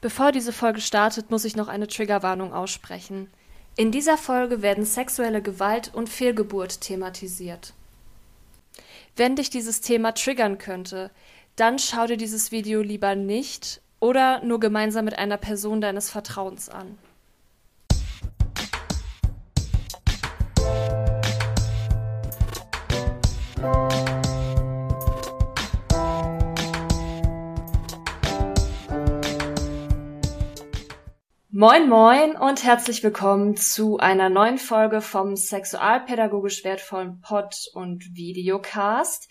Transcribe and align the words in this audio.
Bevor 0.00 0.30
diese 0.30 0.52
Folge 0.52 0.80
startet, 0.80 1.30
muss 1.30 1.44
ich 1.44 1.56
noch 1.56 1.68
eine 1.68 1.88
Triggerwarnung 1.88 2.52
aussprechen. 2.52 3.28
In 3.76 3.90
dieser 3.90 4.16
Folge 4.16 4.62
werden 4.62 4.84
sexuelle 4.84 5.42
Gewalt 5.42 5.92
und 5.92 6.08
Fehlgeburt 6.08 6.80
thematisiert. 6.80 7.74
Wenn 9.16 9.34
dich 9.34 9.50
dieses 9.50 9.80
Thema 9.80 10.12
triggern 10.12 10.58
könnte, 10.58 11.10
dann 11.56 11.78
schau 11.80 12.06
dir 12.06 12.16
dieses 12.16 12.52
Video 12.52 12.82
lieber 12.82 13.16
nicht 13.16 13.80
oder 13.98 14.44
nur 14.44 14.60
gemeinsam 14.60 15.04
mit 15.04 15.18
einer 15.18 15.36
Person 15.36 15.80
deines 15.80 16.10
Vertrauens 16.10 16.68
an. 16.68 16.96
Moin 31.60 31.88
moin 31.88 32.36
und 32.36 32.62
herzlich 32.62 33.02
willkommen 33.02 33.56
zu 33.56 33.98
einer 33.98 34.28
neuen 34.28 34.58
Folge 34.58 35.00
vom 35.00 35.34
sexualpädagogisch 35.34 36.62
wertvollen 36.62 37.20
Pod- 37.20 37.68
und 37.74 38.14
Videocast. 38.14 39.28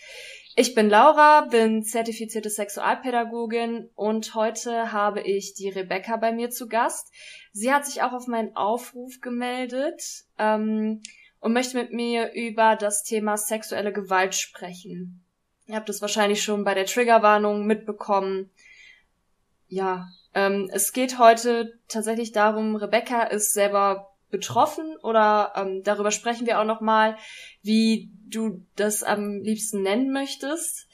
Ich 0.57 0.75
bin 0.75 0.89
Laura, 0.89 1.47
bin 1.49 1.85
zertifizierte 1.85 2.49
Sexualpädagogin 2.49 3.91
und 3.95 4.35
heute 4.35 4.91
habe 4.91 5.21
ich 5.21 5.53
die 5.53 5.69
Rebecca 5.69 6.17
bei 6.17 6.33
mir 6.33 6.49
zu 6.49 6.67
Gast. 6.67 7.13
Sie 7.53 7.71
hat 7.71 7.85
sich 7.85 8.01
auch 8.01 8.11
auf 8.11 8.27
meinen 8.27 8.57
Aufruf 8.57 9.21
gemeldet 9.21 10.25
ähm, 10.37 11.01
und 11.39 11.53
möchte 11.53 11.77
mit 11.77 11.93
mir 11.93 12.33
über 12.33 12.75
das 12.75 13.05
Thema 13.05 13.37
sexuelle 13.37 13.93
Gewalt 13.93 14.35
sprechen. 14.35 15.23
Ihr 15.65 15.77
habt 15.77 15.87
es 15.87 16.01
wahrscheinlich 16.01 16.43
schon 16.43 16.65
bei 16.65 16.73
der 16.73 16.87
Triggerwarnung 16.87 17.65
mitbekommen. 17.65 18.49
Ja, 19.69 20.07
ähm, 20.37 20.69
es 20.71 20.93
geht 20.93 21.17
heute 21.17 21.79
tatsächlich 21.87 22.31
darum, 22.31 22.75
Rebecca 22.75 23.23
ist 23.23 23.53
selber 23.53 24.13
betroffen 24.29 24.95
oder 25.01 25.53
ähm, 25.55 25.81
darüber 25.83 26.11
sprechen 26.11 26.45
wir 26.45 26.59
auch 26.59 26.63
noch 26.63 26.79
mal, 26.79 27.17
wie 27.63 28.11
du 28.27 28.63
das 28.75 29.01
am 29.01 29.41
liebsten 29.41 29.81
nennen 29.81 30.11
möchtest. 30.11 30.87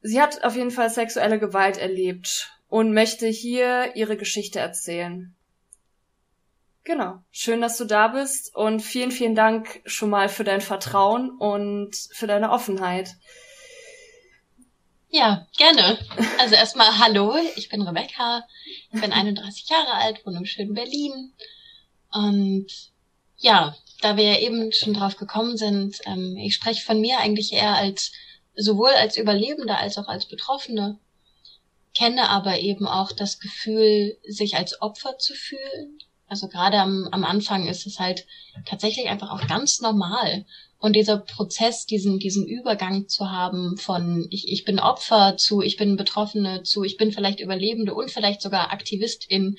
Sie 0.00 0.22
hat 0.22 0.44
auf 0.44 0.54
jeden 0.54 0.70
Fall 0.70 0.90
sexuelle 0.90 1.40
Gewalt 1.40 1.76
erlebt 1.76 2.52
und 2.68 2.94
möchte 2.94 3.26
hier 3.26 3.96
ihre 3.96 4.16
Geschichte 4.16 4.60
erzählen. 4.60 5.34
Genau. 6.84 7.18
Schön, 7.32 7.60
dass 7.60 7.78
du 7.78 7.84
da 7.84 8.08
bist 8.08 8.54
und 8.54 8.80
vielen, 8.80 9.10
vielen 9.10 9.34
Dank 9.34 9.82
schon 9.86 10.10
mal 10.10 10.28
für 10.28 10.44
dein 10.44 10.60
Vertrauen 10.60 11.30
und 11.30 11.96
für 12.12 12.28
deine 12.28 12.52
Offenheit. 12.52 13.16
Ja, 15.14 15.46
gerne. 15.58 15.98
Also 16.38 16.54
erstmal 16.54 16.98
hallo, 16.98 17.36
ich 17.56 17.68
bin 17.68 17.82
Rebecca, 17.82 18.48
ich 18.90 18.98
bin 18.98 19.12
31 19.12 19.68
Jahre 19.68 19.92
alt, 19.92 20.24
wohne 20.24 20.38
im 20.38 20.46
schönen 20.46 20.72
Berlin. 20.72 21.34
Und 22.10 22.66
ja, 23.36 23.76
da 24.00 24.16
wir 24.16 24.24
ja 24.24 24.38
eben 24.38 24.72
schon 24.72 24.94
drauf 24.94 25.18
gekommen 25.18 25.58
sind, 25.58 25.98
ähm, 26.06 26.38
ich 26.38 26.54
spreche 26.54 26.82
von 26.82 26.98
mir 26.98 27.18
eigentlich 27.18 27.52
eher 27.52 27.74
als 27.74 28.12
sowohl 28.56 28.88
als 28.88 29.18
Überlebende 29.18 29.76
als 29.76 29.98
auch 29.98 30.08
als 30.08 30.24
Betroffene, 30.24 30.98
kenne 31.94 32.30
aber 32.30 32.60
eben 32.60 32.88
auch 32.88 33.12
das 33.12 33.38
Gefühl, 33.38 34.16
sich 34.26 34.56
als 34.56 34.80
Opfer 34.80 35.18
zu 35.18 35.34
fühlen. 35.34 35.98
Also 36.26 36.48
gerade 36.48 36.78
am, 36.78 37.06
am 37.12 37.24
Anfang 37.24 37.68
ist 37.68 37.86
es 37.86 37.98
halt 37.98 38.26
tatsächlich 38.64 39.10
einfach 39.10 39.30
auch 39.30 39.46
ganz 39.46 39.82
normal. 39.82 40.46
Und 40.82 40.96
dieser 40.96 41.18
Prozess, 41.18 41.86
diesen, 41.86 42.18
diesen 42.18 42.44
Übergang 42.44 43.06
zu 43.06 43.30
haben 43.30 43.76
von 43.76 44.26
ich, 44.30 44.48
ich 44.48 44.64
bin 44.64 44.80
Opfer 44.80 45.36
zu 45.36 45.62
ich 45.62 45.76
bin 45.76 45.94
Betroffene 45.94 46.64
zu 46.64 46.82
ich 46.82 46.96
bin 46.96 47.12
vielleicht 47.12 47.38
Überlebende 47.38 47.94
und 47.94 48.10
vielleicht 48.10 48.42
sogar 48.42 48.72
Aktivistin, 48.72 49.58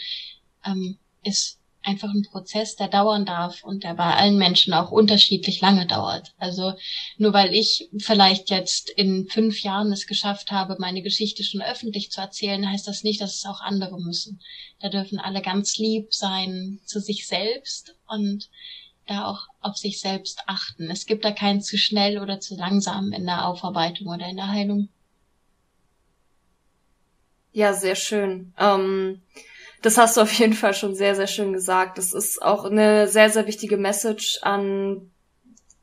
ähm, 0.65 0.97
ist 1.23 1.59
einfach 1.81 2.09
ein 2.09 2.23
Prozess, 2.29 2.75
der 2.75 2.89
dauern 2.89 3.25
darf 3.25 3.63
und 3.63 3.85
der 3.85 3.93
bei 3.93 4.15
allen 4.15 4.37
Menschen 4.37 4.73
auch 4.73 4.91
unterschiedlich 4.91 5.61
lange 5.61 5.87
dauert. 5.87 6.33
Also 6.37 6.73
nur 7.17 7.31
weil 7.31 7.53
ich 7.53 7.89
vielleicht 7.99 8.49
jetzt 8.49 8.89
in 8.89 9.25
fünf 9.29 9.63
Jahren 9.63 9.93
es 9.93 10.07
geschafft 10.07 10.51
habe, 10.51 10.75
meine 10.77 11.01
Geschichte 11.01 11.45
schon 11.45 11.61
öffentlich 11.61 12.11
zu 12.11 12.19
erzählen, 12.19 12.69
heißt 12.69 12.85
das 12.85 13.03
nicht, 13.03 13.21
dass 13.21 13.35
es 13.35 13.45
auch 13.45 13.61
andere 13.61 13.97
müssen. 13.97 14.41
Da 14.81 14.89
dürfen 14.89 15.19
alle 15.19 15.41
ganz 15.41 15.77
lieb 15.77 16.13
sein 16.13 16.81
zu 16.85 16.99
sich 16.99 17.27
selbst 17.27 17.95
und 18.07 18.49
da 19.07 19.25
auch 19.25 19.47
auf 19.61 19.77
sich 19.77 19.99
selbst 19.99 20.41
achten. 20.47 20.89
Es 20.89 21.05
gibt 21.05 21.25
da 21.25 21.31
kein 21.31 21.61
zu 21.61 21.77
schnell 21.77 22.19
oder 22.19 22.39
zu 22.39 22.55
langsam 22.55 23.11
in 23.11 23.25
der 23.25 23.47
Aufarbeitung 23.47 24.07
oder 24.07 24.27
in 24.27 24.37
der 24.37 24.49
Heilung. 24.49 24.89
Ja, 27.51 27.73
sehr 27.73 27.95
schön. 27.95 28.53
Ähm, 28.57 29.21
das 29.81 29.97
hast 29.97 30.17
du 30.17 30.21
auf 30.21 30.33
jeden 30.33 30.53
Fall 30.53 30.73
schon 30.73 30.95
sehr, 30.95 31.15
sehr 31.15 31.27
schön 31.27 31.53
gesagt. 31.53 31.97
Das 31.97 32.13
ist 32.13 32.41
auch 32.41 32.65
eine 32.65 33.07
sehr, 33.07 33.29
sehr 33.29 33.45
wichtige 33.47 33.77
Message 33.77 34.39
an 34.41 35.11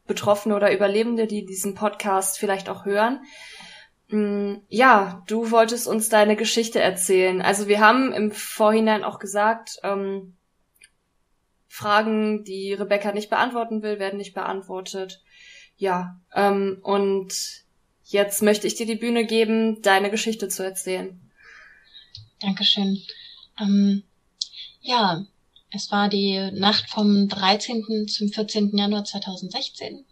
Betroffene 0.07 0.57
oder 0.57 0.73
Überlebende, 0.73 1.27
die 1.27 1.47
diesen 1.47 1.75
Podcast 1.75 2.39
vielleicht 2.39 2.69
auch 2.69 2.85
hören. 2.85 3.21
Mm, 4.09 4.55
ja, 4.69 5.23
du 5.29 5.53
wolltest 5.53 5.87
uns 5.87 6.09
deine 6.09 6.35
Geschichte 6.35 6.81
erzählen. 6.81 7.41
Also 7.43 7.69
wir 7.69 7.79
haben 7.79 8.13
im 8.13 8.33
Vorhinein 8.33 9.05
auch 9.05 9.21
gesagt, 9.21 9.79
ähm, 9.85 10.37
Fragen, 11.73 12.43
die 12.43 12.73
Rebecca 12.75 13.13
nicht 13.13 13.31
beantworten 13.31 13.81
will, 13.83 14.01
werden 14.01 14.17
nicht 14.17 14.35
beantwortet. 14.35 15.23
Ja, 15.77 16.21
ähm, 16.35 16.81
und 16.83 17.33
jetzt 18.03 18.43
möchte 18.43 18.67
ich 18.67 18.75
dir 18.75 18.87
die 18.87 18.97
Bühne 18.97 19.25
geben, 19.25 19.81
deine 19.81 20.11
Geschichte 20.11 20.49
zu 20.49 20.65
erzählen. 20.65 21.21
Dankeschön. 22.41 23.01
Ähm, 23.61 24.03
ja, 24.81 25.25
es 25.71 25.93
war 25.93 26.09
die 26.09 26.51
Nacht 26.51 26.91
vom 26.91 27.29
13. 27.29 28.09
zum 28.09 28.31
14. 28.31 28.77
Januar 28.77 29.05
2016, 29.05 30.05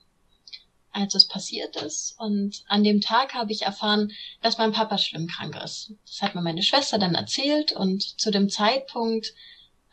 als 0.92 1.16
es 1.16 1.26
passiert 1.26 1.74
ist. 1.82 2.14
Und 2.20 2.62
an 2.68 2.84
dem 2.84 3.00
Tag 3.00 3.34
habe 3.34 3.50
ich 3.50 3.62
erfahren, 3.62 4.12
dass 4.42 4.58
mein 4.58 4.70
Papa 4.70 4.96
schlimm 4.96 5.26
krank 5.26 5.60
ist. 5.64 5.92
Das 6.06 6.22
hat 6.22 6.36
mir 6.36 6.42
meine 6.42 6.62
Schwester 6.62 6.98
dann 6.98 7.16
erzählt 7.16 7.72
und 7.72 8.20
zu 8.20 8.30
dem 8.30 8.48
Zeitpunkt 8.48 9.34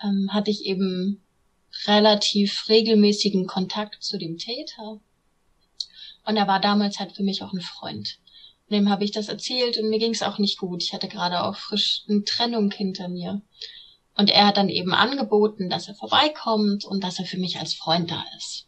ähm, 0.04 0.30
hatte 0.32 0.52
ich 0.52 0.66
eben 0.66 1.25
relativ 1.86 2.68
regelmäßigen 2.70 3.48
Kontakt 3.48 4.04
zu 4.04 4.18
dem 4.18 4.38
Täter. 4.38 5.00
Und 6.26 6.38
er 6.38 6.48
war 6.48 6.60
damals 6.60 7.00
halt 7.00 7.14
für 7.14 7.24
mich 7.24 7.44
auch 7.44 7.54
ein 7.54 7.62
Freund. 7.62 8.20
Dem 8.72 8.90
habe 8.90 9.04
ich 9.04 9.12
das 9.12 9.28
erzählt 9.28 9.78
und 9.78 9.90
mir 9.90 10.00
ging 10.00 10.12
es 10.12 10.24
auch 10.24 10.40
nicht 10.40 10.58
gut. 10.58 10.82
Ich 10.82 10.94
hatte 10.94 11.08
gerade 11.08 11.44
auch 11.44 11.56
frisch 11.56 12.04
eine 12.10 12.24
Trennung 12.24 12.72
hinter 12.72 13.08
mir. 13.08 13.42
Und 14.18 14.32
er 14.32 14.48
hat 14.48 14.58
dann 14.58 14.70
eben 14.70 14.94
angeboten, 14.94 15.70
dass 15.70 15.88
er 15.88 15.96
vorbeikommt 15.96 16.86
und 16.86 17.04
dass 17.04 17.20
er 17.20 17.26
für 17.26 17.38
mich 17.38 17.60
als 17.60 17.74
Freund 17.74 18.10
da 18.10 18.24
ist. 18.38 18.66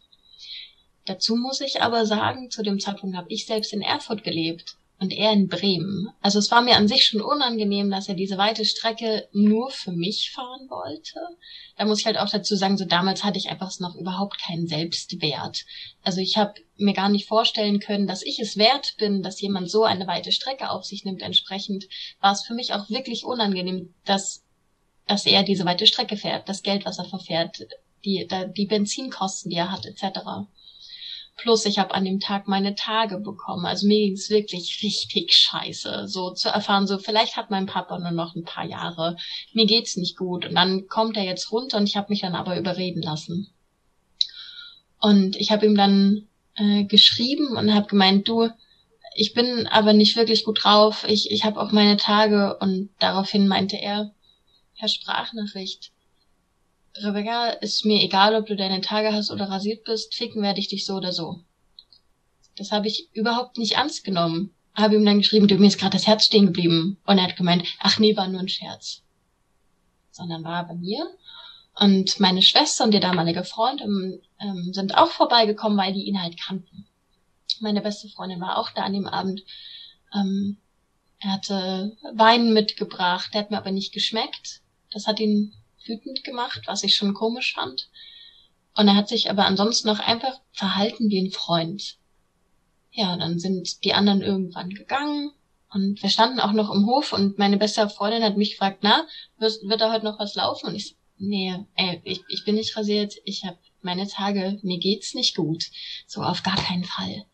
Dazu 1.06 1.36
muss 1.36 1.60
ich 1.60 1.82
aber 1.82 2.06
sagen, 2.06 2.50
zu 2.50 2.62
dem 2.62 2.78
Zeitpunkt 2.78 3.16
habe 3.16 3.30
ich 3.30 3.46
selbst 3.46 3.72
in 3.72 3.82
Erfurt 3.82 4.22
gelebt 4.22 4.77
und 5.00 5.12
er 5.12 5.32
in 5.32 5.46
Bremen. 5.46 6.08
Also 6.20 6.38
es 6.38 6.50
war 6.50 6.60
mir 6.60 6.76
an 6.76 6.88
sich 6.88 7.06
schon 7.06 7.20
unangenehm, 7.20 7.90
dass 7.90 8.08
er 8.08 8.14
diese 8.14 8.36
weite 8.36 8.64
Strecke 8.64 9.28
nur 9.32 9.70
für 9.70 9.92
mich 9.92 10.32
fahren 10.32 10.68
wollte. 10.68 11.20
Da 11.76 11.84
muss 11.84 12.00
ich 12.00 12.06
halt 12.06 12.18
auch 12.18 12.28
dazu 12.28 12.56
sagen, 12.56 12.76
so 12.76 12.84
damals 12.84 13.22
hatte 13.22 13.38
ich 13.38 13.48
einfach 13.48 13.70
noch 13.78 13.94
überhaupt 13.94 14.40
keinen 14.40 14.66
Selbstwert. 14.66 15.64
Also 16.02 16.20
ich 16.20 16.36
habe 16.36 16.54
mir 16.76 16.94
gar 16.94 17.08
nicht 17.08 17.28
vorstellen 17.28 17.78
können, 17.78 18.08
dass 18.08 18.22
ich 18.22 18.40
es 18.40 18.56
wert 18.56 18.96
bin, 18.98 19.22
dass 19.22 19.40
jemand 19.40 19.70
so 19.70 19.84
eine 19.84 20.06
weite 20.08 20.32
Strecke 20.32 20.70
auf 20.70 20.84
sich 20.84 21.04
nimmt. 21.04 21.22
Entsprechend 21.22 21.86
war 22.20 22.32
es 22.32 22.42
für 22.42 22.54
mich 22.54 22.72
auch 22.72 22.90
wirklich 22.90 23.24
unangenehm, 23.24 23.94
dass, 24.04 24.42
dass 25.06 25.26
er 25.26 25.44
diese 25.44 25.64
weite 25.64 25.86
Strecke 25.86 26.16
fährt, 26.16 26.48
das 26.48 26.62
Geld, 26.62 26.84
was 26.84 26.98
er 26.98 27.04
verfährt, 27.04 27.68
die, 28.04 28.26
die 28.56 28.66
Benzinkosten, 28.66 29.50
die 29.50 29.56
er 29.56 29.70
hat, 29.70 29.86
etc. 29.86 30.20
Plus 31.38 31.64
ich 31.66 31.78
habe 31.78 31.94
an 31.94 32.04
dem 32.04 32.18
Tag 32.18 32.48
meine 32.48 32.74
Tage 32.74 33.18
bekommen. 33.18 33.64
Also 33.64 33.86
mir 33.86 33.98
ging 33.98 34.14
es 34.14 34.28
wirklich 34.28 34.80
richtig 34.82 35.32
scheiße. 35.32 36.08
So 36.08 36.32
zu 36.32 36.48
erfahren, 36.48 36.86
so 36.86 36.98
vielleicht 36.98 37.36
hat 37.36 37.50
mein 37.50 37.66
Papa 37.66 37.98
nur 37.98 38.10
noch 38.10 38.34
ein 38.34 38.44
paar 38.44 38.66
Jahre. 38.66 39.16
Mir 39.52 39.66
geht's 39.66 39.96
nicht 39.96 40.16
gut. 40.16 40.44
Und 40.46 40.56
dann 40.56 40.88
kommt 40.88 41.16
er 41.16 41.24
jetzt 41.24 41.52
runter 41.52 41.78
und 41.78 41.88
ich 41.88 41.96
habe 41.96 42.08
mich 42.10 42.20
dann 42.22 42.34
aber 42.34 42.58
überreden 42.58 43.02
lassen. 43.02 43.52
Und 45.00 45.36
ich 45.36 45.52
habe 45.52 45.64
ihm 45.64 45.76
dann 45.76 46.26
äh, 46.56 46.84
geschrieben 46.84 47.56
und 47.56 47.72
habe 47.72 47.86
gemeint, 47.86 48.26
du, 48.26 48.48
ich 49.14 49.32
bin 49.32 49.68
aber 49.68 49.92
nicht 49.92 50.16
wirklich 50.16 50.44
gut 50.44 50.64
drauf. 50.64 51.04
Ich, 51.08 51.30
ich 51.30 51.44
habe 51.44 51.60
auch 51.60 51.70
meine 51.70 51.96
Tage. 51.96 52.56
Und 52.58 52.90
daraufhin 52.98 53.46
meinte 53.46 53.76
er, 53.76 54.12
Herr 54.74 54.88
Sprachnachricht, 54.88 55.92
Rebecca, 56.96 57.50
ist 57.50 57.84
mir 57.84 58.02
egal, 58.02 58.34
ob 58.34 58.46
du 58.46 58.56
deine 58.56 58.80
Tage 58.80 59.12
hast 59.12 59.30
oder 59.30 59.48
rasiert 59.48 59.84
bist, 59.84 60.14
ficken 60.14 60.42
werde 60.42 60.60
ich 60.60 60.68
dich 60.68 60.84
so 60.84 60.94
oder 60.94 61.12
so. 61.12 61.40
Das 62.56 62.72
habe 62.72 62.88
ich 62.88 63.08
überhaupt 63.12 63.58
nicht 63.58 63.72
ernst 63.72 64.04
genommen. 64.04 64.52
Habe 64.74 64.96
ihm 64.96 65.04
dann 65.04 65.18
geschrieben, 65.18 65.48
du, 65.48 65.56
mir 65.56 65.68
ist 65.68 65.78
gerade 65.78 65.96
das 65.96 66.06
Herz 66.06 66.24
stehen 66.24 66.46
geblieben. 66.46 66.98
Und 67.06 67.18
er 67.18 67.24
hat 67.24 67.36
gemeint, 67.36 67.64
ach 67.80 67.98
nee, 67.98 68.16
war 68.16 68.28
nur 68.28 68.40
ein 68.40 68.48
Scherz. 68.48 69.02
Sondern 70.10 70.44
war 70.44 70.66
bei 70.66 70.74
mir. 70.74 71.06
Und 71.78 72.18
meine 72.18 72.42
Schwester 72.42 72.84
und 72.84 72.92
der 72.92 73.00
damalige 73.00 73.44
Freund 73.44 73.80
ähm, 73.80 74.20
ähm, 74.40 74.72
sind 74.72 74.96
auch 74.96 75.10
vorbeigekommen, 75.10 75.78
weil 75.78 75.92
die 75.92 76.04
ihn 76.04 76.20
halt 76.20 76.40
kannten. 76.40 76.86
Meine 77.60 77.80
beste 77.80 78.08
Freundin 78.08 78.40
war 78.40 78.58
auch 78.58 78.70
da 78.70 78.82
an 78.82 78.92
dem 78.92 79.06
Abend. 79.06 79.42
Ähm, 80.14 80.58
Er 81.20 81.32
hatte 81.32 81.96
Wein 82.14 82.52
mitgebracht, 82.52 83.34
der 83.34 83.42
hat 83.42 83.50
mir 83.50 83.58
aber 83.58 83.72
nicht 83.72 83.92
geschmeckt. 83.92 84.60
Das 84.90 85.06
hat 85.06 85.18
ihn 85.20 85.52
wütend 85.88 86.24
gemacht, 86.24 86.62
was 86.66 86.82
ich 86.84 86.94
schon 86.94 87.14
komisch 87.14 87.54
fand. 87.54 87.88
Und 88.76 88.88
er 88.88 88.94
hat 88.94 89.08
sich 89.08 89.30
aber 89.30 89.46
ansonsten 89.46 89.88
noch 89.88 89.98
einfach 89.98 90.40
verhalten 90.52 91.10
wie 91.10 91.20
ein 91.20 91.32
Freund. 91.32 91.96
Ja, 92.92 93.16
dann 93.16 93.38
sind 93.38 93.84
die 93.84 93.94
anderen 93.94 94.22
irgendwann 94.22 94.70
gegangen 94.70 95.32
und 95.70 96.02
wir 96.02 96.08
standen 96.08 96.40
auch 96.40 96.52
noch 96.52 96.72
im 96.72 96.86
Hof 96.86 97.12
und 97.12 97.38
meine 97.38 97.58
beste 97.58 97.88
Freundin 97.88 98.22
hat 98.22 98.36
mich 98.36 98.52
gefragt, 98.52 98.78
na, 98.82 99.06
wird, 99.38 99.60
wird 99.64 99.80
da 99.80 99.92
heute 99.92 100.04
noch 100.04 100.18
was 100.18 100.34
laufen? 100.34 100.68
Und 100.68 100.74
ich, 100.74 100.96
nee, 101.18 101.54
ey, 101.74 102.00
ich, 102.04 102.22
ich 102.28 102.44
bin 102.44 102.54
nicht 102.54 102.76
rasiert, 102.76 103.14
ich 103.24 103.44
habe 103.44 103.58
meine 103.82 104.08
Tage, 104.08 104.58
mir 104.62 104.78
geht's 104.78 105.14
nicht 105.14 105.36
gut. 105.36 105.66
So 106.06 106.22
auf 106.22 106.42
gar 106.42 106.56
keinen 106.56 106.84
Fall. 106.84 107.26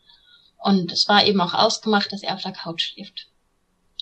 Und 0.59 0.93
es 0.93 1.09
war 1.09 1.27
eben 1.27 1.41
auch 1.41 1.55
ausgemacht, 1.55 2.12
dass 2.12 2.23
er 2.23 2.35
auf 2.35 2.43
der 2.43 2.53
Couch 2.53 2.83
schläft. 2.83 3.29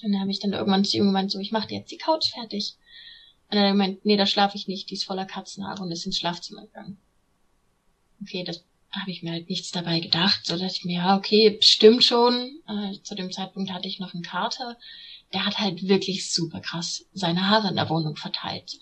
Und 0.02 0.12
dann 0.12 0.20
habe 0.20 0.30
ich 0.30 0.40
dann 0.40 0.52
irgendwann 0.52 0.84
zu 0.84 0.96
ihm 0.96 1.06
gemeint, 1.06 1.30
so, 1.30 1.38
ich 1.38 1.52
mache 1.52 1.68
dir 1.68 1.78
jetzt 1.78 1.90
die 1.90 1.98
Couch 1.98 2.32
fertig. 2.32 2.76
Und 3.52 3.58
dann 3.58 3.82
hat 3.82 4.04
nee, 4.04 4.16
da 4.16 4.24
schlafe 4.24 4.56
ich 4.56 4.66
nicht, 4.66 4.88
die 4.88 4.94
ist 4.94 5.04
voller 5.04 5.26
Katzenhaare 5.26 5.82
und 5.82 5.92
ist 5.92 6.06
ins 6.06 6.16
Schlafzimmer 6.16 6.62
gegangen. 6.62 6.96
Okay, 8.22 8.44
das 8.44 8.64
habe 8.90 9.10
ich 9.10 9.22
mir 9.22 9.32
halt 9.32 9.50
nichts 9.50 9.70
dabei 9.72 10.00
gedacht. 10.00 10.46
So 10.46 10.56
dachte 10.56 10.72
ich 10.72 10.84
mir, 10.86 11.02
ja, 11.02 11.16
okay, 11.18 11.58
stimmt 11.60 12.02
schon. 12.02 12.50
Äh, 12.66 13.02
zu 13.02 13.14
dem 13.14 13.30
Zeitpunkt 13.30 13.70
hatte 13.70 13.88
ich 13.88 14.00
noch 14.00 14.14
einen 14.14 14.22
Kater. 14.22 14.78
Der 15.34 15.44
hat 15.44 15.58
halt 15.58 15.86
wirklich 15.86 16.32
super 16.32 16.60
krass 16.60 17.04
seine 17.12 17.50
Haare 17.50 17.68
in 17.68 17.76
der 17.76 17.90
Wohnung 17.90 18.16
verteilt. 18.16 18.78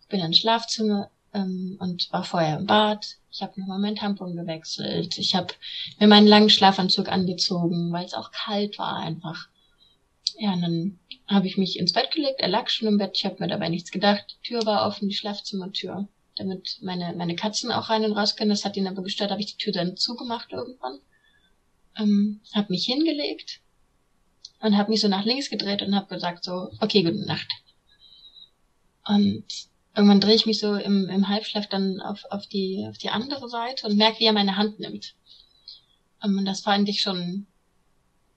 Ich 0.00 0.08
bin 0.08 0.20
ins 0.20 0.38
Schlafzimmer 0.38 1.10
ähm, 1.34 1.76
und 1.80 2.12
war 2.12 2.22
vorher 2.22 2.58
im 2.58 2.66
Bad. 2.66 3.16
Ich 3.32 3.42
habe 3.42 3.58
nochmal 3.60 3.80
mein 3.80 3.96
Tampon 3.96 4.36
gewechselt. 4.36 5.18
Ich 5.18 5.34
habe 5.34 5.54
mir 5.98 6.06
meinen 6.06 6.28
langen 6.28 6.50
Schlafanzug 6.50 7.08
angezogen, 7.08 7.90
weil 7.92 8.04
es 8.04 8.14
auch 8.14 8.30
kalt 8.30 8.78
war 8.78 8.98
einfach. 8.98 9.48
Ja, 10.38 10.52
und 10.54 10.62
dann 10.62 10.98
habe 11.26 11.46
ich 11.46 11.56
mich 11.56 11.78
ins 11.78 11.92
Bett 11.92 12.10
gelegt. 12.10 12.40
Er 12.40 12.48
lag 12.48 12.68
schon 12.68 12.88
im 12.88 12.98
Bett. 12.98 13.12
Ich 13.14 13.24
habe 13.24 13.36
mir 13.38 13.48
dabei 13.48 13.68
nichts 13.68 13.90
gedacht. 13.90 14.24
Die 14.30 14.48
Tür 14.48 14.66
war 14.66 14.86
offen, 14.86 15.08
die 15.08 15.14
Schlafzimmertür 15.14 16.08
damit 16.36 16.78
meine, 16.80 17.14
meine 17.14 17.36
Katzen 17.36 17.72
auch 17.72 17.90
rein 17.90 18.04
und 18.04 18.12
raus 18.12 18.36
können. 18.36 18.50
Das 18.50 18.64
hat 18.64 18.76
ihn 18.76 18.86
aber 18.86 19.02
gestört, 19.02 19.30
habe 19.30 19.40
ich 19.40 19.54
die 19.54 19.62
Tür 19.62 19.72
dann 19.72 19.96
zugemacht 19.96 20.52
irgendwann. 20.52 21.00
Ähm, 21.98 22.40
habe 22.54 22.72
mich 22.72 22.86
hingelegt 22.86 23.60
und 24.60 24.76
habe 24.76 24.90
mich 24.90 25.00
so 25.00 25.08
nach 25.08 25.24
links 25.24 25.50
gedreht 25.50 25.82
und 25.82 25.94
habe 25.94 26.14
gesagt 26.14 26.44
so, 26.44 26.70
okay, 26.80 27.02
gute 27.02 27.26
Nacht. 27.26 27.48
Und 29.06 29.44
irgendwann 29.94 30.20
drehe 30.20 30.34
ich 30.34 30.46
mich 30.46 30.58
so 30.58 30.74
im, 30.74 31.08
im 31.08 31.28
Halbschlaf 31.28 31.68
dann 31.68 32.00
auf, 32.00 32.24
auf, 32.30 32.46
die, 32.46 32.86
auf 32.88 32.96
die 32.96 33.10
andere 33.10 33.48
Seite 33.48 33.86
und 33.86 33.96
merke, 33.96 34.20
wie 34.20 34.24
er 34.24 34.32
meine 34.32 34.56
Hand 34.56 34.80
nimmt. 34.80 35.14
Ähm, 36.24 36.38
und 36.38 36.44
das 36.46 36.60
fand 36.60 36.88
ich 36.88 37.02
schon 37.02 37.46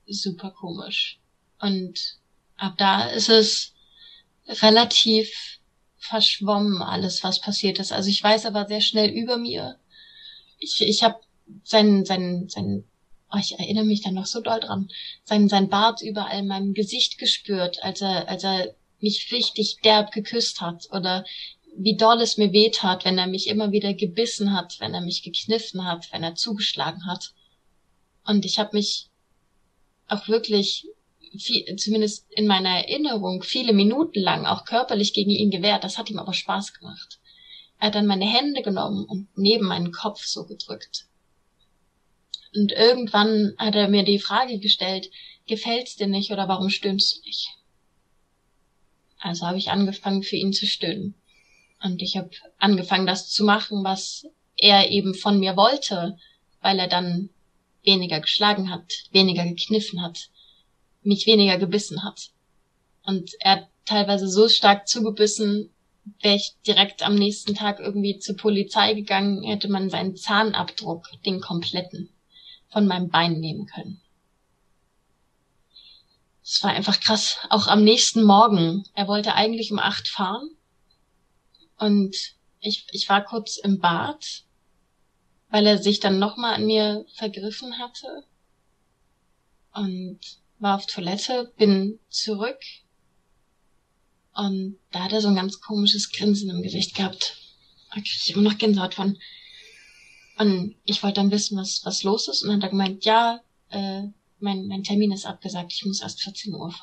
super 0.05 0.51
komisch. 0.51 1.19
Und 1.65 2.19
ab 2.57 2.75
da 2.77 3.07
ist 3.07 3.29
es 3.29 3.73
relativ 4.47 5.59
verschwommen, 5.97 6.83
alles, 6.83 7.23
was 7.23 7.41
passiert 7.41 7.79
ist. 7.79 7.91
Also 7.91 8.07
ich 8.07 8.23
weiß 8.23 8.45
aber 8.45 8.67
sehr 8.67 8.81
schnell 8.81 9.09
über 9.09 9.37
mir. 9.37 9.79
Ich, 10.59 10.79
ich 10.81 11.01
habe 11.01 11.19
sein, 11.63 12.05
sein, 12.05 12.47
sein, 12.49 12.83
oh, 13.31 13.39
ich 13.39 13.57
erinnere 13.57 13.85
mich 13.85 14.03
da 14.03 14.11
noch 14.11 14.27
so 14.27 14.41
doll 14.41 14.59
dran, 14.59 14.89
sein, 15.23 15.49
sein 15.49 15.67
Bart 15.67 16.03
überall 16.03 16.39
in 16.39 16.47
meinem 16.47 16.75
Gesicht 16.75 17.17
gespürt, 17.17 17.81
als 17.81 18.01
er, 18.01 18.29
als 18.29 18.43
er 18.43 18.75
mich 18.99 19.31
richtig 19.31 19.77
derb 19.83 20.11
geküsst 20.11 20.61
hat 20.61 20.87
oder 20.91 21.25
wie 21.75 21.97
doll 21.97 22.21
es 22.21 22.37
mir 22.37 22.53
weh 22.53 22.69
tat, 22.69 23.05
wenn 23.05 23.17
er 23.17 23.27
mich 23.27 23.47
immer 23.47 23.71
wieder 23.71 23.95
gebissen 23.95 24.53
hat, 24.53 24.79
wenn 24.79 24.93
er 24.93 25.01
mich 25.01 25.23
gekniffen 25.23 25.83
hat, 25.83 26.11
wenn 26.11 26.21
er 26.21 26.35
zugeschlagen 26.35 27.07
hat. 27.07 27.33
Und 28.23 28.45
ich 28.45 28.59
habe 28.59 28.77
mich 28.77 29.09
auch 30.07 30.27
wirklich 30.27 30.87
viel, 31.39 31.75
zumindest 31.75 32.25
in 32.31 32.47
meiner 32.47 32.69
Erinnerung, 32.69 33.43
viele 33.43 33.73
Minuten 33.73 34.19
lang 34.19 34.45
auch 34.45 34.65
körperlich 34.65 35.13
gegen 35.13 35.31
ihn 35.31 35.51
gewehrt. 35.51 35.83
Das 35.83 35.97
hat 35.97 36.09
ihm 36.09 36.19
aber 36.19 36.33
Spaß 36.33 36.73
gemacht. 36.73 37.19
Er 37.79 37.87
hat 37.87 37.95
dann 37.95 38.07
meine 38.07 38.25
Hände 38.25 38.61
genommen 38.61 39.05
und 39.05 39.27
neben 39.35 39.65
meinen 39.65 39.91
Kopf 39.91 40.23
so 40.23 40.45
gedrückt. 40.45 41.07
Und 42.55 42.71
irgendwann 42.71 43.53
hat 43.57 43.75
er 43.75 43.89
mir 43.89 44.03
die 44.03 44.19
Frage 44.19 44.59
gestellt, 44.59 45.09
gefällt's 45.45 45.95
dir 45.95 46.07
nicht 46.07 46.31
oder 46.31 46.47
warum 46.47 46.69
stöhnst 46.69 47.17
du 47.17 47.21
nicht? 47.27 47.49
Also 49.19 49.45
habe 49.45 49.57
ich 49.57 49.69
angefangen 49.69 50.23
für 50.23 50.35
ihn 50.37 50.53
zu 50.53 50.65
stöhnen. 50.65 51.15
Und 51.83 52.01
ich 52.01 52.15
habe 52.15 52.29
angefangen, 52.57 53.05
das 53.05 53.29
zu 53.29 53.43
machen, 53.43 53.83
was 53.83 54.25
er 54.55 54.89
eben 54.89 55.13
von 55.13 55.39
mir 55.39 55.57
wollte, 55.57 56.17
weil 56.61 56.79
er 56.79 56.87
dann 56.87 57.29
weniger 57.83 58.19
geschlagen 58.19 58.69
hat, 58.69 58.91
weniger 59.11 59.45
gekniffen 59.45 60.01
hat, 60.01 60.29
mich 61.05 61.25
weniger 61.27 61.57
gebissen 61.57 62.03
hat. 62.03 62.29
Und 63.03 63.31
er 63.39 63.51
hat 63.51 63.67
teilweise 63.85 64.27
so 64.27 64.49
stark 64.49 64.87
zugebissen, 64.87 65.69
wäre 66.21 66.35
ich 66.35 66.53
direkt 66.65 67.03
am 67.03 67.15
nächsten 67.15 67.55
Tag 67.55 67.79
irgendwie 67.79 68.19
zur 68.19 68.37
Polizei 68.37 68.93
gegangen, 68.93 69.43
hätte 69.43 69.67
man 69.67 69.89
seinen 69.89 70.15
Zahnabdruck, 70.15 71.07
den 71.25 71.41
kompletten, 71.41 72.09
von 72.69 72.87
meinem 72.87 73.09
Bein 73.09 73.39
nehmen 73.39 73.65
können. 73.65 74.01
Es 76.43 76.63
war 76.63 76.71
einfach 76.71 76.99
krass. 76.99 77.39
Auch 77.49 77.65
am 77.65 77.83
nächsten 77.83 78.23
Morgen. 78.23 78.83
Er 78.93 79.07
wollte 79.07 79.33
eigentlich 79.33 79.71
um 79.71 79.79
acht 79.79 80.07
fahren. 80.07 80.47
Und 81.77 82.15
ich, 82.59 82.85
ich 82.91 83.09
war 83.09 83.23
kurz 83.23 83.57
im 83.57 83.79
Bad, 83.79 84.43
weil 85.49 85.65
er 85.65 85.79
sich 85.79 85.99
dann 85.99 86.19
nochmal 86.19 86.55
an 86.55 86.65
mir 86.67 87.05
vergriffen 87.15 87.79
hatte. 87.79 88.25
Und 89.73 90.19
war 90.59 90.75
auf 90.75 90.85
Toilette, 90.85 91.53
bin 91.57 91.99
zurück 92.09 92.59
und 94.35 94.77
da 94.91 95.05
hat 95.05 95.13
er 95.13 95.21
so 95.21 95.29
ein 95.29 95.35
ganz 95.35 95.61
komisches 95.61 96.11
Grinsen 96.11 96.49
im 96.49 96.61
Gesicht 96.61 96.93
gehabt. 96.93 97.37
Da 97.89 98.01
krieg 98.01 98.05
ich 98.05 98.35
immer 98.35 98.49
noch 98.49 98.57
Gänsehaut 98.57 98.93
von. 98.93 99.17
Und 100.37 100.75
ich 100.83 101.01
wollte 101.01 101.21
dann 101.21 101.31
wissen, 101.31 101.57
was, 101.57 101.85
was 101.85 102.03
los 102.03 102.27
ist. 102.27 102.43
Und 102.43 102.49
dann 102.49 102.57
hat 102.57 102.63
er 102.63 102.69
gemeint, 102.71 103.05
ja, 103.05 103.41
äh, 103.69 104.03
mein, 104.39 104.67
mein 104.67 104.83
Termin 104.83 105.13
ist 105.13 105.25
abgesagt, 105.25 105.71
ich 105.71 105.85
muss 105.85 106.01
erst 106.01 106.21
14 106.21 106.53
Uhr 106.53 106.69
fahren. 106.69 106.81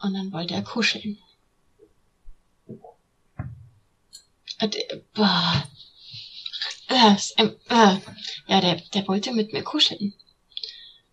Und 0.00 0.12
dann 0.12 0.30
wollte 0.32 0.52
er 0.52 0.62
kuscheln. 0.62 1.18
Und, 4.60 4.76
äh, 4.76 5.02
boah, 5.14 5.64
äh, 6.88 7.14
äh, 7.68 7.96
ja, 8.46 8.60
der, 8.60 8.76
der 8.94 9.08
wollte 9.08 9.32
mit 9.32 9.52
mir 9.52 9.62
kuscheln. 9.62 10.14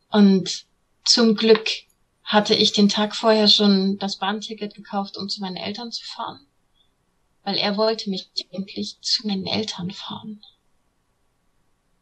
Und 0.09 0.65
zum 1.03 1.35
Glück 1.35 1.69
hatte 2.23 2.55
ich 2.55 2.71
den 2.71 2.89
Tag 2.89 3.15
vorher 3.15 3.47
schon 3.47 3.97
das 3.97 4.17
Bahnticket 4.17 4.73
gekauft, 4.73 5.17
um 5.17 5.29
zu 5.29 5.41
meinen 5.41 5.57
Eltern 5.57 5.91
zu 5.91 6.03
fahren. 6.03 6.47
Weil 7.43 7.57
er 7.57 7.77
wollte 7.77 8.09
mich 8.09 8.29
endlich 8.49 8.97
zu 9.01 9.27
meinen 9.27 9.45
Eltern 9.45 9.91
fahren. 9.91 10.41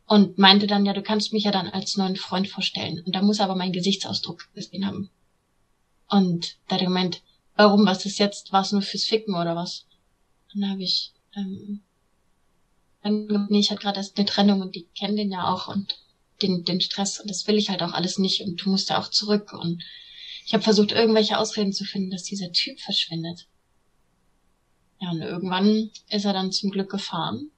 Und 0.06 0.38
meinte 0.38 0.68
dann, 0.68 0.86
ja, 0.86 0.94
du 0.94 1.02
kannst 1.02 1.34
mich 1.34 1.44
ja 1.46 1.52
dann 1.52 1.68
als 1.68 1.98
neuen 1.98 2.16
Freund 2.16 2.48
vorstellen. 2.48 3.02
Und 3.06 3.16
da 3.16 3.22
muss 3.22 3.40
aber 3.40 3.56
mein 3.56 3.74
Gesichtsausdruck 3.74 4.54
gesehen 4.54 4.86
haben. 4.86 5.10
Und 6.08 6.58
da 6.68 6.76
hat 6.76 6.82
er 6.82 6.88
gemeint, 6.88 7.22
warum, 7.56 7.86
was 7.86 8.06
ist 8.06 8.20
jetzt, 8.20 8.54
war 8.54 8.62
es 8.62 8.72
nur 8.72 8.82
fürs 8.82 9.06
Ficken 9.06 9.36
oder 9.36 9.56
was? 9.56 9.86
Und 10.54 10.62
dann 10.62 10.72
habe 10.72 10.84
ich 10.84 11.14
ähm, 11.36 11.82
nee, 13.04 13.60
ich 13.60 13.72
hatte 13.72 13.82
gerade 13.82 13.98
erst 13.98 14.18
eine 14.18 14.26
Trennung 14.26 14.62
und 14.62 14.76
die 14.76 14.88
kennen 14.98 15.18
den 15.18 15.32
ja 15.32 15.52
auch 15.52 15.68
und 15.68 15.98
den, 16.42 16.64
den 16.64 16.82
Stress 16.82 17.20
und 17.20 17.30
das 17.30 17.48
will 17.48 17.58
ich 17.58 17.70
halt 17.70 17.84
auch 17.84 17.94
alles 17.94 18.18
nicht 18.18 18.42
und 18.42 18.64
du 18.64 18.70
musst 18.70 18.90
ja 18.90 19.00
auch 19.00 19.10
zurück 19.10 19.54
und 19.54 19.84
ich 20.46 20.54
habe 20.54 20.64
versucht, 20.64 20.92
irgendwelche 20.92 21.38
Ausreden 21.38 21.72
zu 21.72 21.86
finden, 21.86 22.12
dass 22.12 22.24
dieser 22.24 22.52
Typ 22.52 22.80
verschwindet. 22.80 23.48
Ja, 25.00 25.12
und 25.12 25.22
irgendwann 25.22 25.90
ist 26.10 26.26
er 26.26 26.34
dann 26.34 26.52
zum 26.52 26.70
Glück 26.70 26.90
gefahren 26.90 27.52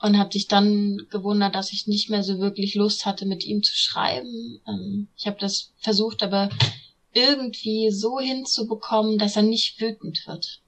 und 0.00 0.18
habe 0.18 0.32
sich 0.32 0.48
dann 0.48 1.06
gewundert, 1.10 1.54
dass 1.54 1.72
ich 1.72 1.86
nicht 1.86 2.10
mehr 2.10 2.22
so 2.22 2.38
wirklich 2.38 2.74
Lust 2.74 3.06
hatte, 3.06 3.26
mit 3.26 3.44
ihm 3.44 3.62
zu 3.62 3.76
schreiben. 3.76 4.60
Ähm, 4.66 5.08
ich 5.16 5.26
habe 5.26 5.38
das 5.38 5.72
versucht, 5.78 6.22
aber 6.22 6.50
irgendwie 7.12 7.90
so 7.90 8.18
hinzubekommen, 8.18 9.18
dass 9.18 9.36
er 9.36 9.42
nicht 9.42 9.80
wütend 9.80 10.26
wird 10.26 10.60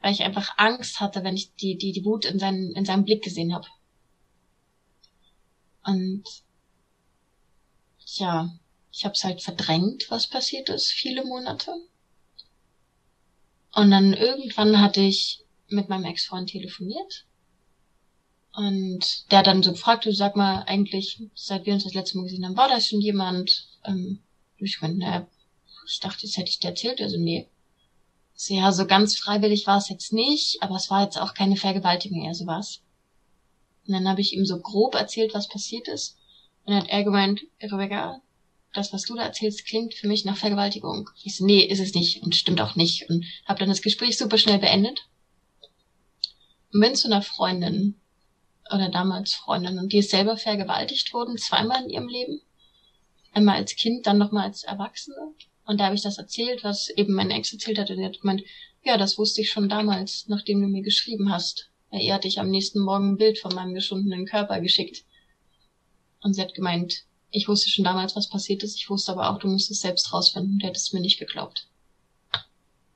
weil 0.00 0.12
ich 0.12 0.22
einfach 0.22 0.54
Angst 0.56 1.00
hatte, 1.00 1.24
wenn 1.24 1.36
ich 1.36 1.54
die, 1.56 1.76
die, 1.76 1.92
die 1.92 2.04
Wut 2.04 2.24
in, 2.24 2.38
seinen, 2.38 2.72
in 2.72 2.84
seinem 2.84 3.04
Blick 3.04 3.22
gesehen 3.22 3.54
habe. 3.54 3.66
Und 5.84 6.24
ja, 8.06 8.50
ich 8.92 9.04
habe 9.04 9.14
es 9.14 9.24
halt 9.24 9.42
verdrängt, 9.42 10.10
was 10.10 10.26
passiert 10.26 10.68
ist, 10.68 10.90
viele 10.90 11.24
Monate. 11.24 11.72
Und 13.72 13.90
dann 13.90 14.14
irgendwann 14.14 14.80
hatte 14.80 15.00
ich 15.00 15.44
mit 15.68 15.88
meinem 15.88 16.04
Ex-Freund 16.04 16.50
telefoniert. 16.50 17.26
Und 18.52 19.30
der 19.30 19.44
dann 19.44 19.62
so 19.62 19.72
gefragt, 19.72 20.06
du 20.06 20.12
sag 20.12 20.34
mal, 20.34 20.64
eigentlich, 20.66 21.22
seit 21.34 21.66
wir 21.66 21.74
uns 21.74 21.84
das 21.84 21.94
letzte 21.94 22.16
Mal 22.16 22.24
gesehen 22.24 22.44
haben, 22.44 22.56
war 22.56 22.68
da 22.68 22.80
schon 22.80 23.00
jemand? 23.00 23.68
Ähm, 23.84 24.20
ich 24.56 24.80
meine, 24.82 24.94
naja, 24.94 25.28
ich 25.86 26.00
dachte, 26.00 26.26
jetzt 26.26 26.36
hätte 26.36 26.50
ich 26.50 26.58
dir 26.58 26.70
erzählt. 26.70 27.00
Also, 27.00 27.16
nee, 27.16 27.48
ja, 28.48 28.72
so 28.72 28.86
ganz 28.86 29.18
freiwillig 29.18 29.66
war 29.66 29.78
es 29.78 29.88
jetzt 29.88 30.12
nicht, 30.12 30.62
aber 30.62 30.76
es 30.76 30.90
war 30.90 31.04
jetzt 31.04 31.18
auch 31.18 31.34
keine 31.34 31.56
Vergewaltigung, 31.56 32.24
eher 32.24 32.34
sowas. 32.34 32.80
Und 33.86 33.94
dann 33.94 34.08
habe 34.08 34.20
ich 34.20 34.32
ihm 34.32 34.46
so 34.46 34.58
grob 34.58 34.94
erzählt, 34.94 35.34
was 35.34 35.48
passiert 35.48 35.88
ist. 35.88 36.16
Und 36.64 36.72
dann 36.72 36.82
hat 36.82 36.90
er 36.90 37.04
gemeint, 37.04 37.42
Rebecca, 37.60 38.20
das, 38.72 38.92
was 38.92 39.02
du 39.02 39.14
da 39.14 39.22
erzählst, 39.22 39.66
klingt 39.66 39.94
für 39.94 40.06
mich 40.06 40.24
nach 40.24 40.36
Vergewaltigung. 40.36 41.10
Ich 41.24 41.36
so, 41.36 41.44
nee, 41.44 41.60
ist 41.60 41.80
es 41.80 41.94
nicht 41.94 42.22
und 42.22 42.36
stimmt 42.36 42.60
auch 42.60 42.76
nicht. 42.76 43.08
Und 43.10 43.24
habe 43.46 43.58
dann 43.58 43.68
das 43.68 43.82
Gespräch 43.82 44.16
super 44.16 44.38
schnell 44.38 44.58
beendet. 44.58 45.08
Und 46.72 46.80
bin 46.80 46.94
zu 46.94 47.08
einer 47.08 47.22
Freundin 47.22 48.00
oder 48.72 48.88
damals 48.88 49.34
Freundin 49.34 49.78
und 49.78 49.92
die 49.92 49.98
ist 49.98 50.10
selber 50.10 50.36
vergewaltigt 50.36 51.12
worden, 51.12 51.36
zweimal 51.36 51.82
in 51.82 51.90
ihrem 51.90 52.08
Leben. 52.08 52.40
Einmal 53.32 53.56
als 53.56 53.74
Kind, 53.74 54.06
dann 54.06 54.18
nochmal 54.18 54.44
als 54.44 54.62
Erwachsene. 54.62 55.34
Und 55.64 55.78
da 55.78 55.86
habe 55.86 55.94
ich 55.94 56.02
das 56.02 56.18
erzählt, 56.18 56.64
was 56.64 56.88
eben 56.90 57.14
mein 57.14 57.30
Ex 57.30 57.52
erzählt 57.52 57.78
hat. 57.78 57.90
Und 57.90 57.98
er 57.98 58.06
hat 58.06 58.20
gemeint, 58.20 58.42
ja, 58.82 58.96
das 58.96 59.18
wusste 59.18 59.42
ich 59.42 59.50
schon 59.50 59.68
damals, 59.68 60.26
nachdem 60.28 60.60
du 60.60 60.68
mir 60.68 60.82
geschrieben 60.82 61.30
hast. 61.30 61.70
Er 61.90 62.14
hatte 62.14 62.28
ich 62.28 62.40
am 62.40 62.50
nächsten 62.50 62.80
Morgen 62.80 63.12
ein 63.12 63.16
Bild 63.18 63.38
von 63.38 63.54
meinem 63.54 63.74
geschundenen 63.74 64.26
Körper 64.26 64.60
geschickt. 64.60 65.04
Und 66.22 66.34
sie 66.34 66.42
hat 66.42 66.54
gemeint, 66.54 67.04
ich 67.30 67.48
wusste 67.48 67.68
schon 67.68 67.84
damals, 67.84 68.16
was 68.16 68.28
passiert 68.28 68.62
ist. 68.62 68.76
Ich 68.76 68.90
wusste 68.90 69.12
aber 69.12 69.30
auch, 69.30 69.38
du 69.38 69.48
musst 69.48 69.70
es 69.70 69.80
selbst 69.80 70.12
rausfinden. 70.12 70.58
Du 70.58 70.66
hättest 70.66 70.92
mir 70.94 71.00
nicht 71.00 71.18
geglaubt. 71.18 71.68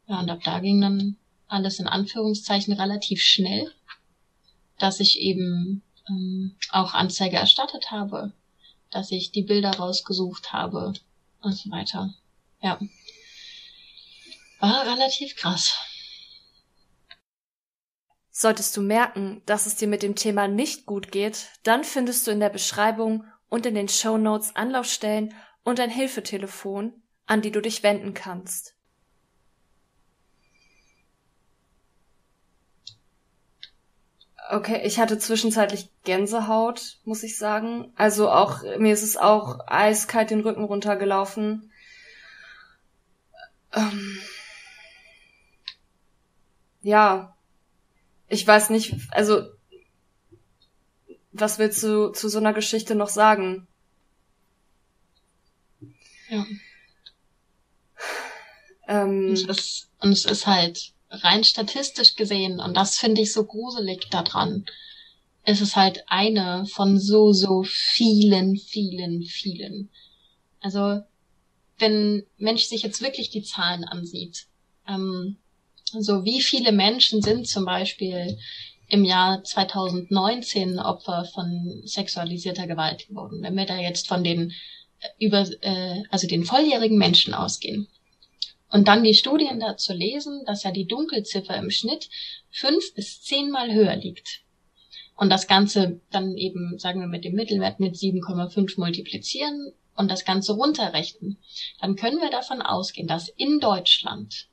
Ja, 0.07 0.21
und 0.21 0.31
ab 0.31 0.41
da 0.45 0.61
ging 0.61 0.81
dann 0.81 1.17
alles 1.47 1.79
in 1.79 1.87
Anführungszeichen 1.87 2.75
relativ 2.75 3.23
schnell, 3.23 3.73
dass 4.79 5.01
ich 5.01 5.19
eben 5.21 5.83
ähm, 6.09 6.57
auch 6.71 6.95
Anzeige 6.95 7.37
erstattet 7.37 7.91
habe, 7.91 8.33
dass 8.91 9.11
ich 9.11 9.33
die 9.33 9.43
Bilder 9.43 9.71
rausgesucht 9.71 10.53
habe 10.53 10.95
und 11.41 11.57
so 11.57 11.71
weiter. 11.71 12.15
Ja. 12.65 12.79
War 14.59 14.87
relativ 14.87 15.37
krass. 15.37 15.77
Solltest 18.31 18.75
du 18.79 18.81
merken, 18.81 19.43
dass 19.45 19.67
es 19.67 19.77
dir 19.77 19.87
mit 19.87 20.03
dem 20.03 20.15
Thema 20.15 20.49
nicht 20.49 20.87
gut 20.87 21.13
geht, 21.13 21.51
dann 21.63 21.85
findest 21.85 22.27
du 22.27 22.31
in 22.31 22.41
der 22.41 22.49
Beschreibung 22.49 23.27
und 23.51 23.67
in 23.67 23.75
den 23.75 23.89
Show 23.89 24.17
Notes 24.17 24.57
Anlaufstellen 24.57 25.35
und 25.63 25.79
ein 25.79 25.91
Hilfetelefon, 25.91 27.03
an 27.27 27.43
die 27.43 27.51
du 27.51 27.61
dich 27.61 27.83
wenden 27.83 28.15
kannst. 28.15 28.75
Okay, 34.51 34.81
ich 34.87 34.99
hatte 34.99 35.19
zwischenzeitlich 35.19 35.91
Gänsehaut, 36.05 36.99
muss 37.05 37.23
ich 37.25 37.37
sagen. 37.37 37.93
Also 37.95 38.31
auch, 38.31 38.63
mir 38.79 38.95
ist 38.95 39.03
es 39.03 39.19
auch 39.19 39.59
eiskalt 39.67 40.31
den 40.31 40.41
Rücken 40.41 40.65
runtergelaufen. 40.65 41.71
Ähm 43.75 44.19
ja, 46.83 47.37
ich 48.29 48.47
weiß 48.47 48.71
nicht, 48.71 48.95
also 49.11 49.43
was 51.33 51.59
willst 51.59 51.83
du 51.83 52.11
zu 52.11 52.29
so 52.29 52.39
einer 52.39 52.53
Geschichte 52.53 52.95
noch 52.95 53.09
sagen? 53.09 53.67
Ja. 56.29 56.47
Ähm, 58.87 59.29
und, 59.29 59.33
es 59.33 59.43
ist, 59.45 59.91
und 60.01 60.13
es 60.13 60.25
ist 60.25 60.47
halt 60.47 60.93
rein 61.11 61.45
statistisch 61.45 62.17
gesehen, 62.17 62.61
und 62.61 62.75
das 62.75 62.99
finde 62.99 63.23
ich 63.23 63.33
so 63.33 63.45
gruselig 63.45 64.09
daran, 64.11 64.65
ist 65.45 65.61
es 65.61 65.77
halt 65.77 66.05
eine 66.07 66.67
von 66.67 66.99
so, 66.99 67.33
so 67.33 67.65
vielen, 67.65 68.57
vielen, 68.57 69.23
vielen. 69.23 69.91
Also, 70.61 71.03
wenn 71.79 72.25
Mensch 72.39 72.65
sich 72.65 72.83
jetzt 72.83 73.03
wirklich 73.03 73.31
die 73.31 73.43
Zahlen 73.43 73.85
ansieht, 73.85 74.47
ähm, 74.89 75.37
so 75.85 76.25
wie 76.25 76.41
viele 76.41 76.73
Menschen 76.73 77.23
sind 77.23 77.47
zum 77.49 77.65
Beispiel 77.65 78.39
im 78.89 79.05
Jahr 79.05 79.43
2019 79.43 80.79
Opfer 80.79 81.25
von 81.33 81.83
sexualisierter 81.85 82.67
Gewalt 82.67 83.09
geworden. 83.09 83.43
Wenn 83.43 83.57
wir 83.57 83.67
da 83.67 83.79
jetzt 83.79 84.09
von 84.09 84.23
den 84.23 84.53
äh, 85.01 85.09
über, 85.19 85.47
äh, 85.63 86.03
also 86.11 86.27
den 86.27 86.45
volljährigen 86.45 86.99
Menschen 86.99 87.35
ausgehen. 87.35 87.89
Und 88.71 88.89
dann 88.89 89.05
die 89.05 89.15
Studien 89.15 89.61
dazu 89.61 89.93
lesen, 89.93 90.43
dass 90.47 90.65
ja 90.65 90.73
die 90.73 90.87
Dunkelziffer 90.87 91.57
im 91.57 91.71
Schnitt 91.71 92.09
fünf 92.51 92.95
bis 92.95 93.23
zehnmal 93.23 93.73
höher 93.73 93.97
liegt. 93.97 94.41
Und 95.17 95.31
das 95.31 95.47
Ganze 95.47 96.01
dann 96.11 96.37
eben, 96.37 96.79
sagen 96.79 97.01
wir, 97.01 97.07
mit 97.07 97.25
dem 97.25 97.35
Mittelwert 97.35 97.79
mit 97.79 97.95
7,5 97.95 98.81
multiplizieren 98.81 99.73
und 99.97 100.11
das 100.11 100.25
Ganze 100.25 100.53
runterrechnen, 100.53 101.39
dann 101.81 101.97
können 101.97 102.21
wir 102.21 102.31
davon 102.31 102.63
ausgehen, 102.63 103.07
dass 103.07 103.29
in 103.29 103.61
Deutschland 103.61 104.49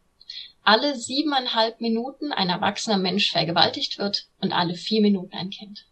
alle 0.64 0.96
siebeneinhalb 0.96 1.82
Minuten 1.82 2.32
ein 2.32 2.50
erwachsener 2.50 2.98
Mensch 2.98 3.32
vergewaltigt 3.32 3.98
wird 3.98 4.28
und 4.40 4.52
alle 4.52 4.76
vier 4.76 5.02
Minuten 5.02 5.36
ein 5.36 5.50
Kind. 5.50 5.86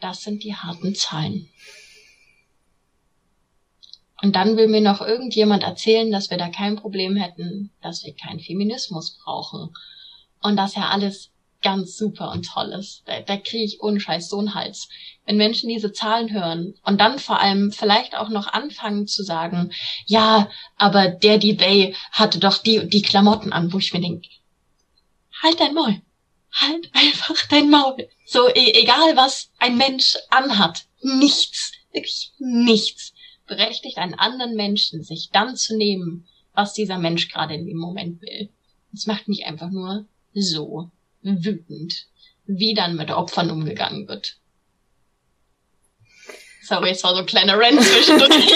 Das 0.00 0.22
sind 0.22 0.44
die 0.44 0.54
harten 0.54 0.94
Zahlen. 0.94 1.48
Und 4.22 4.36
dann 4.36 4.56
will 4.56 4.68
mir 4.68 4.82
noch 4.82 5.00
irgendjemand 5.00 5.62
erzählen, 5.62 6.10
dass 6.10 6.30
wir 6.30 6.36
da 6.36 6.48
kein 6.48 6.76
Problem 6.76 7.16
hätten, 7.16 7.70
dass 7.80 8.04
wir 8.04 8.14
keinen 8.14 8.40
Feminismus 8.40 9.18
brauchen 9.24 9.74
und 10.42 10.56
dass 10.56 10.74
ja 10.74 10.90
alles 10.90 11.30
ganz 11.62 11.96
super 11.96 12.30
und 12.30 12.46
toll 12.46 12.72
ist. 12.78 13.02
Da, 13.06 13.20
da 13.20 13.36
kriege 13.36 13.64
ich 13.64 13.82
ohne 13.82 14.00
Scheiß 14.00 14.28
so 14.28 14.38
einen 14.38 14.54
Hals. 14.54 14.88
Wenn 15.26 15.36
Menschen 15.36 15.68
diese 15.68 15.92
Zahlen 15.92 16.32
hören 16.32 16.74
und 16.84 17.00
dann 17.00 17.18
vor 17.18 17.40
allem 17.40 17.72
vielleicht 17.72 18.16
auch 18.16 18.28
noch 18.28 18.48
anfangen 18.48 19.06
zu 19.06 19.22
sagen, 19.22 19.72
ja, 20.06 20.50
aber 20.76 21.08
der 21.08 21.38
Bay 21.38 21.94
hatte 22.12 22.38
doch 22.38 22.58
die 22.58 22.78
und 22.78 22.92
die 22.92 23.02
Klamotten 23.02 23.52
an, 23.52 23.72
wo 23.72 23.78
ich 23.78 23.92
mir 23.92 24.00
denke, 24.00 24.28
halt 25.42 25.60
dein 25.60 25.74
Maul. 25.74 26.00
Halt 26.52 26.90
einfach 26.94 27.46
dein 27.48 27.70
Maul. 27.70 28.08
So, 28.26 28.48
e 28.48 28.72
egal 28.82 29.16
was 29.16 29.50
ein 29.58 29.76
Mensch 29.76 30.16
anhat, 30.30 30.84
nichts, 31.00 31.72
wirklich 31.92 32.32
nichts 32.38 33.12
berechtigt 33.46 33.98
einen 33.98 34.14
anderen 34.14 34.54
Menschen, 34.54 35.02
sich 35.02 35.30
dann 35.32 35.56
zu 35.56 35.76
nehmen, 35.76 36.26
was 36.54 36.72
dieser 36.72 36.98
Mensch 36.98 37.28
gerade 37.28 37.54
in 37.54 37.66
dem 37.66 37.76
Moment 37.76 38.22
will. 38.22 38.48
Das 38.92 39.06
macht 39.06 39.28
mich 39.28 39.44
einfach 39.44 39.70
nur 39.70 40.06
so 40.32 40.90
wütend, 41.22 42.06
wie 42.46 42.74
dann 42.74 42.96
mit 42.96 43.10
Opfern 43.10 43.50
umgegangen 43.50 44.08
wird. 44.08 44.36
Sorry, 46.62 46.90
es 46.90 47.02
war 47.02 47.14
so 47.14 47.20
ein 47.20 47.26
kleiner 47.26 47.58
Rant 47.58 47.82
zwischendurch. 47.82 48.52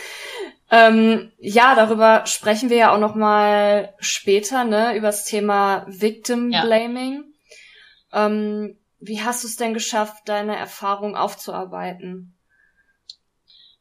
ähm, 0.70 1.32
ja, 1.38 1.74
darüber 1.74 2.24
sprechen 2.26 2.70
wir 2.70 2.76
ja 2.76 2.94
auch 2.94 3.00
noch 3.00 3.14
mal 3.14 3.94
später, 3.98 4.64
ne, 4.64 4.96
über 4.96 5.08
das 5.08 5.24
Thema 5.24 5.84
Victim 5.88 6.50
Blaming. 6.50 7.24
Ja. 8.12 8.26
Ähm, 8.26 8.78
wie 9.00 9.20
hast 9.20 9.44
du 9.44 9.48
es 9.48 9.56
denn 9.56 9.74
geschafft, 9.74 10.28
deine 10.28 10.56
Erfahrung 10.56 11.16
aufzuarbeiten? 11.16 12.36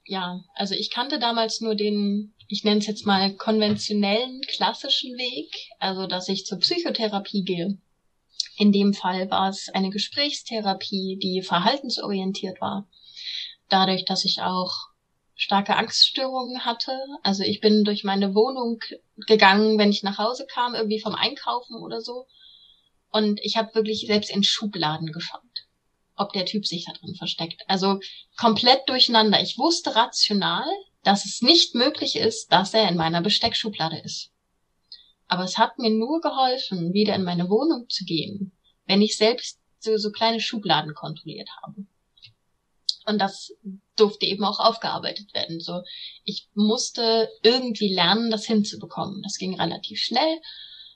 Ja, 0.03 0.41
also 0.53 0.75
ich 0.75 0.91
kannte 0.91 1.19
damals 1.19 1.61
nur 1.61 1.75
den, 1.75 2.33
ich 2.47 2.63
nenne 2.63 2.79
es 2.79 2.87
jetzt 2.87 3.05
mal 3.05 3.33
konventionellen, 3.35 4.41
klassischen 4.47 5.17
Weg, 5.17 5.51
also 5.79 6.05
dass 6.05 6.29
ich 6.29 6.45
zur 6.45 6.59
Psychotherapie 6.59 7.43
gehe. 7.43 7.77
In 8.57 8.71
dem 8.71 8.93
Fall 8.93 9.29
war 9.29 9.49
es 9.49 9.69
eine 9.69 9.89
Gesprächstherapie, 9.89 11.17
die 11.21 11.41
verhaltensorientiert 11.41 12.61
war. 12.61 12.87
Dadurch, 13.69 14.05
dass 14.05 14.23
ich 14.25 14.41
auch 14.41 14.73
starke 15.35 15.75
Angststörungen 15.75 16.65
hatte. 16.65 16.97
Also 17.21 17.43
ich 17.43 17.59
bin 17.59 17.83
durch 17.83 18.03
meine 18.03 18.33
Wohnung 18.33 18.79
gegangen, 19.27 19.77
wenn 19.77 19.91
ich 19.91 20.03
nach 20.03 20.17
Hause 20.17 20.47
kam, 20.49 20.73
irgendwie 20.73 20.99
vom 20.99 21.15
Einkaufen 21.15 21.75
oder 21.75 22.01
so. 22.01 22.25
Und 23.11 23.39
ich 23.43 23.57
habe 23.57 23.75
wirklich 23.75 24.05
selbst 24.07 24.29
in 24.29 24.43
Schubladen 24.43 25.11
geschaut, 25.11 25.41
ob 26.15 26.33
der 26.33 26.45
Typ 26.45 26.65
sich 26.65 26.85
da 26.85 26.93
drin 26.93 27.15
versteckt. 27.15 27.63
Also 27.67 27.99
komplett 28.37 28.87
durcheinander. 28.87 29.41
Ich 29.41 29.57
wusste 29.57 29.95
rational, 29.95 30.67
dass 31.03 31.25
es 31.25 31.41
nicht 31.41 31.75
möglich 31.75 32.15
ist, 32.15 32.51
dass 32.51 32.73
er 32.73 32.89
in 32.89 32.97
meiner 32.97 33.21
Besteckschublade 33.21 33.97
ist. 33.99 34.31
Aber 35.27 35.43
es 35.43 35.57
hat 35.57 35.79
mir 35.79 35.89
nur 35.89 36.21
geholfen, 36.21 36.93
wieder 36.93 37.15
in 37.15 37.23
meine 37.23 37.49
Wohnung 37.49 37.89
zu 37.89 38.05
gehen, 38.05 38.51
wenn 38.85 39.01
ich 39.01 39.17
selbst 39.17 39.59
so, 39.79 39.97
so 39.97 40.11
kleine 40.11 40.39
Schubladen 40.39 40.93
kontrolliert 40.93 41.49
habe. 41.61 41.85
Und 43.05 43.19
das 43.19 43.53
durfte 43.95 44.25
eben 44.25 44.43
auch 44.43 44.59
aufgearbeitet 44.59 45.33
werden. 45.33 45.59
So, 45.59 45.81
ich 46.23 46.49
musste 46.53 47.29
irgendwie 47.43 47.93
lernen, 47.93 48.31
das 48.31 48.45
hinzubekommen. 48.45 49.21
Das 49.21 49.37
ging 49.37 49.59
relativ 49.59 49.99
schnell. 49.99 50.41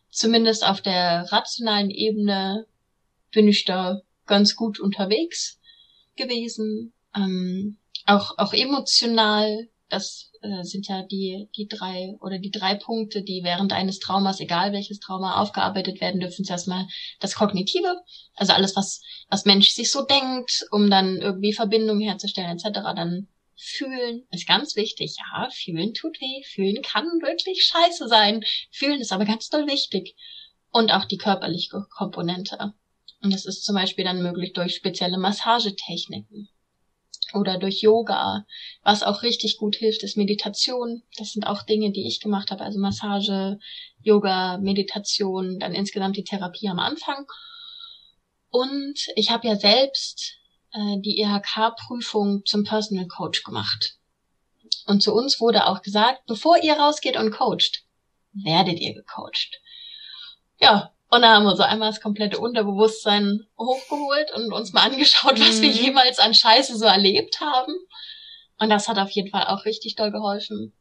Zumindest 0.09 0.65
auf 0.65 0.81
der 0.81 1.31
rationalen 1.31 1.91
Ebene 1.91 2.65
bin 3.31 3.47
ich 3.47 3.65
da 3.65 4.01
ganz 4.25 4.55
gut 4.55 4.79
unterwegs 4.79 5.59
gewesen. 6.15 6.93
Ähm, 7.15 7.77
auch, 8.05 8.37
auch 8.37 8.53
emotional 8.53 9.69
das 9.89 10.31
äh, 10.41 10.63
sind 10.63 10.87
ja 10.87 11.03
die, 11.03 11.49
die 11.55 11.67
drei 11.67 12.15
oder 12.21 12.39
die 12.39 12.51
drei 12.51 12.75
Punkte, 12.75 13.23
die 13.23 13.43
während 13.43 13.73
eines 13.73 13.99
Traumas, 13.99 14.39
egal 14.39 14.71
welches 14.71 14.99
Trauma, 14.99 15.41
aufgearbeitet 15.41 15.99
werden 15.99 16.21
dürfen. 16.21 16.45
Zuerst 16.45 16.67
mal 16.67 16.87
das 17.19 17.35
Kognitive, 17.35 17.95
also 18.35 18.53
alles, 18.53 18.75
was, 18.75 19.01
was 19.29 19.45
Mensch 19.45 19.71
sich 19.71 19.91
so 19.91 20.03
denkt, 20.03 20.65
um 20.71 20.89
dann 20.89 21.17
irgendwie 21.17 21.53
Verbindungen 21.53 22.01
herzustellen, 22.01 22.57
etc. 22.57 22.79
Dann 22.95 23.27
fühlen 23.55 24.25
ist 24.31 24.47
ganz 24.47 24.75
wichtig. 24.75 25.15
Ja, 25.17 25.49
fühlen 25.51 25.93
tut 25.93 26.19
weh. 26.21 26.43
Fühlen 26.43 26.81
kann 26.81 27.05
wirklich 27.21 27.63
scheiße 27.63 28.07
sein. 28.07 28.43
Fühlen 28.71 29.01
ist 29.01 29.11
aber 29.11 29.25
ganz 29.25 29.49
doll 29.49 29.67
wichtig. 29.67 30.15
Und 30.71 30.91
auch 30.91 31.05
die 31.05 31.17
körperliche 31.17 31.85
Komponente. 31.89 32.73
Und 33.21 33.33
das 33.33 33.45
ist 33.45 33.65
zum 33.65 33.75
Beispiel 33.75 34.05
dann 34.05 34.21
möglich 34.21 34.53
durch 34.53 34.75
spezielle 34.75 35.17
Massagetechniken 35.17 36.47
oder 37.33 37.57
durch 37.57 37.81
Yoga. 37.81 38.45
Was 38.83 39.03
auch 39.03 39.23
richtig 39.23 39.57
gut 39.57 39.75
hilft, 39.75 40.03
ist 40.03 40.17
Meditation. 40.17 41.03
Das 41.17 41.33
sind 41.33 41.45
auch 41.45 41.63
Dinge, 41.63 41.91
die 41.91 42.07
ich 42.07 42.19
gemacht 42.19 42.51
habe, 42.51 42.63
also 42.63 42.79
Massage, 42.79 43.59
Yoga, 44.01 44.57
Meditation, 44.57 45.59
dann 45.59 45.73
insgesamt 45.73 46.17
die 46.17 46.23
Therapie 46.23 46.69
am 46.69 46.79
Anfang. 46.79 47.25
Und 48.49 48.99
ich 49.15 49.29
habe 49.29 49.47
ja 49.47 49.55
selbst 49.55 50.37
äh, 50.73 50.97
die 50.99 51.19
IHK-Prüfung 51.19 52.43
zum 52.45 52.63
Personal 52.63 53.07
Coach 53.07 53.43
gemacht. 53.43 53.97
Und 54.85 55.03
zu 55.03 55.13
uns 55.13 55.39
wurde 55.39 55.67
auch 55.67 55.81
gesagt, 55.81 56.25
bevor 56.25 56.57
ihr 56.63 56.73
rausgeht 56.73 57.15
und 57.15 57.31
coacht, 57.31 57.83
werdet 58.33 58.79
ihr 58.79 58.93
gecoacht. 58.93 59.61
Ja, 60.59 60.93
und 61.11 61.23
da 61.23 61.35
haben 61.35 61.43
wir 61.43 61.55
so 61.55 61.63
einmal 61.63 61.89
das 61.89 62.01
komplette 62.01 62.37
Unterbewusstsein 62.37 63.47
hochgeholt 63.57 64.31
und 64.35 64.53
uns 64.53 64.73
mal 64.73 64.83
angeschaut, 64.89 65.39
was 65.39 65.57
mhm. 65.57 65.61
wir 65.63 65.69
jemals 65.69 66.19
an 66.19 66.33
Scheiße 66.33 66.77
so 66.77 66.85
erlebt 66.85 67.39
haben. 67.41 67.73
Und 68.59 68.69
das 68.69 68.87
hat 68.87 68.99
auf 68.99 69.09
jeden 69.09 69.29
Fall 69.29 69.47
auch 69.47 69.65
richtig 69.65 69.95
doll 69.95 70.11
geholfen. 70.11 70.73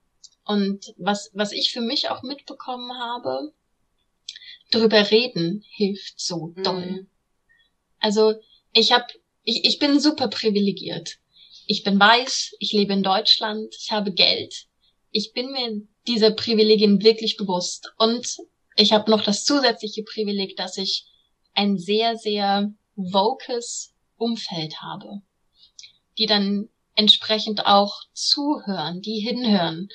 Und 0.45 0.95
was, 0.97 1.31
was 1.33 1.53
ich 1.53 1.73
für 1.73 1.81
mich 1.81 2.11
auch 2.11 2.23
mitbekommen 2.23 2.93
habe, 2.99 3.53
drüber 4.71 5.11
reden 5.11 5.65
hilft 5.71 6.21
so 6.21 6.53
doll. 6.57 6.87
Mhm. 6.87 7.11
Also 8.01 8.35
ich 8.73 8.93
habe, 8.93 9.07
ich, 9.45 9.65
ich 9.65 9.79
bin 9.79 9.99
super 10.01 10.29
privilegiert. 10.29 11.19
Ich 11.67 11.85
bin 11.85 11.99
weiß, 11.99 12.55
ich 12.59 12.73
lebe 12.73 12.93
in 12.93 13.03
Deutschland, 13.03 13.75
ich 13.79 13.93
habe 13.93 14.13
Geld. 14.13 14.67
Ich 15.11 15.33
bin 15.33 15.53
mir 15.53 15.83
dieser 16.07 16.33
Privilegien 16.33 17.03
wirklich 17.03 17.37
bewusst. 17.37 17.93
Und 17.97 18.39
ich 18.79 18.93
habe 18.93 19.11
noch 19.11 19.23
das 19.23 19.45
zusätzliche 19.45 20.05
Privileg, 20.05 20.57
dass 20.57 20.77
ich 20.77 21.05
ein 21.55 21.79
sehr, 21.79 22.17
sehr 22.17 22.73
vocus 22.95 23.93
Umfeld 24.17 24.81
habe, 24.81 25.21
die 26.17 26.27
dann 26.27 26.69
entsprechend 26.95 27.67
auch 27.67 28.01
zuhören, 28.13 29.01
die 29.03 29.19
hinhören, 29.19 29.89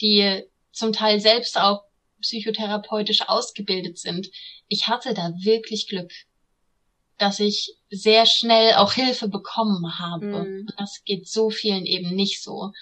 die 0.00 0.42
zum 0.72 0.92
Teil 0.92 1.20
selbst 1.20 1.58
auch 1.58 1.82
psychotherapeutisch 2.22 3.28
ausgebildet 3.28 3.98
sind. 3.98 4.30
Ich 4.68 4.88
hatte 4.88 5.12
da 5.12 5.32
wirklich 5.42 5.86
Glück, 5.86 6.10
dass 7.18 7.40
ich 7.40 7.74
sehr 7.90 8.24
schnell 8.24 8.74
auch 8.74 8.94
Hilfe 8.94 9.28
bekommen 9.28 9.98
habe. 9.98 10.44
Mhm. 10.44 10.68
Das 10.78 11.02
geht 11.04 11.28
so 11.28 11.50
vielen 11.50 11.84
eben 11.84 12.14
nicht 12.14 12.42
so. 12.42 12.72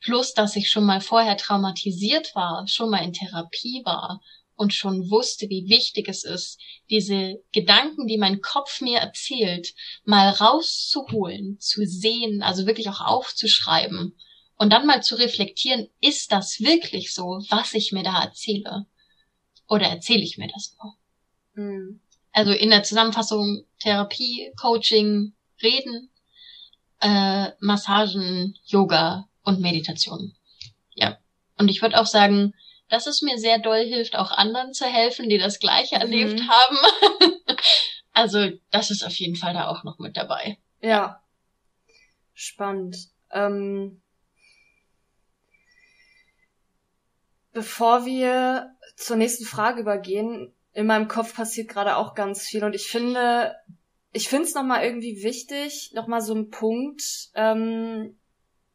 Plus, 0.00 0.32
dass 0.32 0.56
ich 0.56 0.70
schon 0.70 0.84
mal 0.84 1.02
vorher 1.02 1.36
traumatisiert 1.36 2.34
war, 2.34 2.66
schon 2.68 2.88
mal 2.90 3.04
in 3.04 3.12
Therapie 3.12 3.82
war 3.84 4.22
und 4.56 4.72
schon 4.72 5.10
wusste, 5.10 5.48
wie 5.48 5.68
wichtig 5.68 6.08
es 6.08 6.24
ist, 6.24 6.60
diese 6.90 7.42
Gedanken, 7.52 8.06
die 8.06 8.18
mein 8.18 8.40
Kopf 8.40 8.80
mir 8.80 8.98
erzählt, 8.98 9.74
mal 10.04 10.30
rauszuholen, 10.30 11.58
zu 11.58 11.84
sehen, 11.86 12.42
also 12.42 12.66
wirklich 12.66 12.88
auch 12.88 13.00
aufzuschreiben 13.00 14.14
und 14.56 14.72
dann 14.72 14.86
mal 14.86 15.02
zu 15.02 15.16
reflektieren, 15.16 15.88
ist 16.00 16.32
das 16.32 16.60
wirklich 16.60 17.12
so, 17.12 17.42
was 17.50 17.74
ich 17.74 17.92
mir 17.92 18.02
da 18.02 18.22
erzähle? 18.22 18.86
Oder 19.68 19.86
erzähle 19.86 20.22
ich 20.22 20.38
mir 20.38 20.48
das 20.48 20.76
nur? 20.82 20.94
Mhm. 21.54 22.00
Also 22.32 22.52
in 22.52 22.70
der 22.70 22.82
Zusammenfassung 22.82 23.64
Therapie, 23.80 24.52
Coaching, 24.60 25.34
Reden, 25.62 26.10
äh, 27.00 27.50
Massagen, 27.60 28.58
Yoga 28.64 29.28
und 29.42 29.60
Meditation. 29.60 30.34
Ja. 30.94 31.18
Und 31.58 31.68
ich 31.68 31.82
würde 31.82 32.00
auch 32.00 32.06
sagen, 32.06 32.54
dass 32.94 33.08
es 33.08 33.22
mir 33.22 33.38
sehr 33.38 33.58
doll 33.58 33.84
hilft, 33.84 34.14
auch 34.14 34.30
anderen 34.30 34.72
zu 34.72 34.86
helfen, 34.86 35.28
die 35.28 35.38
das 35.38 35.58
Gleiche 35.58 35.96
erlebt 35.96 36.38
mhm. 36.38 36.48
haben. 36.48 36.78
also 38.12 38.50
das 38.70 38.92
ist 38.92 39.04
auf 39.04 39.14
jeden 39.14 39.34
Fall 39.34 39.52
da 39.52 39.68
auch 39.68 39.82
noch 39.82 39.98
mit 39.98 40.16
dabei. 40.16 40.58
Ja. 40.80 41.20
Spannend. 42.34 42.96
Ähm, 43.32 44.00
bevor 47.52 48.06
wir 48.06 48.70
zur 48.96 49.16
nächsten 49.16 49.44
Frage 49.44 49.80
übergehen, 49.80 50.54
in 50.72 50.86
meinem 50.86 51.08
Kopf 51.08 51.34
passiert 51.34 51.68
gerade 51.68 51.96
auch 51.96 52.14
ganz 52.14 52.42
viel 52.42 52.62
und 52.62 52.76
ich 52.76 52.86
finde, 52.86 53.56
ich 54.12 54.28
finde 54.28 54.44
es 54.44 54.54
nochmal 54.54 54.84
irgendwie 54.84 55.24
wichtig, 55.24 55.90
nochmal 55.94 56.20
so 56.20 56.34
einen 56.34 56.50
Punkt, 56.50 57.02
ähm, 57.34 58.16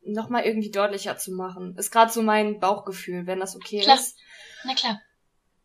nochmal 0.01 0.43
irgendwie 0.43 0.71
deutlicher 0.71 1.17
zu 1.17 1.31
machen. 1.31 1.75
Ist 1.77 1.91
gerade 1.91 2.12
so 2.12 2.21
mein 2.21 2.59
Bauchgefühl, 2.59 3.27
wenn 3.27 3.39
das 3.39 3.55
okay 3.55 3.81
klar. 3.81 3.97
ist. 3.97 4.17
Na 4.63 4.73
klar. 4.73 4.99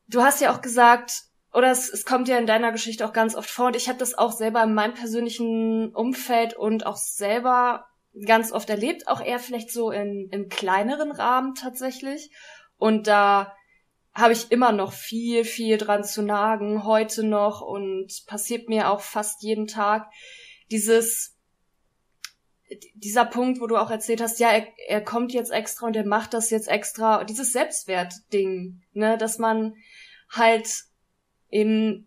Du 0.06 0.22
hast 0.22 0.40
ja 0.40 0.54
auch 0.54 0.60
gesagt, 0.60 1.24
oder 1.52 1.70
es, 1.70 1.88
es 1.88 2.04
kommt 2.04 2.28
ja 2.28 2.36
in 2.36 2.46
deiner 2.46 2.72
Geschichte 2.72 3.06
auch 3.06 3.12
ganz 3.12 3.34
oft 3.34 3.48
vor, 3.48 3.66
und 3.66 3.76
ich 3.76 3.88
habe 3.88 3.98
das 3.98 4.14
auch 4.14 4.32
selber 4.32 4.62
in 4.62 4.74
meinem 4.74 4.94
persönlichen 4.94 5.94
Umfeld 5.94 6.54
und 6.54 6.84
auch 6.84 6.96
selber 6.96 7.86
ganz 8.26 8.52
oft 8.52 8.70
erlebt, 8.70 9.08
auch 9.08 9.20
eher 9.20 9.38
vielleicht 9.38 9.70
so 9.72 9.90
in, 9.90 10.28
im 10.30 10.48
kleineren 10.48 11.10
Rahmen 11.10 11.54
tatsächlich. 11.54 12.30
Und 12.76 13.06
da 13.06 13.54
habe 14.14 14.32
ich 14.32 14.52
immer 14.52 14.72
noch 14.72 14.92
viel, 14.92 15.44
viel 15.44 15.78
dran 15.78 16.04
zu 16.04 16.22
nagen, 16.22 16.84
heute 16.84 17.24
noch 17.24 17.60
und 17.60 18.08
passiert 18.26 18.68
mir 18.68 18.90
auch 18.90 19.00
fast 19.00 19.42
jeden 19.42 19.66
Tag. 19.66 20.08
Dieses 20.70 21.33
dieser 22.94 23.24
Punkt, 23.24 23.60
wo 23.60 23.66
du 23.66 23.76
auch 23.76 23.90
erzählt 23.90 24.20
hast, 24.20 24.38
ja, 24.38 24.50
er, 24.50 24.66
er 24.88 25.00
kommt 25.00 25.32
jetzt 25.32 25.50
extra 25.50 25.87
und 25.87 25.96
er 25.96 26.06
macht 26.06 26.34
das 26.34 26.50
jetzt 26.50 26.68
extra, 26.68 27.24
dieses 27.24 27.52
Selbstwertding, 27.52 28.82
ne, 28.92 29.18
dass 29.18 29.38
man 29.38 29.74
halt 30.30 30.68
eben 31.50 32.06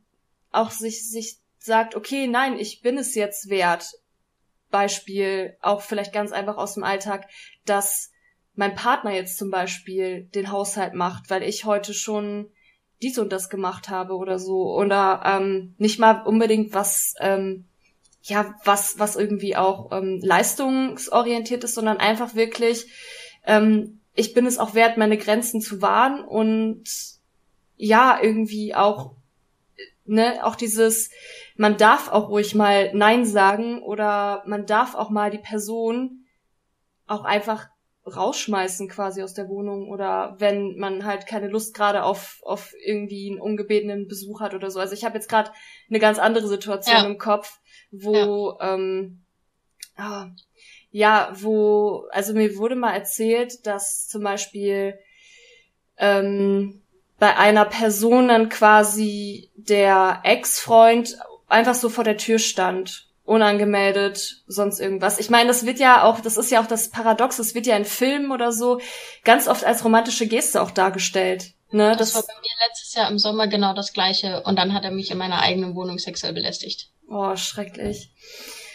auch 0.51 0.71
sich, 0.71 1.10
sich 1.10 1.38
sagt, 1.60 1.95
okay, 1.95 2.27
nein, 2.27 2.58
ich 2.58 2.82
bin 2.82 2.97
es 2.97 3.15
jetzt 3.15 3.49
wert. 3.49 3.91
Beispiel, 4.69 5.56
auch 5.62 5.82
vielleicht 5.82 6.12
ganz 6.12 6.32
einfach 6.32 6.58
aus 6.58 6.73
dem 6.73 6.84
Alltag, 6.84 7.27
dass 7.65 8.12
mein 8.56 8.75
Partner 8.75 9.13
jetzt 9.13 9.38
zum 9.38 9.49
Beispiel 9.49 10.23
den 10.23 10.51
Haushalt 10.51 10.93
macht, 10.93 11.30
weil 11.30 11.43
ich 11.43 11.63
heute 11.63 11.93
schon 11.93 12.49
dies 13.01 13.17
und 13.17 13.32
das 13.32 13.49
gemacht 13.49 13.89
habe 13.89 14.15
oder 14.15 14.39
so. 14.39 14.75
Oder 14.75 15.21
ähm, 15.23 15.75
nicht 15.77 15.99
mal 15.99 16.23
unbedingt 16.23 16.73
was 16.73 17.13
ähm, 17.19 17.65
ja, 18.21 18.56
was, 18.63 18.99
was 18.99 19.15
irgendwie 19.15 19.56
auch 19.56 19.91
ähm, 19.91 20.19
leistungsorientiert 20.21 21.63
ist, 21.63 21.75
sondern 21.75 21.97
einfach 21.97 22.36
wirklich, 22.36 22.91
ähm, 23.45 24.01
ich 24.13 24.34
bin 24.34 24.45
es 24.45 24.58
auch 24.58 24.73
wert, 24.73 24.97
meine 24.97 25.17
Grenzen 25.17 25.62
zu 25.62 25.82
wahren 25.82 26.23
und 26.23 26.84
ja, 27.75 28.19
irgendwie 28.21 28.73
auch, 28.75 29.15
ne, 30.06 30.39
auch 30.43 30.56
dieses, 30.56 31.12
man 31.56 31.77
darf 31.77 32.10
auch 32.10 32.30
ruhig 32.30 32.56
mal 32.56 32.91
Nein 32.93 33.25
sagen 33.25 33.82
oder 33.82 34.43
man 34.47 34.65
darf 34.65 34.95
auch 34.95 35.10
mal 35.10 35.30
die 35.30 35.38
Person 35.38 36.25
auch 37.06 37.23
einfach 37.23 37.69
rausschmeißen 38.15 38.88
quasi 38.88 39.21
aus 39.21 39.34
der 39.34 39.49
Wohnung 39.49 39.89
oder 39.89 40.36
wenn 40.39 40.77
man 40.77 41.06
halt 41.06 41.27
keine 41.27 41.47
Lust 41.47 41.73
gerade 41.73 42.03
auf, 42.03 42.39
auf 42.43 42.73
irgendwie 42.84 43.30
einen 43.30 43.41
ungebetenen 43.41 44.08
Besuch 44.08 44.39
hat 44.39 44.53
oder 44.53 44.71
so. 44.71 44.80
Also 44.80 44.93
ich 44.93 45.03
habe 45.03 45.15
jetzt 45.15 45.30
gerade 45.30 45.51
eine 45.89 45.99
ganz 45.99 46.17
andere 46.17 46.47
Situation 46.47 46.95
ja. 46.95 47.06
im 47.06 47.17
Kopf, 47.17 47.60
wo 47.91 48.58
ja. 48.60 48.73
ähm, 48.73 49.21
ah, 49.95 50.28
ja, 50.91 51.32
wo, 51.36 52.08
also 52.12 52.34
mir 52.34 52.58
wurde 52.58 52.76
mal 52.76 52.93
erzählt, 52.93 53.65
dass 53.67 54.08
zum 54.08 54.23
Beispiel 54.23 54.97
ähm, 55.97 56.82
bei 57.19 57.36
einer 57.38 57.65
Person 57.65 58.28
dann 58.28 58.50
quasi 58.50 59.52
der 59.56 60.21
Ex-Freund 60.23 61.17
einfach 61.47 61.76
so 61.76 61.89
vor 61.89 62.04
der 62.04 62.17
Tür 62.17 62.39
stand, 62.39 63.08
unangemeldet, 63.26 64.43
sonst 64.47 64.80
irgendwas. 64.80 65.19
Ich 65.19 65.30
meine, 65.30 65.47
das 65.47 65.65
wird 65.65 65.80
ja 65.80 66.04
auch, 66.04 66.19
das 66.19 66.38
ist 66.38 66.52
ja 66.52 66.62
auch 66.62 66.67
das 66.67 66.89
Paradox, 66.89 67.38
das 67.38 67.56
wird 67.56 67.65
ja 67.65 67.76
in 67.76 67.86
Filmen 67.86 68.32
oder 68.32 68.52
so 68.52 68.80
ganz 69.23 69.47
oft 69.47 69.65
als 69.65 69.84
romantische 69.84 70.28
Geste 70.28 70.62
auch 70.62 70.71
dargestellt. 70.71 71.54
Ne, 71.69 71.95
das, 71.97 72.13
das 72.13 72.15
war 72.15 72.36
bei 72.36 72.41
mir 72.41 72.67
letztes 72.67 72.93
Jahr 72.93 73.10
im 73.12 73.19
Sommer 73.19 73.47
genau 73.47 73.73
das 73.73 73.91
gleiche 73.91 74.41
und 74.43 74.58
dann 74.58 74.73
hat 74.73 74.86
er 74.86 74.91
mich 74.91 75.12
in 75.12 75.17
meiner 75.17 75.41
eigenen 75.41 75.75
Wohnung 75.75 75.99
sexuell 75.99 76.34
belästigt. 76.34 76.91
Oh, 77.10 77.36
schrecklich. 77.36 78.12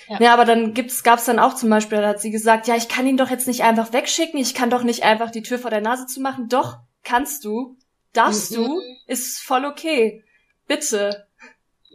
Ja. 0.08 0.20
ja, 0.20 0.32
aber 0.34 0.44
dann 0.44 0.74
gibt's, 0.74 1.02
gab's 1.02 1.24
dann 1.24 1.38
auch 1.38 1.54
zum 1.54 1.70
Beispiel, 1.70 1.98
da 2.02 2.08
hat 2.08 2.20
sie 2.20 2.30
gesagt, 2.30 2.66
ja, 2.66 2.76
ich 2.76 2.88
kann 2.88 3.06
ihn 3.06 3.16
doch 3.16 3.30
jetzt 3.30 3.46
nicht 3.46 3.62
einfach 3.62 3.92
wegschicken, 3.92 4.38
ich 4.38 4.54
kann 4.54 4.68
doch 4.68 4.82
nicht 4.82 5.04
einfach 5.04 5.30
die 5.30 5.42
Tür 5.42 5.58
vor 5.58 5.70
der 5.70 5.80
Nase 5.80 6.06
zu 6.06 6.20
machen. 6.20 6.48
Doch, 6.48 6.78
kannst 7.02 7.44
du, 7.44 7.76
darfst 8.12 8.52
mhm. 8.52 8.56
du, 8.56 8.80
ist 9.06 9.40
voll 9.40 9.64
okay. 9.64 10.24
Bitte. 10.66 11.28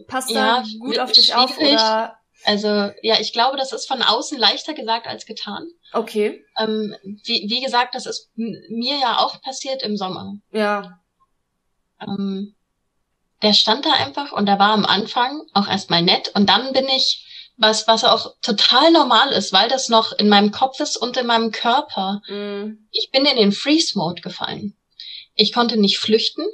Passt 0.07 0.31
ja, 0.31 0.61
da 0.61 0.63
gut 0.79 0.99
auf 0.99 1.11
dich 1.11 1.35
auf 1.35 1.57
oder? 1.57 2.17
Also, 2.47 2.93
ja, 3.01 3.19
ich 3.19 3.33
glaube, 3.33 3.57
das 3.57 3.73
ist 3.73 3.89
von 3.89 4.01
außen 4.01 4.39
leichter 4.39 4.73
gesagt 4.73 5.05
als 5.05 5.25
getan. 5.25 5.67
Okay. 5.91 6.45
Ähm, 6.57 6.95
wie, 7.03 7.45
wie 7.49 7.59
gesagt, 7.59 7.93
das 7.93 8.05
ist 8.05 8.31
mir 8.35 8.97
ja 8.97 9.17
auch 9.17 9.41
passiert 9.41 9.83
im 9.83 9.97
Sommer. 9.97 10.35
Ja. 10.53 11.01
Ähm, 11.99 12.55
der 13.41 13.51
stand 13.51 13.85
da 13.85 13.91
einfach 13.91 14.31
und 14.31 14.45
der 14.45 14.59
war 14.59 14.69
am 14.69 14.85
Anfang 14.85 15.41
auch 15.53 15.67
erstmal 15.67 16.01
nett 16.01 16.31
und 16.35 16.47
dann 16.47 16.71
bin 16.71 16.87
ich, 16.87 17.51
was, 17.57 17.85
was 17.85 18.05
auch 18.05 18.35
total 18.41 18.91
normal 18.91 19.33
ist, 19.33 19.51
weil 19.51 19.67
das 19.67 19.89
noch 19.89 20.13
in 20.13 20.29
meinem 20.29 20.51
Kopf 20.51 20.79
ist 20.79 20.95
und 20.95 21.17
in 21.17 21.27
meinem 21.27 21.51
Körper. 21.51 22.21
Mm. 22.29 22.87
Ich 22.91 23.09
bin 23.11 23.25
in 23.25 23.35
den 23.35 23.51
Freeze-Mode 23.51 24.21
gefallen. 24.21 24.77
Ich 25.35 25.51
konnte 25.51 25.75
nicht 25.75 25.99
flüchten 25.99 26.45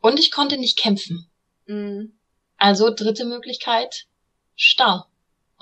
und 0.00 0.20
ich 0.20 0.30
konnte 0.30 0.56
nicht 0.56 0.78
kämpfen. 0.78 1.28
Mm. 1.66 2.12
Also 2.58 2.94
dritte 2.94 3.24
Möglichkeit, 3.24 4.04
starr. 4.54 5.08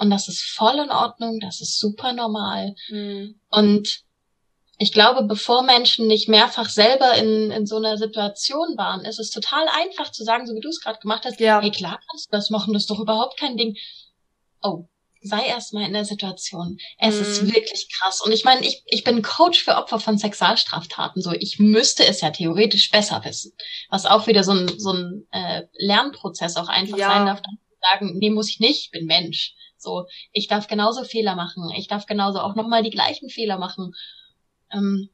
Und 0.00 0.08
das 0.08 0.28
ist 0.28 0.42
voll 0.42 0.78
in 0.78 0.90
Ordnung, 0.90 1.40
das 1.40 1.60
ist 1.60 1.78
super 1.78 2.14
normal. 2.14 2.74
Mhm. 2.88 3.38
Und 3.50 4.00
ich 4.78 4.92
glaube, 4.92 5.24
bevor 5.24 5.62
Menschen 5.62 6.06
nicht 6.06 6.26
mehrfach 6.26 6.70
selber 6.70 7.12
in, 7.16 7.50
in 7.50 7.66
so 7.66 7.76
einer 7.76 7.98
Situation 7.98 8.78
waren, 8.78 9.04
ist 9.04 9.18
es 9.18 9.30
total 9.30 9.66
einfach 9.68 10.10
zu 10.10 10.24
sagen, 10.24 10.46
so 10.46 10.54
wie 10.54 10.60
du 10.60 10.70
es 10.70 10.80
gerade 10.80 10.98
gemacht 11.00 11.26
hast, 11.26 11.38
ja. 11.38 11.60
hey, 11.60 11.70
klar 11.70 12.00
kannst 12.08 12.32
du 12.32 12.36
das 12.36 12.48
machen, 12.48 12.72
das 12.72 12.84
ist 12.84 12.90
doch 12.90 12.98
überhaupt 12.98 13.38
kein 13.38 13.58
Ding. 13.58 13.76
Oh, 14.62 14.86
sei 15.20 15.44
erstmal 15.44 15.84
in 15.84 15.92
der 15.92 16.06
Situation. 16.06 16.78
Es 16.98 17.16
mhm. 17.16 17.20
ist 17.20 17.54
wirklich 17.54 17.88
krass. 17.94 18.22
Und 18.22 18.32
ich 18.32 18.44
meine, 18.44 18.66
ich, 18.66 18.82
ich 18.86 19.04
bin 19.04 19.20
Coach 19.20 19.62
für 19.62 19.76
Opfer 19.76 20.00
von 20.00 20.16
Sexualstraftaten. 20.16 21.20
So, 21.20 21.32
ich 21.32 21.58
müsste 21.58 22.06
es 22.06 22.22
ja 22.22 22.30
theoretisch 22.30 22.90
besser 22.90 23.22
wissen. 23.22 23.52
Was 23.90 24.06
auch 24.06 24.26
wieder 24.28 24.44
so 24.44 24.52
ein, 24.52 24.78
so 24.78 24.94
ein 24.94 25.26
äh, 25.30 25.64
Lernprozess 25.74 26.56
auch 26.56 26.68
einfach 26.68 26.96
ja. 26.96 27.10
sein 27.10 27.26
darf, 27.26 27.42
dann 27.42 27.58
zu 27.58 27.76
sagen, 27.82 28.18
nee, 28.18 28.30
muss 28.30 28.48
ich 28.48 28.60
nicht, 28.60 28.86
ich 28.86 28.90
bin 28.92 29.04
Mensch. 29.04 29.54
So, 29.80 30.06
ich 30.32 30.46
darf 30.46 30.66
genauso 30.66 31.04
Fehler 31.04 31.34
machen. 31.34 31.70
Ich 31.76 31.88
darf 31.88 32.06
genauso 32.06 32.40
auch 32.40 32.54
nochmal 32.54 32.82
die 32.82 32.90
gleichen 32.90 33.30
Fehler 33.30 33.58
machen. 33.58 33.94
Ähm, 34.72 35.10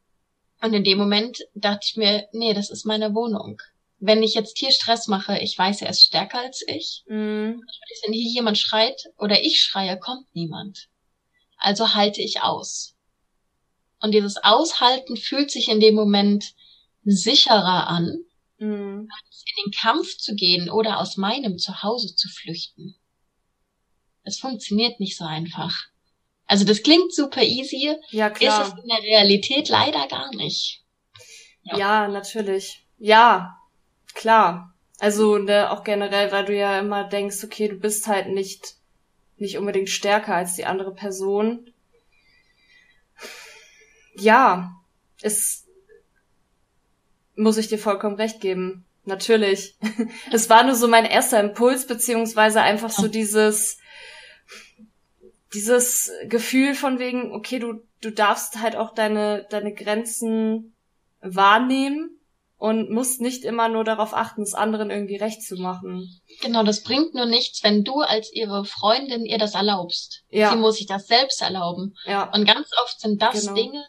und 0.63 0.75
in 0.75 0.85
dem 0.85 0.99
Moment 0.99 1.39
dachte 1.55 1.87
ich 1.89 1.97
mir, 1.97 2.29
nee, 2.33 2.55
das 2.55 2.71
ist 2.71 2.85
meine 2.85 3.15
Wohnung 3.15 3.61
wenn 3.99 4.23
ich 4.23 4.35
jetzt 4.35 4.59
hier 4.59 4.71
Stress 4.73 5.09
mache, 5.09 5.39
ich 5.39 5.57
weiß, 5.57 5.83
er 5.83 5.91
ist 5.91 6.03
stärker 6.03 6.41
als 6.41 6.63
ich. 6.67 7.03
Mhm. 7.07 7.63
Wenn 8.05 8.13
hier 8.13 8.31
jemand 8.31 8.59
schreit 8.59 9.09
oder 9.19 9.43
ich 9.43 9.61
schreie, 9.61 9.99
kommt 9.99 10.27
niemand. 10.35 10.89
Also 11.57 11.95
halte 11.95 12.21
ich 12.21 12.43
aus. 12.43 12.95
Und 14.01 14.13
dieses 14.13 14.37
Aushalten 14.37 15.17
fühlt 15.17 15.51
sich 15.51 15.69
in 15.69 15.81
dem 15.81 15.95
Moment 15.95 16.55
sicherer 17.05 17.89
an, 17.89 18.19
mhm. 18.59 19.09
als 19.11 19.45
in 19.47 19.65
den 19.65 19.73
Kampf 19.73 20.19
zu 20.19 20.35
gehen 20.35 20.71
oder 20.71 21.01
aus 21.01 21.17
meinem 21.17 21.59
Zuhause 21.59 22.15
zu 22.15 22.29
flüchten. 22.29 22.97
Es 24.27 24.39
funktioniert 24.39 25.01
nicht 25.01 25.17
so 25.17 25.25
einfach. 25.25 25.87
Also 26.47 26.65
das 26.65 26.83
klingt 26.83 27.15
super 27.15 27.43
easy, 27.43 27.97
ja, 28.11 28.31
klar. 28.31 28.63
ist 28.63 28.69
es 28.69 28.83
in 28.83 28.89
der 28.89 29.03
Realität 29.03 29.69
leider 29.69 30.07
gar 30.09 30.35
nicht. 30.35 30.85
Ja, 31.63 31.79
ja 31.79 32.09
natürlich. 32.09 32.85
Ja, 32.99 33.57
klar. 34.15 34.75
Also 34.99 35.39
ne, 35.39 35.71
auch 35.71 35.85
generell, 35.85 36.33
weil 36.33 36.45
du 36.45 36.57
ja 36.57 36.79
immer 36.79 37.05
denkst, 37.05 37.43
okay, 37.45 37.69
du 37.69 37.77
bist 37.77 38.07
halt 38.07 38.29
nicht 38.29 38.75
nicht 39.39 39.59
unbedingt 39.59 39.91
stärker 39.91 40.35
als 40.35 40.57
die 40.57 40.65
andere 40.65 40.95
Person. 40.95 41.71
Ja, 44.17 44.73
es 45.21 45.67
muss 47.35 47.59
ich 47.59 47.69
dir 47.69 47.79
vollkommen 47.79 48.17
recht 48.17 48.41
geben. 48.41 48.85
Natürlich. 49.05 49.77
es 50.33 50.51
war 50.51 50.65
nur 50.65 50.75
so 50.75 50.89
mein 50.89 51.05
erster 51.05 51.39
Impuls, 51.39 51.87
beziehungsweise 51.87 52.63
einfach 52.63 52.91
so 52.91 53.09
dieses, 53.09 53.79
dieses 55.57 56.13
Gefühl 56.29 56.75
von 56.75 56.99
wegen, 56.99 57.33
okay, 57.33 57.59
du, 57.59 57.83
du 58.03 58.11
darfst 58.11 58.61
halt 58.61 58.77
auch 58.77 58.93
deine, 58.93 59.47
deine 59.49 59.73
Grenzen 59.73 60.77
wahrnehmen 61.23 62.11
und 62.59 62.91
musst 62.91 63.23
nicht 63.23 63.43
immer 63.43 63.69
nur 63.71 63.83
darauf 63.83 64.13
achten, 64.13 64.43
es 64.43 64.53
anderen 64.53 64.91
irgendwie 64.91 65.17
recht 65.17 65.43
zu 65.43 65.57
machen. 65.57 66.21
Genau, 66.43 66.63
das 66.63 66.83
bringt 66.83 67.15
nur 67.15 67.25
nichts, 67.25 67.65
wenn 67.65 67.85
du 67.85 68.01
als 68.01 68.31
ihre 68.35 68.67
Freundin 68.67 69.25
ihr 69.25 69.39
das 69.39 69.55
erlaubst. 69.55 70.25
Ja. 70.29 70.51
Sie 70.51 70.57
muss 70.57 70.77
sich 70.77 70.87
das 70.87 71.07
selbst 71.07 71.41
erlauben. 71.41 71.97
Ja. 72.05 72.31
Und 72.35 72.45
ganz 72.45 72.69
oft 72.85 73.01
sind 73.01 73.23
das 73.23 73.41
genau. 73.41 73.55
Dinge, 73.55 73.85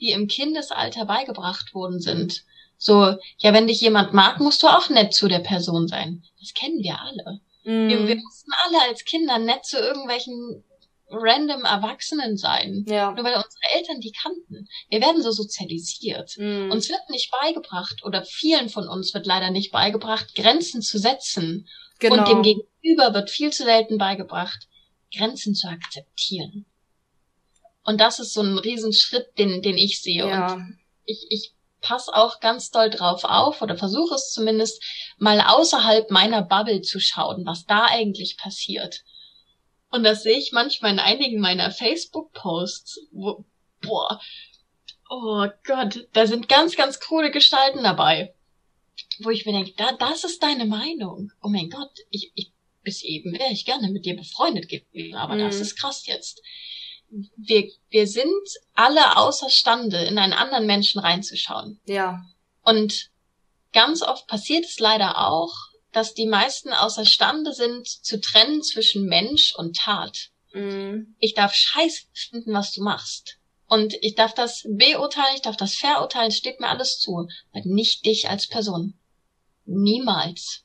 die 0.00 0.10
im 0.10 0.26
Kindesalter 0.26 1.04
beigebracht 1.06 1.74
worden 1.74 2.00
sind. 2.00 2.44
So, 2.76 3.16
ja, 3.38 3.52
wenn 3.52 3.68
dich 3.68 3.80
jemand 3.80 4.12
mag, 4.14 4.40
musst 4.40 4.64
du 4.64 4.66
auch 4.66 4.88
nett 4.90 5.14
zu 5.14 5.28
der 5.28 5.38
Person 5.38 5.86
sein. 5.86 6.24
Das 6.40 6.54
kennen 6.54 6.82
wir 6.82 7.00
alle. 7.00 7.40
Mm. 7.62 7.88
Wir, 7.88 8.08
wir 8.08 8.16
mussten 8.16 8.50
alle 8.64 8.82
als 8.88 9.04
Kinder 9.04 9.38
nett 9.38 9.64
zu 9.64 9.78
irgendwelchen 9.78 10.64
random 11.08 11.64
Erwachsenen 11.64 12.36
sein. 12.36 12.84
Ja. 12.88 13.12
Nur 13.12 13.24
weil 13.24 13.34
unsere 13.34 13.74
Eltern 13.74 14.00
die 14.00 14.12
kannten. 14.12 14.68
Wir 14.88 15.00
werden 15.00 15.22
so 15.22 15.30
sozialisiert. 15.30 16.36
Mhm. 16.38 16.70
Uns 16.70 16.88
wird 16.88 17.08
nicht 17.10 17.30
beigebracht, 17.30 18.02
oder 18.04 18.24
vielen 18.24 18.68
von 18.68 18.88
uns 18.88 19.14
wird 19.14 19.26
leider 19.26 19.50
nicht 19.50 19.72
beigebracht, 19.72 20.34
Grenzen 20.34 20.82
zu 20.82 20.98
setzen. 20.98 21.68
Genau. 21.98 22.18
Und 22.18 22.28
dem 22.28 22.42
Gegenüber 22.42 23.14
wird 23.14 23.30
viel 23.30 23.52
zu 23.52 23.64
selten 23.64 23.98
beigebracht, 23.98 24.66
Grenzen 25.14 25.54
zu 25.54 25.68
akzeptieren. 25.68 26.66
Und 27.84 28.00
das 28.00 28.18
ist 28.18 28.32
so 28.32 28.42
ein 28.42 28.58
Riesenschritt, 28.58 29.38
den, 29.38 29.62
den 29.62 29.76
ich 29.76 30.00
sehe. 30.00 30.26
Ja. 30.26 30.54
Und 30.54 30.78
ich, 31.04 31.26
ich 31.28 31.54
passe 31.80 32.14
auch 32.14 32.40
ganz 32.40 32.70
doll 32.70 32.88
drauf 32.88 33.24
auf 33.24 33.60
oder 33.60 33.76
versuche 33.76 34.14
es 34.14 34.30
zumindest 34.32 34.82
mal 35.18 35.40
außerhalb 35.40 36.10
meiner 36.10 36.40
Bubble 36.40 36.80
zu 36.80 36.98
schauen, 36.98 37.44
was 37.44 37.66
da 37.66 37.84
eigentlich 37.84 38.38
passiert. 38.38 39.04
Und 39.94 40.02
das 40.02 40.24
sehe 40.24 40.36
ich 40.36 40.50
manchmal 40.50 40.90
in 40.90 40.98
einigen 40.98 41.38
meiner 41.38 41.70
Facebook-Posts, 41.70 43.10
wo, 43.12 43.44
boah, 43.80 44.20
oh 45.08 45.46
Gott, 45.62 46.08
da 46.14 46.26
sind 46.26 46.48
ganz, 46.48 46.74
ganz 46.74 46.98
coole 46.98 47.30
Gestalten 47.30 47.84
dabei. 47.84 48.34
Wo 49.20 49.30
ich 49.30 49.46
mir 49.46 49.52
denke, 49.52 49.72
da, 49.76 49.92
das 49.92 50.24
ist 50.24 50.42
deine 50.42 50.64
Meinung. 50.64 51.30
Oh 51.40 51.48
mein 51.48 51.70
Gott, 51.70 51.92
ich, 52.10 52.32
ich, 52.34 52.50
bis 52.82 53.04
eben 53.04 53.34
wäre 53.34 53.52
ich 53.52 53.66
gerne 53.66 53.88
mit 53.88 54.04
dir 54.04 54.16
befreundet 54.16 54.68
gewesen, 54.68 55.14
aber 55.14 55.36
mhm. 55.36 55.42
das 55.42 55.60
ist 55.60 55.76
krass 55.78 56.06
jetzt. 56.06 56.42
Wir, 57.36 57.70
wir 57.90 58.08
sind 58.08 58.48
alle 58.72 59.16
außerstande, 59.16 60.06
in 60.06 60.18
einen 60.18 60.32
anderen 60.32 60.66
Menschen 60.66 60.98
reinzuschauen. 60.98 61.78
Ja. 61.86 62.20
Und 62.64 63.12
ganz 63.72 64.02
oft 64.02 64.26
passiert 64.26 64.64
es 64.64 64.80
leider 64.80 65.24
auch, 65.28 65.54
dass 65.94 66.12
die 66.12 66.26
meisten 66.26 66.72
außerstande 66.72 67.52
sind, 67.52 67.86
zu 67.86 68.20
trennen 68.20 68.62
zwischen 68.62 69.06
Mensch 69.06 69.54
und 69.54 69.76
Tat. 69.76 70.30
Mhm. 70.52 71.14
Ich 71.20 71.34
darf 71.34 71.54
scheiße 71.54 72.06
finden, 72.12 72.52
was 72.52 72.72
du 72.72 72.82
machst. 72.82 73.38
Und 73.66 73.94
ich 74.02 74.14
darf 74.14 74.34
das 74.34 74.66
beurteilen, 74.68 75.36
ich 75.36 75.42
darf 75.42 75.56
das 75.56 75.74
verurteilen, 75.74 76.32
steht 76.32 76.60
mir 76.60 76.68
alles 76.68 76.98
zu. 76.98 77.28
Aber 77.52 77.64
nicht 77.64 78.04
dich 78.04 78.28
als 78.28 78.48
Person. 78.48 78.98
Niemals. 79.64 80.64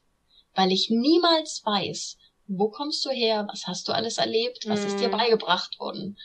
Weil 0.55 0.71
ich 0.71 0.89
niemals 0.89 1.61
weiß, 1.63 2.17
wo 2.47 2.69
kommst 2.69 3.05
du 3.05 3.11
her, 3.11 3.47
was 3.51 3.67
hast 3.67 3.87
du 3.87 3.91
alles 3.91 4.17
erlebt, 4.17 4.67
was 4.67 4.81
mhm. 4.81 4.87
ist 4.87 4.99
dir 4.99 5.09
mhm. 5.09 5.17
beigebracht 5.17 5.79
worden. 5.79 6.17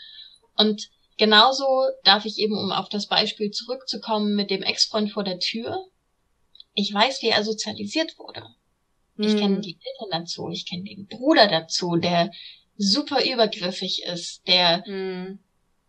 Und 0.57 0.90
genauso 1.19 1.67
darf 2.05 2.25
ich 2.25 2.38
eben, 2.38 2.57
um 2.57 2.73
auf 2.73 2.88
das 2.88 3.07
Beispiel 3.07 3.51
zurückzukommen 3.51 4.35
mit 4.35 4.51
dem 4.51 4.62
Ex-Freund 4.62 5.12
vor 5.12 5.25
der 5.25 5.38
Tür, 5.38 5.87
ich 6.73 6.93
weiß, 6.93 7.23
wie 7.23 7.29
er 7.29 7.45
sozialisiert 7.45 8.19
wurde. 8.19 8.43
Ich 9.16 9.37
kenne 9.37 9.57
mhm. 9.57 9.62
die 9.62 9.79
Eltern 9.81 10.22
dazu, 10.22 10.48
ich 10.50 10.66
kenne 10.66 10.85
den 10.85 11.07
Bruder 11.07 11.46
dazu, 11.46 11.96
der 11.96 12.31
super 12.77 13.24
übergriffig 13.24 14.03
ist, 14.05 14.46
der 14.48 14.83
mhm. 14.87 15.38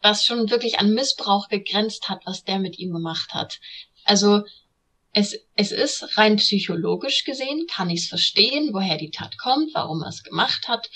was 0.02 0.26
schon 0.26 0.50
wirklich 0.52 0.80
an 0.80 0.94
Missbrauch 0.94 1.48
gegrenzt 1.50 2.08
hat, 2.08 2.22
was 2.26 2.44
der 2.44 2.60
mit 2.60 2.78
ihm 2.78 2.94
gemacht 2.94 3.34
hat. 3.34 3.60
Also 4.04 4.44
es, 5.12 5.40
es 5.56 5.72
ist 5.72 6.18
rein 6.18 6.36
psychologisch 6.36 7.24
gesehen, 7.24 7.66
kann 7.68 7.90
ich 7.90 8.02
es 8.02 8.08
verstehen, 8.08 8.74
woher 8.74 8.98
die 8.98 9.12
Tat 9.12 9.38
kommt, 9.38 9.74
warum 9.74 10.04
er 10.04 10.10
es 10.10 10.24
gemacht 10.24 10.68
hat, 10.68 10.90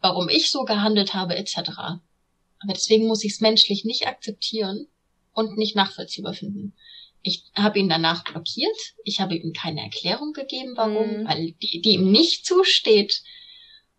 warum 0.00 0.28
ich 0.28 0.50
so 0.50 0.64
gehandelt 0.64 1.14
habe, 1.14 1.36
etc. 1.36 1.58
Aber 1.78 2.72
deswegen 2.72 3.06
muss 3.06 3.22
ich 3.24 3.34
es 3.34 3.40
menschlich 3.40 3.84
nicht 3.84 4.06
akzeptieren 4.06 4.88
und 5.32 5.58
nicht 5.58 5.76
nachvollziehbar 5.76 6.34
finden. 6.34 6.74
Ich 7.22 7.44
habe 7.54 7.78
ihn 7.78 7.88
danach 7.88 8.24
blockiert. 8.24 8.76
Ich 9.04 9.20
habe 9.20 9.34
ihm 9.34 9.52
keine 9.52 9.82
Erklärung 9.82 10.32
gegeben, 10.32 10.72
warum, 10.76 11.20
mhm. 11.20 11.28
weil 11.28 11.52
die, 11.52 11.80
die 11.80 11.92
ihm 11.94 12.10
nicht 12.10 12.46
zusteht. 12.46 13.22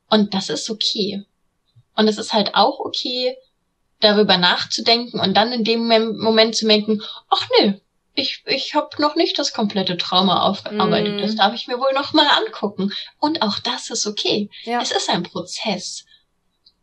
Und 0.10 0.34
das 0.34 0.50
ist 0.50 0.70
okay. 0.70 1.24
Und 1.96 2.08
es 2.08 2.18
ist 2.18 2.34
halt 2.34 2.56
auch 2.56 2.80
okay, 2.80 3.36
darüber 4.00 4.38
nachzudenken 4.38 5.20
und 5.20 5.36
dann 5.36 5.52
in 5.52 5.64
dem 5.64 5.88
Moment 6.18 6.56
zu 6.56 6.66
denken, 6.66 7.02
ach 7.30 7.48
nö, 7.60 7.74
ich, 8.16 8.44
ich 8.46 8.76
habe 8.76 9.02
noch 9.02 9.16
nicht 9.16 9.38
das 9.40 9.54
komplette 9.54 9.98
Trauma 9.98 10.42
aufgearbeitet. 10.42 11.18
Mm. 11.18 11.22
Das 11.22 11.36
darf 11.36 11.54
ich 11.54 11.68
mir 11.68 11.80
wohl 11.80 11.94
noch 11.94 12.14
mal 12.14 12.28
angucken. 12.28 12.92
Und 13.20 13.42
auch 13.42 13.60
das 13.60 13.90
ist 13.90 14.08
okay. 14.08 14.50
Ja. 14.64 14.82
Es 14.82 14.92
ist 14.92 15.10
ein 15.10 15.24
Prozess. 15.24 16.06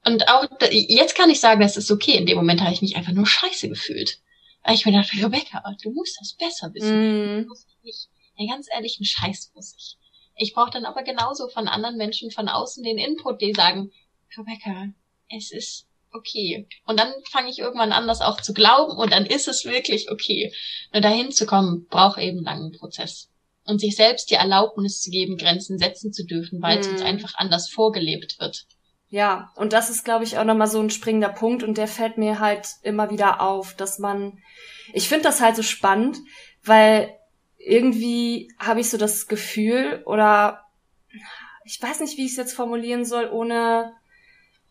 Und 0.04 0.28
auch 0.28 0.46
jetzt 0.70 1.14
kann 1.14 1.30
ich 1.30 1.40
sagen, 1.40 1.62
es 1.62 1.76
ist 1.76 1.90
okay. 1.90 2.12
In 2.12 2.26
dem 2.26 2.36
Moment 2.36 2.60
habe 2.62 2.72
ich 2.72 2.82
mich 2.82 2.96
einfach 2.96 3.12
nur 3.12 3.26
scheiße 3.26 3.68
gefühlt. 3.68 4.18
Weil 4.66 4.74
ich 4.74 4.84
mir 4.84 4.92
dachte, 4.92 5.16
Rebecca, 5.24 5.62
du 5.80 5.92
musst 5.92 6.18
das 6.20 6.34
besser 6.34 6.74
wissen. 6.74 7.42
Mm. 7.42 7.46
Muss 7.46 7.64
ich 7.68 7.84
nicht. 7.84 8.08
Ja, 8.36 8.52
ganz 8.52 8.66
ehrlich, 8.74 8.98
ein 8.98 9.04
Scheiß 9.04 9.52
muss 9.54 9.76
ich. 9.78 9.96
Ich 10.34 10.54
brauche 10.54 10.72
dann 10.72 10.84
aber 10.84 11.04
genauso 11.04 11.48
von 11.48 11.68
anderen 11.68 11.96
Menschen 11.96 12.32
von 12.32 12.48
außen 12.48 12.82
den 12.82 12.98
Input, 12.98 13.40
die 13.40 13.54
sagen, 13.54 13.92
Rebecca, 14.36 14.88
es 15.28 15.52
ist 15.52 15.86
okay. 16.10 16.66
Und 16.84 16.98
dann 16.98 17.12
fange 17.30 17.48
ich 17.48 17.60
irgendwann 17.60 17.92
an, 17.92 18.08
das 18.08 18.20
auch 18.20 18.40
zu 18.40 18.52
glauben 18.54 18.98
und 18.98 19.12
dann 19.12 19.24
ist 19.24 19.46
es 19.46 19.64
wirklich 19.64 20.10
okay. 20.10 20.52
Nur 20.92 21.00
dahin 21.00 21.30
zu 21.30 21.46
kommen, 21.46 21.86
braucht 21.86 22.18
eben 22.18 22.38
einen 22.38 22.44
langen 22.44 22.72
Prozess. 22.72 23.30
Und 23.66 23.80
sich 23.80 23.94
selbst 23.94 24.30
die 24.30 24.34
Erlaubnis 24.34 25.00
zu 25.00 25.10
geben, 25.10 25.36
Grenzen 25.36 25.78
setzen 25.78 26.12
zu 26.12 26.26
dürfen, 26.26 26.60
weil 26.60 26.78
mm. 26.78 26.80
es 26.80 26.88
uns 26.88 27.00
mhm. 27.02 27.06
einfach 27.06 27.34
anders 27.36 27.70
vorgelebt 27.70 28.40
wird. 28.40 28.66
Ja, 29.08 29.52
und 29.54 29.72
das 29.72 29.88
ist, 29.88 30.04
glaube 30.04 30.24
ich, 30.24 30.38
auch 30.38 30.44
nochmal 30.44 30.66
so 30.66 30.80
ein 30.80 30.90
springender 30.90 31.28
Punkt 31.28 31.62
und 31.62 31.78
der 31.78 31.86
fällt 31.86 32.18
mir 32.18 32.40
halt 32.40 32.66
immer 32.82 33.10
wieder 33.10 33.40
auf, 33.40 33.74
dass 33.74 33.98
man, 33.98 34.38
ich 34.92 35.08
finde 35.08 35.24
das 35.24 35.40
halt 35.40 35.54
so 35.56 35.62
spannend, 35.62 36.18
weil 36.64 37.16
irgendwie 37.56 38.52
habe 38.58 38.80
ich 38.80 38.90
so 38.90 38.96
das 38.98 39.28
Gefühl 39.28 40.02
oder 40.06 40.66
ich 41.64 41.80
weiß 41.80 42.00
nicht, 42.00 42.16
wie 42.16 42.24
ich 42.26 42.32
es 42.32 42.36
jetzt 42.36 42.54
formulieren 42.54 43.04
soll, 43.04 43.28
ohne 43.30 43.92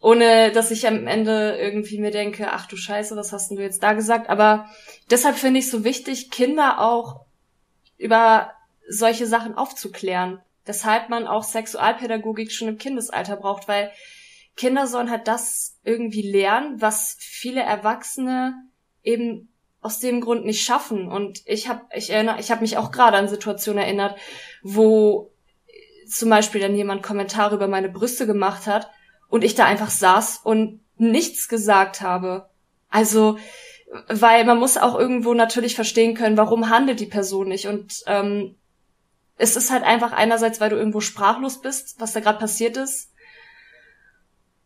ohne 0.06 0.52
dass 0.52 0.70
ich 0.70 0.88
am 0.88 1.08
Ende 1.08 1.58
irgendwie 1.58 1.98
mir 1.98 2.12
denke, 2.12 2.52
ach 2.52 2.68
du 2.68 2.78
Scheiße, 2.78 3.16
was 3.16 3.32
hast 3.32 3.50
denn 3.50 3.58
du 3.58 3.64
jetzt 3.64 3.82
da 3.82 3.94
gesagt? 3.94 4.30
Aber 4.30 4.70
deshalb 5.10 5.36
finde 5.36 5.60
ich 5.60 5.66
es 5.66 5.72
so 5.72 5.84
wichtig, 5.84 6.30
Kinder 6.30 6.80
auch 6.80 7.26
über 7.98 8.52
solche 8.88 9.26
Sachen 9.26 9.56
aufzuklären. 9.56 10.42
Weshalb 10.66 11.10
man 11.10 11.26
auch 11.26 11.44
Sexualpädagogik 11.44 12.52
schon 12.52 12.68
im 12.68 12.78
Kindesalter 12.78 13.36
braucht, 13.36 13.68
weil 13.68 13.92
Kinder 14.56 14.88
sollen 14.88 15.10
halt 15.10 15.28
das 15.28 15.78
irgendwie 15.84 16.22
lernen, 16.22 16.82
was 16.82 17.18
viele 17.20 17.62
Erwachsene 17.62 18.54
eben 19.04 19.50
aus 19.82 20.00
dem 20.00 20.22
Grund 20.22 20.46
nicht 20.46 20.64
schaffen. 20.64 21.08
Und 21.08 21.42
ich 21.46 21.68
habe, 21.68 21.82
ich 21.94 22.10
erinnere, 22.10 22.40
ich 22.40 22.52
habe 22.52 22.62
mich 22.62 22.78
auch 22.78 22.92
gerade 22.92 23.18
an 23.18 23.28
Situationen 23.28 23.84
erinnert, 23.84 24.18
wo 24.64 25.32
zum 26.08 26.30
Beispiel 26.30 26.62
dann 26.62 26.76
jemand 26.76 27.04
Kommentare 27.04 27.56
über 27.56 27.68
meine 27.68 27.90
Brüste 27.90 28.26
gemacht 28.26 28.68
hat 28.68 28.90
und 29.28 29.44
ich 29.44 29.56
da 29.56 29.66
einfach 29.66 29.90
saß 29.90 30.42
und 30.44 30.82
nichts 30.98 31.48
gesagt 31.48 32.02
habe. 32.02 32.50
Also, 32.90 33.38
weil 34.08 34.46
man 34.46 34.58
muss 34.58 34.78
auch 34.78 34.98
irgendwo 34.98 35.34
natürlich 35.34 35.76
verstehen 35.76 36.16
können, 36.16 36.38
warum 36.38 36.70
handelt 36.70 37.00
die 37.00 37.06
Person 37.06 37.50
nicht. 37.50 37.68
Und 37.68 38.04
ähm, 38.08 38.56
es 39.38 39.56
ist 39.56 39.72
halt 39.72 39.84
einfach 39.84 40.14
einerseits, 40.14 40.62
weil 40.62 40.70
du 40.70 40.78
irgendwo 40.78 41.02
sprachlos 41.02 41.62
bist, 41.62 42.00
was 42.00 42.14
da 42.14 42.22
gerade 42.22 42.40
passiert 42.40 42.78
ist. 42.78 43.12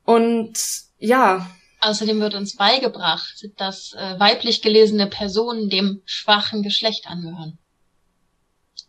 Und 0.09 0.57
ja. 0.97 1.47
Außerdem 1.81 2.19
wird 2.19 2.33
uns 2.33 2.55
beigebracht, 2.55 3.47
dass 3.57 3.93
äh, 3.93 4.19
weiblich 4.19 4.63
gelesene 4.63 5.05
Personen 5.05 5.69
dem 5.69 6.01
schwachen 6.03 6.63
Geschlecht 6.63 7.05
angehören 7.05 7.59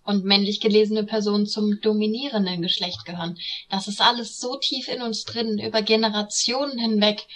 und 0.03 0.25
männlich 0.25 0.61
gelesene 0.61 1.05
Personen 1.05 1.47
zum 1.47 1.79
dominierenden 1.83 2.63
Geschlecht 2.63 3.05
gehören. 3.05 3.39
Das 3.69 3.87
ist 3.87 4.01
alles 4.01 4.41
so 4.41 4.57
tief 4.57 4.89
in 4.89 5.03
uns 5.03 5.25
drin, 5.25 5.59
über 5.59 5.83
Generationen 5.83 6.79
hinweg. 6.79 7.27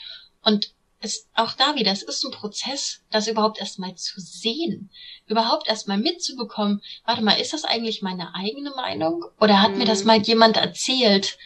Und 0.42 0.73
es, 1.01 1.29
auch 1.35 1.53
da 1.53 1.75
wieder, 1.75 1.92
es 1.92 2.03
ist 2.03 2.25
ein 2.25 2.33
Prozess, 2.33 3.03
das 3.11 3.29
überhaupt 3.29 3.61
erstmal 3.61 3.94
zu 3.97 4.18
sehen, 4.18 4.88
überhaupt 5.27 5.68
erstmal 5.68 5.99
mitzubekommen, 5.99 6.81
warte 7.05 7.20
mal, 7.20 7.38
ist 7.38 7.53
das 7.53 7.64
eigentlich 7.64 8.01
meine 8.01 8.35
eigene 8.35 8.70
Meinung? 8.70 9.27
Oder 9.38 9.61
hat 9.61 9.73
mhm. 9.73 9.79
mir 9.79 9.85
das 9.85 10.01
mhm. 10.01 10.07
mal 10.07 10.23
jemand 10.23 10.57
erzählt? 10.57 11.37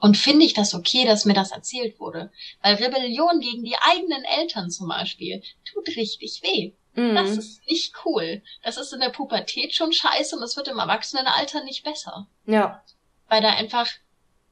Und 0.00 0.16
finde 0.16 0.46
ich 0.46 0.54
das 0.54 0.74
okay, 0.74 1.04
dass 1.04 1.26
mir 1.26 1.34
das 1.34 1.52
erzählt 1.52 2.00
wurde? 2.00 2.32
Weil 2.62 2.76
Rebellion 2.76 3.40
gegen 3.40 3.64
die 3.64 3.76
eigenen 3.76 4.24
Eltern 4.24 4.70
zum 4.70 4.88
Beispiel 4.88 5.42
tut 5.70 5.88
richtig 5.88 6.40
weh. 6.42 6.72
Mhm. 6.94 7.14
Das 7.14 7.30
ist 7.30 7.60
nicht 7.68 7.94
cool. 8.04 8.42
Das 8.62 8.78
ist 8.78 8.92
in 8.92 9.00
der 9.00 9.10
Pubertät 9.10 9.74
schon 9.74 9.92
scheiße 9.92 10.34
und 10.34 10.40
das 10.40 10.56
wird 10.56 10.68
im 10.68 10.78
Erwachsenenalter 10.78 11.62
nicht 11.64 11.84
besser. 11.84 12.26
Ja. 12.46 12.82
Weil 13.28 13.42
da 13.42 13.50
einfach 13.50 13.88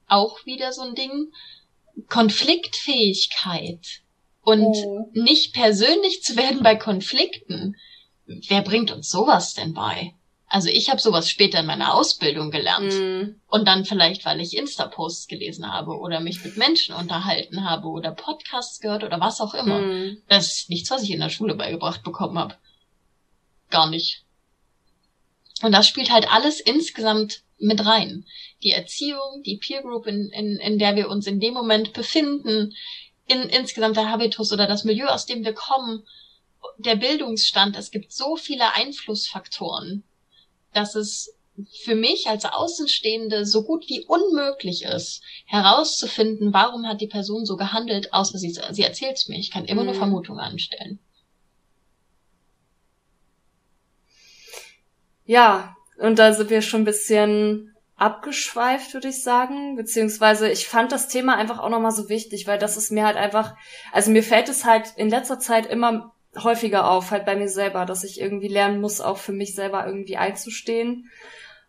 auch 0.06 0.44
wieder 0.44 0.72
so 0.72 0.82
ein 0.82 0.94
Ding 0.94 1.32
Konfliktfähigkeit 2.08 4.02
und 4.42 4.76
oh. 4.76 5.10
nicht 5.14 5.54
persönlich 5.54 6.22
zu 6.22 6.36
werden 6.36 6.62
bei 6.62 6.76
Konflikten. 6.76 7.76
Wer 8.26 8.62
bringt 8.62 8.90
uns 8.90 9.10
sowas 9.10 9.54
denn 9.54 9.74
bei? 9.74 10.14
Also 10.48 10.68
ich 10.70 10.88
habe 10.88 11.00
sowas 11.00 11.28
später 11.28 11.60
in 11.60 11.66
meiner 11.66 11.94
Ausbildung 11.94 12.50
gelernt. 12.50 12.92
Mm. 12.92 13.40
Und 13.48 13.68
dann 13.68 13.84
vielleicht, 13.84 14.24
weil 14.24 14.40
ich 14.40 14.56
Insta-Posts 14.56 15.28
gelesen 15.28 15.70
habe 15.70 15.98
oder 15.98 16.20
mich 16.20 16.42
mit 16.42 16.56
Menschen 16.56 16.94
unterhalten 16.94 17.68
habe 17.68 17.88
oder 17.88 18.12
Podcasts 18.12 18.80
gehört 18.80 19.04
oder 19.04 19.20
was 19.20 19.42
auch 19.42 19.52
immer. 19.52 19.80
Mm. 19.80 20.22
Das 20.28 20.54
ist 20.54 20.70
nichts, 20.70 20.90
was 20.90 21.02
ich 21.02 21.10
in 21.10 21.20
der 21.20 21.28
Schule 21.28 21.54
beigebracht 21.54 22.02
bekommen 22.02 22.38
habe. 22.38 22.56
Gar 23.68 23.90
nicht. 23.90 24.24
Und 25.62 25.72
das 25.72 25.86
spielt 25.86 26.10
halt 26.10 26.32
alles 26.32 26.60
insgesamt 26.60 27.42
mit 27.58 27.84
rein. 27.84 28.24
Die 28.62 28.70
Erziehung, 28.70 29.42
die 29.44 29.56
Peer 29.56 29.82
Group, 29.82 30.06
in, 30.06 30.30
in, 30.30 30.56
in 30.56 30.78
der 30.78 30.96
wir 30.96 31.10
uns 31.10 31.26
in 31.26 31.40
dem 31.40 31.52
Moment 31.52 31.92
befinden, 31.92 32.74
in 33.26 33.42
insgesamt 33.42 33.96
der 33.96 34.10
Habitus 34.10 34.52
oder 34.52 34.66
das 34.66 34.84
Milieu, 34.84 35.08
aus 35.08 35.26
dem 35.26 35.44
wir 35.44 35.52
kommen, 35.52 36.06
der 36.78 36.96
Bildungsstand, 36.96 37.76
es 37.76 37.90
gibt 37.90 38.12
so 38.12 38.36
viele 38.36 38.74
Einflussfaktoren, 38.74 40.04
dass 40.78 40.94
es 40.94 41.34
für 41.82 41.96
mich 41.96 42.28
als 42.28 42.44
Außenstehende 42.44 43.44
so 43.44 43.64
gut 43.64 43.88
wie 43.88 44.04
unmöglich 44.04 44.84
ist, 44.84 45.22
herauszufinden, 45.44 46.52
warum 46.52 46.86
hat 46.86 47.00
die 47.00 47.08
Person 47.08 47.44
so 47.44 47.56
gehandelt, 47.56 48.12
außer 48.12 48.38
sie, 48.38 48.56
sie 48.70 48.82
erzählt 48.82 49.16
es 49.16 49.28
mir. 49.28 49.38
Ich 49.38 49.50
kann 49.50 49.64
immer 49.64 49.82
mhm. 49.82 49.88
nur 49.88 49.96
Vermutungen 49.96 50.40
anstellen. 50.40 51.00
Ja, 55.26 55.76
und 55.98 56.18
da 56.18 56.32
sind 56.32 56.48
wir 56.48 56.62
schon 56.62 56.82
ein 56.82 56.86
bisschen 56.86 57.74
abgeschweift, 57.96 58.94
würde 58.94 59.08
ich 59.08 59.22
sagen. 59.22 59.74
Beziehungsweise 59.74 60.48
ich 60.48 60.68
fand 60.68 60.92
das 60.92 61.08
Thema 61.08 61.36
einfach 61.36 61.58
auch 61.58 61.68
nochmal 61.68 61.90
so 61.90 62.08
wichtig, 62.08 62.46
weil 62.46 62.58
das 62.58 62.76
ist 62.76 62.92
mir 62.92 63.04
halt 63.04 63.16
einfach, 63.16 63.56
also 63.92 64.12
mir 64.12 64.22
fällt 64.22 64.48
es 64.48 64.64
halt 64.64 64.92
in 64.96 65.10
letzter 65.10 65.40
Zeit 65.40 65.66
immer 65.66 66.14
häufiger 66.44 66.90
auf, 66.90 67.10
halt 67.10 67.24
bei 67.24 67.36
mir 67.36 67.48
selber, 67.48 67.84
dass 67.84 68.04
ich 68.04 68.20
irgendwie 68.20 68.48
lernen 68.48 68.80
muss, 68.80 69.00
auch 69.00 69.18
für 69.18 69.32
mich 69.32 69.54
selber 69.54 69.86
irgendwie 69.86 70.16
einzustehen. 70.16 71.10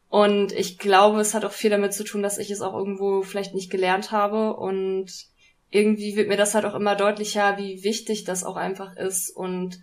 Und 0.09 0.51
ich 0.53 0.79
glaube, 0.79 1.19
es 1.19 1.33
hat 1.33 1.45
auch 1.45 1.51
viel 1.51 1.69
damit 1.69 1.93
zu 1.93 2.03
tun, 2.03 2.23
dass 2.23 2.39
ich 2.39 2.49
es 2.49 2.61
auch 2.61 2.73
irgendwo 2.73 3.21
vielleicht 3.21 3.53
nicht 3.53 3.69
gelernt 3.69 4.11
habe. 4.11 4.55
Und 4.55 5.11
irgendwie 5.69 6.15
wird 6.15 6.27
mir 6.27 6.37
das 6.37 6.55
halt 6.55 6.65
auch 6.65 6.73
immer 6.73 6.95
deutlicher, 6.95 7.57
wie 7.57 7.83
wichtig 7.83 8.23
das 8.23 8.43
auch 8.43 8.55
einfach 8.55 8.95
ist. 8.95 9.29
Und 9.35 9.79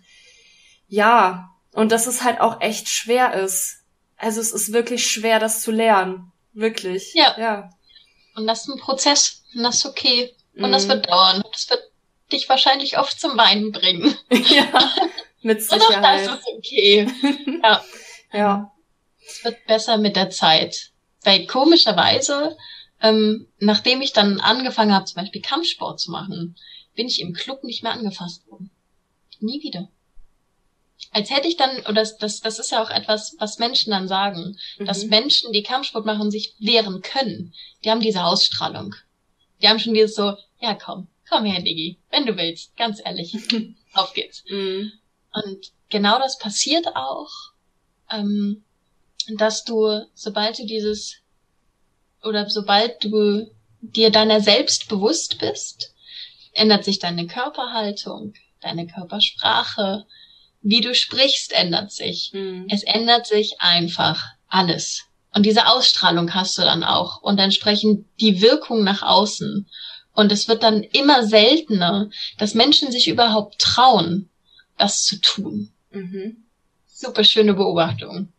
ja, 0.87 1.49
und 1.73 1.91
dass 1.91 2.07
es 2.07 2.23
halt 2.23 2.41
auch 2.41 2.59
echt 2.61 2.89
schwer 2.89 3.33
ist. 3.33 3.83
Also 4.17 4.41
es 4.41 4.51
ist 4.51 4.73
wirklich 4.73 5.09
schwer, 5.09 5.39
das 5.39 5.61
zu 5.61 5.71
lernen. 5.71 6.31
Wirklich. 6.53 7.13
Ja. 7.13 7.35
ja. 7.37 7.69
Und 8.35 8.47
das 8.47 8.61
ist 8.61 8.69
ein 8.69 8.79
Prozess. 8.79 9.43
Und 9.55 9.63
das 9.63 9.77
ist 9.77 9.85
okay. 9.85 10.35
Und 10.55 10.69
mm. 10.69 10.73
das 10.73 10.85
mhm. 10.85 10.89
wird 10.89 11.09
dauern. 11.09 11.43
Das 11.51 11.69
wird 11.69 11.83
dich 12.31 12.49
wahrscheinlich 12.49 12.97
oft 12.97 13.19
zum 13.19 13.37
Weinen 13.37 13.71
bringen. 13.71 14.15
Ja, 14.29 14.91
mit 15.41 15.61
Sicherheit. 15.61 16.27
Und 16.27 16.35
das 16.35 16.39
ist 16.39 16.47
okay. 16.47 17.07
Ja. 17.63 17.83
ja. 18.33 18.71
Es 19.25 19.43
wird 19.43 19.65
besser 19.65 19.97
mit 19.97 20.15
der 20.15 20.29
Zeit. 20.29 20.91
Weil 21.23 21.45
komischerweise, 21.45 22.57
ähm, 23.01 23.47
nachdem 23.59 24.01
ich 24.01 24.13
dann 24.13 24.39
angefangen 24.39 24.93
habe, 24.93 25.05
zum 25.05 25.21
Beispiel 25.21 25.41
Kampfsport 25.41 25.99
zu 25.99 26.11
machen, 26.11 26.55
bin 26.95 27.07
ich 27.07 27.21
im 27.21 27.33
Club 27.33 27.63
nicht 27.63 27.83
mehr 27.83 27.93
angefasst 27.93 28.47
worden. 28.47 28.71
Nie 29.39 29.61
wieder. 29.61 29.89
Als 31.11 31.29
hätte 31.29 31.47
ich 31.47 31.57
dann, 31.57 31.77
oder 31.81 31.93
das, 31.93 32.17
das, 32.17 32.41
das 32.41 32.59
ist 32.59 32.71
ja 32.71 32.81
auch 32.81 32.89
etwas, 32.89 33.35
was 33.39 33.59
Menschen 33.59 33.91
dann 33.91 34.07
sagen, 34.07 34.57
mhm. 34.77 34.85
dass 34.85 35.05
Menschen, 35.05 35.51
die 35.53 35.63
Kampfsport 35.63 36.05
machen, 36.05 36.31
sich 36.31 36.55
wehren 36.59 37.01
können. 37.01 37.53
Die 37.83 37.91
haben 37.91 38.01
diese 38.01 38.23
Ausstrahlung. 38.23 38.95
Die 39.61 39.67
haben 39.67 39.79
schon 39.79 39.93
dieses 39.93 40.15
so, 40.15 40.33
ja 40.59 40.73
komm, 40.73 41.07
komm 41.29 41.45
her, 41.45 41.61
Diggi, 41.61 41.97
wenn 42.09 42.25
du 42.25 42.37
willst, 42.37 42.75
ganz 42.77 43.01
ehrlich, 43.03 43.35
auf 43.93 44.13
geht's. 44.13 44.43
Mhm. 44.49 44.91
Und 45.33 45.71
genau 45.89 46.19
das 46.19 46.37
passiert 46.37 46.87
auch, 46.95 47.29
ähm, 48.11 48.63
dass 49.35 49.63
du, 49.63 50.05
sobald 50.13 50.59
du 50.59 50.65
dieses, 50.65 51.17
oder 52.23 52.49
sobald 52.49 53.03
du 53.03 53.51
dir 53.81 54.09
deiner 54.09 54.41
selbst 54.41 54.89
bewusst 54.89 55.39
bist, 55.39 55.93
ändert 56.53 56.83
sich 56.83 56.99
deine 56.99 57.27
Körperhaltung, 57.27 58.33
deine 58.61 58.87
Körpersprache, 58.87 60.05
wie 60.61 60.81
du 60.81 60.95
sprichst, 60.95 61.51
ändert 61.53 61.91
sich. 61.91 62.31
Mhm. 62.33 62.67
Es 62.69 62.83
ändert 62.83 63.27
sich 63.27 63.59
einfach 63.59 64.25
alles. 64.47 65.05
Und 65.33 65.45
diese 65.45 65.67
Ausstrahlung 65.67 66.33
hast 66.33 66.57
du 66.57 66.63
dann 66.63 66.83
auch 66.83 67.21
und 67.21 67.37
entsprechend 67.39 68.05
die 68.19 68.41
Wirkung 68.41 68.83
nach 68.83 69.03
außen. 69.03 69.69
Und 70.17 70.31
es 70.31 70.47
wird 70.47 70.63
dann 70.63 70.81
immer 70.81 71.27
seltener, 71.27 72.09
dass 72.39 72.55
Menschen 72.55 72.91
sich 72.91 73.07
überhaupt 73.07 73.59
trauen, 73.59 74.29
das 74.75 75.03
zu 75.03 75.21
tun. 75.21 75.69
Mhm. 75.91 76.37
Super 76.87 77.23
schöne 77.23 77.53
Beobachtung. 77.53 78.29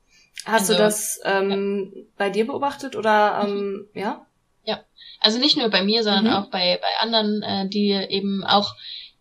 Hast 0.45 0.63
also, 0.63 0.73
du 0.73 0.79
das 0.81 1.21
ähm, 1.25 1.93
ja. 1.95 2.03
bei 2.17 2.31
dir 2.31 2.49
beobachtet 2.49 2.97
oder 2.97 3.45
ähm, 3.45 3.87
mhm. 3.95 4.01
ja? 4.01 4.27
Ja, 4.65 4.81
also 5.21 5.39
nicht 5.39 5.57
nur 5.57 5.69
bei 5.69 5.85
mir, 5.85 6.03
sondern 6.03 6.25
mhm. 6.25 6.33
auch 6.33 6.47
bei, 6.47 6.81
bei 6.83 6.89
anderen, 7.01 7.45
äh, 7.45 7.69
die 7.69 7.91
eben 7.93 8.43
auch 8.43 8.75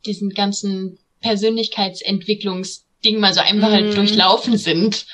diesen 0.07 0.31
ganzen 0.31 0.97
Persönlichkeitsentwicklungsding 1.21 3.19
mal 3.19 3.35
so 3.35 3.41
einfach 3.41 3.69
halt 3.69 3.91
mhm. 3.91 3.95
durchlaufen 3.95 4.57
sind. 4.57 5.05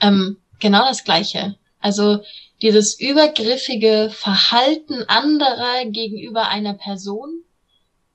Ähm, 0.00 0.36
genau 0.60 0.86
das 0.86 1.02
Gleiche. 1.02 1.56
Also 1.80 2.22
dieses 2.64 2.98
übergriffige 2.98 4.10
Verhalten 4.10 5.02
anderer 5.06 5.84
gegenüber 5.84 6.48
einer 6.48 6.72
Person 6.72 7.44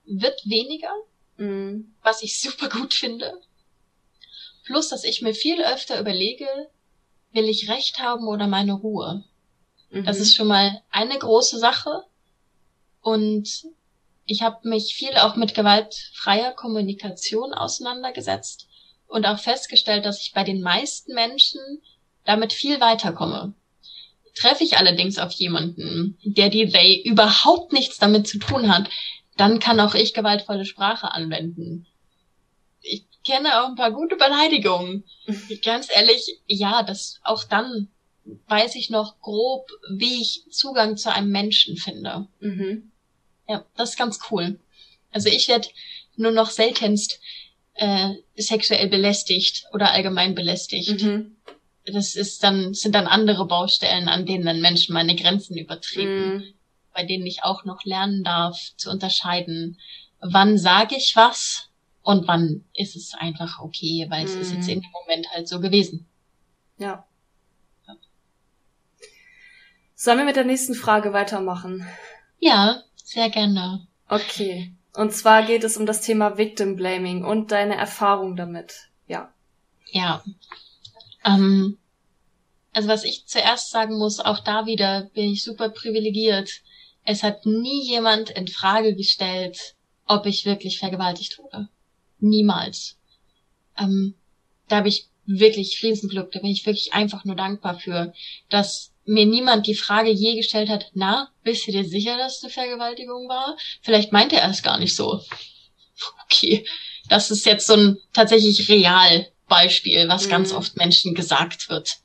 wird 0.06 0.42
weniger, 0.44 0.92
mhm. 1.38 1.94
was 2.02 2.24
ich 2.24 2.42
super 2.42 2.68
gut 2.68 2.96
finde. 2.96 3.40
Plus, 4.66 4.90
dass 4.90 5.04
ich 5.04 5.22
mir 5.22 5.36
viel 5.36 5.64
öfter 5.64 6.00
überlege, 6.00 6.48
will 7.32 7.46
ich 7.46 7.70
Recht 7.70 8.00
haben 8.00 8.28
oder 8.28 8.48
meine 8.48 8.74
Ruhe? 8.74 9.24
Mhm. 9.92 10.06
Das 10.06 10.20
ist 10.20 10.36
schon 10.36 10.48
mal 10.48 10.82
eine 10.90 11.20
große 11.20 11.60
Sache. 11.60 12.04
Und 13.02 13.68
ich 14.26 14.42
habe 14.42 14.68
mich 14.68 14.96
viel 14.96 15.16
auch 15.18 15.36
mit 15.36 15.54
gewaltfreier 15.54 16.54
Kommunikation 16.54 17.54
auseinandergesetzt 17.54 18.68
und 19.08 19.28
auch 19.28 19.40
festgestellt, 19.40 20.06
dass 20.06 20.24
ich 20.24 20.34
bei 20.34 20.44
den 20.44 20.62
meisten 20.62 21.14
Menschen 21.14 21.62
damit 22.26 22.52
viel 22.52 22.82
weiterkomme. 22.82 23.54
Treffe 24.40 24.64
ich 24.64 24.78
allerdings 24.78 25.18
auf 25.18 25.32
jemanden, 25.34 26.18
der 26.24 26.50
die 26.50 26.70
They 26.70 27.02
überhaupt 27.04 27.74
nichts 27.74 27.98
damit 27.98 28.28
zu 28.28 28.40
tun 28.40 28.74
hat, 28.74 28.90
dann 29.36 29.60
kann 29.60 29.80
auch 29.80 29.96
ich 29.96 30.14
gewaltvolle 30.14 30.66
Sprache 30.66 31.12
anwenden. 31.12 31.88
Ich 32.82 33.04
kenne 33.26 33.62
auch 33.62 33.70
ein 33.70 33.76
paar 33.76 33.92
gute 33.92 34.16
Beleidigungen. 34.16 35.04
Ganz 35.64 35.88
ehrlich, 35.94 36.40
ja, 36.48 36.84
das 36.84 37.20
auch 37.24 37.44
dann 37.44 37.90
weiß 38.48 38.76
ich 38.76 38.90
noch 38.90 39.20
grob, 39.20 39.68
wie 39.90 40.22
ich 40.22 40.44
Zugang 40.52 40.96
zu 40.96 41.12
einem 41.12 41.32
Menschen 41.32 41.76
finde. 41.76 42.28
Mhm. 42.40 42.92
Ja, 43.48 43.66
das 43.76 43.92
ist 43.92 43.98
ganz 43.98 44.20
cool. 44.30 44.60
Also 45.12 45.28
ich 45.30 45.48
werde 45.48 45.68
nur 46.16 46.32
noch 46.32 46.52
seltenst 46.52 47.20
äh, 47.74 48.10
sexuell 48.38 48.88
belästigt 48.88 49.66
oder 49.74 49.92
allgemein 49.92 50.36
belästigt. 50.36 51.02
Mhm. 51.02 51.38
Das 51.92 52.16
ist 52.16 52.44
dann, 52.44 52.74
sind 52.74 52.96
dann 52.96 53.08
andere 53.08 53.46
Baustellen, 53.46 54.08
an 54.08 54.26
denen 54.26 54.46
dann 54.46 54.62
Menschen 54.62 54.94
meine 54.94 55.16
Grenzen 55.16 55.58
übertreten, 55.58 56.38
mhm. 56.38 56.54
bei 56.94 57.04
denen 57.04 57.26
ich 57.26 57.44
auch 57.44 57.66
noch 57.66 57.84
lernen 57.84 58.24
darf 58.24 58.58
zu 58.78 58.90
unterscheiden, 58.90 59.80
wann 60.20 60.58
sage 60.58 60.96
ich 60.96 61.16
was 61.16 61.70
und 62.02 62.28
wann 62.28 62.66
ist 62.74 62.96
es 62.96 63.14
einfach 63.14 63.60
okay, 63.60 64.08
weil 64.10 64.26
es 64.26 64.36
ist 64.36 64.54
jetzt 64.54 64.68
mhm. 64.68 64.74
in 64.74 64.82
dem 64.82 64.92
Moment 64.92 65.28
halt 65.32 65.48
so 65.48 65.60
gewesen. 65.60 66.08
Ja. 66.78 67.06
ja. 67.88 67.96
Sollen 69.96 70.18
wir 70.18 70.26
mit 70.26 70.36
der 70.36 70.46
nächsten 70.46 70.76
Frage 70.76 71.14
weitermachen? 71.14 71.88
Ja, 72.40 72.84
sehr 72.96 73.30
gerne. 73.30 73.86
Okay. 74.08 74.74
Und 74.96 75.14
zwar 75.14 75.44
geht 75.44 75.64
es 75.64 75.78
um 75.78 75.86
das 75.86 76.02
Thema 76.02 76.38
Victim 76.38 76.76
Blaming 76.76 77.24
und 77.24 77.52
deine 77.52 77.76
Erfahrung 77.76 78.36
damit. 78.36 78.90
Ja. 79.08 79.32
Ja. 79.92 80.24
Ähm, 81.26 81.78
also 82.72 82.88
was 82.88 83.04
ich 83.04 83.26
zuerst 83.26 83.72
sagen 83.72 83.98
muss, 83.98 84.20
auch 84.20 84.40
da 84.40 84.66
wieder 84.66 85.10
bin 85.14 85.32
ich 85.32 85.44
super 85.44 85.70
privilegiert. 85.70 86.62
Es 87.04 87.24
hat 87.24 87.46
nie 87.46 87.84
jemand 87.84 88.30
in 88.30 88.48
Frage 88.48 88.96
gestellt, 88.96 89.76
ob 90.06 90.26
ich 90.26 90.46
wirklich 90.46 90.80
vergewaltigt 90.80 91.38
wurde. 91.40 91.70
Niemals. 92.20 92.98
Ähm, 93.78 94.16
da 94.68 94.78
habe 94.78 94.90
ich 94.90 95.08
wirklich 95.26 95.82
Riesenglück, 95.84 96.32
da 96.32 96.40
bin 96.40 96.50
ich 96.50 96.66
wirklich 96.66 96.94
einfach 96.94 97.24
nur 97.24 97.36
dankbar 97.36 97.80
für, 97.80 98.14
dass 98.50 98.92
mir 99.06 99.26
niemand 99.26 99.68
die 99.68 99.76
Frage 99.76 100.12
je 100.12 100.36
gestellt 100.36 100.70
hat, 100.70 100.92
na, 100.94 101.32
bist 101.44 101.68
du 101.68 101.72
dir 101.72 101.86
sicher, 101.86 102.18
dass 102.18 102.38
es 102.38 102.44
eine 102.44 102.52
Vergewaltigung 102.52 103.28
war? 103.28 103.58
Vielleicht 103.82 104.12
meinte 104.12 104.38
er 104.38 104.50
es 104.50 104.64
gar 104.64 104.78
nicht 104.78 104.96
so. 104.96 105.22
Okay, 106.24 106.66
das 107.10 107.30
ist 107.30 107.46
jetzt 107.46 107.68
so 107.68 107.74
ein 107.74 107.98
tatsächlich 108.14 108.70
Realbeispiel, 109.50 110.08
was 110.08 110.26
mhm. 110.26 110.30
ganz 110.30 110.54
oft 110.54 110.78
Menschen 110.78 111.14
gesagt 111.14 111.70
wird. 111.70 111.98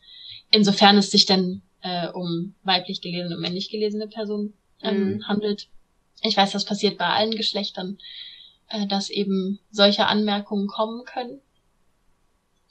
Insofern 0.50 0.98
es 0.98 1.10
sich 1.10 1.26
denn 1.26 1.62
äh, 1.82 2.08
um 2.08 2.54
weiblich 2.62 3.00
gelesene 3.00 3.36
und 3.36 3.40
männlich 3.40 3.70
gelesene 3.70 4.08
Personen 4.08 4.54
ähm, 4.82 5.14
mhm. 5.14 5.28
handelt. 5.28 5.68
Ich 6.22 6.36
weiß, 6.36 6.52
das 6.52 6.64
passiert 6.64 6.98
bei 6.98 7.06
allen 7.06 7.36
Geschlechtern, 7.36 7.98
äh, 8.68 8.86
dass 8.86 9.10
eben 9.10 9.60
solche 9.70 10.06
Anmerkungen 10.06 10.68
kommen 10.68 11.04
können. 11.04 11.40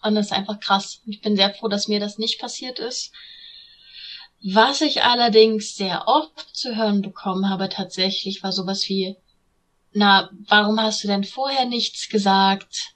Und 0.01 0.15
das 0.15 0.27
ist 0.27 0.31
einfach 0.33 0.59
krass. 0.59 1.01
Ich 1.05 1.21
bin 1.21 1.35
sehr 1.35 1.53
froh, 1.53 1.67
dass 1.67 1.87
mir 1.87 1.99
das 1.99 2.17
nicht 2.17 2.39
passiert 2.39 2.79
ist. 2.79 3.13
Was 4.45 4.81
ich 4.81 5.03
allerdings 5.03 5.75
sehr 5.75 6.07
oft 6.07 6.53
zu 6.53 6.75
hören 6.75 7.01
bekommen 7.01 7.49
habe 7.49 7.69
tatsächlich, 7.69 8.43
war 8.43 8.51
sowas 8.51 8.89
wie, 8.89 9.15
na, 9.93 10.29
warum 10.47 10.81
hast 10.81 11.03
du 11.03 11.07
denn 11.07 11.23
vorher 11.23 11.65
nichts 11.65 12.09
gesagt? 12.09 12.95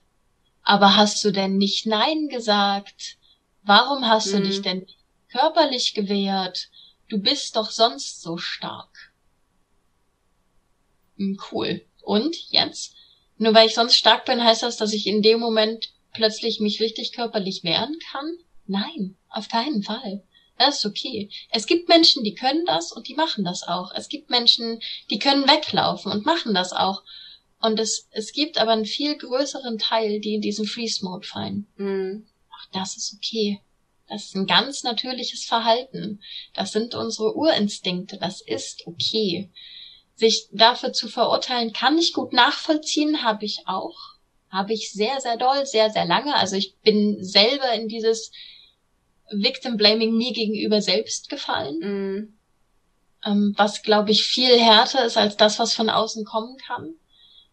Aber 0.68 0.98
hast 0.98 1.24
du 1.24 1.32
denn 1.32 1.58
nicht 1.58 1.86
Nein 1.86 2.28
gesagt? 2.28 3.16
Warum 3.64 4.06
hast 4.06 4.34
mhm. 4.34 4.40
du 4.40 4.44
dich 4.50 4.62
denn 4.62 4.86
körperlich 5.32 5.94
gewehrt? 5.94 6.68
Du 7.08 7.20
bist 7.20 7.56
doch 7.56 7.72
sonst 7.72 8.22
so 8.22 8.36
stark. 8.36 9.14
Hm, 11.16 11.40
cool. 11.54 11.86
Und 12.04 12.36
jetzt? 12.52 12.96
Nur 13.38 13.54
weil 13.54 13.68
ich 13.68 13.76
sonst 13.76 13.96
stark 13.96 14.26
bin, 14.26 14.44
heißt 14.44 14.62
das, 14.62 14.76
dass 14.76 14.92
ich 14.92 15.08
in 15.08 15.22
dem 15.22 15.40
Moment 15.40 15.94
plötzlich 16.12 16.60
mich 16.60 16.82
richtig 16.82 17.14
körperlich 17.14 17.64
wehren 17.64 17.98
kann? 18.12 18.38
Nein, 18.66 19.16
auf 19.30 19.48
keinen 19.48 19.84
Fall. 19.84 20.22
Das 20.58 20.80
ist 20.80 20.86
okay. 20.86 21.30
Es 21.50 21.66
gibt 21.66 21.88
Menschen, 21.88 22.26
die 22.26 22.36
können 22.36 22.66
das 22.66 22.92
und 22.92 23.08
die 23.08 23.16
machen 23.16 23.46
das 23.46 23.64
auch. 23.64 23.94
Es 23.96 24.10
gibt 24.10 24.30
Menschen, 24.30 24.82
die 25.12 25.20
können 25.20 25.48
weglaufen 25.48 26.12
und 26.12 26.26
machen 26.26 26.54
das 26.54 26.74
auch. 26.74 27.04
Und 27.60 27.80
es, 27.80 28.08
es 28.12 28.34
gibt 28.34 28.60
aber 28.60 28.72
einen 28.72 28.86
viel 28.86 29.18
größeren 29.18 29.78
Teil, 29.80 30.20
die 30.20 30.36
in 30.36 30.42
diesen 30.42 30.66
Freeze-Mode 30.66 31.26
fallen. 31.28 31.68
Mhm. 31.78 32.28
Auch 32.52 32.72
das 32.72 32.98
ist 32.98 33.16
okay. 33.16 33.62
Das 34.08 34.26
ist 34.26 34.36
ein 34.36 34.48
ganz 34.48 34.84
natürliches 34.84 35.46
Verhalten. 35.46 36.22
Das 36.54 36.72
sind 36.72 36.96
unsere 36.96 37.36
Urinstinkte. 37.36 38.18
Das 38.18 38.42
ist 38.42 38.86
okay. 38.88 39.50
Sich 40.16 40.48
dafür 40.52 40.94
zu 40.94 41.08
verurteilen, 41.08 41.74
kann 41.74 41.98
ich 41.98 42.14
gut 42.14 42.34
nachvollziehen, 42.34 43.24
habe 43.24 43.46
ich 43.46 43.64
auch. 43.66 43.98
Habe 44.50 44.74
ich 44.74 44.92
sehr, 44.92 45.20
sehr 45.20 45.38
doll, 45.38 45.66
sehr, 45.66 45.90
sehr 45.90 46.06
lange. 46.06 46.36
Also 46.36 46.56
ich 46.56 46.76
bin 46.78 47.24
selber 47.24 47.74
in 47.74 47.88
dieses 47.88 48.32
Victim 49.30 49.76
Blaming 49.78 50.16
mir 50.16 50.32
gegenüber 50.32 50.82
selbst 50.82 51.30
gefallen. 51.30 51.80
Mm. 51.80 52.38
Ähm, 53.26 53.54
was, 53.58 53.82
glaube 53.82 54.12
ich, 54.12 54.24
viel 54.24 54.58
härter 54.58 55.06
ist 55.06 55.18
als 55.18 55.36
das, 55.36 55.60
was 55.60 55.74
von 55.74 55.90
außen 55.90 56.24
kommen 56.24 56.58
kann. 56.58 56.96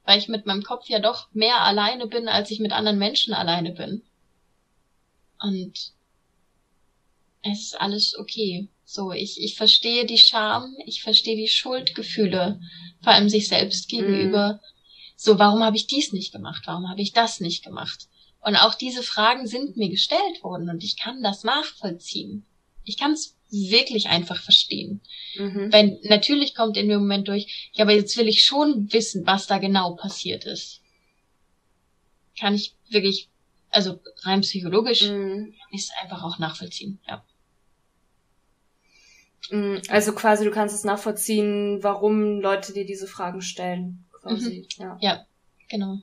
Weil 0.05 0.19
ich 0.19 0.29
mit 0.29 0.47
meinem 0.47 0.63
Kopf 0.63 0.89
ja 0.89 0.99
doch 0.99 1.29
mehr 1.33 1.63
alleine 1.63 2.07
bin, 2.07 2.29
als 2.29 2.51
ich 2.51 2.61
mit 2.61 2.73
anderen 2.73 2.99
Menschen 2.99 3.35
alleine 3.35 3.73
bin. 3.73 4.03
Und 5.41 5.93
es 7.43 7.61
ist 7.61 7.81
alles 7.81 8.17
okay. 8.19 8.69
So, 8.85 9.13
ich, 9.13 9.41
ich 9.41 9.57
verstehe 9.57 10.05
die 10.05 10.19
Scham, 10.19 10.77
ich 10.85 11.03
verstehe 11.03 11.37
die 11.37 11.49
Schuldgefühle, 11.49 12.61
vor 13.03 13.13
allem 13.13 13.29
sich 13.29 13.49
selbst 13.49 13.89
gegenüber. 13.89 14.55
Mm. 14.55 14.61
So, 15.17 15.39
warum 15.39 15.63
habe 15.63 15.77
ich 15.77 15.87
dies 15.87 16.13
nicht 16.13 16.33
gemacht? 16.33 16.65
Warum 16.67 16.89
habe 16.89 17.01
ich 17.01 17.13
das 17.13 17.41
nicht 17.41 17.65
gemacht? 17.65 18.09
Und 18.41 18.57
auch 18.57 18.75
diese 18.75 19.03
Fragen 19.03 19.47
sind 19.47 19.77
mir 19.77 19.89
gestellt 19.89 20.43
worden 20.43 20.69
und 20.69 20.85
ich 20.85 20.99
kann 20.99 21.23
das 21.23 21.45
nachvollziehen. 21.45 22.45
Ich 22.85 22.99
kann 22.99 23.13
es 23.13 23.37
wirklich 23.51 24.09
einfach 24.09 24.43
verstehen. 24.43 25.01
Mhm. 25.37 25.73
Weil 25.73 25.99
natürlich 26.03 26.55
kommt 26.55 26.77
in 26.77 26.89
dem 26.89 27.01
Moment 27.01 27.29
durch, 27.29 27.71
ja, 27.73 27.85
aber 27.85 27.95
jetzt 27.95 28.17
will 28.17 28.29
ich 28.29 28.45
schon 28.45 28.93
wissen, 28.93 29.27
was 29.27 29.47
da 29.47 29.59
genau 29.59 29.95
passiert 29.95 30.45
ist. 30.45 30.81
Kann 32.39 32.55
ich 32.55 32.75
wirklich, 32.89 33.29
also 33.71 34.01
rein 34.23 34.41
psychologisch, 34.41 35.03
mhm. 35.03 35.55
ist 35.73 35.93
einfach 36.03 36.23
auch 36.23 36.39
nachvollziehen, 36.39 36.99
ja. 37.07 37.25
Mhm. 39.51 39.83
Also 39.89 40.13
quasi, 40.15 40.45
du 40.45 40.51
kannst 40.51 40.75
es 40.75 40.85
nachvollziehen, 40.85 41.83
warum 41.83 42.41
Leute 42.41 42.73
dir 42.73 42.87
diese 42.87 43.07
Fragen 43.07 43.43
stellen, 43.43 44.05
quasi. 44.13 44.67
Mhm. 44.79 44.83
Ja. 44.83 44.99
ja, 45.01 45.27
genau. 45.69 45.99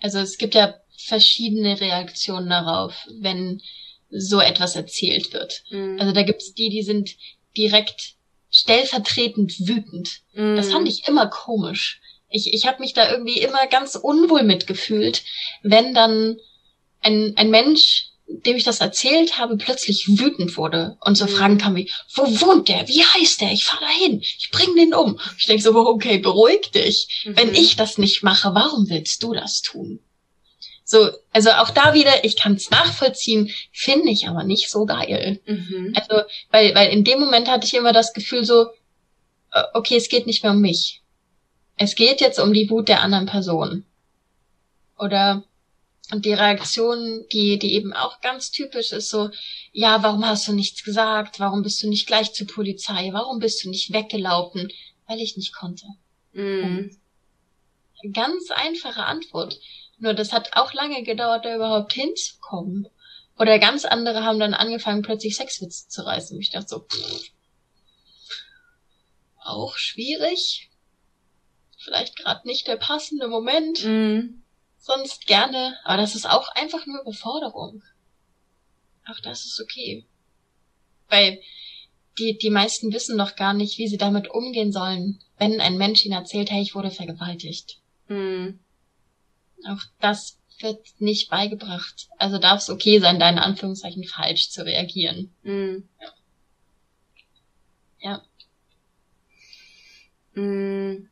Also 0.00 0.18
es 0.18 0.36
gibt 0.36 0.54
ja 0.54 0.74
verschiedene 0.98 1.80
Reaktionen 1.80 2.50
darauf, 2.50 2.94
wenn 3.20 3.62
so 4.10 4.40
etwas 4.40 4.76
erzählt 4.76 5.32
wird. 5.32 5.62
Mhm. 5.70 5.98
Also 6.00 6.12
da 6.12 6.22
gibt's 6.22 6.54
die, 6.54 6.68
die 6.68 6.82
sind 6.82 7.16
direkt 7.56 8.14
stellvertretend 8.50 9.66
wütend. 9.66 10.20
Mhm. 10.34 10.56
Das 10.56 10.70
fand 10.70 10.88
ich 10.88 11.06
immer 11.08 11.26
komisch. 11.26 12.00
Ich, 12.28 12.52
ich 12.52 12.66
habe 12.66 12.80
mich 12.80 12.92
da 12.92 13.10
irgendwie 13.10 13.38
immer 13.38 13.66
ganz 13.66 13.94
unwohl 13.94 14.42
mitgefühlt, 14.42 15.22
wenn 15.62 15.94
dann 15.94 16.36
ein, 17.02 17.34
ein 17.36 17.50
Mensch, 17.50 18.06
dem 18.28 18.56
ich 18.56 18.64
das 18.64 18.80
erzählt 18.80 19.38
habe, 19.38 19.56
plötzlich 19.56 20.08
wütend 20.08 20.56
wurde 20.56 20.96
und 21.00 21.16
so 21.16 21.26
mhm. 21.26 21.30
Fragen 21.30 21.58
kam 21.58 21.76
wie, 21.76 21.90
wo 22.14 22.24
wohnt 22.40 22.68
der? 22.68 22.88
Wie 22.88 23.02
heißt 23.02 23.40
der? 23.40 23.52
Ich 23.52 23.64
fahr 23.64 23.78
da 23.80 23.88
hin. 23.88 24.20
Ich 24.20 24.50
bring 24.50 24.74
den 24.74 24.94
um. 24.94 25.20
Ich 25.38 25.46
denk 25.46 25.62
so, 25.62 25.74
okay, 25.74 26.18
beruhig 26.18 26.70
dich. 26.72 27.24
Mhm. 27.24 27.36
Wenn 27.36 27.54
ich 27.54 27.76
das 27.76 27.98
nicht 27.98 28.22
mache, 28.22 28.52
warum 28.54 28.88
willst 28.88 29.22
du 29.22 29.32
das 29.32 29.62
tun? 29.62 30.00
So, 30.88 31.10
also 31.32 31.50
auch 31.50 31.70
da 31.70 31.94
wieder, 31.94 32.24
ich 32.24 32.36
kann 32.36 32.54
es 32.54 32.70
nachvollziehen, 32.70 33.50
finde 33.72 34.10
ich 34.10 34.28
aber 34.28 34.44
nicht 34.44 34.70
so 34.70 34.86
geil. 34.86 35.40
Mhm. 35.44 35.92
Also, 35.96 36.24
weil, 36.52 36.76
weil 36.76 36.92
in 36.92 37.02
dem 37.02 37.18
Moment 37.18 37.48
hatte 37.48 37.66
ich 37.66 37.74
immer 37.74 37.92
das 37.92 38.12
Gefühl 38.12 38.44
so, 38.44 38.68
äh, 39.50 39.64
okay, 39.74 39.96
es 39.96 40.08
geht 40.08 40.28
nicht 40.28 40.44
mehr 40.44 40.52
um 40.52 40.60
mich. 40.60 41.02
Es 41.76 41.96
geht 41.96 42.20
jetzt 42.20 42.38
um 42.38 42.52
die 42.52 42.70
Wut 42.70 42.86
der 42.86 43.00
anderen 43.00 43.26
Person. 43.26 43.84
Oder 44.96 45.42
und 46.12 46.24
die 46.24 46.34
Reaktion, 46.34 47.26
die, 47.32 47.58
die 47.58 47.74
eben 47.74 47.92
auch 47.92 48.20
ganz 48.20 48.52
typisch 48.52 48.92
ist, 48.92 49.10
so, 49.10 49.30
ja, 49.72 50.04
warum 50.04 50.24
hast 50.24 50.46
du 50.46 50.52
nichts 50.52 50.84
gesagt? 50.84 51.40
Warum 51.40 51.62
bist 51.64 51.82
du 51.82 51.88
nicht 51.88 52.06
gleich 52.06 52.32
zur 52.32 52.46
Polizei? 52.46 53.10
Warum 53.12 53.40
bist 53.40 53.64
du 53.64 53.70
nicht 53.70 53.92
weggelaufen? 53.92 54.70
Weil 55.08 55.20
ich 55.20 55.36
nicht 55.36 55.52
konnte. 55.52 55.86
Mhm. 56.32 56.96
Ganz 58.12 58.52
einfache 58.52 59.02
Antwort. 59.02 59.58
Nur 59.98 60.14
das 60.14 60.32
hat 60.32 60.56
auch 60.56 60.72
lange 60.72 61.02
gedauert, 61.02 61.44
da 61.44 61.54
überhaupt 61.54 61.92
hinzukommen. 61.92 62.88
Oder 63.38 63.58
ganz 63.58 63.84
andere 63.84 64.24
haben 64.24 64.38
dann 64.38 64.54
angefangen, 64.54 65.02
plötzlich 65.02 65.36
Sexwitze 65.36 65.88
zu 65.88 66.02
reißen. 66.02 66.40
Ich 66.40 66.50
dachte 66.50 66.68
so, 66.68 66.80
pff, 66.80 67.30
auch 69.38 69.76
schwierig. 69.76 70.70
Vielleicht 71.78 72.16
gerade 72.16 72.46
nicht 72.46 72.66
der 72.66 72.76
passende 72.76 73.28
Moment. 73.28 73.84
Mm. 73.84 74.42
Sonst 74.78 75.26
gerne. 75.26 75.78
Aber 75.84 76.00
das 76.00 76.14
ist 76.14 76.28
auch 76.28 76.48
einfach 76.54 76.86
nur 76.86 77.00
Überforderung. 77.00 77.82
Auch 79.08 79.20
das 79.20 79.44
ist 79.44 79.60
okay. 79.60 80.06
Weil 81.08 81.40
die, 82.18 82.38
die 82.38 82.50
meisten 82.50 82.92
wissen 82.92 83.18
doch 83.18 83.36
gar 83.36 83.54
nicht, 83.54 83.78
wie 83.78 83.88
sie 83.88 83.98
damit 83.98 84.30
umgehen 84.30 84.72
sollen, 84.72 85.22
wenn 85.38 85.60
ein 85.60 85.76
Mensch 85.76 86.04
ihnen 86.04 86.14
erzählt, 86.14 86.50
hey, 86.50 86.62
ich 86.62 86.74
wurde 86.74 86.90
vergewaltigt. 86.90 87.78
Mhm. 88.08 88.58
Auch 89.64 89.82
das 90.00 90.38
wird 90.60 90.80
nicht 90.98 91.30
beigebracht. 91.30 92.08
Also 92.18 92.38
darf 92.38 92.60
es 92.60 92.70
okay 92.70 92.98
sein, 92.98 93.18
da 93.18 93.28
in 93.28 93.38
Anführungszeichen 93.38 94.04
falsch 94.04 94.50
zu 94.50 94.64
reagieren. 94.64 95.34
Mhm. 95.42 95.88
Ja. 96.00 96.12
ja. 98.10 98.22
Mhm. 100.34 101.08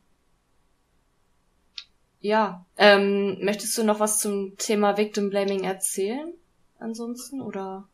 Ja, 2.21 2.65
ähm, 2.77 3.43
möchtest 3.45 3.77
du 3.77 3.83
noch 3.83 3.99
was 3.99 4.19
zum 4.19 4.57
Thema 4.57 4.97
Victim 4.97 5.29
Blaming 5.29 5.63
erzählen? 5.63 6.33
Ansonsten 6.79 7.39
oder? 7.39 7.87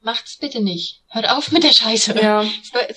Macht's 0.00 0.36
bitte 0.36 0.62
nicht. 0.62 1.02
Hört 1.08 1.28
auf 1.28 1.52
mit 1.52 1.64
der 1.64 1.72
Scheiße. 1.72 2.18
Ja. 2.20 2.44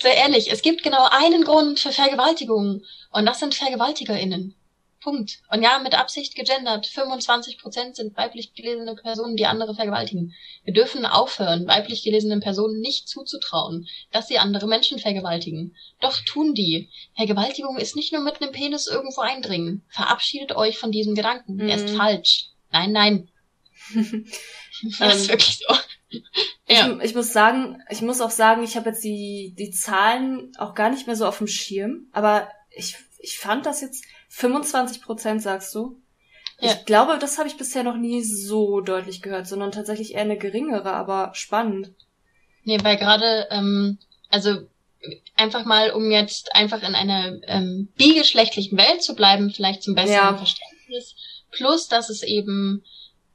Sehr 0.00 0.14
ehrlich, 0.14 0.50
es 0.50 0.62
gibt 0.62 0.82
genau 0.82 1.08
einen 1.10 1.44
Grund 1.44 1.78
für 1.78 1.92
Vergewaltigungen 1.92 2.86
und 3.10 3.26
das 3.26 3.40
sind 3.40 3.54
VergewaltigerInnen. 3.54 4.54
Punkt. 5.00 5.38
Und 5.50 5.62
ja, 5.62 5.78
mit 5.78 5.94
Absicht 5.94 6.34
gegendert. 6.34 6.86
25 6.86 7.58
Prozent 7.58 7.96
sind 7.96 8.16
weiblich 8.16 8.54
gelesene 8.54 8.94
Personen, 8.96 9.36
die 9.36 9.46
andere 9.46 9.74
vergewaltigen. 9.74 10.34
Wir 10.64 10.74
dürfen 10.74 11.06
aufhören, 11.06 11.66
weiblich 11.66 12.02
gelesenen 12.02 12.40
Personen 12.40 12.80
nicht 12.80 13.08
zuzutrauen, 13.08 13.88
dass 14.10 14.28
sie 14.28 14.38
andere 14.38 14.66
Menschen 14.66 14.98
vergewaltigen. 14.98 15.76
Doch 16.00 16.18
tun 16.24 16.54
die. 16.54 16.88
Vergewaltigung 17.16 17.78
ist 17.78 17.96
nicht 17.96 18.12
nur 18.12 18.22
mit 18.22 18.42
einem 18.42 18.52
Penis 18.52 18.86
irgendwo 18.86 19.20
eindringen. 19.20 19.84
Verabschiedet 19.88 20.56
euch 20.56 20.78
von 20.78 20.90
diesem 20.90 21.14
Gedanken. 21.14 21.54
Mhm. 21.54 21.68
Er 21.68 21.76
ist 21.76 21.96
falsch. 21.96 22.50
Nein, 22.72 22.92
nein. 22.92 23.28
das 24.98 25.16
ist 25.16 25.24
ähm, 25.24 25.28
wirklich 25.28 25.58
so. 25.58 25.74
ja. 26.68 26.98
Ich, 26.98 27.10
ich, 27.10 27.14
muss 27.14 27.32
sagen, 27.32 27.82
ich 27.88 28.02
muss 28.02 28.20
auch 28.20 28.30
sagen, 28.30 28.62
ich 28.64 28.76
habe 28.76 28.90
jetzt 28.90 29.04
die, 29.04 29.54
die 29.56 29.70
Zahlen 29.70 30.52
auch 30.58 30.74
gar 30.74 30.90
nicht 30.90 31.06
mehr 31.06 31.16
so 31.16 31.26
auf 31.26 31.38
dem 31.38 31.46
Schirm, 31.46 32.08
aber 32.12 32.48
ich, 32.70 32.96
ich 33.20 33.38
fand 33.38 33.66
das 33.66 33.80
jetzt 33.80 34.04
25 34.28 35.02
Prozent, 35.02 35.42
sagst 35.42 35.74
du? 35.74 36.00
Ja. 36.60 36.72
Ich 36.72 36.84
glaube, 36.84 37.18
das 37.18 37.38
habe 37.38 37.48
ich 37.48 37.56
bisher 37.56 37.84
noch 37.84 37.96
nie 37.96 38.22
so 38.22 38.80
deutlich 38.80 39.22
gehört, 39.22 39.46
sondern 39.46 39.72
tatsächlich 39.72 40.14
eher 40.14 40.22
eine 40.22 40.36
geringere, 40.36 40.92
aber 40.92 41.30
spannend. 41.34 41.92
Nee, 42.64 42.78
weil 42.82 42.96
gerade, 42.96 43.46
ähm, 43.50 43.98
also 44.28 44.66
einfach 45.36 45.64
mal, 45.64 45.90
um 45.90 46.10
jetzt 46.10 46.54
einfach 46.54 46.82
in 46.82 46.94
einer 46.94 47.38
ähm, 47.46 47.88
bigeschlechtlichen 47.96 48.76
Welt 48.76 49.02
zu 49.02 49.14
bleiben, 49.14 49.50
vielleicht 49.50 49.82
zum 49.82 49.94
besseren 49.94 50.34
ja. 50.34 50.36
Verständnis, 50.36 51.14
plus 51.50 51.88
dass 51.88 52.10
es 52.10 52.22
eben 52.22 52.82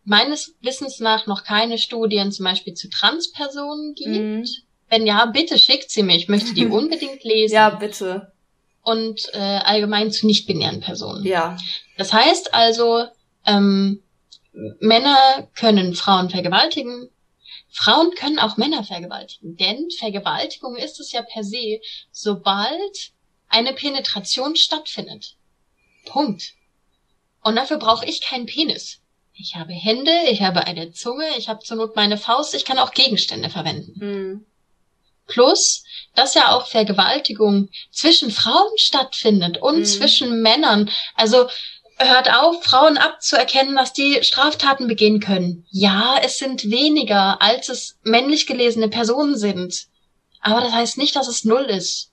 meines 0.04 0.56
Wissens 0.62 1.00
nach 1.00 1.26
noch 1.26 1.44
keine 1.44 1.78
Studien 1.78 2.32
zum 2.32 2.44
Beispiel 2.44 2.74
zu 2.74 2.90
Transpersonen 2.90 3.96
gibt. 3.96 4.10
Mhm. 4.10 4.46
Wenn 4.90 5.08
ja, 5.08 5.26
bitte 5.26 5.58
schickt 5.58 5.90
sie 5.90 6.04
mir. 6.04 6.18
Ich 6.18 6.28
möchte 6.28 6.54
die 6.54 6.68
unbedingt 6.68 7.24
lesen. 7.24 7.56
Ja, 7.56 7.70
bitte. 7.70 8.34
Und 8.84 9.30
äh, 9.34 9.38
allgemein 9.38 10.12
zu 10.12 10.28
nicht-binären 10.28 10.82
Personen. 10.82 11.26
Ja. 11.26 11.58
Das 11.98 12.12
heißt 12.12 12.54
also, 12.54 13.06
ähm, 13.46 14.04
Männer 14.80 15.48
können 15.56 15.96
Frauen 15.96 16.30
vergewaltigen. 16.30 17.10
Frauen 17.70 18.12
können 18.12 18.40
auch 18.40 18.58
Männer 18.58 18.84
vergewaltigen. 18.84 19.56
Denn 19.56 19.90
Vergewaltigung 19.98 20.76
ist 20.76 21.00
es 21.00 21.12
ja 21.12 21.22
per 21.22 21.44
se, 21.44 21.80
sobald 22.12 23.14
eine 23.48 23.74
Penetration 23.74 24.56
stattfindet. 24.56 25.38
Punkt. 26.06 26.54
Und 27.42 27.56
dafür 27.56 27.78
brauche 27.78 28.06
ich 28.06 28.22
keinen 28.22 28.46
Penis. 28.46 29.02
Ich 29.34 29.56
habe 29.56 29.74
Hände, 29.74 30.12
ich 30.30 30.42
habe 30.42 30.68
eine 30.68 30.92
Zunge, 30.92 31.26
ich 31.38 31.50
habe 31.50 31.64
zur 31.64 31.78
Not 31.78 31.96
meine 31.96 32.18
Faust, 32.18 32.54
ich 32.54 32.66
kann 32.66 32.78
auch 32.78 32.94
Gegenstände 32.94 33.50
verwenden. 33.50 33.94
Mhm. 33.96 34.46
Plus, 35.28 35.84
dass 36.16 36.36
ja 36.36 36.52
auch 36.52 36.68
Vergewaltigung 36.68 37.70
zwischen 37.92 38.32
Frauen 38.32 38.78
stattfindet 38.78 39.58
und 39.58 39.80
mhm. 39.80 39.86
zwischen 39.86 40.42
Männern. 40.42 40.90
Also 41.16 41.48
hört 41.98 42.32
auf, 42.34 42.64
Frauen 42.64 42.98
abzuerkennen, 42.98 43.76
dass 43.76 43.94
die 43.94 44.24
Straftaten 44.24 44.88
begehen 44.88 45.20
können. 45.20 45.66
Ja, 45.72 46.18
es 46.22 46.38
sind 46.38 46.70
weniger, 46.70 47.42
als 47.42 47.70
es 47.70 47.98
männlich 48.04 48.48
gelesene 48.48 48.90
Personen 48.90 49.38
sind. 49.38 49.88
Aber 50.42 50.62
das 50.62 50.74
heißt 50.74 50.98
nicht, 50.98 51.16
dass 51.16 51.28
es 51.28 51.46
null 51.46 51.64
ist. 51.64 52.12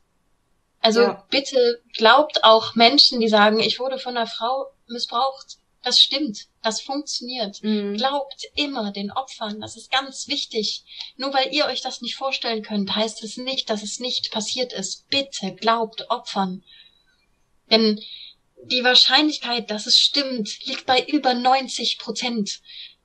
Also 0.81 1.03
ja. 1.03 1.25
bitte 1.31 1.83
glaubt 1.95 2.45
auch 2.45 2.75
Menschen, 2.75 3.21
die 3.21 3.29
sagen, 3.29 3.61
ich 3.61 3.79
wurde 3.81 3.99
von 3.99 4.17
einer 4.17 4.27
Frau 4.27 4.67
missbraucht. 4.89 5.59
Das 5.83 5.99
stimmt, 5.99 6.49
das 6.63 6.83
funktioniert. 6.83 7.63
Mhm. 7.63 7.97
Glaubt 7.97 8.47
immer 8.55 8.93
den 8.93 9.11
Opfern, 9.11 9.61
das 9.61 9.77
ist 9.77 9.91
ganz 9.91 10.29
wichtig. 10.29 10.85
Nur 11.17 11.33
weil 11.33 11.55
ihr 11.55 11.67
euch 11.67 11.81
das 11.81 12.03
nicht 12.03 12.17
vorstellen 12.17 12.63
könnt, 12.63 12.95
heißt 12.95 13.25
es 13.25 13.39
nicht, 13.39 13.71
dass 13.71 13.83
es 13.83 13.99
nicht 13.99 14.31
passiert 14.31 14.73
ist. 14.73 15.09
Bitte 15.09 15.55
glaubt 15.55 16.11
Opfern. 16.11 16.63
Denn 17.71 18.01
die 18.65 18.85
Wahrscheinlichkeit, 18.85 19.71
dass 19.71 19.87
es 19.87 19.99
stimmt, 19.99 20.67
liegt 20.67 20.85
bei 20.85 21.03
über 21.03 21.33
90 21.33 21.99
Prozent. 21.99 22.61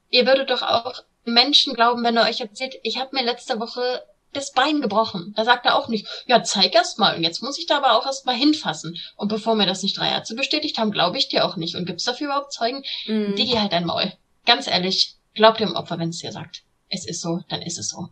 Ihr 0.09 0.26
würdet 0.26 0.49
doch 0.49 0.61
auch 0.61 1.03
Menschen 1.23 1.73
glauben, 1.73 2.03
wenn 2.03 2.17
er 2.17 2.28
euch 2.28 2.41
erzählt, 2.41 2.76
ich 2.84 2.97
habe 2.97 3.15
mir 3.15 3.23
letzte 3.23 3.59
Woche 3.59 4.05
das 4.36 4.51
Bein 4.51 4.81
gebrochen. 4.81 5.33
Da 5.36 5.45
sagt 5.45 5.65
er 5.65 5.75
auch 5.75 5.88
nicht, 5.88 6.07
ja, 6.27 6.43
zeig 6.43 6.75
erst 6.75 6.99
mal. 6.99 7.15
Und 7.15 7.23
jetzt 7.23 7.41
muss 7.41 7.57
ich 7.57 7.65
da 7.65 7.77
aber 7.77 7.93
auch 7.93 8.05
erst 8.05 8.25
mal 8.25 8.36
hinfassen. 8.36 8.97
Und 9.15 9.29
bevor 9.29 9.55
mir 9.55 9.65
das 9.65 9.83
nicht 9.83 9.97
drei 9.97 10.09
Ärzte 10.09 10.36
bestätigt 10.36 10.77
haben, 10.77 10.91
glaube 10.91 11.17
ich 11.17 11.29
dir 11.29 11.45
auch 11.45 11.55
nicht. 11.55 11.75
Und 11.75 11.86
gibt's 11.86 12.03
dafür 12.03 12.27
überhaupt 12.27 12.53
Zeugen? 12.53 12.83
Mm. 13.07 13.36
Digi 13.36 13.53
halt 13.53 13.71
dein 13.71 13.86
Maul. 13.86 14.13
Ganz 14.45 14.67
ehrlich, 14.67 15.15
glaubt 15.33 15.59
dem 15.59 15.75
Opfer, 15.75 15.99
wenn 15.99 16.09
es 16.09 16.19
dir 16.19 16.31
sagt. 16.31 16.63
Es 16.89 17.05
ist 17.05 17.21
so, 17.21 17.41
dann 17.49 17.61
ist 17.61 17.79
es 17.79 17.89
so. 17.89 18.09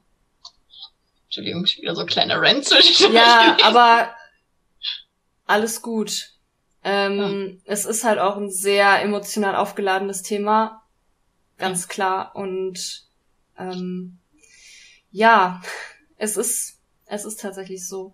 Entschuldigung, 1.26 1.66
schon 1.66 1.82
wieder 1.82 1.96
so 1.96 2.06
kleiner 2.06 2.40
Rant 2.42 2.66
zwischen 2.66 3.14
Ja, 3.14 3.58
aber 3.64 4.14
alles 5.46 5.82
gut. 5.82 6.30
Ähm, 6.84 7.62
ja. 7.66 7.74
Es 7.74 7.86
ist 7.86 8.04
halt 8.04 8.20
auch 8.20 8.38
ein 8.38 8.52
sehr 8.52 9.02
emotional 9.02 9.56
aufgeladenes 9.56 10.22
Thema. 10.22 10.84
Ganz 11.58 11.84
ja. 11.84 11.88
klar. 11.88 12.36
Und 12.36 13.04
ähm, 13.58 14.20
ja, 15.12 15.62
es 16.18 16.38
ist, 16.38 16.80
es 17.06 17.26
ist 17.26 17.42
tatsächlich 17.42 17.88
so. 17.88 18.14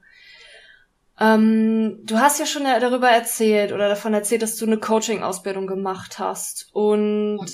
Ähm, 1.19 1.99
du 2.03 2.17
hast 2.17 2.39
ja 2.39 2.45
schon 2.45 2.63
darüber 2.63 3.09
erzählt 3.09 3.73
oder 3.73 3.89
davon 3.89 4.13
erzählt, 4.13 4.41
dass 4.41 4.55
du 4.55 4.65
eine 4.65 4.77
Coaching-Ausbildung 4.77 5.67
gemacht 5.67 6.17
hast. 6.17 6.69
Und 6.71 7.45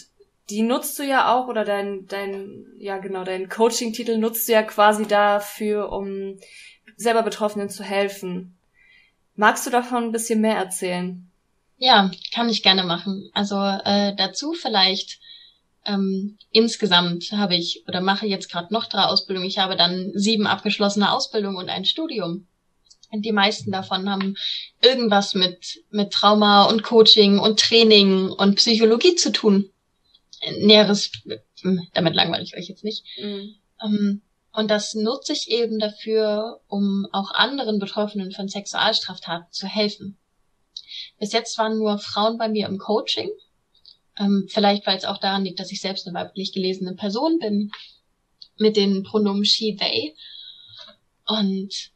die 0.50 0.62
nutzt 0.62 1.00
du 1.00 1.04
ja 1.04 1.34
auch, 1.34 1.48
oder 1.48 1.66
dein, 1.66 2.06
dein, 2.08 2.66
ja 2.78 3.00
genau, 3.00 3.24
dein 3.24 3.50
Coaching-Titel 3.50 4.18
nutzt 4.18 4.48
du 4.48 4.54
ja 4.54 4.62
quasi 4.62 5.08
dafür, 5.08 5.92
um 5.92 6.38
selber 6.96 7.24
Betroffenen 7.24 7.70
zu 7.70 7.84
helfen. 7.84 8.56
Magst 9.36 9.66
du 9.66 9.72
davon 9.72 10.06
ein 10.06 10.12
bisschen 10.12 10.42
mehr 10.42 10.56
erzählen? 10.56 11.30
Ja, 11.78 12.12
kann 12.34 12.50
ich 12.50 12.64
gerne 12.64 12.84
machen. 12.84 13.30
Also 13.34 13.58
äh, 13.58 14.16
dazu 14.16 14.54
vielleicht 14.54 15.20
ähm, 15.86 16.38
insgesamt 16.52 17.32
habe 17.32 17.56
ich 17.56 17.84
oder 17.88 18.02
mache 18.02 18.26
jetzt 18.26 18.52
gerade 18.52 18.74
noch 18.74 18.86
drei 18.86 19.04
Ausbildungen. 19.04 19.48
Ich 19.48 19.58
habe 19.58 19.76
dann 19.76 20.12
sieben 20.14 20.48
abgeschlossene 20.48 21.12
Ausbildungen 21.12 21.58
und 21.58 21.70
ein 21.70 21.86
Studium. 21.86 22.48
Und 23.12 23.24
die 23.24 23.32
meisten 23.32 23.72
davon 23.72 24.10
haben 24.10 24.36
irgendwas 24.82 25.36
mit, 25.36 25.84
mit 25.92 26.12
Trauma 26.12 26.66
und 26.66 26.84
Coaching 26.84 27.40
und 27.40 27.60
Training 27.60 28.30
und 28.30 28.56
Psychologie 28.56 29.16
zu 29.16 29.32
tun. 29.32 29.70
Näheres, 30.60 31.12
hm, 31.62 31.88
damit 31.94 32.16
langweile 32.16 32.44
ich 32.44 32.58
euch 32.58 32.68
jetzt 32.68 32.84
nicht. 32.84 33.06
Mhm. 33.22 33.56
Ähm, 33.84 34.22
und 34.54 34.72
das 34.72 34.96
nutze 34.96 35.34
ich 35.34 35.50
eben 35.50 35.80
dafür, 35.80 36.62
um 36.68 37.08
auch 37.12 37.32
anderen 37.32 37.80
Betroffenen 37.80 38.32
von 38.32 38.48
Sexualstraftaten 38.48 39.52
zu 39.52 39.68
helfen. 39.68 40.18
Bis 41.20 41.34
jetzt 41.34 41.58
waren 41.58 41.78
nur 41.78 41.98
Frauen 42.00 42.38
bei 42.38 42.48
mir 42.48 42.68
im 42.68 42.78
Coaching 42.78 43.30
ähm, 44.18 44.48
vielleicht, 44.50 44.86
weil 44.88 44.98
es 44.98 45.06
auch 45.06 45.18
daran 45.18 45.44
liegt, 45.44 45.60
dass 45.60 45.72
ich 45.72 45.82
selbst 45.82 46.08
eine 46.08 46.18
weiblich 46.18 46.54
gelesene 46.54 46.94
Person 46.94 47.40
bin, 47.40 47.72
mit 48.58 48.78
den 48.78 49.04
Pronomen 49.04 49.46
she, 49.46 49.76
they. 49.76 50.16
Und 51.28 51.92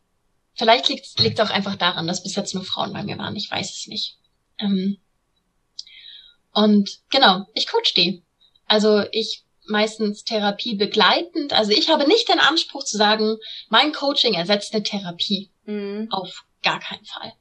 vielleicht 0.55 0.89
liegt 0.89 1.17
es 1.17 1.39
auch 1.39 1.51
einfach 1.51 1.75
daran, 1.75 2.07
dass 2.07 2.23
bis 2.23 2.35
jetzt 2.35 2.53
nur 2.53 2.63
Frauen 2.63 2.93
bei 2.93 3.03
mir 3.03 3.17
waren. 3.17 3.35
Ich 3.35 3.49
weiß 3.49 3.69
es 3.69 3.87
nicht. 3.87 4.17
Ähm, 4.57 4.97
und 6.51 6.99
genau, 7.09 7.45
ich 7.53 7.67
coach 7.67 7.93
die. 7.93 8.23
Also 8.65 9.03
ich 9.11 9.45
meistens 9.69 10.23
Therapie 10.23 10.75
begleitend. 10.75 11.53
Also 11.53 11.71
ich 11.71 11.89
habe 11.89 12.07
nicht 12.07 12.27
den 12.27 12.39
Anspruch 12.39 12.83
zu 12.83 12.97
sagen, 12.97 13.37
mein 13.69 13.93
Coaching 13.93 14.33
ersetzt 14.33 14.73
eine 14.73 14.83
Therapie. 14.83 15.51
Mhm. 15.65 16.07
Auf 16.11 16.45
gar 16.63 16.79
keinen 16.79 17.05
Fall. 17.05 17.33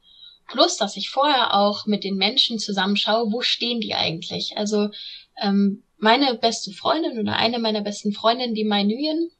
Plus, 0.51 0.77
dass 0.77 0.97
ich 0.97 1.09
vorher 1.09 1.53
auch 1.53 1.85
mit 1.85 2.03
den 2.03 2.15
Menschen 2.15 2.59
zusammenschaue, 2.59 3.31
wo 3.31 3.41
stehen 3.41 3.81
die 3.81 3.93
eigentlich? 3.93 4.53
Also 4.57 4.89
ähm, 5.41 5.83
meine 5.97 6.35
beste 6.35 6.71
Freundin 6.71 7.19
oder 7.19 7.35
eine 7.35 7.59
meiner 7.59 7.81
besten 7.81 8.13
Freundinnen, 8.13 8.55
die 8.55 8.63
Mai 8.63 8.83
Nguyen, 8.83 9.31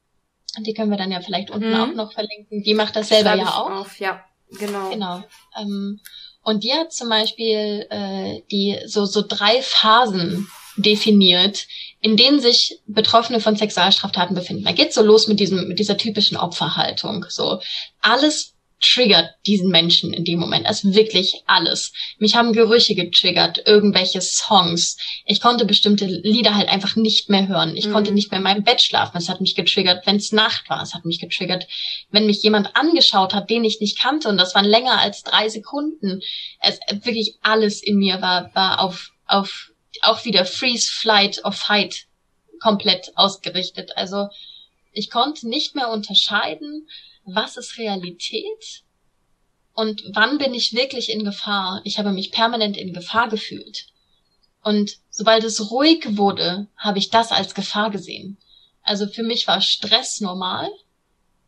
die 0.59 0.73
können 0.73 0.91
wir 0.91 0.97
dann 0.97 1.11
ja 1.11 1.21
vielleicht 1.21 1.51
unten 1.51 1.69
mhm. 1.69 1.79
auch 1.79 1.93
noch 1.93 2.13
verlinken, 2.13 2.63
die 2.63 2.73
macht 2.73 2.95
das 2.95 3.09
selber 3.09 3.35
ja 3.35 3.47
auch. 3.47 3.71
Auf, 3.71 3.99
ja, 3.99 4.23
genau. 4.57 4.89
Genau. 4.89 5.23
Ähm, 5.59 5.99
und 6.43 6.63
die 6.63 6.73
hat 6.73 6.93
zum 6.93 7.09
Beispiel 7.09 7.85
äh, 7.89 8.41
die 8.51 8.79
so 8.85 9.05
so 9.05 9.23
drei 9.27 9.61
Phasen 9.61 10.47
definiert, 10.77 11.67
in 12.01 12.15
denen 12.15 12.39
sich 12.39 12.79
Betroffene 12.87 13.39
von 13.39 13.55
Sexualstraftaten 13.55 14.35
befinden. 14.35 14.63
Da 14.63 14.71
geht 14.71 14.93
so 14.93 15.01
los 15.01 15.27
mit 15.27 15.39
diesem, 15.39 15.67
mit 15.67 15.79
dieser 15.79 15.97
typischen 15.97 16.37
Opferhaltung. 16.37 17.25
So 17.29 17.59
alles 18.01 18.55
triggert 18.79 19.29
diesen 19.45 19.69
Menschen 19.69 20.13
in 20.13 20.23
dem 20.23 20.39
Moment. 20.39 20.65
Also 20.65 20.93
wirklich 20.93 21.43
alles. 21.45 21.91
Mich 22.17 22.35
haben 22.35 22.53
Gerüche 22.53 22.95
getriggert, 22.95 23.61
irgendwelche 23.65 24.21
Songs. 24.21 24.97
Ich 25.25 25.41
konnte 25.41 25.65
bestimmte 25.65 26.05
Lieder 26.05 26.55
halt 26.55 26.69
einfach 26.69 26.95
nicht 26.95 27.29
mehr 27.29 27.47
hören. 27.47 27.75
Ich 27.75 27.87
mhm. 27.87 27.93
konnte 27.93 28.11
nicht 28.11 28.31
mehr 28.31 28.37
in 28.37 28.43
meinem 28.43 28.63
Bett 28.63 28.81
schlafen. 28.81 29.17
Es 29.17 29.29
hat 29.29 29.41
mich 29.41 29.55
getriggert, 29.55 30.05
wenn 30.07 30.15
es 30.15 30.31
Nacht 30.31 30.69
war. 30.69 30.81
Es 30.81 30.93
hat 30.93 31.05
mich 31.05 31.19
getriggert, 31.19 31.67
wenn 32.09 32.25
mich 32.25 32.41
jemand 32.41 32.75
angeschaut 32.75 33.33
hat, 33.33 33.49
den 33.49 33.65
ich 33.65 33.81
nicht 33.81 33.99
kannte. 33.99 34.29
Und 34.29 34.37
das 34.37 34.55
waren 34.55 34.65
länger 34.65 34.99
als 34.99 35.23
drei 35.23 35.49
Sekunden. 35.49 36.21
Es 36.61 36.79
wirklich 37.03 37.35
alles 37.41 37.83
in 37.83 37.97
mir 37.97 38.21
war, 38.21 38.53
war 38.55 38.81
auf, 38.81 39.11
auf 39.25 39.71
auch 40.01 40.23
wieder 40.23 40.45
Freeze, 40.45 40.89
Flight 40.89 41.43
or 41.43 41.51
Fight 41.51 42.05
komplett 42.61 43.11
ausgerichtet. 43.15 43.91
Also 43.95 44.27
ich 44.91 45.09
konnte 45.09 45.47
nicht 45.47 45.75
mehr 45.75 45.89
unterscheiden, 45.89 46.87
was 47.35 47.57
ist 47.57 47.77
Realität 47.77 48.83
und 49.73 50.03
wann 50.13 50.37
bin 50.37 50.53
ich 50.53 50.73
wirklich 50.73 51.09
in 51.09 51.23
Gefahr. 51.23 51.81
Ich 51.85 51.97
habe 51.97 52.11
mich 52.11 52.31
permanent 52.31 52.75
in 52.75 52.93
Gefahr 52.93 53.29
gefühlt. 53.29 53.87
Und 54.61 54.97
sobald 55.09 55.43
es 55.45 55.71
ruhig 55.71 56.17
wurde, 56.17 56.67
habe 56.75 56.99
ich 56.99 57.09
das 57.09 57.31
als 57.31 57.55
Gefahr 57.55 57.89
gesehen. 57.89 58.37
Also 58.81 59.07
für 59.07 59.23
mich 59.23 59.47
war 59.47 59.61
Stress 59.61 60.19
normal 60.19 60.69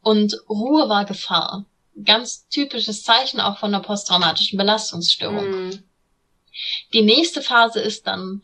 und 0.01 0.33
Ruhe 0.49 0.87
war 0.87 1.05
Gefahr. 1.05 1.65
Ganz 2.05 2.47
typisches 2.47 3.03
Zeichen 3.03 3.41
auch 3.41 3.57
von 3.57 3.73
einer 3.73 3.83
posttraumatischen 3.83 4.57
Belastungsstörung. 4.57 5.67
Mm. 5.67 5.83
Die 6.93 7.01
nächste 7.01 7.41
Phase 7.41 7.81
ist 7.81 8.07
dann, 8.07 8.43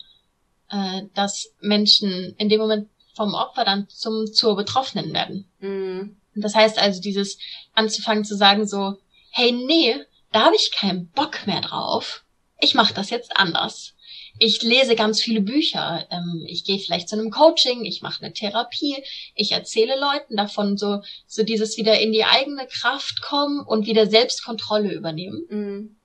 äh, 0.69 1.03
dass 1.13 1.53
Menschen 1.61 2.35
in 2.37 2.49
dem 2.49 2.59
Moment 2.59 2.89
vom 3.15 3.33
Opfer 3.33 3.65
dann 3.65 3.87
zum 3.89 4.31
zur 4.31 4.55
Betroffenen 4.55 5.13
werden. 5.13 5.47
Mhm. 5.59 6.17
Das 6.41 6.55
heißt 6.55 6.79
also 6.79 7.01
dieses 7.01 7.37
anzufangen 7.73 8.25
zu 8.25 8.35
sagen 8.35 8.67
so, 8.67 8.97
hey 9.31 9.51
nee, 9.51 9.95
da 10.31 10.45
habe 10.45 10.55
ich 10.55 10.71
keinen 10.71 11.09
Bock 11.09 11.45
mehr 11.47 11.61
drauf. 11.61 12.23
Ich 12.59 12.73
mache 12.73 12.93
das 12.93 13.09
jetzt 13.09 13.37
anders. 13.37 13.93
Ich 14.39 14.61
lese 14.61 14.95
ganz 14.95 15.21
viele 15.21 15.41
Bücher. 15.41 16.07
Ähm, 16.11 16.43
ich 16.47 16.63
gehe 16.63 16.79
vielleicht 16.79 17.09
zu 17.09 17.15
einem 17.15 17.31
Coaching. 17.31 17.85
Ich 17.85 18.01
mache 18.01 18.23
eine 18.23 18.33
Therapie. 18.33 19.03
Ich 19.35 19.51
erzähle 19.51 19.99
Leuten 19.99 20.35
davon 20.37 20.77
so 20.77 21.01
so 21.25 21.43
dieses 21.43 21.77
wieder 21.77 21.99
in 21.99 22.11
die 22.11 22.23
eigene 22.23 22.67
Kraft 22.67 23.21
kommen 23.21 23.59
und 23.59 23.85
wieder 23.85 24.07
Selbstkontrolle 24.07 24.93
übernehmen. 24.93 25.45
Mhm 25.49 25.97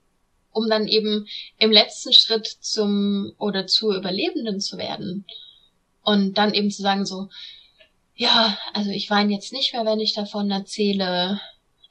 um 0.53 0.69
dann 0.69 0.87
eben 0.87 1.27
im 1.57 1.71
letzten 1.71 2.13
Schritt 2.13 2.47
zum 2.47 3.33
oder 3.37 3.67
zur 3.67 3.95
Überlebenden 3.95 4.61
zu 4.61 4.77
werden. 4.77 5.25
Und 6.03 6.37
dann 6.37 6.53
eben 6.53 6.69
zu 6.71 6.81
sagen 6.81 7.05
so, 7.05 7.29
ja, 8.15 8.57
also 8.73 8.89
ich 8.91 9.09
weine 9.09 9.33
jetzt 9.33 9.53
nicht 9.53 9.73
mehr, 9.73 9.85
wenn 9.85 9.99
ich 9.99 10.13
davon 10.13 10.51
erzähle. 10.51 11.39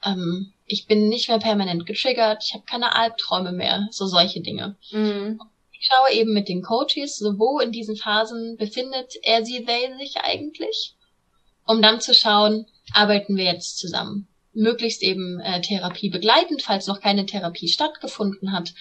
Ähm, 0.03 0.53
ich 0.65 0.87
bin 0.87 1.09
nicht 1.09 1.27
mehr 1.27 1.39
permanent 1.39 1.85
getriggert, 1.85 2.43
ich 2.45 2.53
habe 2.53 2.63
keine 2.65 2.95
Albträume 2.95 3.51
mehr, 3.51 3.87
so 3.91 4.07
solche 4.07 4.41
Dinge. 4.41 4.77
Mhm. 4.91 5.39
Ich 5.71 5.89
schaue 5.91 6.17
eben 6.17 6.33
mit 6.33 6.47
den 6.47 6.61
Coaches, 6.61 7.17
so 7.17 7.37
wo 7.37 7.59
in 7.59 7.71
diesen 7.71 7.97
Phasen 7.97 8.55
befindet 8.57 9.15
er 9.23 9.43
sie, 9.43 9.65
they 9.65 9.93
sich 9.97 10.17
eigentlich, 10.17 10.95
um 11.65 11.81
dann 11.81 11.99
zu 11.99 12.13
schauen, 12.13 12.65
arbeiten 12.93 13.35
wir 13.35 13.45
jetzt 13.45 13.77
zusammen 13.77 14.27
möglichst 14.53 15.01
eben 15.01 15.39
äh, 15.39 15.61
Therapie 15.61 16.09
begleitend, 16.09 16.61
falls 16.61 16.87
noch 16.87 17.01
keine 17.01 17.25
Therapie 17.25 17.67
stattgefunden 17.67 18.51
hat. 18.51 18.73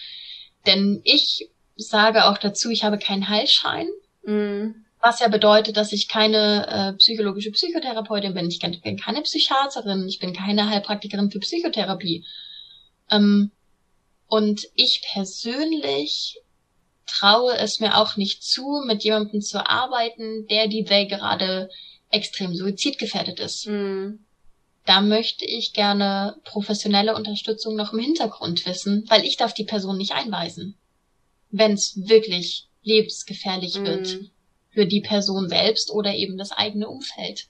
Denn 0.66 1.00
ich 1.04 1.48
sage 1.76 2.26
auch 2.26 2.38
dazu, 2.38 2.70
ich 2.70 2.84
habe 2.84 2.98
keinen 2.98 3.28
Heilschein, 3.28 3.88
mm. 4.24 4.81
Was 5.02 5.20
ja 5.20 5.28
bedeutet, 5.28 5.76
dass 5.76 5.92
ich 5.92 6.08
keine 6.08 6.66
äh, 6.68 6.92
psychologische 6.96 7.50
Psychotherapeutin 7.50 8.34
bin. 8.34 8.48
Ich 8.48 8.60
bin 8.60 8.96
keine 8.96 9.22
Psychiaterin, 9.22 10.08
ich 10.08 10.18
bin 10.18 10.32
keine 10.32 10.68
Heilpraktikerin 10.68 11.30
für 11.30 11.40
Psychotherapie. 11.40 12.24
Ähm, 13.10 13.50
und 14.28 14.66
ich 14.74 15.02
persönlich 15.12 16.38
traue 17.06 17.54
es 17.58 17.80
mir 17.80 17.98
auch 17.98 18.16
nicht 18.16 18.42
zu, 18.42 18.82
mit 18.86 19.04
jemandem 19.04 19.42
zu 19.42 19.68
arbeiten, 19.68 20.46
der 20.46 20.68
die 20.68 20.88
Welt 20.88 21.10
gerade 21.10 21.68
extrem 22.10 22.54
suizidgefährdet 22.54 23.40
ist. 23.40 23.66
Mm 23.66 24.20
da 24.84 25.00
möchte 25.00 25.44
ich 25.44 25.72
gerne 25.72 26.36
professionelle 26.44 27.14
Unterstützung 27.14 27.76
noch 27.76 27.92
im 27.92 28.00
Hintergrund 28.00 28.66
wissen, 28.66 29.04
weil 29.08 29.24
ich 29.24 29.36
darf 29.36 29.54
die 29.54 29.64
Person 29.64 29.96
nicht 29.96 30.12
einweisen, 30.12 30.76
wenn 31.50 31.72
es 31.72 32.08
wirklich 32.08 32.66
lebensgefährlich 32.82 33.78
mhm. 33.78 33.86
wird 33.86 34.18
für 34.72 34.86
die 34.86 35.00
Person 35.00 35.48
selbst 35.48 35.90
oder 35.90 36.14
eben 36.14 36.38
das 36.38 36.52
eigene 36.52 36.88
Umfeld. 36.88 37.48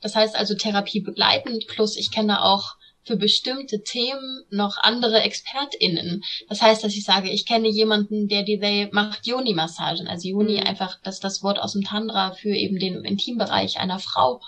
Das 0.00 0.14
heißt 0.14 0.36
also 0.36 0.54
Therapie 0.54 1.00
begleitend, 1.00 1.66
plus 1.66 1.96
ich 1.96 2.10
kenne 2.10 2.42
auch 2.42 2.76
für 3.06 3.16
bestimmte 3.16 3.82
Themen 3.82 4.44
noch 4.50 4.78
andere 4.78 5.22
ExpertInnen. 5.22 6.24
Das 6.48 6.60
heißt, 6.60 6.82
dass 6.82 6.96
ich 6.96 7.04
sage, 7.04 7.30
ich 7.30 7.46
kenne 7.46 7.68
jemanden, 7.68 8.26
der 8.26 8.42
die 8.42 8.60
Welt 8.60 8.92
macht 8.92 9.26
Yoni-Massagen. 9.26 10.08
Also 10.08 10.28
Yoni 10.28 10.60
mhm. 10.60 10.66
einfach, 10.66 10.98
das 11.04 11.16
ist 11.16 11.24
das 11.24 11.42
Wort 11.42 11.60
aus 11.60 11.74
dem 11.74 11.84
Tantra 11.84 12.32
für 12.32 12.50
eben 12.50 12.78
den 12.80 13.04
Intimbereich 13.04 13.78
einer 13.78 14.00
Frau. 14.00 14.40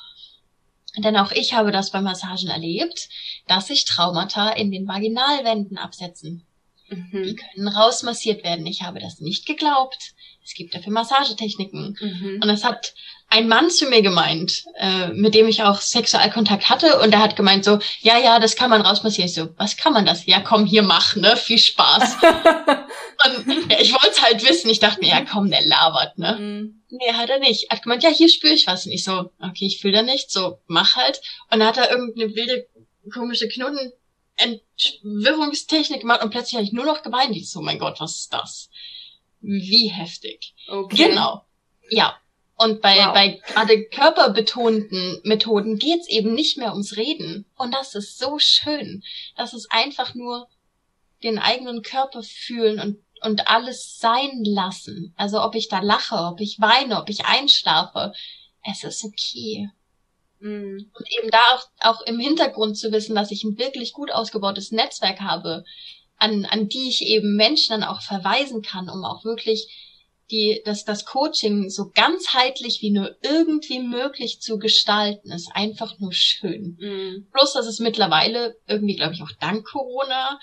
Denn 0.97 1.17
auch 1.17 1.31
ich 1.31 1.55
habe 1.55 1.71
das 1.71 1.93
bei 1.93 2.01
Massagen 2.01 2.49
erlebt, 2.49 3.09
dass 3.47 3.69
sich 3.69 3.85
Traumata 3.85 4.51
in 4.51 4.73
den 4.73 4.89
Vaginalwänden 4.89 5.79
absetzen. 5.79 6.45
Mhm. 6.89 7.23
Die 7.23 7.37
können 7.37 7.69
rausmassiert 7.69 8.45
werden. 8.45 8.67
Ich 8.67 8.83
habe 8.83 9.01
das 9.01 9.21
nicht 9.21 9.47
geglaubt. 9.47 10.15
Es 10.45 10.55
gibt 10.55 10.75
dafür 10.75 10.93
Massagetechniken. 10.93 11.97
Mhm. 12.01 12.41
Und 12.43 12.49
das 12.49 12.65
hat 12.65 12.95
ein 13.29 13.49
Mann 13.49 13.69
zu 13.69 13.87
mir 13.87 14.01
gemeint, 14.01 14.65
äh, 14.77 15.09
mit 15.09 15.35
dem 15.35 15.47
ich 15.47 15.63
auch 15.63 15.83
Sexualkontakt 15.83 16.71
hatte. 16.71 16.99
Und 17.01 17.11
der 17.11 17.21
hat 17.21 17.37
gemeint 17.37 17.65
so, 17.65 17.79
ja, 18.01 18.19
ja, 18.19 18.39
das 18.39 18.57
kann 18.57 18.71
man 18.71 18.81
rausmassieren. 18.81 19.29
Ich 19.29 19.35
so, 19.35 19.51
was 19.59 19.77
kann 19.77 19.93
man 19.93 20.07
das? 20.07 20.25
Ja, 20.25 20.41
komm, 20.41 20.65
hier 20.65 20.83
mach, 20.83 21.17
ne? 21.17 21.37
Viel 21.37 21.59
Spaß. 21.59 22.17
und 22.23 23.71
ja, 23.71 23.81
ich 23.81 23.93
wollte 23.93 24.11
es 24.13 24.23
halt 24.23 24.49
wissen. 24.49 24.71
Ich 24.71 24.81
dachte 24.81 25.01
mir, 25.01 25.09
ja, 25.09 25.25
komm, 25.31 25.51
der 25.51 25.67
labert, 25.67 26.17
ne? 26.17 26.37
Mhm. 26.39 26.83
Nee, 26.91 27.13
hat 27.13 27.29
er 27.29 27.39
nicht. 27.39 27.65
Er 27.65 27.77
hat 27.77 27.83
gemeint, 27.83 28.03
ja, 28.03 28.11
hier 28.11 28.31
spüre 28.31 28.55
ich 28.55 28.67
was. 28.67 28.87
Und 28.87 28.93
ich 28.93 29.05
so, 29.05 29.31
okay, 29.41 29.67
ich 29.67 29.81
fühle 29.81 29.99
da 29.99 30.03
nicht. 30.03 30.31
So, 30.31 30.61
mach 30.67 30.97
halt. 30.97 31.21
Und 31.51 31.59
dann 31.59 31.69
hat 31.69 31.77
er 31.77 31.91
irgendeine 31.91 32.35
wilde, 32.35 32.67
komische 33.13 33.49
Knoten 33.49 33.93
Entwirrungstechnik 34.79 36.01
gemacht 36.01 36.23
und 36.23 36.31
plötzlich 36.31 36.55
habe 36.55 36.65
ich 36.65 36.73
nur 36.73 36.85
noch 36.85 37.03
geweint. 37.03 37.37
Ich 37.37 37.51
so, 37.51 37.61
mein 37.61 37.79
Gott, 37.79 38.01
was 38.01 38.17
ist 38.17 38.33
das? 38.33 38.71
Wie 39.41 39.89
heftig. 39.89 40.55
Okay. 40.69 41.09
Genau. 41.09 41.45
Ja. 41.91 42.17
Und 42.57 42.81
bei, 42.81 42.97
wow. 42.97 43.15
bei 43.15 43.41
gerade 43.47 43.85
körperbetonten 43.85 45.21
Methoden 45.23 45.79
geht's 45.79 46.09
eben 46.09 46.35
nicht 46.35 46.59
mehr 46.59 46.73
ums 46.73 46.97
Reden. 46.97 47.47
Und 47.57 47.73
das 47.73 47.95
ist 47.95 48.19
so 48.19 48.39
schön. 48.39 49.05
Das 49.37 49.55
ist 49.55 49.71
einfach 49.71 50.15
nur 50.15 50.49
den 51.23 51.39
eigenen 51.39 51.83
Körper 51.83 52.23
fühlen 52.23 52.81
und, 52.81 52.99
und 53.23 53.49
alles 53.49 53.99
sein 53.99 54.43
lassen. 54.45 55.15
Also 55.17 55.41
ob 55.41 55.55
ich 55.55 55.69
da 55.69 55.81
lache, 55.81 56.17
ob 56.17 56.41
ich 56.41 56.61
weine, 56.61 57.01
ob 57.01 57.09
ich 57.09 57.27
einschlafe. 57.27 58.13
Es 58.69 58.83
ist 58.83 59.05
okay. 59.05 59.71
Mhm. 60.41 60.91
Und 60.93 61.07
eben 61.19 61.31
da 61.31 61.55
auch, 61.55 61.67
auch 61.81 62.01
im 62.03 62.19
Hintergrund 62.19 62.77
zu 62.77 62.93
wissen, 62.93 63.15
dass 63.15 63.31
ich 63.31 63.45
ein 63.45 63.59
wirklich 63.59 63.93
gut 63.93 64.11
ausgebautes 64.11 64.73
Netzwerk 64.73 65.21
habe, 65.21 65.65
an, 66.17 66.45
an 66.45 66.69
die 66.69 66.89
ich 66.89 67.03
eben 67.03 67.37
Menschen 67.37 67.81
dann 67.81 67.89
auch 67.89 68.03
verweisen 68.03 68.63
kann, 68.63 68.89
um 68.89 69.05
auch 69.05 69.25
wirklich 69.25 69.69
die, 70.31 70.61
dass 70.65 70.85
das 70.85 71.05
Coaching 71.07 71.71
so 71.71 71.91
ganzheitlich 71.95 72.83
wie 72.83 72.91
nur 72.91 73.17
irgendwie 73.23 73.79
möglich 73.79 74.41
zu 74.41 74.59
gestalten, 74.59 75.33
ist 75.33 75.51
einfach 75.55 75.99
nur 75.99 76.13
schön. 76.13 76.77
Mhm. 76.79 77.29
Bloß, 77.33 77.55
dass 77.55 77.67
es 77.67 77.79
mittlerweile 77.79 78.57
irgendwie, 78.67 78.97
glaube 78.97 79.15
ich, 79.15 79.23
auch 79.23 79.33
dank 79.41 79.67
Corona 79.67 80.39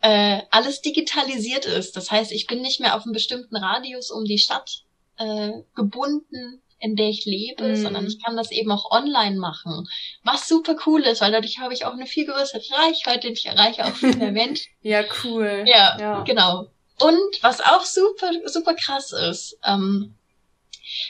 äh, 0.00 0.40
alles 0.50 0.80
digitalisiert 0.80 1.66
ist. 1.66 1.96
Das 1.96 2.10
heißt, 2.10 2.32
ich 2.32 2.46
bin 2.46 2.60
nicht 2.62 2.80
mehr 2.80 2.96
auf 2.96 3.04
einem 3.04 3.12
bestimmten 3.12 3.56
Radius 3.56 4.10
um 4.10 4.24
die 4.24 4.38
Stadt 4.38 4.84
äh, 5.18 5.52
gebunden, 5.76 6.62
in 6.80 6.96
der 6.96 7.08
ich 7.08 7.26
lebe, 7.26 7.68
mm. 7.68 7.76
sondern 7.76 8.06
ich 8.06 8.22
kann 8.22 8.36
das 8.36 8.50
eben 8.50 8.72
auch 8.72 8.90
online 8.90 9.36
machen. 9.36 9.86
Was 10.24 10.48
super 10.48 10.76
cool 10.86 11.02
ist, 11.02 11.20
weil 11.20 11.30
dadurch 11.30 11.58
habe 11.58 11.74
ich 11.74 11.84
auch 11.84 11.92
eine 11.92 12.06
viel 12.06 12.26
größere 12.26 12.62
Reichweite, 12.72 13.28
ich 13.28 13.46
erreiche 13.46 13.84
auch 13.84 13.94
viel 13.94 14.16
mehr 14.16 14.32
Menschen. 14.32 14.72
ja, 14.82 15.04
cool. 15.22 15.64
Ja, 15.66 15.96
ja, 16.00 16.22
genau. 16.22 16.66
Und 17.00 17.42
was 17.42 17.60
auch 17.60 17.84
super, 17.84 18.30
super 18.46 18.74
krass 18.74 19.12
ist, 19.12 19.58
ähm, 19.64 20.14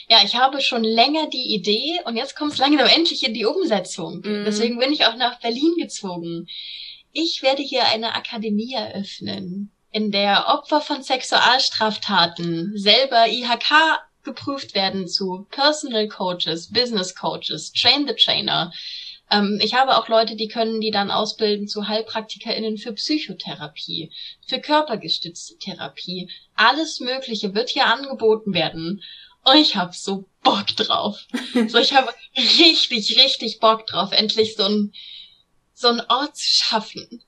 ja, 0.08 0.18
ich 0.24 0.36
habe 0.36 0.60
schon 0.60 0.84
länger 0.84 1.28
die 1.28 1.54
Idee 1.54 2.00
und 2.04 2.16
jetzt 2.16 2.36
kommt 2.36 2.52
es 2.52 2.58
langsam 2.58 2.86
endlich 2.94 3.26
in 3.26 3.34
die 3.34 3.46
Umsetzung. 3.46 4.18
Mm. 4.18 4.44
Deswegen 4.44 4.78
bin 4.78 4.92
ich 4.92 5.06
auch 5.06 5.16
nach 5.16 5.40
Berlin 5.40 5.74
gezogen. 5.78 6.48
Ich 7.12 7.42
werde 7.42 7.62
hier 7.62 7.86
eine 7.86 8.14
Akademie 8.14 8.74
eröffnen, 8.74 9.72
in 9.92 10.12
der 10.12 10.46
Opfer 10.48 10.80
von 10.80 11.02
Sexualstraftaten 11.02 12.72
selber 12.76 13.26
IHK 13.28 14.00
geprüft 14.22 14.74
werden 14.74 15.08
zu 15.08 15.46
Personal 15.50 16.08
Coaches, 16.08 16.70
Business 16.70 17.14
Coaches, 17.14 17.72
Train 17.72 18.06
the 18.06 18.14
Trainer, 18.14 18.72
Ähm, 19.30 19.60
ich 19.62 19.74
habe 19.74 19.96
auch 19.96 20.08
Leute, 20.08 20.34
die 20.34 20.48
können 20.48 20.80
die 20.80 20.90
dann 20.90 21.10
ausbilden 21.10 21.68
zu 21.68 21.86
HeilpraktikerInnen 21.86 22.78
für 22.78 22.92
Psychotherapie, 22.92 24.10
für 24.46 24.60
körpergestützte 24.60 25.56
Therapie. 25.58 26.28
Alles 26.54 27.00
Mögliche 27.00 27.54
wird 27.54 27.70
hier 27.70 27.86
angeboten 27.86 28.52
werden. 28.52 29.02
Und 29.44 29.56
ich 29.56 29.76
habe 29.76 29.92
so 29.94 30.24
Bock 30.42 30.66
drauf. 30.76 31.26
so, 31.68 31.78
ich 31.78 31.94
habe 31.94 32.12
richtig, 32.36 33.16
richtig 33.22 33.60
Bock 33.60 33.86
drauf, 33.86 34.12
endlich 34.12 34.56
so 34.56 34.64
ein 34.64 34.92
so 35.72 35.88
ein 35.88 36.02
Ort 36.10 36.36
zu 36.36 36.46
schaffen, 36.46 37.22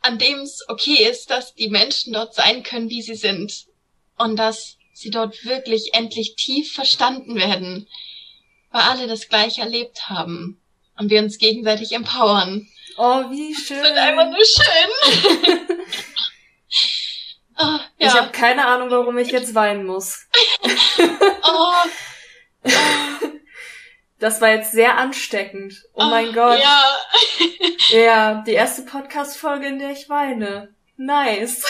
an 0.00 0.18
dem 0.18 0.40
es 0.40 0.62
okay 0.68 1.08
ist, 1.10 1.30
dass 1.30 1.54
die 1.54 1.70
Menschen 1.70 2.12
dort 2.12 2.34
sein 2.34 2.62
können, 2.62 2.90
wie 2.90 3.00
sie 3.00 3.14
sind. 3.14 3.68
Und 4.18 4.36
dass 4.36 4.76
sie 4.96 5.10
dort 5.10 5.44
wirklich 5.44 5.90
endlich 5.92 6.36
tief 6.36 6.72
verstanden 6.72 7.34
werden, 7.36 7.86
weil 8.70 8.80
alle 8.80 9.06
das 9.06 9.28
gleich 9.28 9.58
erlebt 9.58 10.08
haben 10.08 10.58
und 10.96 11.10
wir 11.10 11.20
uns 11.20 11.36
gegenseitig 11.36 11.92
empowern. 11.92 12.66
Oh, 12.96 13.30
wie 13.30 13.54
schön. 13.54 13.82
Das 13.82 13.90
ist 13.90 13.98
einfach 13.98 14.30
nur 14.30 14.44
schön. 14.44 15.68
oh, 17.58 17.62
ja. 17.98 18.06
Ich 18.06 18.14
habe 18.14 18.30
keine 18.30 18.66
Ahnung, 18.66 18.90
warum 18.90 19.18
ich 19.18 19.30
jetzt 19.30 19.54
weinen 19.54 19.84
muss. 19.84 20.26
oh. 21.42 21.72
Das 24.18 24.40
war 24.40 24.48
jetzt 24.48 24.72
sehr 24.72 24.96
ansteckend. 24.96 25.74
Oh, 25.92 26.04
oh 26.04 26.06
mein 26.06 26.32
Gott. 26.32 26.58
Ja. 26.58 26.96
ja, 27.90 28.42
die 28.46 28.54
erste 28.54 28.80
Podcast-Folge, 28.80 29.66
in 29.66 29.78
der 29.78 29.90
ich 29.90 30.08
weine. 30.08 30.74
Nice. 30.96 31.62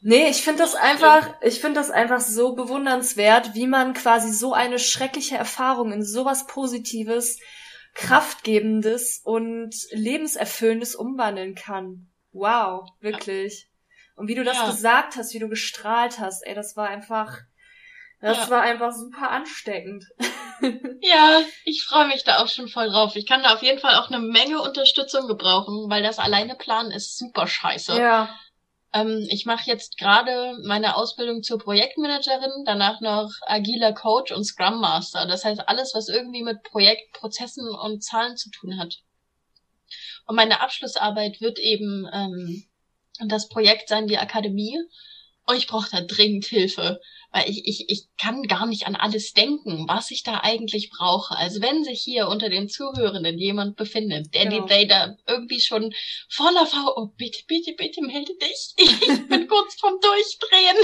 Nee, 0.00 0.28
ich 0.28 0.42
finde 0.42 0.62
das 0.62 0.74
einfach, 0.74 1.34
ich 1.42 1.60
finde 1.60 1.80
das 1.80 1.90
einfach 1.90 2.20
so 2.20 2.54
bewundernswert, 2.54 3.54
wie 3.54 3.66
man 3.66 3.94
quasi 3.94 4.32
so 4.32 4.52
eine 4.52 4.78
schreckliche 4.78 5.36
Erfahrung 5.36 5.92
in 5.92 6.04
sowas 6.04 6.46
Positives, 6.46 7.38
Kraftgebendes 7.94 9.20
und 9.24 9.74
Lebenserfüllendes 9.90 10.94
umwandeln 10.94 11.54
kann. 11.54 12.08
Wow, 12.32 12.88
wirklich. 13.00 13.68
Und 14.16 14.28
wie 14.28 14.34
du 14.34 14.44
das 14.44 14.58
ja. 14.58 14.66
gesagt 14.66 15.16
hast, 15.16 15.34
wie 15.34 15.38
du 15.38 15.48
gestrahlt 15.48 16.18
hast, 16.18 16.46
ey, 16.46 16.54
das 16.54 16.76
war 16.76 16.88
einfach, 16.88 17.38
das 18.20 18.36
ja. 18.36 18.50
war 18.50 18.62
einfach 18.62 18.92
super 18.92 19.30
ansteckend. 19.30 20.04
ja, 21.00 21.40
ich 21.64 21.84
freue 21.84 22.06
mich 22.06 22.22
da 22.24 22.38
auch 22.38 22.48
schon 22.48 22.68
voll 22.68 22.90
drauf. 22.90 23.16
Ich 23.16 23.26
kann 23.26 23.42
da 23.42 23.54
auf 23.54 23.62
jeden 23.62 23.78
Fall 23.78 23.96
auch 23.96 24.08
eine 24.08 24.20
Menge 24.20 24.60
Unterstützung 24.60 25.26
gebrauchen, 25.26 25.88
weil 25.88 26.02
das 26.02 26.18
alleine 26.18 26.54
planen 26.54 26.90
ist 26.90 27.16
super 27.16 27.46
scheiße. 27.46 27.98
Ja. 27.98 28.28
Ähm, 28.92 29.26
ich 29.30 29.46
mache 29.46 29.70
jetzt 29.70 29.98
gerade 29.98 30.58
meine 30.64 30.96
Ausbildung 30.96 31.42
zur 31.42 31.58
Projektmanagerin, 31.58 32.64
danach 32.64 33.00
noch 33.00 33.30
agiler 33.46 33.92
Coach 33.92 34.32
und 34.32 34.44
Scrum 34.44 34.80
Master. 34.80 35.26
Das 35.26 35.44
heißt 35.44 35.68
alles, 35.68 35.94
was 35.94 36.08
irgendwie 36.08 36.42
mit 36.42 36.62
Projektprozessen 36.64 37.68
und 37.68 38.02
Zahlen 38.02 38.36
zu 38.36 38.50
tun 38.50 38.78
hat. 38.78 38.98
Und 40.26 40.36
meine 40.36 40.60
Abschlussarbeit 40.60 41.40
wird 41.40 41.58
eben 41.58 42.08
ähm, 42.12 42.64
das 43.26 43.48
Projekt 43.48 43.88
sein, 43.88 44.06
die 44.06 44.18
Akademie. 44.18 44.78
Und 45.46 45.56
ich 45.56 45.66
brauche 45.66 45.90
da 45.90 46.00
dringend 46.00 46.44
Hilfe 46.46 47.00
weil 47.32 47.48
ich, 47.48 47.66
ich, 47.66 47.88
ich 47.88 48.08
kann 48.18 48.42
gar 48.42 48.66
nicht 48.66 48.86
an 48.86 48.96
alles 48.96 49.32
denken, 49.32 49.86
was 49.86 50.10
ich 50.10 50.24
da 50.24 50.40
eigentlich 50.40 50.90
brauche. 50.90 51.36
Also 51.36 51.60
wenn 51.60 51.84
sich 51.84 52.02
hier 52.02 52.28
unter 52.28 52.48
den 52.48 52.68
Zuhörenden 52.68 53.38
jemand 53.38 53.76
befindet, 53.76 54.34
der 54.34 54.46
genau. 54.46 54.66
die 54.66 54.86
Data 54.86 55.16
irgendwie 55.28 55.60
schon 55.60 55.94
voller 56.28 56.66
V, 56.66 56.76
oh 56.96 57.06
bitte, 57.16 57.42
bitte, 57.46 57.72
bitte 57.74 58.02
melde 58.02 58.32
dich. 58.36 58.74
Ich 59.10 59.28
bin 59.28 59.46
kurz 59.46 59.74
vom 59.76 59.98
Durchdrehen. 60.00 60.76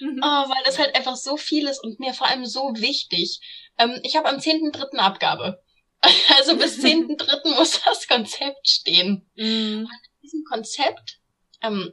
Mhm. 0.00 0.20
Oh, 0.22 0.48
weil 0.48 0.64
das 0.64 0.78
halt 0.78 0.94
einfach 0.96 1.16
so 1.16 1.36
viel 1.36 1.66
ist 1.66 1.82
und 1.82 2.00
mir 2.00 2.12
vor 2.12 2.28
allem 2.28 2.44
so 2.44 2.72
wichtig. 2.76 3.40
Ähm, 3.78 4.00
ich 4.02 4.16
habe 4.16 4.28
am 4.28 4.36
10.3. 4.36 4.96
Abgabe. 4.98 5.62
Also 6.36 6.56
bis 6.56 6.78
10.3. 6.84 7.54
muss 7.54 7.80
das 7.84 8.08
Konzept 8.08 8.68
stehen. 8.68 9.30
Mhm. 9.36 9.84
Und 9.84 9.90
in 9.90 10.20
diesem 10.22 10.44
Konzept 10.44 11.20
ähm, 11.62 11.92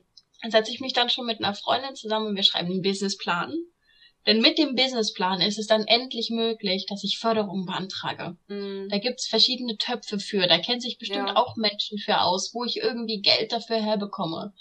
setze 0.49 0.71
ich 0.71 0.81
mich 0.81 0.93
dann 0.93 1.09
schon 1.09 1.25
mit 1.25 1.39
einer 1.39 1.53
Freundin 1.53 1.95
zusammen 1.95 2.27
und 2.27 2.35
wir 2.35 2.43
schreiben 2.43 2.71
einen 2.71 2.81
Businessplan. 2.81 3.53
Denn 4.27 4.39
mit 4.39 4.57
dem 4.59 4.75
Businessplan 4.75 5.41
ist 5.41 5.57
es 5.57 5.65
dann 5.65 5.85
endlich 5.87 6.29
möglich, 6.29 6.85
dass 6.87 7.03
ich 7.03 7.17
Förderungen 7.17 7.65
beantrage. 7.65 8.37
Mhm. 8.47 8.87
Da 8.89 8.99
gibt's 8.99 9.27
verschiedene 9.27 9.77
Töpfe 9.77 10.19
für. 10.19 10.47
Da 10.47 10.59
kennen 10.59 10.79
sich 10.79 10.99
bestimmt 10.99 11.29
ja. 11.29 11.35
auch 11.35 11.55
Menschen 11.55 11.97
für 11.97 12.21
aus, 12.21 12.51
wo 12.53 12.63
ich 12.63 12.77
irgendwie 12.77 13.21
Geld 13.21 13.51
dafür 13.51 13.77
herbekomme. 13.77 14.53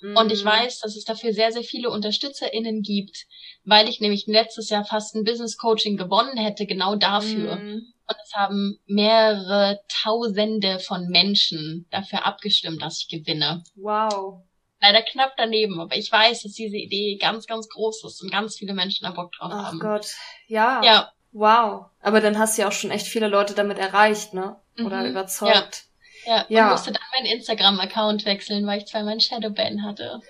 Mhm. 0.00 0.16
Und 0.16 0.32
ich 0.32 0.42
mhm. 0.42 0.48
weiß, 0.48 0.80
dass 0.80 0.96
es 0.96 1.04
dafür 1.04 1.32
sehr, 1.32 1.52
sehr 1.52 1.62
viele 1.62 1.90
UnterstützerInnen 1.90 2.82
gibt, 2.82 3.26
weil 3.64 3.88
ich 3.88 4.00
nämlich 4.00 4.26
letztes 4.26 4.68
Jahr 4.68 4.84
fast 4.84 5.14
ein 5.14 5.24
Business 5.24 5.56
Coaching 5.58 5.96
gewonnen 5.96 6.36
hätte, 6.36 6.66
genau 6.66 6.96
dafür. 6.96 7.56
Mhm. 7.56 7.86
Und 8.06 8.16
es 8.22 8.34
haben 8.34 8.78
mehrere 8.86 9.80
Tausende 10.02 10.80
von 10.80 11.06
Menschen 11.06 11.86
dafür 11.90 12.26
abgestimmt, 12.26 12.82
dass 12.82 13.00
ich 13.00 13.08
gewinne. 13.08 13.62
Wow 13.76 14.42
leider 14.84 15.02
knapp 15.02 15.32
daneben, 15.36 15.80
aber 15.80 15.96
ich 15.96 16.10
weiß, 16.10 16.42
dass 16.42 16.52
diese 16.52 16.76
Idee 16.76 17.16
ganz, 17.16 17.46
ganz 17.46 17.68
groß 17.68 18.04
ist 18.04 18.22
und 18.22 18.30
ganz 18.30 18.56
viele 18.56 18.74
Menschen 18.74 19.04
da 19.04 19.10
Bock 19.10 19.32
drauf 19.32 19.50
Ach 19.52 19.66
haben. 19.66 19.78
Oh 19.80 19.84
Gott, 19.84 20.06
ja. 20.46 20.82
Ja. 20.82 21.12
Wow. 21.32 21.86
Aber 22.00 22.20
dann 22.20 22.38
hast 22.38 22.56
du 22.56 22.62
ja 22.62 22.68
auch 22.68 22.72
schon 22.72 22.90
echt 22.90 23.06
viele 23.06 23.28
Leute 23.28 23.54
damit 23.54 23.78
erreicht, 23.78 24.34
ne? 24.34 24.56
Oder 24.78 25.02
mhm. 25.02 25.10
überzeugt. 25.10 25.84
Ja. 26.26 26.36
ja. 26.36 26.46
ja. 26.48 26.64
Und 26.64 26.72
musste 26.72 26.92
dann 26.92 27.02
meinen 27.16 27.32
Instagram-Account 27.36 28.24
wechseln, 28.24 28.66
weil 28.66 28.78
ich 28.78 28.86
zweimal 28.86 29.12
einen 29.12 29.20
Shadowban 29.20 29.82
hatte. 29.82 30.20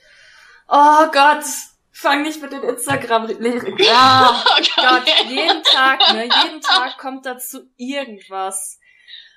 Oh 0.69 1.07
Gott. 1.13 1.45
Fang 1.93 2.23
nicht 2.23 2.43
mit 2.43 2.53
den 2.53 2.63
Instagram. 2.63 3.29
Ah, 3.93 4.45
oh 4.59 4.63
Gott, 4.77 5.05
jeden 5.29 5.63
Tag, 5.63 6.13
ne? 6.13 6.23
Jeden 6.25 6.61
Tag 6.61 6.99
kommt 6.99 7.25
dazu 7.25 7.61
irgendwas. 7.77 8.81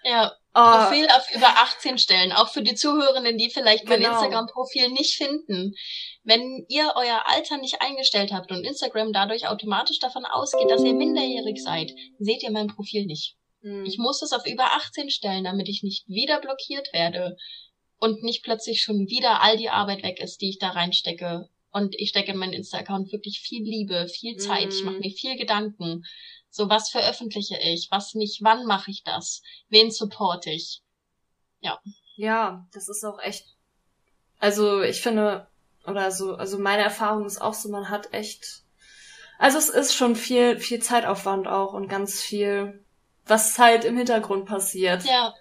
Ja. 0.04 0.34
Oh. 0.54 0.60
Profil 0.60 1.08
auf 1.16 1.32
über 1.36 1.48
18 1.48 2.00
stellen, 2.00 2.32
auch 2.32 2.50
für 2.50 2.64
die 2.64 2.74
Zuhörenden, 2.74 3.38
die 3.38 3.52
vielleicht 3.52 3.86
mein 3.88 4.00
genau. 4.00 4.14
Instagram-Profil 4.14 4.90
nicht 4.90 5.16
finden. 5.16 5.76
Wenn 6.24 6.66
ihr 6.68 6.94
euer 6.96 7.24
Alter 7.28 7.58
nicht 7.58 7.82
eingestellt 7.82 8.34
habt 8.34 8.52
und 8.52 8.64
Instagram 8.64 9.14
dadurch 9.14 9.48
automatisch 9.48 10.00
davon 10.00 10.26
ausgeht, 10.26 10.72
dass 10.72 10.84
ihr 10.84 10.96
minderjährig 10.96 11.62
seid, 11.62 11.94
seht 12.18 12.42
ihr 12.42 12.52
mein 12.52 12.68
Profil 12.68 13.06
nicht. 13.06 13.36
Hm. 13.62 13.86
Ich 13.86 14.00
muss 14.00 14.24
es 14.24 14.34
auf 14.34 14.48
über 14.48 14.74
18 14.74 15.12
stellen, 15.12 15.44
damit 15.44 15.70
ich 15.70 15.84
nicht 15.84 16.08
wieder 16.08 16.42
blockiert 16.42 16.92
werde 16.92 17.38
und 18.00 18.24
nicht 18.24 18.44
plötzlich 18.44 18.82
schon 18.82 19.08
wieder 19.08 19.42
all 19.44 19.58
die 19.58 19.70
Arbeit 19.70 20.02
weg 20.02 20.20
ist, 20.20 20.42
die 20.42 20.50
ich 20.50 20.60
da 20.60 20.70
reinstecke. 20.70 21.50
Und 21.72 21.94
ich 22.00 22.10
stecke 22.10 22.32
in 22.32 22.38
meinen 22.38 22.54
Insta-Account 22.54 23.12
wirklich 23.12 23.42
viel 23.42 23.64
Liebe, 23.64 24.08
viel 24.08 24.38
Zeit, 24.38 24.64
hm. 24.64 24.70
ich 24.70 24.84
mache 24.84 25.00
mir 25.00 25.12
viel 25.12 25.38
Gedanken. 25.38 26.04
So, 26.50 26.70
was 26.70 26.90
veröffentliche 26.90 27.58
ich? 27.62 27.90
Was 27.92 28.14
nicht? 28.16 28.44
Wann 28.44 28.66
mache 28.66 28.92
ich 28.92 29.04
das? 29.04 29.42
Wen 29.70 29.92
supporte 29.92 30.50
ich? 30.50 30.82
Ja. 31.60 31.80
Ja, 32.16 32.66
das 32.74 32.90
ist 32.90 33.04
auch 33.04 33.20
echt. 33.20 33.46
Also, 34.40 34.82
ich 34.82 35.02
finde, 35.02 35.48
oder 35.86 36.12
so, 36.12 36.36
also 36.36 36.60
meine 36.60 36.84
Erfahrung 36.84 37.26
ist 37.26 37.42
auch 37.42 37.54
so, 37.54 37.70
man 37.70 37.90
hat 37.90 38.14
echt. 38.14 38.64
Also 39.40 39.58
es 39.58 39.70
ist 39.70 39.94
schon 39.96 40.16
viel, 40.16 40.60
viel 40.60 40.82
Zeitaufwand 40.82 41.48
auch 41.48 41.74
und 41.74 41.88
ganz 41.88 42.22
viel, 42.22 42.84
was 43.26 43.58
halt 43.60 43.86
im 43.86 43.96
Hintergrund 43.96 44.46
passiert. 44.46 45.04
Ja. 45.06 45.34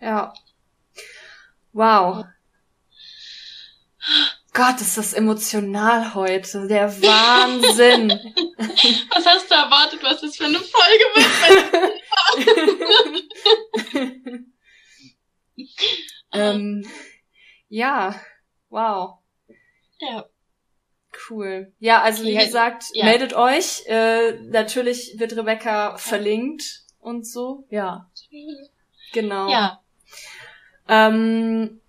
Ja. 0.00 0.34
Wow. 1.72 2.24
Gott, 4.54 4.80
ist 4.80 4.96
das 4.96 5.12
emotional 5.14 6.14
heute. 6.14 6.68
Der 6.68 6.88
Wahnsinn. 7.02 8.08
Was 9.10 9.26
hast 9.26 9.50
du 9.50 9.54
erwartet, 9.54 10.00
was 10.00 10.20
das 10.20 10.36
für 10.36 10.44
eine 10.44 10.60
Folge 10.60 11.04
wird? 14.24 14.44
ähm, 16.32 16.86
ja, 17.68 18.20
wow. 18.68 19.18
Ja. 19.98 20.26
Cool. 21.28 21.72
Ja, 21.80 22.02
also 22.02 22.22
wie 22.22 22.36
gesagt, 22.36 22.84
ja. 22.92 23.06
meldet 23.06 23.34
euch. 23.34 23.84
Äh, 23.86 24.34
natürlich 24.42 25.18
wird 25.18 25.36
Rebecca 25.36 25.90
ja. 25.90 25.96
verlinkt 25.96 26.84
und 27.00 27.26
so. 27.26 27.66
Ja. 27.70 28.08
Genau. 29.12 29.50
Ja. 29.50 29.82
Ähm, 30.86 31.80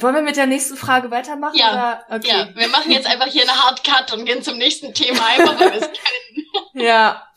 wollen 0.00 0.14
wir 0.14 0.22
mit 0.22 0.36
der 0.36 0.46
nächsten 0.46 0.76
Frage 0.76 1.10
weitermachen? 1.10 1.56
Ja, 1.56 1.72
oder? 1.72 2.16
Okay. 2.16 2.28
ja 2.28 2.48
wir 2.54 2.68
machen 2.68 2.90
jetzt 2.90 3.06
einfach 3.06 3.26
hier 3.26 3.42
eine 3.42 3.64
Hard 3.64 3.84
Cut 3.84 4.12
und 4.12 4.24
gehen 4.24 4.42
zum 4.42 4.58
nächsten 4.58 4.94
Thema, 4.94 5.24
einfach 5.26 5.58
weil 5.58 5.72
wir 5.72 5.82
es 5.82 5.90
kennen. 5.92 6.46
Ja, 6.74 7.28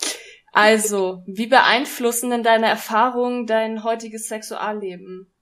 also, 0.52 1.24
wie 1.26 1.48
beeinflussen 1.48 2.30
denn 2.30 2.44
deine 2.44 2.68
Erfahrungen 2.68 3.48
dein 3.48 3.84
heutiges 3.84 4.28
Sexualleben? 4.28 5.34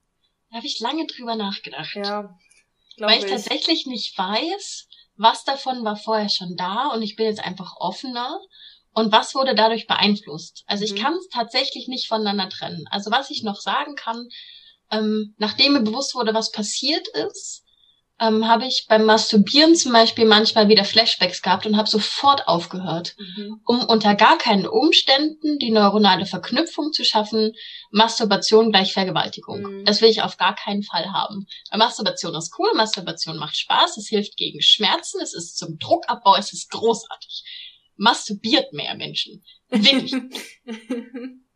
Da 0.50 0.58
habe 0.58 0.68
ich 0.68 0.80
lange 0.80 1.08
drüber 1.08 1.36
nachgedacht. 1.36 1.96
Ja, 1.96 2.38
weil 2.98 3.18
ich, 3.18 3.26
ich 3.26 3.32
tatsächlich 3.32 3.88
nicht 3.88 4.18
weiß, 4.18 4.88
was 5.16 5.44
davon 5.44 5.84
war 5.84 5.96
vorher 5.96 6.30
schon 6.30 6.56
da 6.56 6.90
und 6.90 7.02
ich 7.02 7.16
bin 7.16 7.26
jetzt 7.26 7.44
einfach 7.44 7.76
offener 7.78 8.40
und 8.94 9.12
was 9.12 9.36
wurde 9.36 9.56
dadurch 9.56 9.88
beeinflusst. 9.88 10.64
Also 10.68 10.84
ich 10.84 10.94
mhm. 10.94 10.98
kann 10.98 11.14
es 11.14 11.28
tatsächlich 11.30 11.88
nicht 11.88 12.08
voneinander 12.08 12.50
trennen. 12.50 12.86
Also 12.92 13.12
was 13.12 13.30
ich 13.30 13.44
noch 13.44 13.60
sagen 13.60 13.96
kann, 13.96 14.30
ähm, 14.92 15.36
nachdem 15.38 15.74
mir 15.74 15.82
bewusst 15.82 16.16
wurde, 16.16 16.34
was 16.34 16.52
passiert 16.52 17.08
ist, 17.10 17.64
ähm, 18.20 18.48
habe 18.48 18.66
ich 18.66 18.86
beim 18.90 19.06
Masturbieren 19.06 19.76
zum 19.76 19.94
Beispiel 19.94 20.26
manchmal 20.26 20.68
wieder 20.68 20.84
Flashbacks 20.84 21.42
gehabt 21.42 21.66
und 21.66 21.78
habe 21.78 21.90
sofort 21.90 22.48
aufgehört, 22.48 23.16
mhm. 23.18 23.62
um 23.66 23.84
unter 23.86 24.14
gar 24.16 24.38
keinen 24.38 24.68
Umständen 24.68 25.58
die 25.60 25.72
neuronale 25.72 26.26
Verknüpfung 26.26 26.92
zu 26.92 27.06
schaffen, 27.06 27.54
Masturbation 27.92 28.72
gleich 28.72 28.94
Vergewaltigung. 28.94 29.62
Mhm. 29.62 29.86
Das 29.86 30.02
will 30.02 30.10
ich 30.10 30.22
auf 30.22 30.38
gar 30.38 30.54
keinen 30.56 30.84
Fall 30.84 31.12
haben. 31.14 31.48
Weil 31.72 31.80
Masturbation 31.80 32.36
ist 32.36 32.54
cool, 32.60 32.70
Masturbation 32.76 33.38
macht 33.38 33.56
Spaß, 33.56 33.98
es 33.98 34.10
hilft 34.10 34.36
gegen 34.36 34.62
Schmerzen, 34.62 35.22
es 35.22 35.34
ist 35.34 35.58
zum 35.58 35.78
Druckabbau, 35.80 36.36
es 36.36 36.52
ist 36.52 36.70
großartig. 36.72 37.44
Masturbiert 37.96 38.74
mehr 38.74 38.96
Menschen. 38.96 39.44
Wirklich. 39.70 40.14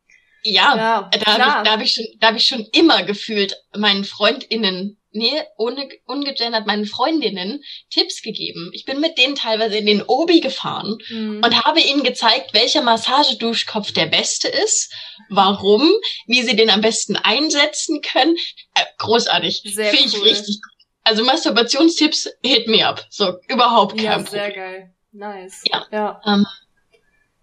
ja, 0.44 0.76
ja, 0.76 1.10
da 1.12 1.38
habe 1.38 1.44
ich, 1.44 1.64
da 1.64 1.72
hab 1.72 1.82
ich, 1.82 1.94
schon, 1.94 2.06
da 2.20 2.28
hab 2.28 2.36
ich 2.36 2.46
schon 2.46 2.68
immer 2.74 3.04
gefühlt 3.04 3.56
meinen 3.76 4.04
FreundInnen 4.04 4.98
nee, 5.14 5.42
ohne, 5.58 5.88
ungegendert 6.06 6.68
meinen 6.68 6.86
Freundinnen 6.86 7.64
Tipps 7.90 8.22
gegeben. 8.22 8.72
Ich 8.74 8.86
bin 8.86 9.00
mit 9.00 9.18
denen 9.18 9.36
teilweise 9.36 9.78
in 9.78 9.86
den 9.86 10.02
Obi 10.02 10.42
gefahren 10.42 10.98
mhm. 11.10 11.42
und 11.44 11.66
habe 11.66 11.80
ihnen 11.82 12.04
gezeigt, 12.04 12.54
welcher 12.54 12.82
Massageduschkopf 12.82 13.92
der 13.94 14.08
beste 14.08 14.48
ist, 14.48 14.92
warum, 15.30 15.90
wie 16.28 16.42
sie 16.42 16.56
den 16.56 16.70
am 16.70 16.82
besten 16.82 17.16
einsetzen 17.16 18.02
können. 18.02 18.36
Äh, 18.76 18.84
großartig. 18.98 19.62
Sehr 19.64 19.92
Finde 19.92 20.08
ich 20.08 20.18
cool. 20.18 20.28
richtig 20.28 20.62
gut. 20.62 20.74
Also 21.04 21.24
Masturbationstipps 21.24 22.30
hit 22.44 22.68
me 22.68 22.86
up. 22.86 23.06
So, 23.10 23.34
überhaupt 23.48 23.98
kein 23.98 24.06
ja, 24.06 24.14
Problem. 24.16 24.30
sehr 24.32 24.52
geil. 24.52 24.94
Nice. 25.12 25.62
Ja. 25.66 25.86
ja. 25.92 26.22
Ähm, 26.26 26.46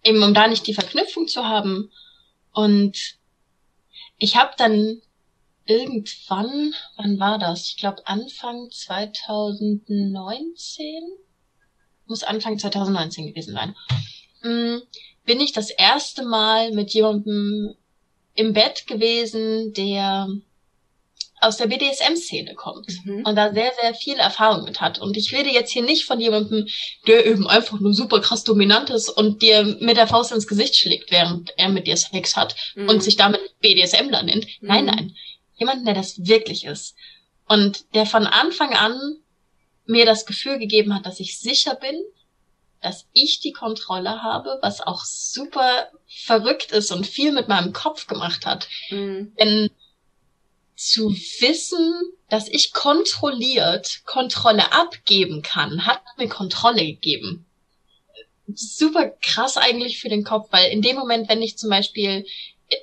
eben 0.03 0.23
um 0.23 0.35
da 0.35 0.49
nicht 0.49 0.67
die 0.67 0.75
Verknüpfung 0.75 1.29
zu 1.29 1.47
haben. 1.47 1.91
Und 2.53 3.19
ich 4.19 4.37
habe 4.37 4.53
dann 4.57 5.03
irgendwann, 5.67 6.75
wann 6.97 7.19
war 7.19 7.39
das? 7.39 7.67
Ich 7.67 7.77
glaube 7.77 8.07
Anfang 8.07 8.71
2019? 8.71 11.03
Muss 12.07 12.23
Anfang 12.25 12.59
2019 12.59 13.27
gewesen 13.29 13.55
sein. 13.55 13.77
Hm, 14.43 14.83
bin 15.25 15.41
ich 15.41 15.53
das 15.53 15.71
erste 15.71 16.25
Mal 16.25 16.73
mit 16.73 16.93
jemandem 16.93 17.75
im 18.35 18.53
Bett 18.53 18.87
gewesen, 18.87 19.73
der 19.75 20.29
aus 21.41 21.57
der 21.57 21.67
BDSM-Szene 21.67 22.55
kommt 22.55 23.05
mhm. 23.05 23.25
und 23.25 23.35
da 23.35 23.53
sehr, 23.53 23.73
sehr 23.81 23.95
viel 23.95 24.17
Erfahrung 24.17 24.65
mit 24.65 24.81
hat. 24.81 24.99
Und 24.99 25.17
ich 25.17 25.33
rede 25.33 25.51
jetzt 25.51 25.71
hier 25.71 25.83
nicht 25.83 26.05
von 26.05 26.21
jemandem, 26.21 26.67
der 27.07 27.27
eben 27.27 27.47
einfach 27.47 27.81
nur 27.81 27.95
super 27.95 28.21
krass 28.21 28.45
dominant 28.45 28.91
ist 28.91 29.09
und 29.09 29.43
dir 29.43 29.65
mit 29.81 29.97
der 29.97 30.07
Faust 30.07 30.33
ins 30.33 30.47
Gesicht 30.47 30.77
schlägt, 30.77 31.11
während 31.11 31.53
er 31.57 31.69
mit 31.69 31.87
dir 31.87 31.97
Sex 31.97 32.37
hat 32.37 32.57
mhm. 32.75 32.89
und 32.89 33.03
sich 33.03 33.17
damit 33.17 33.41
BDSMler 33.61 34.23
nennt. 34.23 34.45
Mhm. 34.45 34.69
Nein, 34.69 34.85
nein 34.85 35.17
jemanden, 35.61 35.85
der 35.85 35.95
das 35.95 36.27
wirklich 36.27 36.65
ist. 36.65 36.97
Und 37.47 37.95
der 37.95 38.07
von 38.07 38.27
Anfang 38.27 38.75
an 38.75 38.99
mir 39.87 40.07
das 40.07 40.27
Gefühl 40.27 40.59
gegeben 40.59 40.95
hat, 40.95 41.07
dass 41.07 41.21
ich 41.21 41.39
sicher 41.39 41.75
bin, 41.77 41.95
dass 42.81 43.07
ich 43.13 43.41
die 43.41 43.53
Kontrolle 43.53 44.23
habe, 44.23 44.59
was 44.63 44.81
auch 44.81 45.05
super 45.05 45.91
verrückt 46.09 46.73
ist 46.73 46.91
und 46.91 47.07
viel 47.07 47.31
mit 47.33 47.49
meinem 47.49 47.73
Kopf 47.73 48.07
gemacht 48.07 48.47
hat. 48.47 48.69
Mhm. 48.89 49.35
Denn 49.39 49.71
zu 50.81 51.11
wissen, 51.11 51.95
dass 52.31 52.49
ich 52.49 52.73
kontrolliert 52.73 54.03
Kontrolle 54.07 54.73
abgeben 54.73 55.43
kann, 55.43 55.85
hat 55.85 56.01
mir 56.17 56.29
Kontrolle 56.29 56.85
gegeben. 56.85 57.45
Super 58.55 59.11
krass 59.21 59.59
eigentlich 59.59 60.01
für 60.01 60.09
den 60.09 60.25
Kopf, 60.25 60.49
weil 60.53 60.73
in 60.73 60.81
dem 60.81 60.97
Moment, 60.97 61.29
wenn 61.29 61.43
ich 61.43 61.59
zum 61.59 61.69
Beispiel 61.69 62.25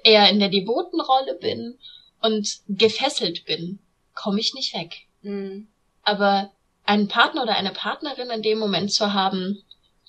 eher 0.04 0.30
in 0.30 0.40
der 0.40 0.50
devoten 0.50 1.02
Rolle 1.02 1.40
bin 1.42 1.80
und 2.22 2.60
gefesselt 2.68 3.46
bin, 3.46 3.80
komme 4.14 4.40
ich 4.40 4.54
nicht 4.54 4.76
weg. 4.76 5.08
Mhm. 5.24 5.68
Aber 6.04 6.52
einen 6.86 7.08
Partner 7.08 7.44
oder 7.44 7.56
eine 7.56 7.72
Partnerin 7.72 8.30
in 8.30 8.44
dem 8.44 8.60
Moment 8.60 8.94
zu 8.94 9.14
haben, 9.14 9.64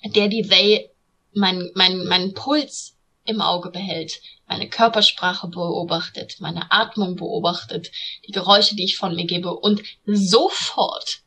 der 0.05 0.27
die 0.27 0.43
They 0.43 0.91
mein, 1.33 1.71
mein, 1.73 2.05
meinen 2.05 2.33
Puls 2.35 2.95
im 3.25 3.41
Auge 3.41 3.71
behält, 3.71 4.21
meine 4.49 4.67
Körpersprache 4.67 5.47
beobachtet, 5.47 6.37
meine 6.39 6.71
Atmung 6.71 7.15
beobachtet, 7.15 7.91
die 8.27 8.31
Geräusche, 8.31 8.75
die 8.75 8.83
ich 8.83 8.97
von 8.97 9.15
mir 9.15 9.25
gebe 9.25 9.53
und 9.53 9.81
sofort 10.05 11.21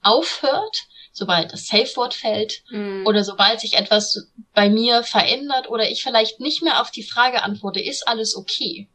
aufhört, 0.00 0.84
sobald 1.12 1.52
das 1.52 1.66
Safe-Wort 1.66 2.14
fällt 2.14 2.62
mm. 2.70 3.04
oder 3.06 3.24
sobald 3.24 3.60
sich 3.60 3.74
etwas 3.74 4.28
bei 4.54 4.70
mir 4.70 5.02
verändert 5.02 5.68
oder 5.68 5.90
ich 5.90 6.02
vielleicht 6.02 6.40
nicht 6.40 6.62
mehr 6.62 6.80
auf 6.80 6.90
die 6.90 7.02
Frage 7.02 7.42
antworte, 7.42 7.80
ist 7.80 8.06
alles 8.06 8.36
okay? 8.36 8.88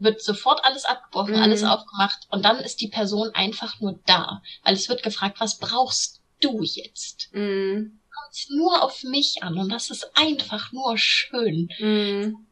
wird 0.00 0.22
sofort 0.22 0.64
alles 0.64 0.84
abgebrochen, 0.84 1.34
mhm. 1.34 1.42
alles 1.42 1.64
aufgemacht 1.64 2.28
und 2.30 2.44
dann 2.44 2.58
ist 2.58 2.80
die 2.80 2.88
Person 2.88 3.30
einfach 3.34 3.80
nur 3.80 3.98
da, 4.06 4.42
weil 4.62 4.74
es 4.74 4.88
wird 4.88 5.02
gefragt, 5.02 5.40
was 5.40 5.58
brauchst 5.58 6.20
du 6.40 6.62
jetzt? 6.62 7.30
Mhm. 7.32 7.98
Kommt 8.14 8.46
nur 8.50 8.82
auf 8.82 9.02
mich 9.02 9.42
an 9.42 9.58
und 9.58 9.70
das 9.70 9.90
ist 9.90 10.10
einfach 10.14 10.72
nur 10.72 10.96
schön. 10.98 11.68
Mhm. 11.78 12.46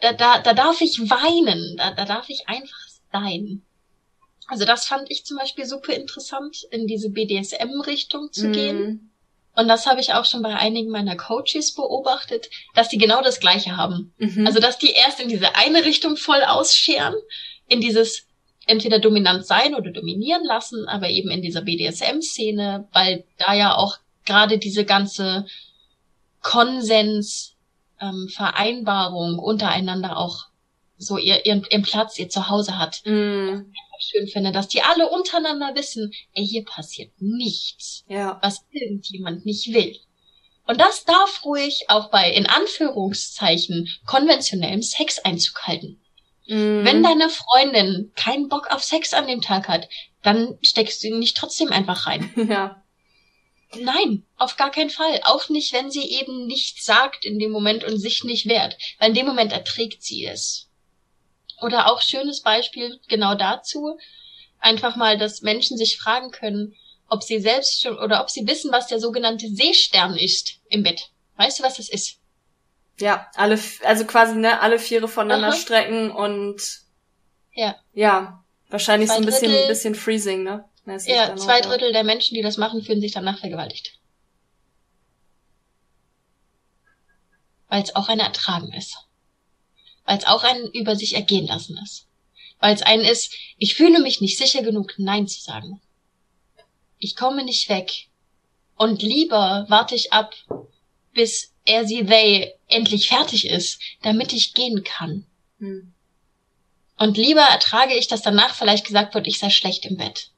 Da, 0.00 0.12
da, 0.12 0.38
da 0.38 0.54
darf 0.54 0.80
ich 0.80 0.98
weinen, 1.10 1.76
da, 1.76 1.92
da 1.92 2.04
darf 2.04 2.28
ich 2.28 2.48
einfach 2.48 2.88
sein. 3.12 3.62
Also 4.46 4.64
das 4.64 4.86
fand 4.86 5.10
ich 5.10 5.24
zum 5.24 5.38
Beispiel 5.38 5.64
super 5.64 5.94
interessant, 5.94 6.64
in 6.70 6.86
diese 6.86 7.10
BDSM-Richtung 7.10 8.32
zu 8.32 8.48
mhm. 8.48 8.52
gehen. 8.52 9.10
Und 9.56 9.68
das 9.68 9.86
habe 9.86 10.00
ich 10.00 10.12
auch 10.12 10.24
schon 10.24 10.42
bei 10.42 10.54
einigen 10.54 10.90
meiner 10.90 11.16
Coaches 11.16 11.74
beobachtet, 11.74 12.50
dass 12.74 12.88
die 12.88 12.98
genau 12.98 13.22
das 13.22 13.40
Gleiche 13.40 13.76
haben. 13.76 14.12
Mhm. 14.18 14.46
Also, 14.46 14.58
dass 14.58 14.78
die 14.78 14.90
erst 14.90 15.20
in 15.20 15.28
diese 15.28 15.54
eine 15.54 15.84
Richtung 15.84 16.16
voll 16.16 16.42
ausscheren, 16.42 17.14
in 17.68 17.80
dieses 17.80 18.26
entweder 18.66 18.98
dominant 18.98 19.46
sein 19.46 19.74
oder 19.74 19.90
dominieren 19.90 20.44
lassen, 20.44 20.88
aber 20.88 21.08
eben 21.08 21.30
in 21.30 21.42
dieser 21.42 21.62
BDSM-Szene, 21.62 22.88
weil 22.92 23.24
da 23.38 23.54
ja 23.54 23.76
auch 23.76 23.98
gerade 24.24 24.58
diese 24.58 24.84
ganze 24.84 25.46
Konsens, 26.42 27.53
ähm, 28.00 28.28
Vereinbarung 28.28 29.38
untereinander 29.38 30.16
auch 30.16 30.46
so 30.96 31.18
ihr, 31.18 31.44
ihren, 31.44 31.64
ihren 31.70 31.82
Platz, 31.82 32.18
ihr 32.18 32.28
Zuhause 32.28 32.78
hat. 32.78 33.02
Mm 33.04 33.64
schön 34.04 34.28
finde, 34.28 34.52
dass 34.52 34.68
die 34.68 34.82
alle 34.82 35.08
untereinander 35.08 35.74
wissen, 35.74 36.12
ey, 36.34 36.46
hier 36.46 36.64
passiert 36.64 37.12
nichts, 37.18 38.04
ja. 38.08 38.38
was 38.42 38.64
irgendjemand 38.70 39.44
nicht 39.46 39.72
will. 39.72 39.96
Und 40.66 40.80
das 40.80 41.04
darf 41.04 41.44
ruhig 41.44 41.84
auch 41.88 42.10
bei, 42.10 42.30
in 42.30 42.46
Anführungszeichen, 42.46 43.88
konventionellem 44.06 44.82
Sex 44.82 45.18
Einzug 45.18 45.62
halten. 45.62 46.00
Mm. 46.46 46.84
Wenn 46.84 47.02
deine 47.02 47.28
Freundin 47.28 48.12
keinen 48.14 48.48
Bock 48.48 48.70
auf 48.70 48.82
Sex 48.82 49.12
an 49.12 49.26
dem 49.26 49.42
Tag 49.42 49.68
hat, 49.68 49.88
dann 50.22 50.58
steckst 50.62 51.02
du 51.02 51.08
ihn 51.08 51.18
nicht 51.18 51.36
trotzdem 51.36 51.70
einfach 51.70 52.06
rein. 52.06 52.30
Ja. 52.48 52.82
Nein, 53.76 54.24
auf 54.36 54.56
gar 54.56 54.70
keinen 54.70 54.90
Fall. 54.90 55.20
Auch 55.24 55.48
nicht, 55.48 55.72
wenn 55.72 55.90
sie 55.90 56.10
eben 56.10 56.46
nichts 56.46 56.84
sagt 56.84 57.24
in 57.24 57.38
dem 57.38 57.50
Moment 57.50 57.84
und 57.84 57.98
sich 57.98 58.24
nicht 58.24 58.46
wehrt. 58.46 58.76
Weil 58.98 59.10
in 59.10 59.14
dem 59.14 59.26
Moment 59.26 59.52
erträgt 59.52 60.02
sie 60.02 60.26
es. 60.26 60.68
Oder 61.60 61.90
auch 61.90 62.02
schönes 62.02 62.42
Beispiel 62.42 63.00
genau 63.08 63.34
dazu, 63.34 63.98
einfach 64.58 64.96
mal, 64.96 65.18
dass 65.18 65.42
Menschen 65.42 65.76
sich 65.76 65.98
fragen 65.98 66.30
können, 66.30 66.74
ob 67.08 67.22
sie 67.22 67.38
selbst 67.38 67.82
schon 67.82 67.98
oder 67.98 68.20
ob 68.22 68.30
sie 68.30 68.46
wissen, 68.46 68.72
was 68.72 68.88
der 68.88 68.98
sogenannte 68.98 69.48
Seestern 69.48 70.16
ist 70.16 70.60
im 70.68 70.82
Bett. 70.82 71.10
Weißt 71.36 71.58
du, 71.58 71.62
was 71.62 71.76
das 71.76 71.88
ist? 71.88 72.18
Ja, 72.98 73.28
alle, 73.34 73.58
also 73.82 74.04
quasi, 74.04 74.36
ne, 74.36 74.60
alle 74.60 74.78
Viere 74.78 75.08
voneinander 75.08 75.48
Aha. 75.48 75.56
strecken 75.56 76.10
und 76.10 76.60
ja, 77.52 77.76
ja, 77.92 78.44
wahrscheinlich 78.68 79.08
zwei 79.08 79.16
so 79.16 79.22
ein 79.22 79.26
bisschen, 79.26 79.50
Drittel, 79.50 79.68
bisschen 79.68 79.94
Freezing, 79.94 80.42
ne? 80.44 80.64
Ja, 80.86 81.34
zwei 81.36 81.60
Drittel 81.60 81.92
der 81.92 82.04
Menschen, 82.04 82.34
die 82.34 82.42
das 82.42 82.56
machen, 82.56 82.82
fühlen 82.82 83.00
sich 83.00 83.12
danach 83.12 83.38
vergewaltigt. 83.38 83.98
Weil 87.68 87.82
es 87.82 87.96
auch 87.96 88.08
ein 88.08 88.20
Ertragen 88.20 88.72
ist 88.72 88.96
weil 90.04 90.18
es 90.18 90.26
auch 90.26 90.44
ein 90.44 90.70
über 90.72 90.96
sich 90.96 91.14
ergehen 91.14 91.46
lassen 91.46 91.78
ist. 91.82 92.06
Weil 92.60 92.74
es 92.74 92.82
ein 92.82 93.00
ist, 93.00 93.34
ich 93.58 93.74
fühle 93.74 94.00
mich 94.00 94.20
nicht 94.20 94.38
sicher 94.38 94.62
genug, 94.62 94.94
Nein 94.98 95.26
zu 95.26 95.40
sagen. 95.40 95.80
Ich 96.98 97.16
komme 97.16 97.44
nicht 97.44 97.68
weg. 97.68 98.08
Und 98.76 99.02
lieber 99.02 99.66
warte 99.68 99.94
ich 99.94 100.12
ab, 100.12 100.34
bis 101.12 101.52
er 101.64 101.86
sie 101.86 102.04
they 102.06 102.52
endlich 102.68 103.08
fertig 103.08 103.46
ist, 103.46 103.80
damit 104.02 104.32
ich 104.32 104.54
gehen 104.54 104.84
kann. 104.84 105.26
Hm. 105.58 105.92
Und 106.96 107.16
lieber 107.16 107.42
ertrage 107.42 107.94
ich, 107.94 108.08
dass 108.08 108.22
danach 108.22 108.54
vielleicht 108.54 108.86
gesagt 108.86 109.14
wird, 109.14 109.26
ich 109.26 109.38
sei 109.38 109.50
schlecht 109.50 109.84
im 109.84 109.96
Bett. 109.96 110.30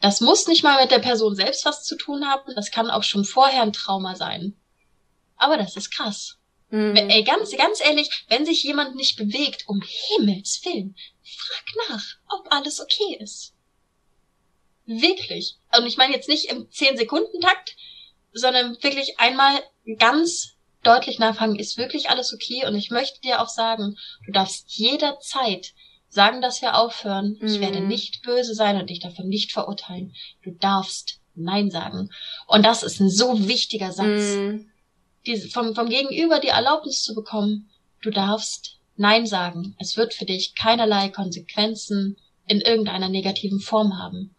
Das 0.00 0.20
muss 0.20 0.46
nicht 0.46 0.62
mal 0.62 0.80
mit 0.80 0.90
der 0.90 0.98
Person 0.98 1.34
selbst 1.34 1.64
was 1.64 1.84
zu 1.84 1.96
tun 1.96 2.26
haben, 2.26 2.54
das 2.54 2.70
kann 2.70 2.90
auch 2.90 3.02
schon 3.02 3.24
vorher 3.24 3.62
ein 3.62 3.72
Trauma 3.72 4.14
sein. 4.14 4.54
Aber 5.36 5.56
das 5.56 5.76
ist 5.76 5.90
krass. 5.90 6.38
Mhm. 6.70 6.96
Ey, 6.96 7.22
ganz, 7.22 7.56
ganz 7.56 7.80
ehrlich, 7.80 8.24
wenn 8.28 8.44
sich 8.44 8.62
jemand 8.62 8.96
nicht 8.96 9.16
bewegt, 9.16 9.68
um 9.68 9.82
Himmels 9.82 10.60
Willen, 10.64 10.96
frag 11.22 11.88
nach, 11.88 12.04
ob 12.28 12.52
alles 12.52 12.80
okay 12.80 13.18
ist. 13.20 13.54
Wirklich. 14.84 15.56
Und 15.76 15.86
ich 15.86 15.96
meine 15.96 16.14
jetzt 16.14 16.28
nicht 16.28 16.46
im 16.46 16.68
10-Sekunden-Takt, 16.68 17.76
sondern 18.32 18.80
wirklich 18.82 19.18
einmal 19.18 19.62
ganz 19.98 20.56
deutlich 20.82 21.18
nachfragen, 21.18 21.58
ist 21.58 21.76
wirklich 21.76 22.10
alles 22.10 22.32
okay? 22.32 22.66
Und 22.66 22.76
ich 22.76 22.90
möchte 22.90 23.20
dir 23.20 23.40
auch 23.40 23.48
sagen, 23.48 23.96
du 24.24 24.32
darfst 24.32 24.70
jederzeit 24.70 25.74
sagen 26.16 26.40
das 26.40 26.60
ja 26.62 26.72
aufhören. 26.74 27.36
Ich 27.42 27.58
Mhm. 27.58 27.60
werde 27.60 27.80
nicht 27.80 28.22
böse 28.22 28.54
sein 28.54 28.76
und 28.80 28.88
dich 28.90 29.00
dafür 29.00 29.24
nicht 29.24 29.52
verurteilen. 29.52 30.14
Du 30.42 30.50
darfst 30.50 31.20
Nein 31.34 31.70
sagen. 31.70 32.08
Und 32.46 32.64
das 32.64 32.82
ist 32.82 32.98
ein 33.00 33.10
so 33.10 33.46
wichtiger 33.46 33.92
Satz. 33.92 34.34
Mhm. 34.36 34.70
Diese, 35.26 35.48
vom, 35.50 35.74
vom 35.74 35.88
Gegenüber 35.90 36.40
die 36.40 36.48
Erlaubnis 36.48 37.02
zu 37.02 37.14
bekommen, 37.14 37.68
du 38.00 38.10
darfst 38.10 38.78
Nein 38.96 39.26
sagen. 39.26 39.76
Es 39.78 39.98
wird 39.98 40.14
für 40.14 40.24
dich 40.24 40.54
keinerlei 40.54 41.10
Konsequenzen 41.10 42.16
in 42.46 42.62
irgendeiner 42.62 43.10
negativen 43.10 43.60
Form 43.60 43.98
haben. 43.98 44.34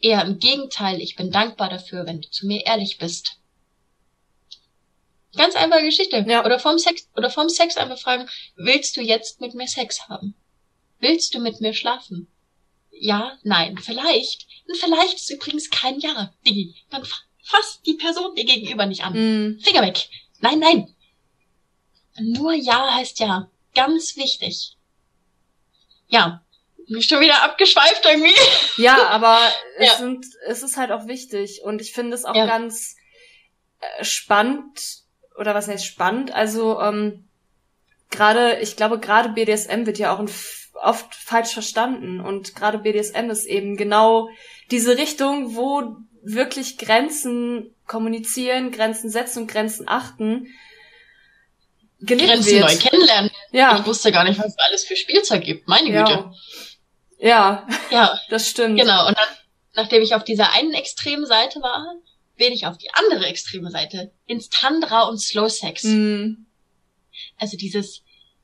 Eher 0.00 0.24
im 0.24 0.38
Gegenteil, 0.38 1.00
ich 1.02 1.14
bin 1.16 1.30
dankbar 1.30 1.68
dafür, 1.68 2.06
wenn 2.06 2.22
du 2.22 2.30
zu 2.30 2.46
mir 2.46 2.64
ehrlich 2.64 2.96
bist. 2.96 3.36
Ganz 5.36 5.54
einfache 5.56 5.82
Geschichte. 5.84 6.24
Ja. 6.26 6.44
Oder 6.44 6.58
vorm 6.58 6.78
Sex, 6.78 7.08
oder 7.16 7.28
vorm 7.30 7.50
Sex 7.50 7.76
einfach 7.76 7.98
fragen, 7.98 8.28
willst 8.56 8.96
du 8.96 9.02
jetzt 9.02 9.40
mit 9.42 9.54
mir 9.54 9.68
Sex 9.68 10.08
haben? 10.08 10.34
Willst 11.02 11.34
du 11.34 11.40
mit 11.40 11.60
mir 11.60 11.74
schlafen? 11.74 12.28
Ja, 12.92 13.36
nein, 13.42 13.76
vielleicht. 13.78 14.46
Und 14.68 14.76
vielleicht 14.76 15.14
ist 15.16 15.30
übrigens 15.30 15.68
kein 15.68 15.98
Ja, 15.98 16.32
Diggi. 16.46 16.76
Dann 16.90 17.04
fa- 17.04 17.22
fass 17.44 17.80
die 17.84 17.94
Person 17.94 18.34
dir 18.36 18.44
gegenüber 18.44 18.86
nicht 18.86 19.02
an. 19.04 19.12
Mhm. 19.14 19.60
Finger 19.60 19.82
weg. 19.82 20.08
Nein, 20.40 20.60
nein. 20.60 20.94
Nur 22.20 22.52
Ja 22.54 22.94
heißt 22.94 23.18
Ja. 23.18 23.50
Ganz 23.74 24.16
wichtig. 24.16 24.76
Ja. 26.08 26.44
Bin 26.88 27.02
schon 27.02 27.20
wieder 27.20 27.42
abgeschweift 27.42 28.04
irgendwie. 28.04 28.34
Ja, 28.76 29.08
aber 29.08 29.38
es 29.78 29.86
Ja. 29.88 29.96
sind, 29.96 30.24
es 30.46 30.62
ist 30.62 30.76
halt 30.76 30.92
auch 30.92 31.06
wichtig 31.08 31.62
und 31.64 31.80
ich 31.80 31.92
finde 31.92 32.14
es 32.14 32.24
auch 32.24 32.34
Ja. 32.36 32.46
ganz 32.46 32.96
äh, 33.80 34.04
spannend 34.04 35.02
oder 35.36 35.54
was 35.54 35.66
heißt 35.68 35.84
spannend? 35.86 36.30
Also 36.32 36.80
ähm, 36.80 37.28
gerade, 38.10 38.60
ich 38.60 38.76
glaube, 38.76 39.00
gerade 39.00 39.30
BDSM 39.30 39.86
wird 39.86 39.98
ja 39.98 40.14
auch 40.14 40.20
in, 40.20 40.26
f- 40.28 40.61
oft 40.82 41.14
falsch 41.14 41.52
verstanden 41.52 42.20
und 42.20 42.54
gerade 42.54 42.78
BDSM 42.78 43.30
ist 43.30 43.44
eben 43.46 43.76
genau 43.76 44.28
diese 44.70 44.96
Richtung, 44.98 45.54
wo 45.56 45.96
wirklich 46.22 46.78
Grenzen 46.78 47.74
kommunizieren, 47.86 48.70
Grenzen 48.72 49.10
setzen 49.10 49.40
und 49.42 49.46
Grenzen 49.50 49.88
achten 49.88 50.46
gelebt 52.00 52.30
Grenzen 52.32 52.52
wird. 52.52 52.64
neu 52.64 52.76
kennenlernen. 52.76 53.30
Ich 53.50 53.58
Ja, 53.58 53.84
wusste 53.86 54.10
gar 54.12 54.24
nicht, 54.24 54.38
was 54.38 54.46
es 54.48 54.58
alles 54.58 54.84
für 54.84 54.96
Spielzeug 54.96 55.44
gibt. 55.44 55.68
Meine 55.68 55.86
Güte. 55.88 56.30
ja, 57.18 57.66
ja, 57.68 57.68
Ja, 57.90 58.20
das 58.30 58.48
stimmt. 58.48 58.78
genau. 58.78 59.06
Und 59.08 59.16
dann, 59.16 59.28
nachdem 59.74 60.02
ich 60.02 60.14
auf 60.14 60.24
dieser 60.24 60.52
einen 60.52 60.74
extremen 60.74 61.26
Seite 61.26 61.60
war, 61.60 61.94
bin 62.36 62.52
ich 62.52 62.66
auf 62.66 62.76
die 62.78 62.88
andere 62.94 63.26
extreme 63.26 63.70
Seite. 63.70 64.10
Ins 64.26 64.48
Tantra 64.48 65.02
und 65.02 65.18
Slow 65.18 65.48
Sex. 65.48 65.84
Mhm. 65.84 66.46
Also 67.38 67.56
dieses 67.56 68.02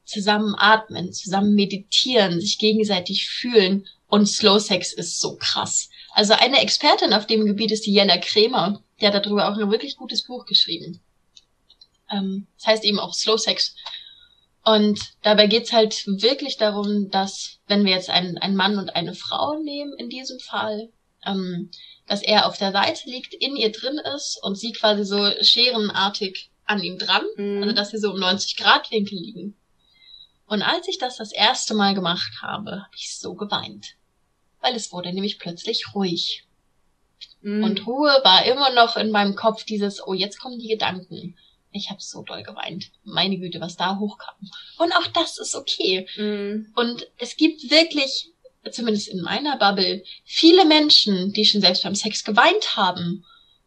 Zusammenatmen, 0.09 1.13
zusammen 1.13 1.55
meditieren, 1.55 2.41
sich 2.41 2.59
gegenseitig 2.59 3.29
fühlen 3.29 3.87
und 4.07 4.27
Slow 4.27 4.59
Sex 4.59 4.95
ist 4.95 5.21
so 5.21 5.37
krass. 5.37 5.91
Also 6.13 6.33
eine 6.33 6.63
Expertin 6.63 7.13
auf 7.13 7.27
dem 7.27 7.45
Gebiet 7.45 7.73
ist 7.73 7.85
die 7.85 7.93
Jella 7.93 8.17
Kremer. 8.17 8.83
Die 9.01 9.07
hat 9.07 9.15
darüber 9.15 9.49
auch 9.49 9.59
ein 9.59 9.71
wirklich 9.71 9.97
gutes 9.97 10.23
Buch 10.23 10.47
geschrieben. 10.47 11.01
Ähm, 12.11 12.47
das 12.57 12.67
heißt 12.67 12.85
eben 12.85 12.99
auch 12.99 13.13
Slow 13.13 13.37
Sex. 13.37 13.77
Und 14.65 14.99
dabei 15.23 15.47
geht's 15.47 15.73
halt 15.73 16.05
wirklich 16.07 16.57
darum, 16.57 17.11
dass, 17.11 17.59
wenn 17.67 17.85
wir 17.85 17.93
jetzt 17.93 18.09
einen, 18.09 18.39
einen 18.39 18.57
Mann 18.57 18.79
und 18.79 18.97
eine 18.97 19.15
Frau 19.15 19.59
nehmen, 19.63 19.93
in 19.99 20.09
diesem 20.09 20.39
Fall, 20.41 20.89
ähm, 21.27 21.71
dass 22.07 22.23
er 22.23 22.47
auf 22.47 22.57
der 22.57 22.73
Seite 22.73 23.11
liegt, 23.11 23.35
in 23.35 23.57
ihr 23.57 23.73
drin 23.73 24.01
ist 24.17 24.39
und 24.43 24.57
sie 24.59 24.73
quasi 24.73 25.05
so 25.05 25.31
scherenartig 25.43 26.51
an 26.65 26.83
ihm 26.83 26.99
dran 26.99 27.25
Mhm. 27.37 27.63
also 27.63 27.75
dass 27.75 27.91
sie 27.91 27.99
so 27.99 28.11
um 28.13 28.21
90 28.21 28.57
Grad 28.57 28.91
Winkel 28.91 29.19
liegen. 29.19 29.57
Und 30.49 30.63
als 30.63 30.89
ich 30.89 30.99
das 30.99 31.17
das 31.17 31.31
erste 31.31 31.75
Mal 31.75 31.95
gemacht 31.95 32.33
habe, 32.41 32.71
habe 32.71 32.97
ich 32.97 33.17
so 33.17 33.35
geweint. 33.35 33.97
Weil 34.61 34.75
es 34.75 34.93
wurde 34.93 35.13
nämlich 35.13 35.39
plötzlich 35.39 35.95
ruhig. 35.95 36.45
Mhm. 37.43 37.63
Und 37.63 37.87
Ruhe 37.87 38.19
war 38.25 38.45
immer 38.47 38.73
noch 38.73 38.97
in 38.97 39.11
meinem 39.11 39.37
Kopf 39.37 39.65
dieses, 39.65 40.05
oh, 40.05 40.15
jetzt 40.15 40.41
kommen 40.41 40.59
die 40.59 40.69
Gedanken. 40.69 41.37
Ich 41.71 41.91
habe 41.91 42.01
so 42.01 42.23
doll 42.23 42.43
geweint. 42.43 42.91
Meine 43.05 43.39
Güte, 43.39 43.61
was 43.61 43.77
da 43.77 43.99
hochkam. 43.99 44.35
Und 44.79 44.93
auch 44.93 45.07
das 45.09 45.39
ist 45.39 45.55
okay. 45.55 46.09
Mhm. 46.17 46.73
Und 46.75 47.07
es 47.19 47.37
gibt 47.37 47.71
wirklich, 47.71 48.33
zumindest 48.71 49.09
in 49.09 49.21
meiner 49.21 49.59
Bubble, 49.59 50.03
viele 50.25 50.65
Menschen, 50.65 51.33
die 51.35 51.45
schon 51.45 51.61
selbst 51.61 51.83
beim 51.83 51.95
Sex 51.95 52.25
geweint 52.25 52.75
haben 52.75 53.25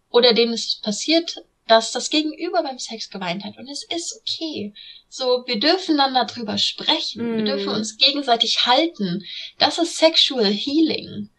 oder 0.09 0.33
denen 0.33 0.53
es 0.53 0.81
passiert, 0.81 1.35
dass 1.67 1.91
das 1.91 2.09
Gegenüber 2.09 2.63
beim 2.63 2.79
Sex 2.79 3.09
geweint 3.11 3.43
hat. 3.43 3.57
Und 3.57 3.69
es 3.69 3.83
ist 3.83 4.19
okay. 4.19 4.73
So, 5.13 5.43
wir 5.45 5.59
dürfen 5.59 5.97
dann 5.97 6.13
darüber 6.13 6.57
sprechen. 6.57 7.35
Wir 7.35 7.43
Mm. 7.43 7.45
dürfen 7.45 7.67
uns 7.73 7.97
gegenseitig 7.97 8.65
halten. 8.65 9.25
Das 9.57 9.77
ist 9.77 9.97
Sexual 9.97 10.45
Healing. 10.45 11.29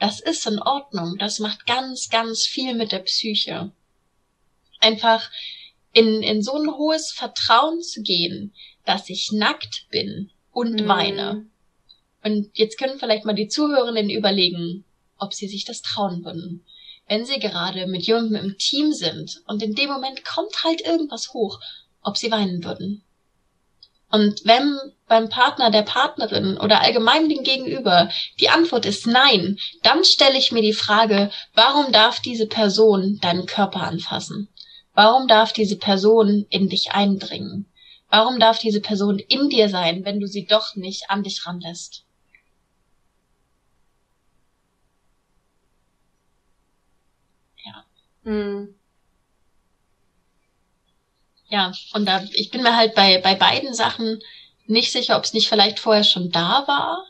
Das 0.00 0.20
ist 0.20 0.46
in 0.46 0.58
Ordnung. 0.58 1.18
Das 1.18 1.38
macht 1.38 1.66
ganz, 1.66 2.08
ganz 2.08 2.46
viel 2.46 2.72
mit 2.74 2.92
der 2.92 3.00
Psyche. 3.00 3.72
Einfach 4.80 5.30
in, 5.92 6.22
in 6.22 6.42
so 6.42 6.54
ein 6.54 6.66
hohes 6.78 7.12
Vertrauen 7.12 7.82
zu 7.82 8.00
gehen, 8.00 8.54
dass 8.86 9.10
ich 9.10 9.32
nackt 9.32 9.86
bin 9.90 10.30
und 10.50 10.80
Mhm. 10.80 10.88
weine. 10.88 11.46
Und 12.22 12.48
jetzt 12.54 12.78
können 12.78 12.98
vielleicht 12.98 13.26
mal 13.26 13.34
die 13.34 13.48
Zuhörenden 13.48 14.08
überlegen, 14.08 14.86
ob 15.18 15.34
sie 15.34 15.46
sich 15.46 15.66
das 15.66 15.82
trauen 15.82 16.24
würden. 16.24 16.64
Wenn 17.06 17.26
sie 17.26 17.38
gerade 17.38 17.86
mit 17.86 18.04
jemandem 18.06 18.36
im 18.46 18.56
Team 18.56 18.94
sind 18.94 19.42
und 19.46 19.62
in 19.62 19.74
dem 19.74 19.90
Moment 19.90 20.24
kommt 20.24 20.64
halt 20.64 20.80
irgendwas 20.80 21.34
hoch, 21.34 21.60
ob 22.04 22.16
sie 22.16 22.30
weinen 22.30 22.62
würden. 22.62 23.02
Und 24.10 24.42
wenn 24.44 24.78
beim 25.08 25.28
Partner, 25.28 25.70
der 25.70 25.82
Partnerin 25.82 26.56
oder 26.56 26.80
allgemein 26.82 27.28
dem 27.28 27.42
Gegenüber 27.42 28.10
die 28.38 28.48
Antwort 28.48 28.86
ist 28.86 29.06
nein, 29.06 29.58
dann 29.82 30.04
stelle 30.04 30.38
ich 30.38 30.52
mir 30.52 30.62
die 30.62 30.72
Frage, 30.72 31.32
warum 31.54 31.90
darf 31.90 32.20
diese 32.20 32.46
Person 32.46 33.18
deinen 33.20 33.46
Körper 33.46 33.82
anfassen? 33.82 34.48
Warum 34.94 35.26
darf 35.26 35.52
diese 35.52 35.76
Person 35.76 36.46
in 36.50 36.68
dich 36.68 36.92
eindringen? 36.92 37.66
Warum 38.08 38.38
darf 38.38 38.60
diese 38.60 38.80
Person 38.80 39.18
in 39.18 39.48
dir 39.48 39.68
sein, 39.68 40.04
wenn 40.04 40.20
du 40.20 40.28
sie 40.28 40.46
doch 40.46 40.76
nicht 40.76 41.10
an 41.10 41.24
dich 41.24 41.46
ranlässt? 41.46 42.04
Mhm. 48.24 48.74
Ja, 51.54 51.70
und 51.92 52.04
da, 52.08 52.20
ich 52.32 52.50
bin 52.50 52.64
mir 52.64 52.74
halt 52.76 52.96
bei, 52.96 53.18
bei 53.18 53.36
beiden 53.36 53.74
Sachen 53.74 54.18
nicht 54.66 54.90
sicher, 54.90 55.16
ob 55.16 55.22
es 55.22 55.34
nicht 55.34 55.48
vielleicht 55.48 55.78
vorher 55.78 56.02
schon 56.02 56.32
da 56.32 56.64
war 56.66 57.06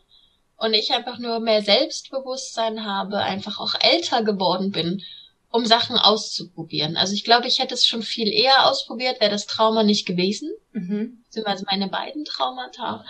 und 0.58 0.74
ich 0.74 0.92
einfach 0.92 1.18
nur 1.18 1.40
mehr 1.40 1.62
Selbstbewusstsein 1.62 2.84
habe, 2.84 3.20
einfach 3.20 3.58
auch 3.58 3.72
älter 3.80 4.22
geworden 4.22 4.70
bin, 4.70 5.00
um 5.48 5.64
Sachen 5.64 5.96
auszuprobieren. 5.96 6.98
Also 6.98 7.14
ich 7.14 7.24
glaube, 7.24 7.48
ich 7.48 7.58
hätte 7.58 7.72
es 7.72 7.86
schon 7.86 8.02
viel 8.02 8.28
eher 8.28 8.68
ausprobiert, 8.68 9.18
wäre 9.18 9.30
das 9.30 9.46
Trauma 9.46 9.82
nicht 9.82 10.04
gewesen, 10.06 10.50
Mhm. 10.72 11.22
beziehungsweise 11.24 11.64
meine 11.70 11.88
beiden 11.88 12.26
Traumata. 12.26 13.02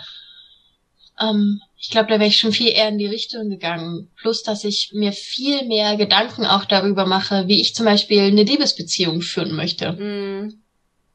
Ähm, 1.19 1.59
ich 1.77 1.89
glaube, 1.89 2.07
da 2.07 2.17
wäre 2.17 2.29
ich 2.29 2.37
schon 2.37 2.53
viel 2.53 2.69
eher 2.69 2.87
in 2.87 2.97
die 2.97 3.07
Richtung 3.07 3.49
gegangen. 3.49 4.09
Plus, 4.21 4.41
dass 4.41 4.63
ich 4.63 4.91
mir 4.93 5.11
viel 5.11 5.65
mehr 5.67 5.97
Gedanken 5.97 6.45
auch 6.45 6.63
darüber 6.63 7.05
mache, 7.05 7.49
wie 7.49 7.59
ich 7.59 7.75
zum 7.75 7.83
Beispiel 7.83 8.21
eine 8.21 8.43
Liebesbeziehung 8.43 9.21
führen 9.21 9.53
möchte. 9.53 9.91
Mhm. 9.91 10.61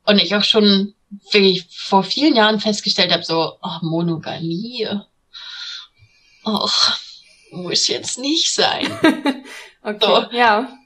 Und 0.05 0.19
ich 0.19 0.35
auch 0.35 0.45
schon 0.45 0.95
wirklich 1.33 1.67
vor 1.71 2.05
vielen 2.05 2.35
Jahren 2.35 2.61
festgestellt 2.61 3.13
habe, 3.13 3.25
so, 3.25 3.55
oh, 3.63 3.79
Monogamie. 3.83 4.89
Och, 6.45 6.99
muss 7.51 7.89
jetzt 7.89 8.19
nicht 8.19 8.53
sein. 8.53 8.91
Okay, 9.83 10.37
ja. 10.37 10.77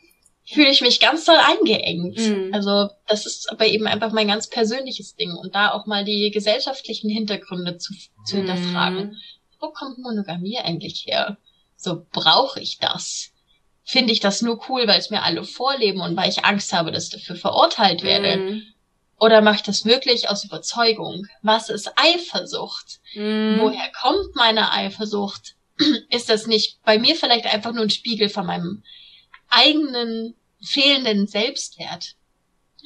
Fühle 0.46 0.70
ich 0.70 0.80
mich 0.80 1.00
ganz 1.00 1.24
doll 1.24 1.36
eingeengt. 1.36 2.16
Mhm. 2.16 2.50
Also, 2.52 2.90
das 3.08 3.26
ist 3.26 3.50
aber 3.50 3.66
eben 3.66 3.88
einfach 3.88 4.12
mein 4.12 4.28
ganz 4.28 4.48
persönliches 4.48 5.16
Ding. 5.16 5.32
Und 5.32 5.54
da 5.54 5.72
auch 5.72 5.86
mal 5.86 6.04
die 6.04 6.30
gesellschaftlichen 6.32 7.10
Hintergründe 7.10 7.76
zu, 7.78 7.92
zu 8.24 8.36
hinterfragen. 8.36 9.08
Mhm. 9.08 9.16
Wo 9.58 9.70
kommt 9.70 9.98
Monogamie 9.98 10.58
eigentlich 10.58 11.06
her? 11.06 11.38
So, 11.76 12.06
brauche 12.12 12.60
ich 12.60 12.78
das? 12.78 13.32
Finde 13.82 14.12
ich 14.12 14.20
das 14.20 14.42
nur 14.42 14.60
cool, 14.68 14.86
weil 14.86 14.98
es 14.98 15.10
mir 15.10 15.22
alle 15.22 15.44
vorleben 15.44 16.00
und 16.00 16.16
weil 16.16 16.30
ich 16.30 16.44
Angst 16.44 16.72
habe, 16.72 16.92
dass 16.92 17.06
ich 17.06 17.14
dafür 17.14 17.36
verurteilt 17.36 18.02
werde? 18.02 18.36
Mhm. 18.36 18.62
Oder 19.18 19.40
mache 19.40 19.56
ich 19.56 19.62
das 19.62 19.84
wirklich 19.84 20.28
aus 20.28 20.44
Überzeugung? 20.44 21.26
Was 21.42 21.68
ist 21.70 21.90
Eifersucht? 21.96 23.00
Mhm. 23.14 23.58
Woher 23.60 23.90
kommt 24.00 24.34
meine 24.34 24.72
Eifersucht? 24.72 25.54
Ist 26.10 26.28
das 26.28 26.46
nicht 26.46 26.82
bei 26.84 26.98
mir 26.98 27.16
vielleicht 27.16 27.46
einfach 27.46 27.72
nur 27.72 27.82
ein 27.82 27.90
Spiegel 27.90 28.28
von 28.28 28.46
meinem 28.46 28.82
eigenen 29.50 30.34
fehlenden 30.62 31.26
Selbstwert? 31.26 32.14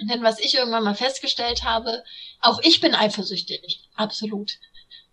Denn 0.01 0.23
was 0.23 0.39
ich 0.39 0.55
irgendwann 0.55 0.85
mal 0.85 0.95
festgestellt 0.95 1.65
habe, 1.65 2.05
auch 2.41 2.61
ich 2.63 2.81
bin 2.81 2.95
eifersüchtig. 2.95 3.81
Absolut. 3.95 4.53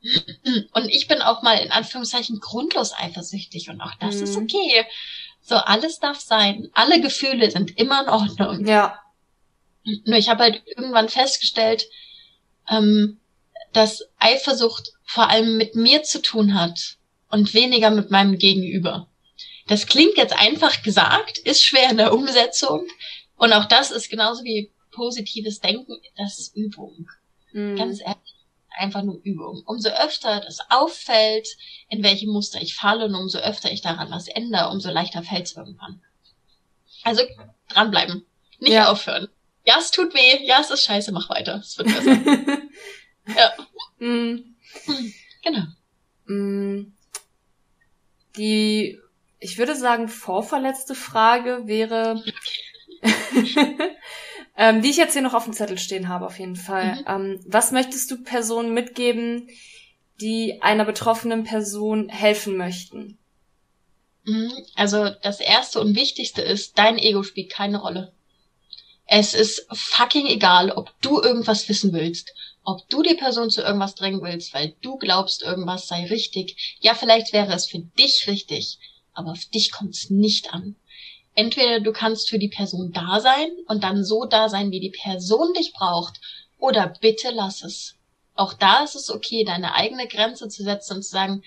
Und 0.74 0.90
ich 0.90 1.08
bin 1.08 1.22
auch 1.22 1.42
mal 1.42 1.56
in 1.58 1.72
Anführungszeichen 1.72 2.40
grundlos 2.40 2.94
eifersüchtig 2.94 3.70
und 3.70 3.82
auch 3.82 3.96
das 4.00 4.18
Mhm. 4.18 4.24
ist 4.24 4.38
okay. 4.38 4.86
So, 5.42 5.56
alles 5.56 6.00
darf 6.00 6.20
sein. 6.20 6.70
Alle 6.74 7.02
Gefühle 7.02 7.50
sind 7.50 7.78
immer 7.80 8.04
in 8.04 8.10
Ordnung. 8.10 8.66
Ja. 8.68 9.00
Nur 10.06 10.18
ich 10.18 10.30
habe 10.30 10.44
halt 10.44 10.64
irgendwann 10.66 11.10
festgestellt, 11.10 11.88
ähm, 12.70 13.20
dass 13.74 14.08
Eifersucht 14.20 14.94
vor 15.04 15.30
allem 15.30 15.58
mit 15.58 15.76
mir 15.76 16.04
zu 16.04 16.22
tun 16.22 16.60
hat 16.60 16.98
und 17.30 17.54
weniger 17.54 17.92
mit 17.92 18.10
meinem 18.12 18.38
Gegenüber. 18.38 19.08
Das 19.68 19.88
klingt 19.88 20.18
jetzt 20.18 20.38
einfach 20.38 20.82
gesagt, 20.84 21.38
ist 21.40 21.64
schwer 21.64 21.90
in 21.90 21.98
der 21.98 22.14
Umsetzung. 22.14 22.88
Und 23.38 23.54
auch 23.54 23.66
das 23.66 23.92
ist 23.92 24.10
genauso 24.10 24.44
wie 24.44 24.72
positives 24.92 25.60
Denken, 25.60 25.98
das 26.16 26.40
ist 26.40 26.56
Übung. 26.56 27.10
Mhm. 27.52 27.76
Ganz 27.76 28.00
ehrlich, 28.00 28.36
einfach 28.78 29.04
nur 29.04 29.20
Übung. 29.24 29.64
Umso 29.66 29.90
öfter 29.90 30.40
das 30.40 30.60
auffällt, 30.70 31.48
in 31.90 32.04
welchem 32.04 32.32
Muster 32.32 32.62
ich 32.62 32.76
falle 32.76 33.06
und 33.06 33.16
umso 33.16 33.40
öfter 33.40 33.72
ich 33.72 33.82
daran 33.82 34.12
was 34.12 34.28
ändere, 34.28 34.70
umso 34.70 34.90
leichter 34.90 35.24
fällt 35.24 35.48
es 35.48 35.58
irgendwann. 35.58 36.02
Also 37.04 37.24
dranbleiben. 37.68 38.26
Nicht 38.60 38.74
ja. 38.74 38.90
aufhören. 38.90 39.28
Ja, 39.66 39.78
es 39.80 39.92
tut 39.92 40.14
weh. 40.14 40.46
Ja, 40.46 40.62
es 40.62 40.70
ist 40.70 40.84
scheiße. 40.84 41.12
Mach 41.12 41.30
weiter. 41.30 41.56
Es 41.56 41.78
wird 41.78 41.88
besser. 41.88 42.62
ja. 43.38 43.54
Mm. 44.00 44.56
Genau. 45.44 45.64
Mm. 46.28 46.94
Die, 48.38 49.00
ich 49.40 49.58
würde 49.58 49.76
sagen, 49.76 50.08
vorverletzte 50.08 50.94
Frage 50.94 51.64
wäre, 51.66 52.24
ähm, 54.58 54.82
die 54.82 54.90
ich 54.90 54.98
jetzt 54.98 55.14
hier 55.14 55.22
noch 55.22 55.34
auf 55.34 55.46
dem 55.46 55.54
Zettel 55.54 55.78
stehen 55.78 56.10
habe, 56.10 56.26
auf 56.26 56.40
jeden 56.40 56.56
Fall. 56.56 56.96
Mhm. 56.96 57.06
Ähm, 57.08 57.40
was 57.48 57.72
möchtest 57.72 58.12
du 58.12 58.24
Personen 58.24 58.74
mitgeben, 58.74 59.50
die 60.22 60.62
einer 60.62 60.86
betroffenen 60.86 61.44
Person 61.44 62.10
helfen 62.10 62.58
möchten? 62.58 63.18
Mhm. 64.26 64.52
Also 64.76 65.10
das 65.22 65.40
erste 65.40 65.80
und 65.80 65.96
wichtigste 65.96 66.42
ist, 66.42 66.78
dein 66.78 66.98
Ego 66.98 67.24
spielt 67.24 67.52
keine 67.52 67.80
Rolle. 67.80 68.15
Es 69.08 69.34
ist 69.34 69.68
fucking 69.72 70.26
egal, 70.28 70.72
ob 70.72 70.92
du 71.02 71.22
irgendwas 71.22 71.70
wissen 71.70 71.94
willst, 71.94 72.34
ob 72.64 72.88
du 72.90 73.04
die 73.04 73.16
Person 73.16 73.52
zu 73.52 73.62
irgendwas 73.62 73.96
drängen 73.96 74.22
willst, 74.22 74.54
weil 74.54 74.76
du 74.82 74.98
glaubst, 74.98 75.44
irgendwas 75.44 75.88
sei 75.88 76.06
richtig. 76.06 76.78
Ja, 76.80 76.96
vielleicht 76.96 77.32
wäre 77.32 77.54
es 77.54 77.68
für 77.68 77.80
dich 77.80 78.26
richtig, 78.28 78.80
aber 79.14 79.32
auf 79.32 79.46
dich 79.46 79.72
kommt 79.72 79.94
es 79.94 80.10
nicht 80.10 80.54
an. 80.54 80.76
Entweder 81.36 81.82
du 81.82 81.92
kannst 81.92 82.30
für 82.30 82.40
die 82.40 82.48
Person 82.48 82.92
da 82.94 83.20
sein 83.20 83.50
und 83.68 83.84
dann 83.84 84.04
so 84.04 84.26
da 84.26 84.50
sein, 84.50 84.72
wie 84.72 84.80
die 84.80 84.90
Person 84.90 85.54
dich 85.54 85.74
braucht, 85.74 86.20
oder 86.58 86.88
bitte 86.88 87.30
lass 87.32 87.64
es. 87.64 87.96
Auch 88.34 88.54
da 88.54 88.84
ist 88.84 88.96
es 88.96 89.10
okay, 89.10 89.44
deine 89.44 89.76
eigene 89.76 90.08
Grenze 90.08 90.48
zu 90.50 90.64
setzen 90.64 90.98
und 90.98 91.04
zu 91.04 91.12
sagen, 91.12 91.44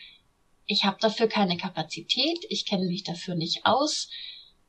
ich 0.67 0.85
habe 0.85 0.99
dafür 1.01 1.27
keine 1.27 1.57
Kapazität, 1.57 2.39
ich 2.51 2.67
kenne 2.67 2.87
mich 2.87 3.03
dafür 3.03 3.35
nicht 3.35 3.65
aus. 3.65 4.09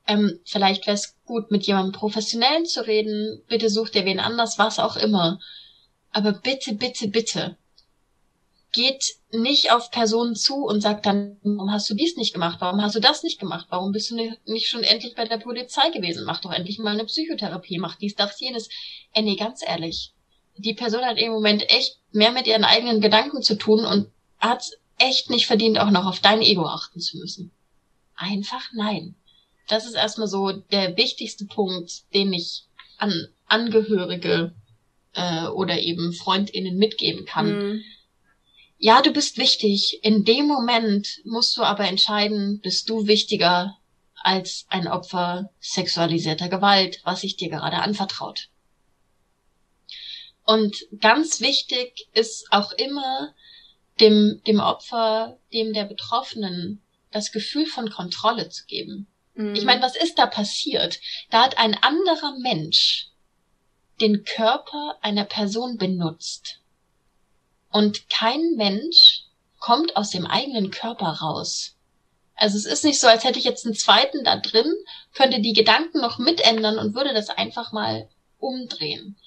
Ähm, 0.09 0.39
vielleicht 0.43 0.87
wäre 0.87 0.95
es 0.95 1.15
gut, 1.23 1.51
mit 1.51 1.67
jemandem 1.67 1.93
Professionellen 1.93 2.65
zu 2.65 2.85
reden. 2.85 3.43
Bitte 3.47 3.69
such 3.69 3.89
dir 3.89 4.05
wen 4.05 4.19
anders, 4.19 4.57
was 4.57 4.79
auch 4.79 4.97
immer. 4.97 5.39
Aber 6.09 6.31
bitte, 6.31 6.73
bitte, 6.73 7.07
bitte, 7.07 7.57
geht 8.71 9.17
nicht 9.31 9.71
auf 9.71 9.91
Personen 9.91 10.35
zu 10.35 10.65
und 10.65 10.81
sagt 10.81 11.05
dann, 11.05 11.37
warum 11.43 11.71
hast 11.71 11.87
du 11.91 11.93
dies 11.93 12.17
nicht 12.17 12.33
gemacht? 12.33 12.57
Warum 12.59 12.81
hast 12.81 12.95
du 12.95 12.99
das 12.99 13.21
nicht 13.21 13.39
gemacht? 13.39 13.67
Warum 13.69 13.91
bist 13.91 14.09
du 14.09 14.15
nicht 14.45 14.67
schon 14.67 14.81
endlich 14.81 15.13
bei 15.13 15.25
der 15.25 15.37
Polizei 15.37 15.91
gewesen? 15.91 16.25
Mach 16.25 16.41
doch 16.41 16.51
endlich 16.51 16.79
mal 16.79 16.93
eine 16.93 17.05
Psychotherapie, 17.05 17.77
mach 17.77 17.95
dies, 17.95 18.15
das, 18.15 18.39
jenes. 18.39 18.67
Ey, 19.13 19.21
nee, 19.21 19.35
ganz 19.35 19.61
ehrlich. 19.61 20.13
Die 20.57 20.73
Person 20.73 21.05
hat 21.05 21.19
im 21.19 21.31
Moment 21.31 21.69
echt 21.69 21.99
mehr 22.11 22.31
mit 22.31 22.47
ihren 22.47 22.63
eigenen 22.63 22.99
Gedanken 22.99 23.43
zu 23.43 23.55
tun 23.55 23.85
und 23.85 24.07
hat 24.39 24.71
echt 24.97 25.29
nicht 25.29 25.45
verdient, 25.45 25.79
auch 25.79 25.91
noch 25.91 26.07
auf 26.07 26.19
dein 26.19 26.41
Ego 26.41 26.65
achten 26.65 26.99
zu 26.99 27.17
müssen. 27.17 27.51
Einfach 28.15 28.71
nein. 28.73 29.15
Das 29.69 29.85
ist 29.85 29.93
erstmal 29.93 30.27
so 30.27 30.51
der 30.51 30.97
wichtigste 30.97 31.45
Punkt, 31.45 32.03
den 32.13 32.33
ich 32.33 32.63
an 32.97 33.29
Angehörige 33.47 34.53
äh, 35.13 35.45
oder 35.45 35.79
eben 35.79 36.11
Freundinnen 36.11 36.75
mitgeben 36.77 37.25
kann. 37.25 37.47
Mhm. 37.47 37.83
Ja, 38.79 39.01
du 39.01 39.11
bist 39.11 39.37
wichtig. 39.37 39.99
In 40.03 40.25
dem 40.25 40.47
Moment 40.47 41.21
musst 41.23 41.55
du 41.55 41.61
aber 41.61 41.87
entscheiden, 41.87 42.59
bist 42.61 42.89
du 42.89 43.05
wichtiger 43.05 43.77
als 44.15 44.65
ein 44.69 44.87
Opfer 44.87 45.51
sexualisierter 45.59 46.49
Gewalt, 46.49 47.01
was 47.03 47.21
sich 47.21 47.37
dir 47.37 47.49
gerade 47.49 47.77
anvertraut. 47.77 48.49
Und 50.45 50.87
ganz 50.99 51.41
wichtig 51.41 52.07
ist 52.13 52.47
auch 52.51 52.71
immer, 52.71 53.35
dem, 53.99 54.41
dem 54.47 54.59
Opfer, 54.59 55.37
dem 55.53 55.73
der 55.73 55.85
Betroffenen 55.85 56.81
das 57.11 57.31
Gefühl 57.31 57.67
von 57.67 57.91
Kontrolle 57.91 58.49
zu 58.49 58.65
geben. 58.65 59.07
Mhm. 59.39 59.55
Ich 59.55 59.63
meine, 59.63 59.81
was 59.81 59.95
ist 59.95 60.19
da 60.19 60.25
passiert? 60.25 60.99
Da 61.29 61.43
hat 61.43 61.57
ein 61.57 61.73
anderer 61.81 62.37
Mensch 62.39 63.07
den 64.01 64.25
Körper 64.25 64.97
einer 65.01 65.23
Person 65.23 65.77
benutzt. 65.77 66.59
Und 67.71 68.09
kein 68.09 68.55
Mensch 68.55 69.23
kommt 69.59 69.95
aus 69.95 70.09
dem 70.09 70.25
eigenen 70.25 70.71
Körper 70.71 71.07
raus. 71.07 71.75
Also 72.35 72.57
es 72.57 72.65
ist 72.65 72.83
nicht 72.83 72.99
so, 72.99 73.07
als 73.07 73.23
hätte 73.23 73.39
ich 73.39 73.45
jetzt 73.45 73.65
einen 73.65 73.75
zweiten 73.75 74.23
da 74.23 74.37
drin, 74.37 74.73
könnte 75.13 75.41
die 75.41 75.53
Gedanken 75.53 75.99
noch 75.99 76.17
mitändern 76.17 76.77
und 76.77 76.95
würde 76.95 77.13
das 77.13 77.29
einfach 77.29 77.71
mal 77.71 78.09
umdrehen 78.39 79.17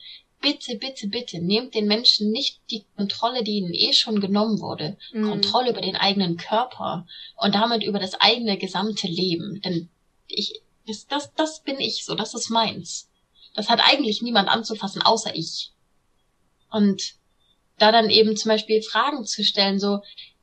bitte, 0.43 0.77
bitte, 0.77 1.07
bitte, 1.07 1.39
nehmt 1.39 1.75
den 1.75 1.87
Menschen 1.87 2.31
nicht 2.31 2.61
die 2.71 2.85
Kontrolle, 2.97 3.43
die 3.43 3.53
ihnen 3.53 3.73
eh 3.73 3.95
schon 3.95 4.21
genommen 4.21 4.61
wurde. 4.61 4.99
Mhm. 5.13 5.31
Kontrolle 5.31 5.71
über 5.71 5.81
den 5.81 5.97
eigenen 5.97 6.37
Körper 6.37 7.07
und 7.37 7.55
damit 7.55 7.83
über 7.83 7.99
das 7.99 8.21
eigene 8.21 8.59
gesamte 8.59 9.07
Leben. 9.07 9.63
Denn 9.63 9.89
ich, 10.33 10.61
das, 10.87 11.07
das, 11.07 11.35
das 11.35 11.62
bin 11.62 11.78
ich 11.80 12.05
so, 12.05 12.14
das 12.14 12.35
ist 12.35 12.51
meins. 12.51 13.09
Das 13.55 13.68
hat 13.68 13.80
eigentlich 13.80 14.22
niemand 14.22 14.49
anzufassen, 14.49 15.03
außer 15.03 15.35
ich. 15.35 15.72
Und 16.70 17.14
da 17.78 17.93
dann 17.93 18.11
eben 18.11 18.37
zum 18.37 18.49
Beispiel 18.51 18.83
Fragen 18.83 19.24
zu 19.24 19.45
stellen, 19.45 19.78
so, 19.78 20.01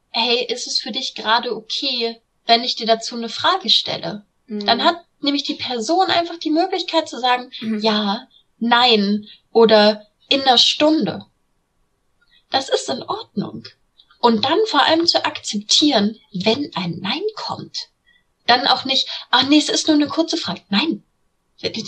hey, 0.09 0.45
ist 0.45 0.67
es 0.67 0.79
für 0.79 0.91
dich 0.91 1.15
gerade 1.15 1.55
okay, 1.55 2.21
wenn 2.45 2.63
ich 2.63 2.75
dir 2.75 2.87
dazu 2.87 3.15
eine 3.15 3.29
Frage 3.29 3.69
stelle? 3.69 4.25
Mhm. 4.47 4.65
Dann 4.65 4.83
hat 4.83 5.05
nämlich 5.21 5.43
die 5.43 5.55
Person 5.55 6.07
einfach 6.07 6.37
die 6.37 6.51
Möglichkeit 6.51 7.09
zu 7.09 7.19
sagen, 7.19 7.51
mhm. 7.61 7.79
ja, 7.79 8.27
nein 8.57 9.27
oder 9.51 10.05
in 10.29 10.41
einer 10.41 10.57
Stunde. 10.57 11.25
Das 12.51 12.69
ist 12.69 12.89
in 12.89 13.03
Ordnung. 13.03 13.63
Und 14.19 14.43
dann 14.43 14.59
vor 14.67 14.83
allem 14.83 15.07
zu 15.07 15.23
akzeptieren, 15.23 16.17
wenn 16.33 16.71
ein 16.75 16.99
Nein 16.99 17.23
kommt. 17.35 17.89
Dann 18.49 18.65
auch 18.65 18.83
nicht, 18.83 19.07
ach 19.29 19.47
nee, 19.47 19.59
es 19.59 19.69
ist 19.69 19.87
nur 19.87 19.95
eine 19.95 20.07
kurze 20.07 20.35
Frage. 20.35 20.61
Nein. 20.69 21.03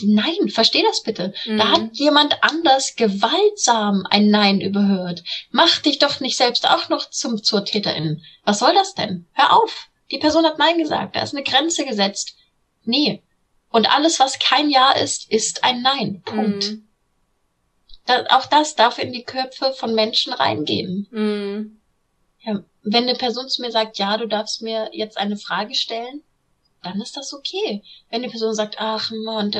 Nein, 0.03 0.49
versteh 0.49 0.83
das 0.83 1.01
bitte. 1.01 1.33
Mhm. 1.45 1.57
Da 1.57 1.71
hat 1.71 1.89
jemand 1.93 2.43
anders 2.43 2.95
gewaltsam 2.95 4.05
ein 4.09 4.29
Nein 4.29 4.61
überhört. 4.61 5.23
Mach 5.49 5.79
dich 5.79 5.97
doch 5.97 6.19
nicht 6.19 6.37
selbst 6.37 6.69
auch 6.69 6.89
noch 6.89 7.09
zum, 7.09 7.41
zur 7.41 7.65
Täterin. 7.65 8.21
Was 8.43 8.59
soll 8.59 8.75
das 8.75 8.93
denn? 8.93 9.25
Hör 9.33 9.53
auf. 9.57 9.87
Die 10.11 10.19
Person 10.19 10.45
hat 10.45 10.59
Nein 10.59 10.77
gesagt. 10.77 11.15
Da 11.15 11.23
ist 11.23 11.33
eine 11.33 11.43
Grenze 11.43 11.83
gesetzt. 11.85 12.35
Nee, 12.83 13.23
und 13.69 13.89
alles, 13.89 14.19
was 14.19 14.37
kein 14.37 14.69
Ja 14.69 14.91
ist, 14.91 15.31
ist 15.31 15.63
ein 15.63 15.81
Nein. 15.81 16.21
Punkt. 16.25 16.69
Mm. 16.69 16.87
Da, 18.05 18.25
auch 18.37 18.45
das 18.45 18.75
darf 18.75 18.99
in 18.99 19.13
die 19.13 19.23
Köpfe 19.23 19.73
von 19.73 19.95
Menschen 19.95 20.33
reingehen. 20.33 21.07
Mm. 21.09 21.79
Ja, 22.45 22.63
wenn 22.83 23.03
eine 23.03 23.17
Person 23.17 23.47
zu 23.47 23.61
mir 23.61 23.71
sagt, 23.71 23.97
ja, 23.97 24.17
du 24.17 24.27
darfst 24.27 24.61
mir 24.61 24.89
jetzt 24.91 25.17
eine 25.17 25.37
Frage 25.37 25.73
stellen, 25.73 26.21
dann 26.81 27.01
ist 27.01 27.17
das 27.17 27.33
okay. 27.33 27.83
Wenn 28.09 28.21
eine 28.21 28.31
Person 28.31 28.53
sagt, 28.53 28.75
ach 28.79 29.11
Mann, 29.11 29.51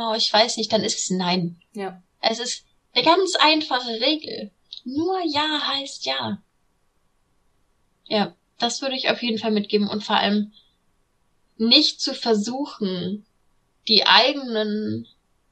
oh, 0.00 0.14
ich 0.16 0.32
weiß 0.32 0.56
nicht, 0.56 0.72
dann 0.72 0.82
ist 0.82 0.98
es 0.98 1.10
Nein. 1.10 1.60
Ja. 1.72 2.02
Es 2.20 2.38
ist 2.38 2.64
eine 2.94 3.04
ganz 3.04 3.34
einfache 3.36 4.00
Regel. 4.00 4.50
Nur 4.84 5.20
Ja 5.24 5.60
heißt 5.68 6.06
Ja. 6.06 6.42
Ja, 8.06 8.34
das 8.58 8.82
würde 8.82 8.96
ich 8.96 9.10
auf 9.10 9.22
jeden 9.22 9.38
Fall 9.38 9.52
mitgeben 9.52 9.88
und 9.88 10.02
vor 10.02 10.16
allem 10.16 10.52
nicht 11.56 12.00
zu 12.00 12.14
versuchen, 12.14 13.24
die 13.86 14.06
eigenen 14.06 15.06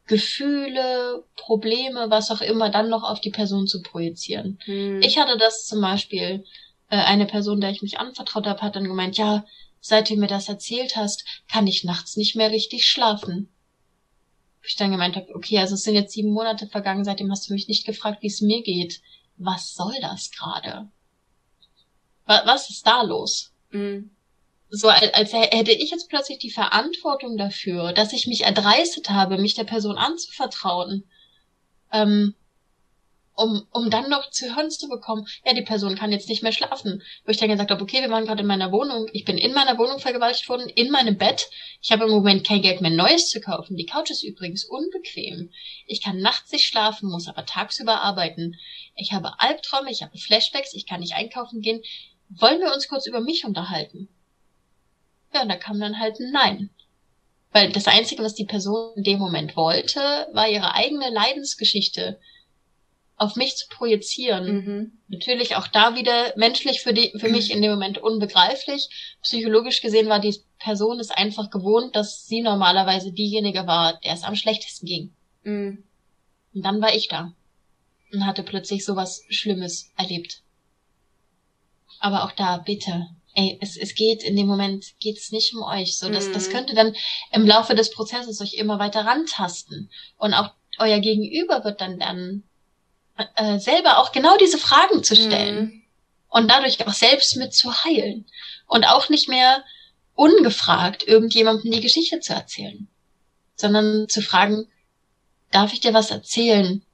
Gefühle, 0.07 1.25
Probleme, 1.37 2.11
was 2.11 2.31
auch 2.31 2.41
immer, 2.41 2.71
dann 2.71 2.89
noch 2.89 3.05
auf 3.05 3.21
die 3.21 3.31
Person 3.31 3.67
zu 3.67 3.83
projizieren. 3.83 4.59
Hm. 4.65 5.03
Ich 5.03 5.19
hatte 5.19 5.37
das 5.37 5.67
zum 5.67 5.83
Beispiel, 5.83 6.45
äh, 6.89 6.97
eine 6.97 7.27
Person, 7.27 7.61
der 7.61 7.71
ich 7.71 7.83
mich 7.83 8.01
anvertraut 8.01 8.47
habe, 8.47 8.63
hat 8.63 8.75
dann 8.75 8.85
gemeint, 8.85 9.19
ja, 9.19 9.45
seit 9.81 10.11
du 10.11 10.17
mir 10.17 10.27
das 10.27 10.49
erzählt 10.49 10.97
hast, 10.97 11.25
kann 11.51 11.67
ich 11.67 11.85
nachts 11.85 12.17
nicht 12.17 12.37
mehr 12.37 12.51
richtig 12.51 12.87
schlafen. 12.87 13.49
Ich 14.63 14.77
dann 14.77 14.91
gemeint 14.91 15.17
habe, 15.17 15.35
okay, 15.35 15.59
also 15.59 15.75
es 15.75 15.83
sind 15.83 15.95
jetzt 15.95 16.13
sieben 16.13 16.33
Monate 16.33 16.67
vergangen, 16.67 17.05
seitdem 17.05 17.31
hast 17.31 17.49
du 17.49 17.55
mich 17.55 17.69
nicht 17.69 17.87
gefragt, 17.87 18.23
wie 18.23 18.27
es 18.27 18.41
mir 18.41 18.63
geht. 18.63 19.01
Was 19.37 19.75
soll 19.75 19.95
das 20.01 20.31
gerade? 20.31 20.89
Was 22.27 22.69
ist 22.69 22.87
da 22.87 23.03
los? 23.03 23.53
Mhm 23.71 24.11
so 24.71 24.89
als, 24.89 25.13
als 25.15 25.33
hätte 25.33 25.73
ich 25.73 25.91
jetzt 25.91 26.09
plötzlich 26.09 26.39
die 26.39 26.51
Verantwortung 26.51 27.37
dafür, 27.37 27.93
dass 27.93 28.13
ich 28.13 28.27
mich 28.27 28.43
erdreistet 28.43 29.11
habe, 29.11 29.39
mich 29.39 29.55
der 29.55 29.65
Person 29.65 29.97
anzuvertrauen. 29.97 31.05
Ähm, 31.93 32.35
um, 33.39 33.67
um 33.71 33.89
dann 33.89 34.11
noch 34.11 34.29
zu 34.31 34.55
hören 34.55 34.71
zu 34.71 34.89
bekommen, 34.89 35.27
ja, 35.47 35.55
die 35.55 35.63
Person 35.63 35.95
kann 35.95 36.11
jetzt 36.11 36.29
nicht 36.29 36.43
mehr 36.43 36.53
schlafen. 36.53 37.03
Wo 37.25 37.31
ich 37.31 37.37
dann 37.37 37.49
gesagt 37.49 37.71
habe, 37.71 37.83
okay, 37.83 38.01
wir 38.01 38.11
waren 38.11 38.27
gerade 38.27 38.41
in 38.41 38.49
meiner 38.49 38.73
Wohnung, 38.73 39.09
ich 39.13 39.25
bin 39.25 39.39
in 39.39 39.53
meiner 39.53 39.79
Wohnung 39.79 40.01
vergewaltigt 40.01 40.49
worden, 40.49 40.69
in 40.69 40.91
meinem 40.91 41.17
Bett. 41.17 41.49
Ich 41.81 41.93
habe 41.93 42.05
im 42.05 42.11
Moment 42.11 42.45
kein 42.45 42.63
Geld 42.63 42.81
mehr 42.81 42.91
Neues 42.91 43.31
zu 43.31 43.41
kaufen. 43.41 43.77
Die 43.77 43.87
Couch 43.87 44.11
ist 44.11 44.25
übrigens 44.25 44.65
unbequem. 44.65 45.53
Ich 45.87 46.03
kann 46.03 46.19
nachts 46.19 46.51
nicht 46.51 46.67
schlafen, 46.67 47.09
muss 47.09 47.29
aber 47.29 47.47
tagsüber 47.47 48.03
arbeiten. 48.03 48.57
Ich 48.97 49.13
habe 49.13 49.39
Albträume, 49.39 49.93
ich 49.93 50.03
habe 50.03 50.19
Flashbacks, 50.19 50.75
ich 50.75 50.87
kann 50.87 51.01
nicht 51.01 51.15
einkaufen 51.15 51.61
gehen. 51.61 51.81
Wollen 52.31 52.61
wir 52.61 52.75
uns 52.75 52.89
kurz 52.89 53.07
über 53.07 53.21
mich 53.21 53.45
unterhalten? 53.45 54.09
Ja, 55.33 55.43
und 55.43 55.49
da 55.49 55.57
kam 55.57 55.79
dann 55.79 56.01
halt 56.01 56.19
ein 56.19 56.33
Nein. 56.33 56.71
Weil 57.53 57.71
das 57.71 57.87
Einzige, 57.87 58.25
was 58.25 58.35
die 58.35 58.45
Person 58.45 58.95
in 58.97 59.05
dem 59.05 59.21
Moment 59.21 59.57
wollte, 59.57 60.01
war 60.33 60.49
ihre 60.49 60.75
eigene 60.75 61.09
Leidensgeschichte 61.11 62.19
auf 63.19 63.35
mich 63.35 63.57
zu 63.57 63.67
projizieren. 63.69 64.55
Mhm. 64.55 64.93
Natürlich 65.09 65.57
auch 65.57 65.67
da 65.67 65.97
wieder 65.97 66.33
menschlich 66.37 66.81
für, 66.81 66.95
die, 66.95 67.13
für 67.19 67.29
mich 67.29 67.51
in 67.51 67.61
dem 67.61 67.73
Moment 67.73 67.99
unbegreiflich. 67.99 69.17
Psychologisch 69.23 69.83
gesehen 69.83 70.09
war 70.09 70.21
die 70.21 70.37
Person 70.59 71.01
es 71.01 71.11
einfach 71.11 71.51
gewohnt, 71.51 71.97
dass 71.97 72.27
sie 72.27 72.41
normalerweise 72.41 73.13
diejenige 73.13 73.67
war, 73.67 73.99
der 74.01 74.13
es 74.13 74.23
am 74.23 74.37
schlechtesten 74.37 74.87
ging. 74.87 75.13
Mhm. 75.43 75.85
Und 76.55 76.65
dann 76.65 76.81
war 76.81 76.95
ich 76.95 77.09
da 77.09 77.33
und 78.13 78.25
hatte 78.25 78.45
plötzlich 78.45 78.85
sowas 78.85 79.25
Schlimmes 79.29 79.91
erlebt. 79.97 80.43
Aber 82.01 82.23
auch 82.23 82.33
da, 82.33 82.59
bitte, 82.59 83.09
ey, 83.35 83.59
es, 83.61 83.77
es 83.77 83.97
geht 83.97 84.23
in 84.23 84.37
dem 84.37 84.47
Moment 84.47 84.95
geht's 85.01 85.33
nicht 85.33 85.55
um 85.55 85.63
euch. 85.63 85.99
So, 85.99 86.09
das, 86.09 86.29
mhm. 86.29 86.33
das 86.35 86.51
könnte 86.51 86.75
dann 86.77 86.95
im 87.33 87.47
Laufe 87.47 87.75
des 87.75 87.91
Prozesses 87.91 88.41
euch 88.41 88.55
immer 88.55 88.79
weiter 88.79 89.01
rantasten. 89.01 89.91
Und 90.17 90.35
auch 90.35 90.53
euer 90.79 91.01
Gegenüber 91.01 91.65
wird 91.65 91.81
dann 91.81 91.99
lernen, 91.99 92.45
äh, 93.35 93.59
selber 93.59 93.99
auch 93.99 94.13
genau 94.13 94.37
diese 94.37 94.59
Fragen 94.59 95.03
zu 95.03 95.17
stellen 95.17 95.65
mhm. 95.65 95.83
und 96.29 96.51
dadurch 96.51 96.87
auch 96.87 96.93
selbst 96.93 97.37
mit 97.37 97.53
zu 97.55 97.73
heilen 97.85 98.27
und 98.67 98.85
auch 98.85 99.09
nicht 99.09 99.29
mehr 99.29 99.65
ungefragt 100.15 101.07
irgendjemandem 101.07 101.71
die 101.71 101.81
Geschichte 101.81 102.21
zu 102.21 102.33
erzählen, 102.33 102.89
sondern 103.57 104.09
zu 104.09 104.23
fragen, 104.23 104.67
darf 105.51 105.73
ich 105.73 105.81
dir 105.81 105.95
was 105.95 106.11
erzählen? 106.11 106.85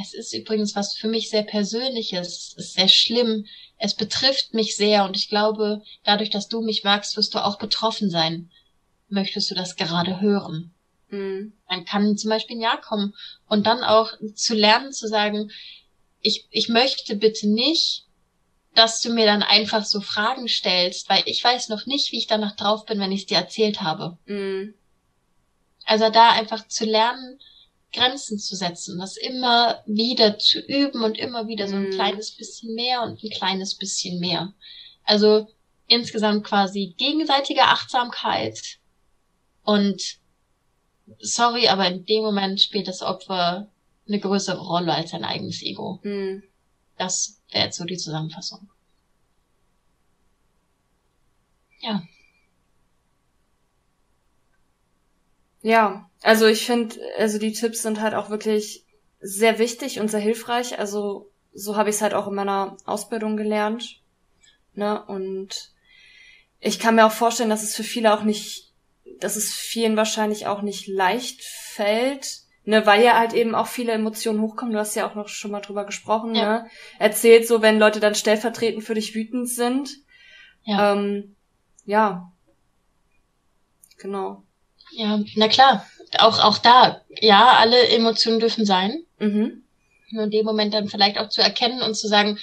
Es 0.00 0.12
ist 0.12 0.34
übrigens 0.34 0.74
was 0.74 0.94
für 0.96 1.08
mich 1.08 1.30
sehr 1.30 1.44
Persönliches, 1.44 2.28
es 2.28 2.54
ist 2.56 2.74
sehr 2.74 2.88
schlimm, 2.88 3.46
es 3.78 3.94
betrifft 3.94 4.54
mich 4.54 4.76
sehr 4.76 5.04
und 5.04 5.16
ich 5.16 5.28
glaube, 5.28 5.82
dadurch, 6.04 6.30
dass 6.30 6.48
du 6.48 6.62
mich 6.62 6.84
magst, 6.84 7.16
wirst 7.16 7.34
du 7.34 7.44
auch 7.44 7.58
betroffen 7.58 8.10
sein. 8.10 8.50
Möchtest 9.08 9.50
du 9.50 9.54
das 9.54 9.76
gerade 9.76 10.20
hören? 10.20 10.74
Mhm. 11.08 11.52
Dann 11.68 11.84
kann 11.84 12.16
zum 12.16 12.30
Beispiel 12.30 12.56
ein 12.56 12.62
Ja 12.62 12.76
kommen. 12.76 13.14
Und 13.46 13.66
dann 13.66 13.82
auch 13.82 14.12
zu 14.34 14.54
lernen, 14.54 14.92
zu 14.92 15.08
sagen, 15.08 15.50
ich, 16.20 16.46
ich 16.50 16.68
möchte 16.68 17.16
bitte 17.16 17.48
nicht, 17.48 18.06
dass 18.74 19.00
du 19.00 19.10
mir 19.10 19.26
dann 19.26 19.42
einfach 19.42 19.84
so 19.84 20.00
Fragen 20.00 20.48
stellst, 20.48 21.08
weil 21.08 21.22
ich 21.26 21.42
weiß 21.42 21.68
noch 21.68 21.86
nicht, 21.86 22.10
wie 22.12 22.18
ich 22.18 22.26
danach 22.26 22.56
drauf 22.56 22.86
bin, 22.86 22.98
wenn 22.98 23.12
ich 23.12 23.20
es 23.20 23.26
dir 23.26 23.38
erzählt 23.38 23.82
habe. 23.82 24.18
Mhm. 24.26 24.74
Also 25.84 26.10
da 26.10 26.30
einfach 26.30 26.66
zu 26.66 26.84
lernen, 26.84 27.38
Grenzen 27.92 28.38
zu 28.38 28.56
setzen, 28.56 28.98
das 28.98 29.16
immer 29.16 29.82
wieder 29.86 30.38
zu 30.38 30.58
üben 30.58 31.04
und 31.04 31.16
immer 31.16 31.46
wieder 31.46 31.68
so 31.68 31.76
ein 31.76 31.84
mhm. 31.84 31.90
kleines 31.90 32.32
bisschen 32.32 32.74
mehr 32.74 33.02
und 33.02 33.22
ein 33.22 33.30
kleines 33.30 33.76
bisschen 33.76 34.18
mehr. 34.18 34.52
Also 35.04 35.46
insgesamt 35.86 36.44
quasi 36.44 36.94
gegenseitige 36.96 37.62
Achtsamkeit 37.62 38.78
und 39.62 40.18
sorry, 41.20 41.68
aber 41.68 41.86
in 41.88 42.04
dem 42.04 42.22
Moment 42.22 42.60
spielt 42.60 42.88
das 42.88 43.02
Opfer 43.02 43.68
eine 44.06 44.20
größere 44.20 44.60
Rolle 44.60 44.92
als 44.92 45.10
sein 45.10 45.24
eigenes 45.24 45.62
Ego. 45.62 46.00
Mhm. 46.02 46.42
Das 46.98 47.40
wäre 47.50 47.64
jetzt 47.64 47.78
so 47.78 47.84
die 47.84 47.96
Zusammenfassung. 47.96 48.68
Ja. 51.80 52.02
Ja, 55.62 56.10
also 56.22 56.46
ich 56.46 56.66
finde, 56.66 56.96
also 57.18 57.38
die 57.38 57.52
Tipps 57.52 57.82
sind 57.82 58.00
halt 58.00 58.14
auch 58.14 58.28
wirklich 58.28 58.84
sehr 59.20 59.58
wichtig 59.58 59.98
und 59.98 60.10
sehr 60.10 60.20
hilfreich. 60.20 60.78
Also 60.78 61.30
so 61.54 61.76
habe 61.76 61.88
ich 61.88 61.96
es 61.96 62.02
halt 62.02 62.12
auch 62.12 62.28
in 62.28 62.34
meiner 62.34 62.76
Ausbildung 62.84 63.36
gelernt. 63.36 64.02
Ne? 64.74 65.02
Und 65.06 65.72
ich 66.60 66.78
kann 66.78 66.96
mir 66.96 67.06
auch 67.06 67.12
vorstellen, 67.12 67.48
dass 67.48 67.62
es 67.62 67.74
für 67.74 67.84
viele 67.84 68.12
auch 68.12 68.24
nicht 68.24 68.63
dass 69.20 69.36
es 69.36 69.52
vielen 69.52 69.96
wahrscheinlich 69.96 70.46
auch 70.46 70.62
nicht 70.62 70.86
leicht 70.86 71.42
fällt, 71.42 72.40
ne, 72.64 72.86
weil 72.86 73.02
ja 73.02 73.18
halt 73.18 73.32
eben 73.32 73.54
auch 73.54 73.66
viele 73.66 73.92
Emotionen 73.92 74.40
hochkommen. 74.40 74.72
Du 74.72 74.78
hast 74.78 74.94
ja 74.94 75.08
auch 75.08 75.14
noch 75.14 75.28
schon 75.28 75.50
mal 75.50 75.60
drüber 75.60 75.84
gesprochen, 75.84 76.34
ja. 76.34 76.62
ne? 76.62 76.70
Erzählt 76.98 77.46
so, 77.46 77.62
wenn 77.62 77.78
Leute 77.78 78.00
dann 78.00 78.14
stellvertretend 78.14 78.84
für 78.84 78.94
dich 78.94 79.14
wütend 79.14 79.48
sind. 79.48 79.90
Ja. 80.64 80.92
Ähm, 80.92 81.36
ja. 81.84 82.32
Genau. 83.98 84.42
Ja, 84.92 85.20
na 85.36 85.48
klar. 85.48 85.86
Auch, 86.18 86.38
auch 86.38 86.58
da. 86.58 87.02
Ja, 87.20 87.56
alle 87.58 87.88
Emotionen 87.88 88.40
dürfen 88.40 88.64
sein. 88.64 89.04
Mhm. 89.18 89.64
Nur 90.10 90.24
in 90.24 90.30
dem 90.30 90.44
Moment 90.44 90.74
dann 90.74 90.88
vielleicht 90.88 91.18
auch 91.18 91.28
zu 91.28 91.42
erkennen 91.42 91.82
und 91.82 91.94
zu 91.94 92.06
sagen, 92.06 92.38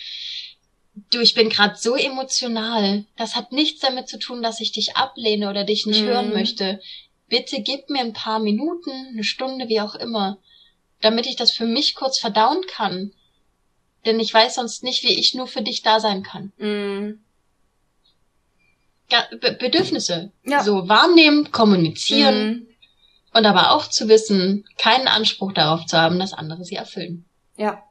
du, 0.94 1.20
ich 1.20 1.34
bin 1.34 1.50
gerade 1.50 1.76
so 1.78 1.96
emotional. 1.96 3.06
Das 3.18 3.36
hat 3.36 3.52
nichts 3.52 3.82
damit 3.82 4.08
zu 4.08 4.20
tun, 4.20 4.42
dass 4.42 4.60
ich 4.60 4.72
dich 4.72 4.96
ablehne 4.96 5.50
oder 5.50 5.64
dich 5.64 5.86
nicht 5.86 6.02
mhm. 6.02 6.08
hören 6.08 6.34
möchte. 6.34 6.82
Bitte 7.28 7.62
gib 7.62 7.90
mir 7.90 8.02
ein 8.02 8.14
paar 8.14 8.40
Minuten, 8.40 8.92
eine 8.92 9.24
Stunde, 9.24 9.70
wie 9.70 9.82
auch 9.82 9.96
immer, 9.96 10.38
damit 11.00 11.28
ich 11.28 11.36
das 11.36 11.52
für 11.52 11.66
mich 11.66 11.96
kurz 11.96 12.20
verdauen 12.20 12.62
kann. 12.68 13.14
Denn 14.06 14.20
ich 14.20 14.34
weiß 14.34 14.56
sonst 14.56 14.84
nicht, 14.84 15.04
wie 15.04 15.18
ich 15.20 15.34
nur 15.34 15.48
für 15.48 15.62
dich 15.62 15.82
da 15.82 16.00
sein 16.00 16.24
kann. 16.24 16.52
Mhm. 16.58 17.22
Be 19.40 19.58
Bedürfnisse. 19.60 20.32
Ja. 20.46 20.64
So 20.64 20.88
wahrnehmen, 20.88 21.52
kommunizieren. 21.52 22.48
Mhm. 22.48 22.68
Und 23.34 23.46
aber 23.46 23.72
auch 23.72 23.88
zu 23.88 24.10
wissen, 24.10 24.66
keinen 24.78 25.08
Anspruch 25.08 25.54
darauf 25.54 25.86
zu 25.86 25.98
haben, 25.98 26.20
dass 26.20 26.34
andere 26.34 26.66
sie 26.66 26.76
erfüllen. 26.76 27.26
Ja. 27.58 27.84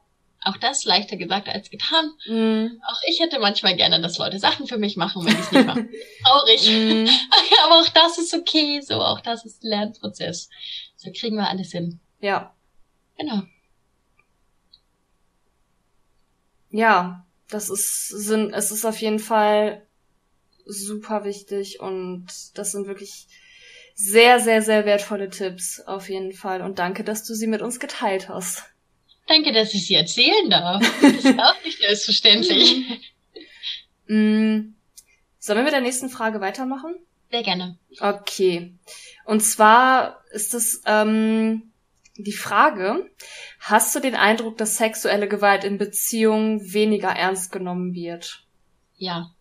Auch 0.43 0.57
das 0.57 0.85
leichter 0.85 1.17
gesagt 1.17 1.47
als 1.47 1.69
getan. 1.69 2.13
Mm. 2.27 2.81
Auch 2.87 2.99
ich 3.07 3.19
hätte 3.19 3.39
manchmal 3.39 3.75
gerne, 3.75 4.01
dass 4.01 4.17
Leute 4.17 4.39
Sachen 4.39 4.65
für 4.65 4.79
mich 4.79 4.97
machen, 4.97 5.23
wenn 5.23 5.33
ich 5.33 5.39
es 5.39 5.51
nicht 5.51 5.67
mache. 5.67 5.87
Traurig. 6.23 6.67
Mm. 6.67 7.07
Aber 7.65 7.79
auch 7.79 7.89
das 7.89 8.17
ist 8.17 8.33
okay. 8.33 8.81
So, 8.81 8.95
auch 8.95 9.21
das 9.21 9.45
ist 9.45 9.63
ein 9.63 9.69
Lernprozess. 9.69 10.49
So 10.95 11.11
kriegen 11.11 11.35
wir 11.35 11.47
alles 11.47 11.71
hin. 11.71 11.99
Ja. 12.21 12.55
Genau. 13.17 13.43
Ja, 16.71 17.25
das 17.49 17.69
ist, 17.69 18.07
sind, 18.07 18.53
es 18.53 18.71
ist 18.71 18.85
auf 18.85 18.99
jeden 18.99 19.19
Fall 19.19 19.85
super 20.65 21.23
wichtig 21.23 21.79
und 21.79 22.27
das 22.55 22.71
sind 22.71 22.87
wirklich 22.87 23.27
sehr, 23.93 24.39
sehr, 24.39 24.61
sehr 24.61 24.85
wertvolle 24.85 25.29
Tipps 25.29 25.81
auf 25.81 26.09
jeden 26.09 26.31
Fall. 26.31 26.61
Und 26.61 26.79
danke, 26.79 27.03
dass 27.03 27.23
du 27.25 27.35
sie 27.35 27.47
mit 27.47 27.61
uns 27.61 27.79
geteilt 27.79 28.29
hast. 28.29 28.63
Danke, 29.27 29.51
dass 29.51 29.73
ich 29.73 29.87
sie 29.87 29.95
erzählen 29.95 30.49
darf. 30.49 30.83
Das 31.01 31.25
ist 31.25 31.39
auch 31.39 31.63
nicht 31.63 31.79
selbstverständlich. 31.79 32.85
mm. 34.07 34.73
Sollen 35.39 35.57
wir 35.57 35.63
mit 35.63 35.73
der 35.73 35.81
nächsten 35.81 36.09
Frage 36.09 36.39
weitermachen? 36.41 36.95
Sehr 37.31 37.43
gerne. 37.43 37.77
Okay. 37.99 38.73
Und 39.25 39.41
zwar 39.41 40.23
ist 40.31 40.53
es 40.53 40.83
ähm, 40.85 41.71
die 42.17 42.33
Frage, 42.33 43.09
hast 43.59 43.95
du 43.95 43.99
den 43.99 44.15
Eindruck, 44.15 44.57
dass 44.57 44.77
sexuelle 44.77 45.27
Gewalt 45.27 45.63
in 45.63 45.77
Beziehungen 45.77 46.73
weniger 46.73 47.09
ernst 47.09 47.51
genommen 47.51 47.95
wird? 47.95 48.43
Ja. 48.97 49.31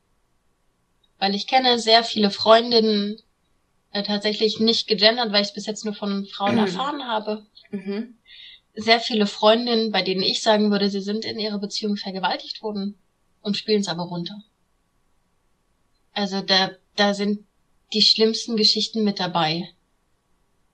Weil 1.18 1.34
ich 1.34 1.46
kenne 1.46 1.78
sehr 1.78 2.02
viele 2.04 2.30
Freundinnen, 2.30 3.20
äh, 3.92 4.02
tatsächlich 4.04 4.60
nicht 4.60 4.86
gegendert, 4.86 5.32
weil 5.32 5.42
ich 5.42 5.48
es 5.48 5.54
bis 5.54 5.66
jetzt 5.66 5.84
nur 5.84 5.94
von 5.94 6.26
Frauen 6.26 6.58
erfahren 6.58 7.02
habe. 7.06 7.44
Mhm 7.70 8.16
sehr 8.74 9.00
viele 9.00 9.26
Freundinnen, 9.26 9.90
bei 9.90 10.02
denen 10.02 10.22
ich 10.22 10.42
sagen 10.42 10.70
würde, 10.70 10.90
sie 10.90 11.00
sind 11.00 11.24
in 11.24 11.38
ihrer 11.38 11.58
Beziehung 11.58 11.96
vergewaltigt 11.96 12.62
worden 12.62 12.98
und 13.42 13.56
spielen 13.56 13.80
es 13.80 13.88
aber 13.88 14.04
runter. 14.04 14.42
Also 16.12 16.40
da, 16.40 16.70
da 16.96 17.14
sind 17.14 17.44
die 17.92 18.02
schlimmsten 18.02 18.56
Geschichten 18.56 19.04
mit 19.04 19.20
dabei, 19.20 19.68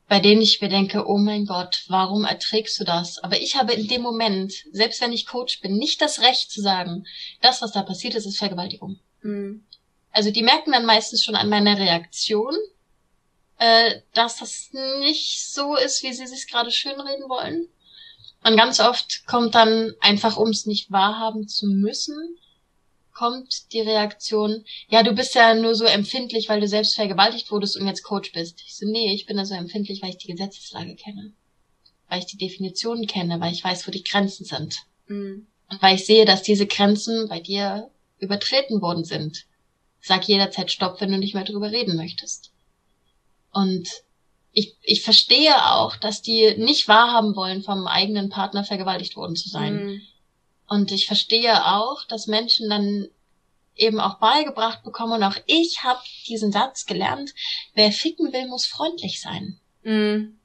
bei 0.09 0.21
denen 0.21 0.43
ich 0.43 0.61
mir 0.61 0.69
denke, 0.69 1.09
oh 1.09 1.19
mein 1.19 1.47
Gott, 1.47 1.85
warum 1.89 2.25
erträgst 2.25 2.79
du 2.79 2.85
das? 2.85 3.19
Aber 3.19 3.41
ich 3.41 3.57
habe 3.57 3.73
in 3.73 3.89
dem 3.89 4.03
Moment, 4.03 4.53
selbst 4.71 5.01
wenn 5.01 5.13
ich 5.13 5.27
Coach 5.27 5.61
bin, 5.61 5.77
nicht 5.77 6.01
das 6.01 6.21
Recht 6.21 6.51
zu 6.51 6.61
sagen, 6.61 7.07
das, 7.41 7.63
was 7.63 7.73
da 7.73 7.83
passiert 7.83 8.15
ist, 8.15 8.27
ist 8.27 8.39
Vergewaltigung. 8.39 9.01
Mhm. 9.23 9.65
Also 10.13 10.31
die 10.31 10.43
merken 10.43 10.73
dann 10.73 10.87
meistens 10.87 11.25
schon 11.25 11.35
an 11.35 11.49
meiner 11.49 11.77
Reaktion, 11.77 12.55
äh, 13.59 14.01
dass 14.15 14.39
das 14.39 14.71
nicht 14.73 15.45
so 15.45 15.77
ist, 15.77 16.03
wie 16.03 16.13
sie 16.13 16.27
sich 16.27 16.47
gerade 16.47 16.71
schönreden 16.71 17.29
wollen. 17.29 17.69
Und 18.47 18.57
ganz 18.57 18.79
oft 18.79 19.27
kommt 19.27 19.57
dann 19.57 19.95
einfach, 19.99 20.37
um 20.37 20.51
es 20.51 20.67
nicht 20.67 20.93
wahrhaben 20.93 21.49
zu 21.49 21.67
müssen, 21.67 22.17
kommt 23.13 23.73
die 23.73 23.81
Reaktion, 23.81 24.65
ja, 24.89 25.03
du 25.03 25.13
bist 25.15 25.35
ja 25.35 25.53
nur 25.55 25.75
so 25.75 25.85
empfindlich, 25.85 26.49
weil 26.49 26.61
du 26.61 26.69
selbst 26.69 26.95
vergewaltigt 26.95 27.51
wurdest 27.51 27.77
und 27.77 27.89
jetzt 27.89 28.05
Coach 28.05 28.31
bist. 28.31 28.63
Ich 28.65 28.77
so, 28.77 28.87
nee, 28.87 29.13
ich 29.13 29.27
bin 29.27 29.37
da 29.37 29.45
so 29.45 29.55
empfindlich, 29.55 30.01
weil 30.01 30.11
ich 30.11 30.19
die 30.19 30.31
Gesetzeslage 30.31 30.95
kenne. 30.95 31.33
Weil 32.09 32.21
ich 32.21 32.27
die 32.27 32.37
Definitionen 32.37 33.09
kenne, 33.09 33.41
weil 33.41 33.53
ich 33.53 33.65
weiß, 33.65 33.85
wo 33.89 33.91
die 33.91 34.05
Grenzen 34.05 34.45
sind. 34.45 34.77
Mhm. 35.09 35.49
Und 35.69 35.83
weil 35.83 35.97
ich 35.97 36.07
sehe, 36.07 36.25
dass 36.25 36.45
diese 36.45 36.69
Grenzen 36.69 37.29
bei 37.29 37.41
dir 37.41 37.91
übertreten 38.21 38.81
worden 38.81 39.03
sind, 39.03 39.47
sag 40.01 40.29
jederzeit 40.29 40.71
Stopp, 40.71 41.01
wenn 41.01 41.11
du 41.11 41.19
nicht 41.19 41.35
mehr 41.35 41.43
drüber 41.43 41.73
reden 41.73 41.97
möchtest. 41.97 42.53
Und 43.51 43.89
ich, 44.59 44.75
ich 44.83 45.03
verstehe 45.03 45.55
auch, 45.71 45.97
dass 45.97 46.23
die 46.23 46.55
nicht 46.57 46.89
wahrhaben 46.89 47.37
wollen, 47.37 47.63
vom 47.63 47.87
eigenen 47.87 48.31
Partner 48.31 48.65
vergewaltigt 48.65 49.15
worden 49.15 49.37
zu 49.37 49.51
sein. 49.51 49.85
Mhm. 49.85 50.03
Und 50.67 50.93
ich 50.93 51.05
verstehe 51.05 51.67
auch, 51.67 52.05
dass 52.07 52.27
Menschen 52.27 52.71
dann 52.71 53.07
eben 53.75 54.01
auch 54.01 54.15
beigebracht 54.15 54.83
bekommen 54.83 55.13
und 55.13 55.23
auch 55.25 55.37
ich 55.45 55.85
habe 55.85 56.01
diesen 56.27 56.53
Satz 56.53 56.87
gelernt, 56.87 57.35
wer 57.75 57.93
ficken 57.93 58.33
will, 58.33 58.49
muss 58.49 58.65
freundlich 58.65 59.21
sein. 59.21 59.61
Mhm. 59.83 60.39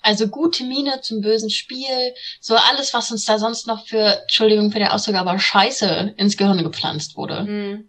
Also 0.00 0.28
gute 0.28 0.64
Miene 0.64 1.02
zum 1.02 1.20
bösen 1.20 1.50
Spiel, 1.50 2.14
so 2.40 2.56
alles, 2.56 2.94
was 2.94 3.10
uns 3.10 3.26
da 3.26 3.38
sonst 3.38 3.66
noch 3.66 3.86
für, 3.86 4.22
Entschuldigung 4.22 4.72
für 4.72 4.78
den 4.78 4.88
Ausdruck, 4.88 5.16
aber 5.16 5.38
Scheiße 5.38 6.14
ins 6.16 6.38
Gehirn 6.38 6.64
gepflanzt 6.64 7.18
wurde. 7.18 7.42
Mhm. 7.42 7.88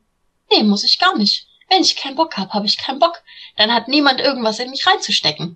Nee, 0.52 0.64
muss 0.64 0.84
ich 0.84 1.00
gar 1.00 1.18
nicht. 1.18 1.48
Wenn 1.72 1.84
ich 1.84 1.96
keinen 1.96 2.18
Bock 2.18 2.36
hab, 2.36 2.54
habe 2.54 2.66
ich 2.66 2.78
keinen 2.78 3.00
Bock. 3.00 3.24
Dann 3.56 3.74
hat 3.74 3.88
niemand 3.88 4.20
irgendwas 4.20 4.60
in 4.60 4.70
mich 4.70 4.86
reinzustecken. 4.86 5.56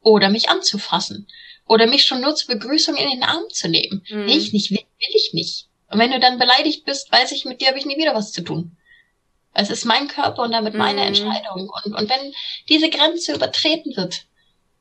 Oder 0.00 0.28
mich 0.28 0.48
anzufassen. 0.50 1.28
Oder 1.68 1.86
mich 1.86 2.04
schon 2.04 2.20
nur 2.20 2.34
zur 2.34 2.54
Begrüßung 2.54 2.96
in 2.96 3.08
den 3.08 3.22
Arm 3.22 3.44
zu 3.48 3.68
nehmen. 3.68 4.04
Mhm. 4.10 4.24
Nee, 4.24 4.36
ich 4.38 4.52
nicht 4.52 4.72
will, 4.72 4.78
will 4.80 5.14
ich 5.14 5.32
nicht. 5.32 5.68
Und 5.88 6.00
wenn 6.00 6.10
du 6.10 6.18
dann 6.18 6.40
beleidigt 6.40 6.84
bist, 6.84 7.12
weiß 7.12 7.30
ich, 7.30 7.44
mit 7.44 7.60
dir 7.60 7.68
habe 7.68 7.78
ich 7.78 7.86
nie 7.86 7.96
wieder 7.96 8.12
was 8.12 8.32
zu 8.32 8.42
tun. 8.42 8.76
Es 9.54 9.70
ist 9.70 9.84
mein 9.84 10.08
Körper 10.08 10.42
und 10.42 10.50
damit 10.50 10.74
meine 10.74 11.02
mhm. 11.02 11.06
Entscheidung. 11.08 11.70
Und, 11.84 11.94
und 11.94 12.10
wenn 12.10 12.34
diese 12.68 12.90
Grenze 12.90 13.32
übertreten 13.32 13.96
wird, 13.96 14.26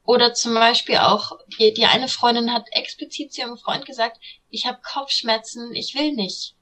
oder 0.03 0.33
zum 0.33 0.55
Beispiel 0.55 0.97
auch, 0.97 1.33
die, 1.59 1.75
die 1.75 1.85
eine 1.85 2.07
Freundin 2.07 2.51
hat 2.51 2.65
explizit 2.71 3.31
zu 3.33 3.41
ihrem 3.41 3.57
Freund 3.57 3.85
gesagt, 3.85 4.19
ich 4.49 4.65
habe 4.65 4.79
Kopfschmerzen, 4.81 5.75
ich 5.75 5.93
will 5.93 6.13
nicht. 6.13 6.55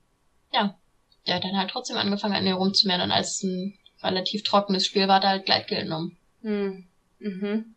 Ja, 0.51 0.77
der 1.25 1.35
hat 1.35 1.45
dann 1.45 1.57
halt 1.57 1.71
trotzdem 1.71 1.95
angefangen, 1.95 2.35
an 2.35 2.45
ihr 2.45 2.55
rumzumehren 2.55 3.01
und 3.01 3.11
als 3.11 3.41
ein 3.43 3.78
relativ 4.01 4.43
trockenes 4.43 4.85
Spiel 4.85 5.07
war, 5.07 5.19
da 5.19 5.30
halt 5.30 5.45
Gleitgel 5.45 5.84
genommen. 5.84 6.17
Hm. 6.41 6.88
Mhm. 7.19 7.76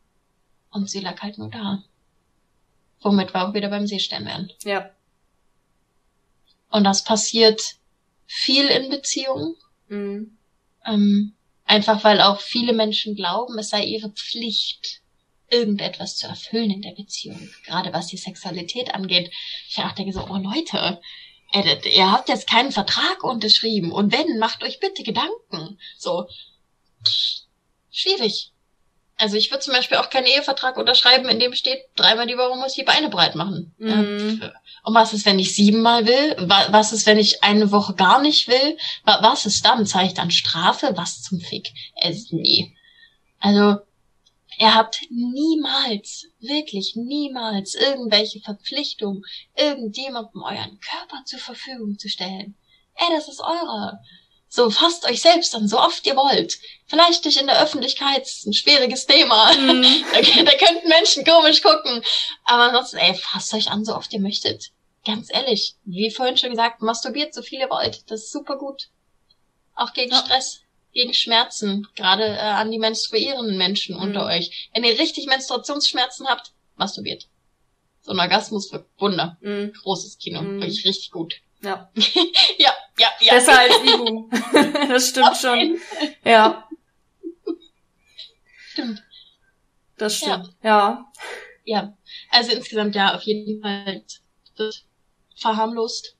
Und 0.70 0.90
sie 0.90 1.00
lag 1.00 1.20
halt 1.20 1.38
nur 1.38 1.50
da. 1.50 1.82
Womit 3.00 3.34
wir 3.34 3.48
auch 3.48 3.54
wieder 3.54 3.68
beim 3.68 3.86
Seestern 3.86 4.24
wären. 4.24 4.50
Ja. 4.64 4.90
Und 6.70 6.84
das 6.84 7.04
passiert 7.04 7.76
viel 8.26 8.66
in 8.66 8.88
Beziehungen. 8.88 9.56
Mhm. 9.88 10.38
Ähm, 10.86 11.34
einfach 11.64 12.02
weil 12.04 12.20
auch 12.20 12.40
viele 12.40 12.72
Menschen 12.72 13.14
glauben, 13.14 13.58
es 13.58 13.68
sei 13.68 13.84
ihre 13.84 14.10
Pflicht, 14.10 15.02
irgendetwas 15.50 16.16
zu 16.16 16.26
erfüllen 16.26 16.70
in 16.70 16.82
der 16.82 16.92
Beziehung. 16.92 17.50
Gerade 17.66 17.92
was 17.92 18.06
die 18.06 18.16
Sexualität 18.16 18.94
angeht. 18.94 19.30
Ich 19.68 19.76
dachte 19.76 20.10
so, 20.10 20.26
oh 20.28 20.38
Leute, 20.38 21.00
ihr 21.52 22.10
habt 22.10 22.28
jetzt 22.28 22.48
keinen 22.48 22.72
Vertrag 22.72 23.22
unterschrieben 23.22 23.92
und 23.92 24.12
wenn, 24.12 24.38
macht 24.38 24.62
euch 24.62 24.80
bitte 24.80 25.02
Gedanken. 25.02 25.78
So, 25.98 26.28
schwierig. 27.90 28.52
Also 29.16 29.36
ich 29.36 29.50
würde 29.50 29.62
zum 29.62 29.74
Beispiel 29.74 29.98
auch 29.98 30.10
keinen 30.10 30.26
Ehevertrag 30.26 30.76
unterschreiben, 30.76 31.28
in 31.28 31.38
dem 31.38 31.54
steht, 31.54 31.84
dreimal 31.94 32.26
die 32.26 32.36
Woche 32.36 32.58
muss 32.58 32.72
ich 32.72 32.78
die 32.78 32.82
Beine 32.82 33.08
breit 33.08 33.36
machen. 33.36 33.72
Mhm. 33.78 34.42
Und 34.82 34.94
was 34.94 35.12
ist, 35.12 35.26
wenn 35.26 35.38
ich 35.38 35.54
siebenmal 35.54 36.06
will? 36.06 36.34
Was 36.38 36.92
ist, 36.92 37.06
wenn 37.06 37.18
ich 37.18 37.44
eine 37.44 37.70
Woche 37.70 37.94
gar 37.94 38.20
nicht 38.20 38.48
will? 38.48 38.76
Was 39.04 39.46
ist 39.46 39.64
dann? 39.64 39.86
Zeige 39.86 40.08
ich 40.08 40.14
dann 40.14 40.32
Strafe? 40.32 40.92
Was 40.96 41.22
zum 41.22 41.38
Fick? 41.38 41.72
Es, 41.94 42.32
nee. 42.32 42.74
Also 43.38 43.76
Ihr 44.62 44.76
habt 44.76 45.00
niemals, 45.10 46.28
wirklich 46.38 46.94
niemals 46.94 47.74
irgendwelche 47.74 48.38
Verpflichtung, 48.38 49.24
irgendjemandem 49.56 50.40
euren 50.40 50.78
Körper 50.78 51.24
zur 51.24 51.40
Verfügung 51.40 51.98
zu 51.98 52.08
stellen. 52.08 52.54
Ey, 52.94 53.08
das 53.10 53.26
ist 53.26 53.40
eure. 53.40 53.98
So, 54.46 54.70
fasst 54.70 55.04
euch 55.04 55.20
selbst 55.20 55.56
an, 55.56 55.66
so 55.66 55.80
oft 55.80 56.06
ihr 56.06 56.14
wollt. 56.14 56.60
Vielleicht 56.86 57.24
nicht 57.24 57.40
in 57.40 57.48
der 57.48 57.60
Öffentlichkeit, 57.60 58.22
ist 58.22 58.46
ein 58.46 58.52
schwieriges 58.52 59.06
Thema. 59.06 59.52
Mm. 59.52 59.82
da, 60.12 60.20
da 60.20 60.56
könnten 60.56 60.88
Menschen 60.88 61.24
komisch 61.24 61.60
gucken. 61.60 62.00
Aber 62.44 62.62
ansonsten, 62.62 62.98
ey, 62.98 63.14
fasst 63.14 63.52
euch 63.54 63.68
an, 63.68 63.84
so 63.84 63.96
oft 63.96 64.12
ihr 64.12 64.20
möchtet. 64.20 64.70
Ganz 65.04 65.26
ehrlich, 65.34 65.74
wie 65.82 66.12
vorhin 66.12 66.36
schon 66.36 66.50
gesagt, 66.50 66.82
masturbiert 66.82 67.34
so 67.34 67.42
viel 67.42 67.58
ihr 67.58 67.70
wollt. 67.70 68.08
Das 68.08 68.20
ist 68.20 68.32
super 68.32 68.58
gut. 68.58 68.90
Auch 69.74 69.92
gegen 69.92 70.12
ja. 70.12 70.18
Stress 70.18 70.60
gegen 70.92 71.14
Schmerzen, 71.14 71.86
gerade 71.96 72.24
äh, 72.24 72.38
an 72.38 72.70
die 72.70 72.78
menstruierenden 72.78 73.56
Menschen 73.56 73.96
mhm. 73.96 74.02
unter 74.02 74.26
euch. 74.26 74.70
Wenn 74.74 74.84
ihr 74.84 74.98
richtig 74.98 75.26
Menstruationsschmerzen 75.26 76.26
habt, 76.28 76.52
masturbiert. 76.76 77.28
So 78.02 78.12
ein 78.12 78.20
Orgasmus 78.20 78.72
wird 78.72 78.86
Wunder. 78.98 79.38
Mhm. 79.40 79.72
Großes 79.82 80.18
Kino, 80.18 80.42
mhm. 80.42 80.60
wirklich 80.60 80.84
richtig 80.84 81.10
gut. 81.10 81.36
Ja. 81.62 81.90
ja, 82.58 82.74
ja, 82.98 83.08
ja. 83.20 83.34
Besser 83.34 83.58
als 83.58 83.76
Ibu. 83.84 84.28
das 84.88 85.08
stimmt 85.08 85.28
Auf 85.28 85.40
schon. 85.40 85.80
Ja. 86.24 86.68
Stimmt. 88.70 89.02
Das 89.96 90.16
stimmt. 90.16 90.50
Ja. 90.62 90.68
ja. 90.68 91.12
Ja. 91.64 91.96
Also 92.30 92.52
insgesamt 92.52 92.94
ja, 92.94 93.14
auf 93.14 93.22
jeden 93.22 93.60
Fall 93.62 94.02
wird 94.56 94.84
verharmlost 95.36 96.16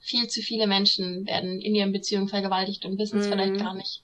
viel 0.00 0.28
zu 0.28 0.40
viele 0.40 0.66
Menschen 0.66 1.26
werden 1.26 1.60
in 1.60 1.74
ihren 1.74 1.92
Beziehungen 1.92 2.28
vergewaltigt 2.28 2.84
und 2.84 2.98
wissen 2.98 3.20
es 3.20 3.26
mhm. 3.26 3.30
vielleicht 3.30 3.58
gar 3.58 3.74
nicht. 3.74 4.02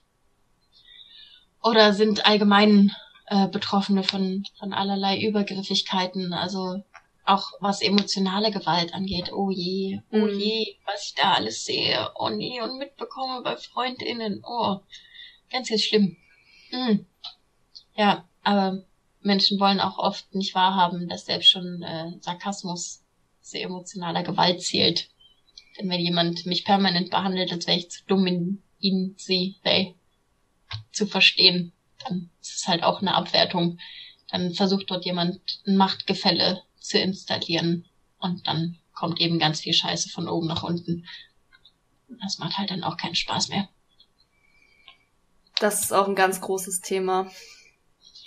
Oder 1.63 1.93
sind 1.93 2.25
allgemein 2.25 2.91
äh, 3.25 3.47
Betroffene 3.47 4.03
von, 4.03 4.45
von 4.57 4.73
allerlei 4.73 5.19
Übergriffigkeiten, 5.19 6.33
also 6.33 6.83
auch 7.25 7.51
was 7.59 7.81
emotionale 7.81 8.51
Gewalt 8.51 8.93
angeht. 8.93 9.33
Oh 9.33 9.49
je, 9.51 9.99
oh 10.11 10.17
mhm. 10.17 10.39
je, 10.39 10.75
was 10.85 11.07
ich 11.07 11.15
da 11.15 11.33
alles 11.33 11.65
sehe. 11.65 12.09
Oh 12.15 12.29
nee, 12.29 12.61
und 12.61 12.77
mitbekomme 12.77 13.41
bei 13.41 13.57
Freundinnen. 13.57 14.43
Oh, 14.47 14.79
ganz, 15.51 15.69
ganz 15.69 15.81
schlimm. 15.81 16.15
Mhm. 16.71 17.05
Ja, 17.95 18.23
aber 18.43 18.83
Menschen 19.21 19.59
wollen 19.59 19.81
auch 19.81 19.97
oft 19.97 20.33
nicht 20.33 20.55
wahrhaben, 20.55 21.09
dass 21.09 21.25
selbst 21.25 21.49
schon 21.49 21.83
äh, 21.83 22.13
Sarkasmus 22.21 23.03
zu 23.41 23.59
emotionaler 23.59 24.23
Gewalt 24.23 24.61
zählt. 24.61 25.09
Denn 25.77 25.89
wenn 25.89 25.99
jemand 25.99 26.45
mich 26.45 26.65
permanent 26.65 27.09
behandelt, 27.11 27.51
als 27.51 27.67
wäre 27.67 27.77
ich 27.77 27.91
zu 27.91 28.03
dumm, 28.07 28.25
in 28.27 28.63
ihn, 28.79 29.15
sie, 29.17 29.57
they 29.63 29.95
zu 30.91 31.07
verstehen, 31.07 31.73
dann 32.03 32.29
ist 32.41 32.57
es 32.57 32.67
halt 32.67 32.83
auch 32.83 33.01
eine 33.01 33.13
Abwertung. 33.13 33.79
Dann 34.29 34.53
versucht 34.53 34.89
dort 34.89 35.05
jemand 35.05 35.39
ein 35.65 35.77
Machtgefälle 35.77 36.63
zu 36.79 36.99
installieren 36.99 37.85
und 38.19 38.47
dann 38.47 38.77
kommt 38.93 39.21
eben 39.21 39.39
ganz 39.39 39.61
viel 39.61 39.73
Scheiße 39.73 40.09
von 40.09 40.27
oben 40.27 40.47
nach 40.47 40.63
unten. 40.63 41.05
Das 42.21 42.39
macht 42.39 42.57
halt 42.57 42.71
dann 42.71 42.83
auch 42.83 42.97
keinen 42.97 43.15
Spaß 43.15 43.49
mehr. 43.49 43.69
Das 45.59 45.81
ist 45.81 45.93
auch 45.93 46.07
ein 46.07 46.15
ganz 46.15 46.41
großes 46.41 46.81
Thema. 46.81 47.31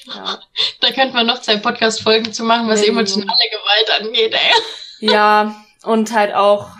Ja. 0.04 0.40
Da 0.80 0.92
könnte 0.92 1.12
man 1.12 1.26
noch 1.26 1.42
zwei 1.42 1.58
Podcast-Folgen 1.58 2.32
zu 2.32 2.42
machen, 2.42 2.66
was 2.66 2.82
emotionale 2.82 3.42
Gewalt 3.50 4.00
angeht, 4.00 4.32
ey. 4.32 5.10
Ja, 5.10 5.62
und 5.82 6.10
halt 6.12 6.34
auch 6.34 6.70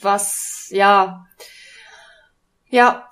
was, 0.00 0.68
ja, 0.70 1.26
ja. 2.68 3.08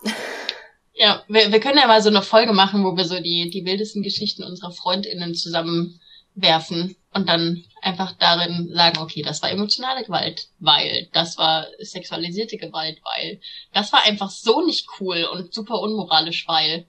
Ja, 0.96 1.24
wir, 1.26 1.50
wir 1.50 1.58
können 1.58 1.78
ja 1.78 1.88
mal 1.88 2.02
so 2.02 2.08
eine 2.08 2.22
Folge 2.22 2.52
machen, 2.52 2.84
wo 2.84 2.96
wir 2.96 3.04
so 3.04 3.18
die, 3.18 3.50
die 3.50 3.64
wildesten 3.64 4.02
Geschichten 4.02 4.44
unserer 4.44 4.70
FreundInnen 4.70 5.34
zusammenwerfen 5.34 6.96
und 7.12 7.28
dann 7.28 7.64
einfach 7.82 8.12
darin 8.12 8.70
sagen, 8.72 8.98
okay, 8.98 9.22
das 9.22 9.42
war 9.42 9.50
emotionale 9.50 10.04
Gewalt, 10.04 10.48
weil, 10.60 11.08
das 11.12 11.36
war 11.36 11.66
sexualisierte 11.80 12.58
Gewalt, 12.58 13.00
weil, 13.02 13.40
das 13.72 13.92
war 13.92 14.04
einfach 14.04 14.30
so 14.30 14.64
nicht 14.64 14.86
cool 15.00 15.24
und 15.32 15.52
super 15.52 15.80
unmoralisch, 15.80 16.46
weil, 16.46 16.86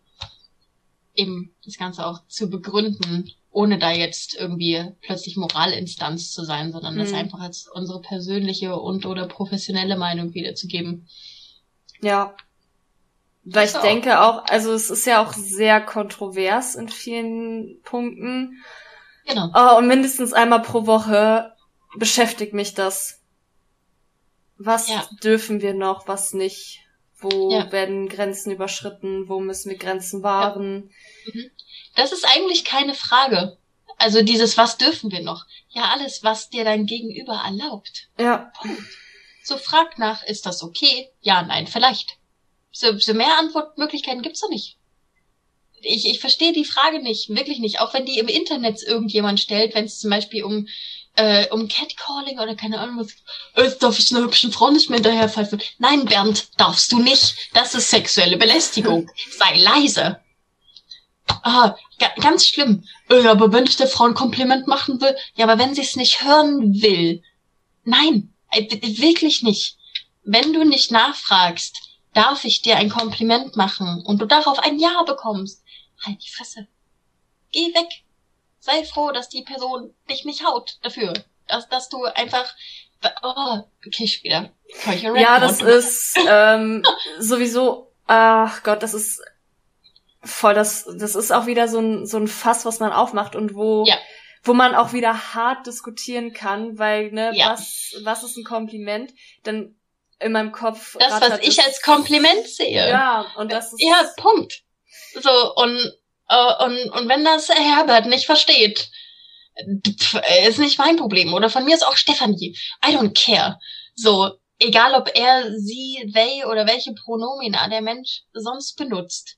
eben 1.15 1.55
das 1.63 1.77
Ganze 1.77 2.05
auch 2.05 2.27
zu 2.27 2.49
begründen 2.49 3.31
ohne 3.55 3.79
da 3.79 3.89
jetzt 3.89 4.35
irgendwie 4.35 4.83
plötzlich 4.99 5.37
Moralinstanz 5.37 6.33
zu 6.33 6.43
sein, 6.43 6.73
sondern 6.73 6.95
mhm. 6.95 6.99
das 6.99 7.13
einfach 7.13 7.39
als 7.39 7.69
unsere 7.73 8.01
persönliche 8.01 8.75
und 8.75 9.05
oder 9.05 9.27
professionelle 9.27 9.95
Meinung 9.97 10.33
wiederzugeben. 10.33 11.07
Ja. 12.01 12.35
Weil 13.45 13.67
ich 13.67 13.73
denke 13.73 14.19
auch, 14.19 14.43
also 14.49 14.73
es 14.73 14.89
ist 14.89 15.05
ja 15.05 15.23
auch 15.23 15.31
sehr 15.31 15.79
kontrovers 15.79 16.75
in 16.75 16.89
vielen 16.89 17.81
Punkten. 17.83 18.61
Genau. 19.25 19.51
Oh, 19.53 19.77
und 19.77 19.87
mindestens 19.87 20.33
einmal 20.33 20.61
pro 20.61 20.85
Woche 20.85 21.53
beschäftigt 21.95 22.53
mich 22.53 22.73
das. 22.73 23.21
Was 24.57 24.89
ja. 24.89 25.07
dürfen 25.23 25.61
wir 25.61 25.73
noch, 25.73 26.09
was 26.09 26.33
nicht? 26.33 26.84
Wo 27.25 27.51
ja. 27.51 27.71
werden 27.71 28.07
Grenzen 28.07 28.51
überschritten? 28.51 29.27
Wo 29.27 29.39
müssen 29.39 29.69
wir 29.69 29.77
Grenzen 29.77 30.23
wahren? 30.23 30.91
Ja. 31.25 31.33
Mhm. 31.33 31.51
Das 31.95 32.11
ist 32.11 32.25
eigentlich 32.25 32.65
keine 32.65 32.93
Frage. 32.93 33.57
Also 33.97 34.21
dieses, 34.21 34.57
was 34.57 34.77
dürfen 34.77 35.11
wir 35.11 35.21
noch? 35.21 35.45
Ja, 35.69 35.89
alles, 35.93 36.23
was 36.23 36.49
dir 36.49 36.63
dein 36.63 36.85
Gegenüber 36.85 37.41
erlaubt. 37.45 38.09
Ja. 38.19 38.51
Punkt. 38.59 38.81
So 39.43 39.57
frag 39.57 39.97
nach, 39.97 40.23
ist 40.23 40.45
das 40.45 40.63
okay? 40.63 41.09
Ja, 41.21 41.43
nein, 41.43 41.67
vielleicht. 41.67 42.17
So, 42.71 42.97
so 42.97 43.13
mehr 43.13 43.37
Antwortmöglichkeiten 43.39 44.21
gibt's 44.21 44.41
doch 44.41 44.49
nicht. 44.49 44.77
Ich, 45.81 46.05
ich 46.05 46.19
verstehe 46.19 46.51
die 46.51 46.65
Frage 46.65 47.01
nicht, 47.01 47.29
wirklich 47.29 47.59
nicht. 47.59 47.79
Auch 47.79 47.93
wenn 47.93 48.05
die 48.05 48.17
im 48.17 48.27
Internet 48.27 48.81
irgendjemand 48.83 49.39
stellt, 49.39 49.75
wenn 49.75 49.85
es 49.85 49.99
zum 49.99 50.09
Beispiel 50.09 50.43
um 50.43 50.67
äh, 51.15 51.47
um 51.49 51.67
Catcalling 51.67 52.39
oder 52.39 52.55
keine 52.55 52.79
Ahnung 52.79 52.99
was. 52.99 53.13
Äh, 53.53 53.75
darf 53.79 53.99
ich 53.99 54.11
einer 54.11 54.25
hübschen 54.25 54.51
Frau 54.51 54.71
nicht 54.71 54.89
mehr 54.89 54.97
hinterherpfeifen? 54.97 55.61
Nein, 55.77 56.05
Bernd, 56.05 56.49
darfst 56.57 56.91
du 56.91 56.99
nicht. 56.99 57.35
Das 57.53 57.73
ist 57.75 57.89
sexuelle 57.89 58.37
Belästigung. 58.37 59.09
Sei 59.37 59.57
leise. 59.57 60.19
Ah, 61.27 61.75
ga 61.99 62.09
ganz 62.21 62.47
schlimm. 62.47 62.83
Äh, 63.09 63.27
aber 63.27 63.51
wenn 63.51 63.65
ich 63.65 63.77
der 63.77 63.87
Frau 63.87 64.05
ein 64.05 64.13
Kompliment 64.13 64.67
machen 64.67 65.01
will, 65.01 65.15
ja, 65.35 65.45
aber 65.45 65.57
wenn 65.57 65.73
sie 65.73 65.81
es 65.81 65.95
nicht 65.95 66.23
hören 66.23 66.81
will. 66.81 67.23
Nein, 67.83 68.33
äh, 68.51 68.67
wirklich 68.99 69.43
nicht. 69.43 69.77
Wenn 70.23 70.53
du 70.53 70.63
nicht 70.63 70.91
nachfragst, 70.91 71.75
darf 72.13 72.45
ich 72.45 72.61
dir 72.61 72.77
ein 72.77 72.89
Kompliment 72.89 73.55
machen 73.55 74.03
und 74.05 74.21
du 74.21 74.25
darauf 74.25 74.59
ein 74.59 74.79
Ja 74.79 75.03
bekommst, 75.03 75.63
halt 76.03 76.23
die 76.23 76.31
Fresse. 76.31 76.67
Geh 77.51 77.73
weg 77.73 78.04
sei 78.65 78.83
froh, 78.83 79.11
dass 79.11 79.29
die 79.29 79.43
Person 79.43 79.93
dich 80.09 80.25
nicht 80.25 80.45
haut 80.45 80.77
dafür. 80.81 81.13
Dass, 81.47 81.69
dass 81.69 81.89
du 81.89 82.03
einfach. 82.03 82.53
Oh, 83.21 83.59
okay, 83.85 84.03
ich 84.03 84.23
wieder. 84.23 84.51
Ja, 85.15 85.39
das 85.39 85.61
ist 85.61 86.17
ähm, 86.27 86.83
sowieso. 87.19 87.91
Ach 88.07 88.63
Gott, 88.63 88.81
das 88.81 88.93
ist 88.93 89.21
voll 90.23 90.55
das. 90.55 90.85
Das 90.97 91.15
ist 91.15 91.31
auch 91.31 91.45
wieder 91.45 91.67
so 91.67 91.79
ein 91.79 92.05
so 92.07 92.17
ein 92.17 92.27
Fass, 92.27 92.65
was 92.65 92.79
man 92.79 92.91
aufmacht 92.91 93.35
und 93.35 93.55
wo. 93.55 93.85
Ja 93.85 93.97
wo 94.47 94.53
man 94.53 94.75
auch 94.75 94.93
wieder 94.93 95.33
hart 95.33 95.65
diskutieren 95.65 96.31
kann, 96.31 96.77
weil 96.77 97.11
ne, 97.11 97.31
ja. 97.33 97.49
was 97.49 97.95
was 98.03 98.23
ist 98.23 98.37
ein 98.37 98.43
Kompliment? 98.43 99.11
Dann 99.43 99.75
in 100.19 100.31
meinem 100.31 100.51
Kopf 100.51 100.95
das 100.99 101.19
was 101.19 101.39
ich 101.39 101.61
als 101.63 101.81
Kompliment 101.81 102.47
sehe. 102.47 102.87
Ja, 102.87 103.25
und 103.37 103.51
das 103.51 103.73
ist 103.73 103.81
Ja, 103.81 104.07
Punkt. 104.17 104.63
So 105.19 105.55
und 105.55 105.97
äh, 106.29 106.63
und, 106.63 106.89
und 106.91 107.09
wenn 107.09 107.23
das 107.23 107.49
Herbert 107.49 108.07
nicht 108.07 108.25
versteht, 108.25 108.89
ist 110.47 110.59
nicht 110.59 110.77
mein 110.77 110.97
Problem. 110.97 111.33
Oder 111.33 111.49
von 111.49 111.65
mir 111.65 111.75
ist 111.75 111.85
auch 111.85 111.95
Stefanie. 111.95 112.57
I 112.85 112.95
don't 112.95 113.13
care. 113.13 113.59
So, 113.95 114.31
egal 114.59 114.93
ob 114.95 115.09
er, 115.15 115.51
sie, 115.57 116.11
they 116.13 116.45
oder 116.45 116.67
welche 116.67 116.93
Pronomina 116.93 117.67
der 117.69 117.81
Mensch 117.81 118.23
sonst 118.33 118.75
benutzt. 118.75 119.37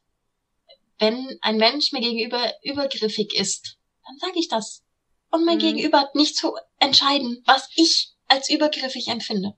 Wenn 0.99 1.37
ein 1.41 1.57
Mensch 1.57 1.91
mir 1.91 2.01
gegenüber 2.01 2.53
übergriffig 2.63 3.35
ist, 3.35 3.77
dann 4.05 4.17
sage 4.17 4.39
ich 4.39 4.47
das. 4.47 4.83
Und 5.29 5.45
mein 5.45 5.57
mhm. 5.57 5.61
Gegenüber 5.61 5.99
hat 5.99 6.15
nicht 6.15 6.35
zu 6.35 6.55
entscheiden, 6.79 7.43
was 7.45 7.69
ich 7.75 8.13
als 8.27 8.49
übergriffig 8.49 9.07
empfinde. 9.09 9.53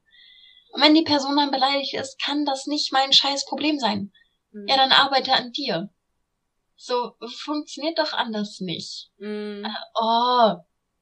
Und 0.72 0.82
wenn 0.82 0.94
die 0.94 1.04
Person 1.04 1.38
dann 1.38 1.52
beleidigt 1.52 1.94
ist, 1.94 2.22
kann 2.22 2.46
das 2.46 2.68
nicht 2.68 2.92
mein 2.92 3.14
scheiß 3.14 3.46
Problem 3.46 3.80
sein. 3.80 4.12
Mhm. 4.52 4.68
Ja, 4.68 4.78
dann 4.78 4.92
arbeite 4.92 5.34
an 5.34 5.52
dir. 5.52 5.90
So 6.82 7.12
funktioniert 7.28 8.00
doch 8.00 8.14
anders 8.14 8.62
nicht. 8.62 9.10
Mm. 9.18 9.66
Oh, 10.02 10.54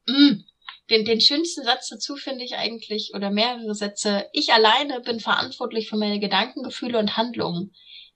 mm. 0.07 0.43
Den, 0.89 1.05
den 1.05 1.21
schönsten 1.21 1.63
Satz 1.63 1.89
dazu 1.89 2.15
finde 2.15 2.43
ich 2.43 2.55
eigentlich, 2.55 3.11
oder 3.13 3.29
mehrere 3.29 3.75
Sätze. 3.75 4.27
Ich 4.33 4.51
alleine 4.51 5.01
bin 5.01 5.19
verantwortlich 5.19 5.87
für 5.87 5.95
meine 5.95 6.19
Gedanken, 6.19 6.63
Gefühle 6.63 6.97
und 6.97 7.15
Handlungen. 7.15 7.75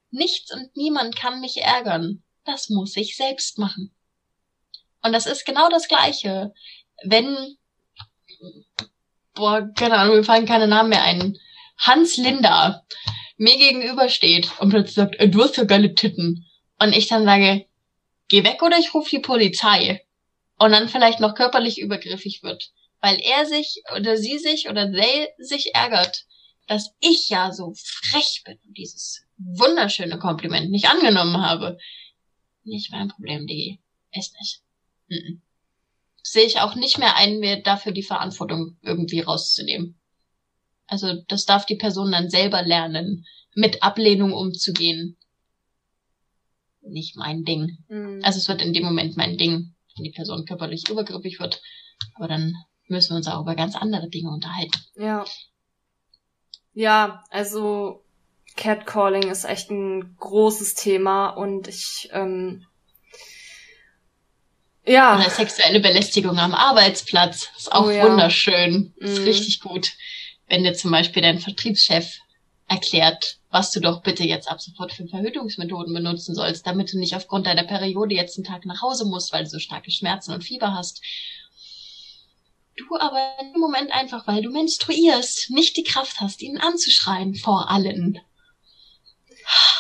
Nichts 0.10 0.52
und 0.52 0.76
niemand 0.76 1.16
kann 1.16 1.40
mich 1.40 1.58
ärgern. 1.58 2.24
Das 2.46 2.70
muss 2.70 2.98
ich 2.98 3.16
selbst 3.16 3.60
machen. 3.60 3.94
Und 5.04 5.14
das 5.14 5.28
ist 5.28 5.46
genau 5.46 5.70
das 5.70 5.88
Gleiche. 5.88 6.54
Wenn, 7.04 7.58
boah, 9.36 9.70
keine 9.76 10.00
Ahnung, 10.00 10.16
mir 10.16 10.24
fallen 10.24 10.48
keine 10.48 10.68
Namen 10.68 10.90
mehr 10.90 11.04
ein. 11.04 11.38
Hans 11.78 12.18
Linda 12.18 12.84
mir 13.38 13.58
gegenübersteht 13.58 14.50
und 14.60 14.72
plötzlich 14.72 14.96
sagt, 14.96 15.16
ey, 15.20 15.30
du 15.30 15.44
hast 15.44 15.58
ja 15.58 15.64
geile 15.66 15.94
Titten 15.94 16.48
und 16.82 16.94
ich 16.94 17.08
dann 17.08 17.26
sage, 17.26 17.66
geh 18.28 18.44
weg 18.44 18.64
oder 18.64 18.78
ich 18.80 18.94
rufe 18.96 19.10
die 19.12 19.20
Polizei 19.20 20.04
und 20.58 20.72
dann 20.72 20.90
vielleicht 20.90 21.20
noch 21.20 21.36
körperlich 21.36 21.80
übergriffig 21.80 22.42
wird, 22.42 22.72
weil 23.02 23.20
er 23.22 23.46
sich 23.46 23.84
oder 23.96 24.18
sie 24.18 24.40
sich 24.40 24.68
oder 24.68 24.92
they 24.92 25.28
sich 25.38 25.76
ärgert, 25.76 26.26
dass 26.66 26.92
ich 27.00 27.30
ja 27.30 27.52
so 27.52 27.74
frech 27.76 28.42
bin 28.46 28.58
und 28.66 28.78
dieses 28.78 29.24
wunderschöne 29.38 30.18
Kompliment 30.18 30.72
nicht 30.72 30.90
angenommen 30.90 31.38
habe. 31.38 31.78
Nicht 32.64 32.92
mein 32.92 33.10
Problem, 33.10 33.46
die 33.46 33.80
ist 34.12 34.34
nicht. 34.40 34.62
Mhm. 35.08 35.42
Sehe 36.24 36.46
ich 36.46 36.62
auch 36.62 36.74
nicht 36.74 36.98
mehr 36.98 37.16
ein, 37.16 37.40
mir 37.40 37.62
dafür 37.62 37.92
die 37.92 38.04
Verantwortung 38.04 38.78
irgendwie 38.82 39.20
rauszunehmen. 39.20 40.00
Also 40.88 41.14
das 41.28 41.46
darf 41.46 41.68
die 41.68 41.76
Person 41.76 42.12
dann 42.12 42.32
selber 42.32 42.64
lernen, 42.64 43.28
mit 43.54 43.84
Ablehnung 43.84 44.34
umzugehen 44.34 45.18
nicht 46.92 47.16
mein 47.16 47.44
Ding. 47.44 47.78
Mhm. 47.90 48.22
Also 48.24 48.38
es 48.38 48.48
wird 48.48 48.62
in 48.62 48.74
dem 48.74 48.84
Moment 48.84 49.18
mein 49.18 49.38
Ding, 49.38 49.74
wenn 49.96 50.04
die 50.04 50.12
Person 50.12 50.46
körperlich 50.46 50.90
übergriffig 50.90 51.40
wird. 51.40 51.62
Aber 52.16 52.28
dann 52.28 52.54
müssen 52.88 53.12
wir 53.12 53.18
uns 53.18 53.28
auch 53.28 53.42
über 53.42 53.56
ganz 53.56 53.76
andere 53.76 54.10
Dinge 54.10 54.30
unterhalten. 54.30 54.80
Ja. 54.96 55.26
Ja, 56.74 57.24
also 57.30 58.04
Catcalling 58.56 59.30
ist 59.30 59.46
echt 59.46 59.70
ein 59.72 60.16
großes 60.18 60.76
Thema 60.76 61.30
und 61.30 61.68
ich 61.68 62.10
ähm, 62.12 62.66
ja. 64.86 65.16
Oder 65.16 65.30
sexuelle 65.30 65.80
Belästigung 65.80 66.38
am 66.40 66.54
Arbeitsplatz 66.54 67.50
ist 67.58 67.72
auch 67.72 67.86
oh, 67.86 67.92
ja. 67.92 68.04
wunderschön. 68.04 68.94
Ist 68.98 69.20
mhm. 69.20 69.26
richtig 69.26 69.60
gut. 69.62 69.94
Wenn 70.48 70.64
dir 70.64 70.74
zum 70.74 70.92
Beispiel 70.92 71.22
dein 71.22 71.40
Vertriebschef 71.40 72.20
erklärt, 72.72 73.38
was 73.50 73.72
du 73.72 73.82
doch 73.82 74.02
bitte 74.02 74.24
jetzt 74.24 74.50
ab 74.50 74.62
sofort 74.62 74.94
für 74.94 75.06
Verhütungsmethoden 75.06 75.94
benutzen 75.94 76.34
sollst, 76.34 76.66
damit 76.66 76.94
du 76.94 76.98
nicht 76.98 77.16
aufgrund 77.16 77.46
deiner 77.46 77.64
Periode 77.64 78.16
jetzt 78.16 78.38
einen 78.38 78.46
Tag 78.46 78.66
nach 78.66 78.82
Hause 78.82 79.06
musst, 79.06 79.34
weil 79.34 79.44
du 79.44 79.50
so 79.50 79.60
starke 79.60 79.92
Schmerzen 79.92 80.34
und 80.34 80.44
Fieber 80.44 80.74
hast. 80.74 81.02
Du 82.78 82.98
aber 82.98 83.34
im 83.42 83.60
Moment 83.60 83.92
einfach, 83.92 84.26
weil 84.26 84.42
du 84.42 84.50
menstruierst, 84.50 85.52
nicht 85.52 85.76
die 85.76 85.84
Kraft 85.84 86.22
hast, 86.22 86.42
ihn 86.42 86.58
anzuschreien 86.58 87.36
vor 87.36 87.70
allen. 87.70 88.20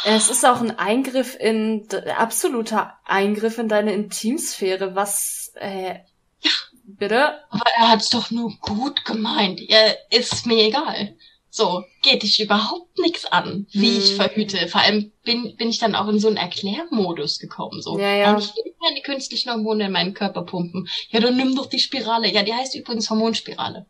Es 0.03 0.29
ist 0.29 0.45
auch 0.45 0.59
ein 0.59 0.77
Eingriff 0.77 1.37
in, 1.39 1.87
absoluter 2.17 2.97
Eingriff 3.05 3.57
in 3.57 3.69
deine 3.69 3.93
Intimsphäre, 3.93 4.95
was, 4.95 5.53
äh, 5.55 5.99
ja. 6.41 6.51
Bitte? 6.83 7.39
Aber 7.49 7.69
er 7.77 7.89
hat's 7.89 8.09
doch 8.09 8.31
nur 8.31 8.53
gut 8.59 9.05
gemeint. 9.05 9.61
Ja, 9.61 9.79
ist 10.09 10.45
mir 10.45 10.65
egal. 10.65 11.15
So, 11.53 11.83
geht 12.01 12.23
dich 12.23 12.39
überhaupt 12.39 12.97
nichts 12.97 13.25
an, 13.25 13.67
wie 13.71 13.91
hm. 13.91 13.97
ich 13.97 14.15
verhüte. 14.15 14.69
Vor 14.69 14.79
allem 14.79 15.11
bin, 15.25 15.57
bin 15.57 15.67
ich 15.69 15.79
dann 15.79 15.95
auch 15.95 16.07
in 16.07 16.17
so 16.17 16.29
einen 16.29 16.37
Erklärmodus 16.37 17.39
gekommen. 17.39 17.81
So, 17.81 17.99
ja, 17.99 18.15
ja. 18.15 18.37
ich 18.37 18.55
will 18.55 18.73
keine 18.81 19.01
künstlichen 19.01 19.51
Hormone 19.51 19.87
in 19.87 19.91
meinen 19.91 20.13
Körper 20.13 20.43
pumpen. 20.43 20.87
Ja, 21.09 21.19
dann 21.19 21.35
nimm 21.35 21.53
doch 21.53 21.65
die 21.65 21.79
Spirale. 21.79 22.31
Ja, 22.31 22.43
die 22.43 22.53
heißt 22.53 22.73
übrigens 22.75 23.09
Hormonspirale. 23.09 23.85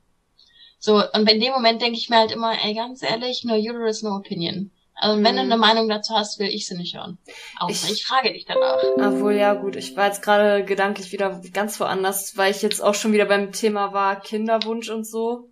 So, 0.80 1.04
und 1.14 1.30
in 1.30 1.40
dem 1.40 1.52
Moment 1.52 1.84
denke 1.84 2.00
ich 2.00 2.10
mir 2.10 2.18
halt 2.18 2.32
immer, 2.32 2.52
ey, 2.66 2.74
ganz 2.74 3.04
ehrlich, 3.04 3.44
no 3.44 3.54
uterus, 3.54 4.02
no 4.02 4.16
opinion. 4.16 4.72
Also 4.96 5.24
wenn 5.24 5.30
hm. 5.30 5.36
du 5.36 5.42
eine 5.42 5.58
Meinung 5.58 5.88
dazu 5.88 6.16
hast, 6.16 6.40
will 6.40 6.48
ich 6.48 6.66
sie 6.66 6.76
nicht 6.76 6.96
hören. 6.96 7.20
Außer 7.60 7.90
ich, 7.90 7.94
ich 7.94 8.06
frage 8.08 8.34
dich 8.34 8.46
danach. 8.46 8.78
Obwohl, 8.98 9.34
ja 9.34 9.54
gut, 9.54 9.76
ich 9.76 9.96
war 9.96 10.08
jetzt 10.08 10.24
gerade 10.24 10.66
gedanklich 10.66 11.12
wieder 11.12 11.40
ganz 11.54 11.80
woanders, 11.80 12.38
weil 12.38 12.50
ich 12.50 12.64
jetzt 12.64 12.82
auch 12.82 12.96
schon 12.96 13.14
wieder 13.14 13.26
beim 13.26 13.52
Thema 13.52 13.94
war, 13.94 14.20
Kinderwunsch 14.20 14.90
und 14.90 15.06
so. 15.06 15.51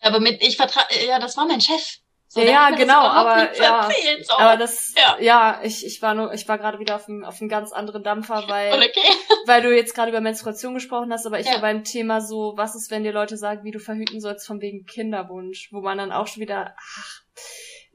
Aber 0.00 0.20
mit, 0.20 0.42
ich 0.42 0.56
vertrage, 0.56 1.06
ja, 1.06 1.18
das 1.18 1.36
war 1.36 1.46
mein 1.46 1.60
Chef. 1.60 1.98
So, 2.32 2.40
ja, 2.42 2.70
genau, 2.70 3.00
aber 3.00 3.52
ja, 3.56 3.88
erzählen, 3.88 4.22
so. 4.22 4.38
aber 4.38 4.56
das, 4.56 4.94
ja, 4.96 5.16
ja 5.18 5.60
ich, 5.64 5.84
ich 5.84 6.00
war 6.00 6.14
nur, 6.14 6.32
ich 6.32 6.46
war 6.46 6.58
gerade 6.58 6.78
wieder 6.78 6.94
auf 6.94 7.08
einem, 7.08 7.24
auf 7.24 7.40
einem 7.40 7.48
ganz 7.48 7.72
anderen 7.72 8.04
Dampfer, 8.04 8.44
weil, 8.46 8.72
okay. 8.74 9.00
weil 9.46 9.62
du 9.62 9.74
jetzt 9.74 9.96
gerade 9.96 10.10
über 10.10 10.20
Menstruation 10.20 10.74
gesprochen 10.74 11.12
hast, 11.12 11.26
aber 11.26 11.40
ich 11.40 11.46
ja. 11.46 11.54
war 11.54 11.62
beim 11.62 11.82
Thema 11.82 12.20
so, 12.20 12.52
was 12.54 12.76
ist, 12.76 12.92
wenn 12.92 13.02
dir 13.02 13.12
Leute 13.12 13.36
sagen, 13.36 13.64
wie 13.64 13.72
du 13.72 13.80
verhüten 13.80 14.20
sollst 14.20 14.46
von 14.46 14.60
wegen 14.60 14.86
Kinderwunsch, 14.86 15.70
wo 15.72 15.80
man 15.80 15.98
dann 15.98 16.12
auch 16.12 16.28
schon 16.28 16.40
wieder, 16.40 16.76
ach, 16.78 17.22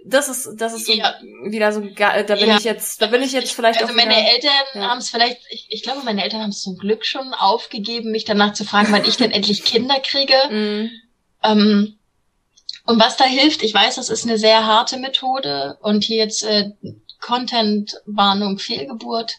das 0.06 0.28
ist, 0.28 0.50
das 0.58 0.74
ist 0.74 0.86
so 0.86 0.94
ja. 0.94 1.16
wieder 1.46 1.72
so, 1.72 1.80
da 1.80 2.22
bin 2.24 2.50
ja. 2.50 2.58
ich 2.58 2.66
jetzt, 2.66 3.02
da 3.02 3.08
bin 3.08 3.24
ich 3.24 3.32
jetzt 3.32 3.54
vielleicht 3.54 3.82
also 3.82 3.94
auch. 3.94 3.98
Also 3.98 4.06
meine 4.06 4.22
wieder, 4.22 4.34
Eltern 4.34 4.52
ja. 4.74 4.90
haben 4.90 4.98
es 4.98 5.10
vielleicht, 5.10 5.40
ich, 5.50 5.68
ich 5.70 5.82
glaube, 5.82 6.02
meine 6.04 6.22
Eltern 6.22 6.42
haben 6.42 6.50
es 6.50 6.62
zum 6.62 6.78
Glück 6.78 7.06
schon 7.06 7.34
aufgegeben, 7.34 8.12
mich 8.12 8.26
danach 8.26 8.52
zu 8.52 8.66
fragen, 8.66 8.92
wann 8.92 9.06
ich 9.06 9.16
denn 9.16 9.32
endlich 9.32 9.64
Kinder 9.64 10.00
kriege. 10.02 10.36
Mm. 10.50 10.90
Ähm, 11.46 11.98
und 12.86 13.00
was 13.00 13.18
da 13.18 13.26
hilft, 13.26 13.64
ich 13.64 13.74
weiß, 13.74 13.96
das 13.96 14.10
ist 14.10 14.26
eine 14.26 14.38
sehr 14.38 14.66
harte 14.66 14.98
Methode 14.98 15.78
und 15.82 16.04
hier 16.04 16.18
jetzt 16.18 16.44
äh, 16.44 16.72
Content-Warnung 17.20 18.60
Fehlgeburt. 18.60 19.34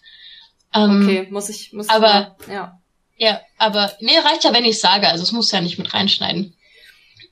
Ähm, 0.74 1.03
okay, 1.03 1.28
muss 1.31 1.49
ich, 1.49 1.73
muss 1.73 1.89
aber, 1.89 2.37
ich 2.41 2.49
ja. 2.49 2.81
Ja, 3.19 3.41
aber 3.57 3.93
nee, 4.01 4.19
reicht 4.19 4.45
ja, 4.45 4.53
wenn 4.53 4.65
ich 4.65 4.81
sage, 4.81 5.09
also 5.09 5.23
es 5.23 5.33
muss 5.33 5.51
ja 5.51 5.61
nicht 5.61 5.78
mit 5.78 5.95
reinschneiden. 5.95 6.55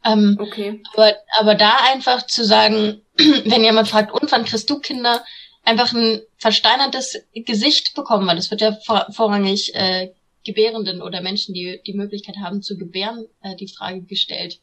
Ähm, 0.04 0.38
okay. 0.40 0.80
Aber, 0.94 1.14
aber 1.38 1.54
da 1.54 1.72
einfach 1.92 2.26
zu 2.26 2.44
sagen, 2.44 3.02
wenn 3.16 3.64
jemand 3.64 3.88
fragt, 3.88 4.12
und 4.12 4.30
wann 4.30 4.44
kriegst 4.44 4.70
du 4.70 4.78
Kinder, 4.78 5.24
einfach 5.64 5.92
ein 5.92 6.22
versteinertes 6.36 7.18
Gesicht 7.34 7.94
bekommen, 7.94 8.26
weil 8.26 8.36
das 8.36 8.50
wird 8.50 8.60
ja 8.60 8.72
vor, 8.84 9.06
vorrangig 9.10 9.74
äh, 9.74 10.12
Gebärenden 10.44 11.02
oder 11.02 11.20
Menschen, 11.20 11.54
die 11.54 11.80
die 11.86 11.94
Möglichkeit 11.94 12.36
haben 12.36 12.62
zu 12.62 12.76
gebären, 12.76 13.26
äh, 13.42 13.56
die 13.56 13.68
Frage 13.68 14.02
gestellt. 14.02 14.60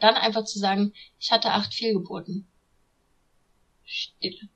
Dann 0.00 0.14
einfach 0.14 0.44
zu 0.44 0.58
sagen, 0.58 0.92
ich 1.18 1.32
hatte 1.32 1.50
acht 1.50 1.74
Fehlgeburten. 1.74 2.46
Stille. 3.84 4.48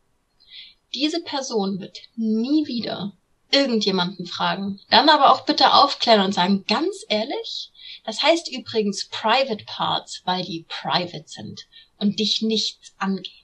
Diese 0.94 1.22
Person 1.22 1.80
wird 1.80 1.98
nie 2.16 2.66
wieder 2.66 3.16
irgendjemanden 3.50 4.26
fragen. 4.26 4.80
Dann 4.90 5.08
aber 5.08 5.32
auch 5.32 5.44
bitte 5.44 5.74
aufklären 5.74 6.24
und 6.24 6.32
sagen, 6.32 6.64
ganz 6.66 7.04
ehrlich, 7.08 7.70
das 8.04 8.22
heißt 8.22 8.50
übrigens 8.50 9.08
Private 9.08 9.64
Parts, 9.64 10.22
weil 10.24 10.44
die 10.44 10.64
private 10.68 11.24
sind 11.26 11.66
und 11.98 12.18
dich 12.18 12.42
nichts 12.42 12.94
angehen. 12.98 13.41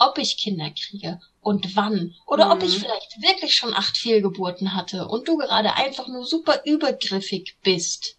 Ob 0.00 0.18
ich 0.18 0.38
Kinder 0.38 0.70
kriege 0.70 1.20
und 1.40 1.76
wann 1.76 2.16
oder 2.26 2.46
mhm. 2.46 2.52
ob 2.52 2.62
ich 2.62 2.78
mhm. 2.78 2.82
vielleicht 2.82 3.22
wirklich 3.22 3.54
schon 3.54 3.74
acht 3.74 3.96
Fehlgeburten 3.96 4.74
hatte 4.74 5.06
und 5.06 5.28
du 5.28 5.36
gerade 5.36 5.74
einfach 5.74 6.08
nur 6.08 6.24
super 6.24 6.62
übergriffig 6.64 7.56
bist. 7.62 8.16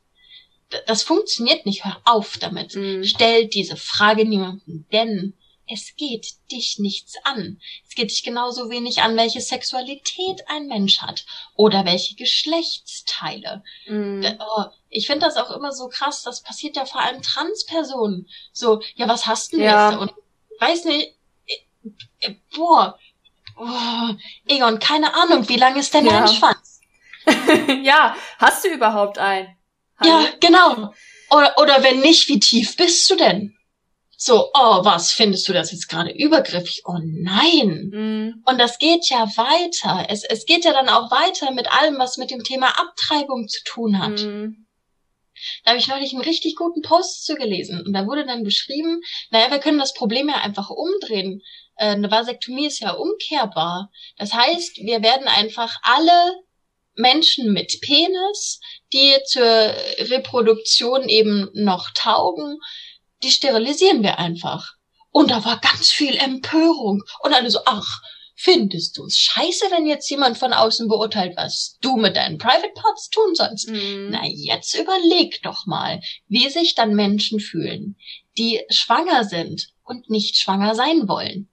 Das 0.88 1.03
funktioniert 1.03 1.66
nicht. 1.66 1.84
Hör 1.84 1.99
auf 2.06 2.38
damit. 2.38 2.76
Mhm. 2.76 3.03
Stell 3.03 3.48
diese 3.48 3.76
Frage 3.76 4.26
niemandem, 4.26 4.86
denn 4.94 5.34
es 5.72 5.95
geht 5.95 6.34
dich 6.52 6.80
nichts 6.80 7.16
an. 7.24 7.60
Es 7.88 7.95
geht 7.95 8.12
dich 8.12 8.24
genauso 8.24 8.70
wenig 8.70 9.02
an, 9.02 9.16
welche 9.16 9.40
Sexualität 9.40 10.44
ein 10.48 10.68
Mensch 10.68 10.99
hat 10.99 11.26
oder 11.56 11.86
welche 11.86 12.16
Geschlechtsteile. 12.16 13.64
Mm. 13.88 14.26
Oh, 14.40 14.66
ich 14.90 15.08
finde 15.08 15.26
das 15.26 15.38
auch 15.38 15.52
immer 15.52 15.72
so 15.72 15.88
krass. 15.88 16.24
Das 16.24 16.44
passiert 16.44 16.76
ja 16.76 16.86
vor 16.86 17.02
allem 17.02 17.22
Transpersonen. 17.22 18.28
So, 18.52 18.82
ja, 18.95 19.08
was 19.08 19.28
hast 19.28 19.53
du 19.53 19.58
denn 19.58 19.66
ja. 19.66 19.91
jetzt? 19.91 20.02
Und 20.02 20.12
weiß 20.60 20.86
nicht, 20.86 21.16
boah, 22.56 22.98
oh, 23.58 24.10
Egon, 24.48 24.80
keine 24.80 25.14
Ahnung, 25.14 25.48
wie 25.49 25.58
lang 25.58 25.76
ist 25.78 25.94
der 25.94 26.03
ja. 26.03 26.12
Menschschwanz? 26.12 26.82
ja, 27.84 28.16
hast 28.40 28.66
du 28.66 28.70
überhaupt 28.70 29.18
einen? 29.18 29.56
Ja, 30.03 30.26
genau. 30.40 30.94
Oder, 31.30 31.58
oder 31.58 31.84
wenn 31.84 31.99
nicht, 31.99 32.28
wie 32.28 32.40
tief 32.40 32.76
bist 32.76 33.10
du 33.10 33.16
denn? 33.16 33.56
so, 34.24 34.52
oh, 34.53 34.86
was 34.86 35.14
findest 35.14 35.48
du 35.48 35.53
das 35.53 35.72
jetzt 35.72 35.90
gerade 35.90 36.12
übergriffig? 36.12 36.84
Oh 36.86 36.99
nein. 37.02 37.90
Mhm. 37.91 38.44
Und 38.45 38.60
das 38.60 38.78
geht 38.78 39.10
ja 39.10 39.26
weiter. 39.36 40.06
Es, 40.10 40.24
es 40.24 40.45
geht 40.45 40.64
ja 40.64 40.74
dann 40.74 40.90
auch 40.90 41.10
weiter 41.10 41.52
mit 41.52 41.72
allem, 41.72 41.98
was 41.98 42.18
mit 42.18 42.30
dem 42.30 42.44
Thema 42.44 42.68
Abtreibung 42.68 43.48
zu 43.48 43.64
tun 43.64 43.98
hat. 43.98 44.22
Mhm. 44.22 44.68
Da 45.64 45.72
habe 45.72 45.80
ich 45.80 45.88
neulich 45.88 46.14
einen 46.14 46.22
richtig 46.22 46.56
guten 46.56 46.84
Post 46.84 47.26
zu 47.26 47.34
gelesen. 47.34 47.82
Und 47.84 47.94
da 47.94 48.06
wurde 48.06 48.24
dann 48.24 48.44
beschrieben, 48.44 49.02
naja, 49.32 49.49
wir 49.49 49.58
können 49.58 49.80
das 49.80 49.95
Problem 49.95 50.30
ja 50.30 50.36
einfach 50.36 50.70
umdrehen. 50.70 51.41
Äh, 51.76 51.88
eine 51.88 52.11
Vasektomie 52.11 52.68
ist 52.68 52.80
ja 52.80 52.91
umkehrbar. 52.91 53.91
Das 54.18 54.34
heißt, 54.34 54.77
wir 54.77 55.02
werden 55.02 55.27
einfach 55.27 55.77
alle 55.84 56.43
Menschen 56.95 57.53
mit 57.53 57.80
Penis, 57.81 58.60
die 58.93 59.15
zur 59.26 59.43
Reproduktion 59.43 61.07
eben 61.07 61.49
noch 61.53 61.89
taugen, 61.93 62.57
die 63.23 63.31
sterilisieren 63.31 64.03
wir 64.03 64.19
einfach. 64.19 64.73
Und 65.11 65.31
da 65.31 65.43
war 65.43 65.60
ganz 65.60 65.89
viel 65.91 66.15
Empörung. 66.15 67.03
Und 67.22 67.34
alle 67.34 67.49
so, 67.49 67.60
ach, 67.65 68.02
findest 68.35 68.98
du 68.98 69.06
es 69.06 69.18
scheiße, 69.18 69.65
wenn 69.72 69.85
jetzt 69.85 70.10
jemand 70.10 70.38
von 70.38 70.53
außen 70.53 70.88
beurteilt, 70.88 71.34
was 71.35 71.77
du 71.81 71.98
mit 71.98 72.15
deinen 72.15 72.38
Private 72.38 72.72
Parts 72.73 73.10
tun 73.10 73.35
sollst? 73.35 73.69
Mm. 73.69 74.10
Na, 74.10 74.22
jetzt 74.26 74.73
überleg 74.73 75.41
doch 75.43 75.65
mal, 75.65 76.02
wie 76.27 76.49
sich 76.49 76.73
dann 76.73 76.95
Menschen 76.95 77.39
fühlen, 77.39 77.98
die 78.38 78.61
schwanger 78.69 79.26
sind 79.26 79.69
und 79.84 80.10
nicht 80.10 80.38
schwanger 80.38 80.73
sein 80.76 81.07
wollen. 81.07 81.51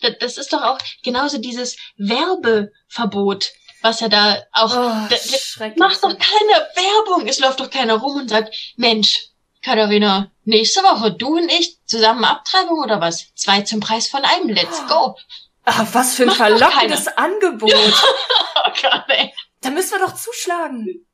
Weil 0.00 0.14
das 0.20 0.38
ist 0.38 0.52
doch 0.52 0.62
auch 0.62 0.78
genauso 1.02 1.38
dieses 1.38 1.76
Werbeverbot, 1.96 3.50
was 3.82 4.00
ja 4.00 4.08
da 4.08 4.42
auch. 4.52 4.74
Oh, 4.74 5.70
mach 5.76 5.96
doch 6.00 6.16
keine 6.18 6.68
Werbung. 6.74 7.28
Es 7.28 7.38
läuft 7.38 7.60
doch 7.60 7.70
keiner 7.70 7.96
rum 7.96 8.16
und 8.16 8.28
sagt, 8.28 8.54
Mensch, 8.76 9.28
Katharina, 9.62 10.30
nächste 10.44 10.82
Woche 10.82 11.12
du 11.12 11.36
und 11.36 11.50
ich 11.50 11.78
zusammen 11.86 12.24
Abtreibung 12.24 12.80
oder 12.80 13.00
was? 13.00 13.32
Zwei 13.34 13.62
zum 13.62 13.80
Preis 13.80 14.08
von 14.08 14.24
einem. 14.24 14.48
Let's 14.48 14.86
go. 14.86 15.16
Ach, 15.64 15.86
was 15.92 16.16
für 16.16 16.24
ein 16.24 16.28
Macht 16.28 16.38
verlockendes 16.38 17.06
Angebot. 17.08 17.72
oh 17.72 18.70
Gott, 18.82 19.04
ey. 19.08 19.32
Da 19.60 19.70
müssen 19.70 19.92
wir 19.92 20.06
doch 20.06 20.16
zuschlagen. 20.16 21.06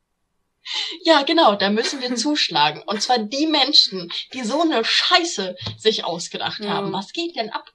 Ja, 1.05 1.23
genau, 1.23 1.55
da 1.55 1.71
müssen 1.71 2.01
wir 2.01 2.15
zuschlagen. 2.17 2.83
Und 2.87 3.03
zwar 3.03 3.19
die 3.19 3.47
Menschen, 3.47 4.11
die 4.33 4.43
so 4.43 4.63
eine 4.63 4.85
Scheiße 4.85 5.57
sich 5.79 6.05
ausgedacht 6.05 6.61
ja. 6.61 6.71
haben. 6.71 6.93
Was 6.93 7.13
geht 7.13 7.37
denn 7.37 7.51
ab? 7.51 7.71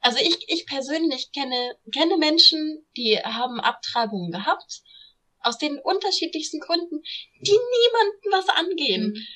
Also 0.00 0.18
ich, 0.18 0.36
ich 0.48 0.66
persönlich 0.66 1.32
kenne, 1.32 1.76
kenne 1.92 2.16
Menschen, 2.16 2.86
die 2.96 3.18
haben 3.18 3.60
Abtreibungen 3.60 4.30
gehabt, 4.30 4.82
aus 5.40 5.58
den 5.58 5.78
unterschiedlichsten 5.78 6.60
Gründen, 6.60 7.02
die 7.40 7.52
niemanden 7.52 8.30
was 8.30 8.48
angehen. 8.48 9.06
Mhm. 9.08 9.26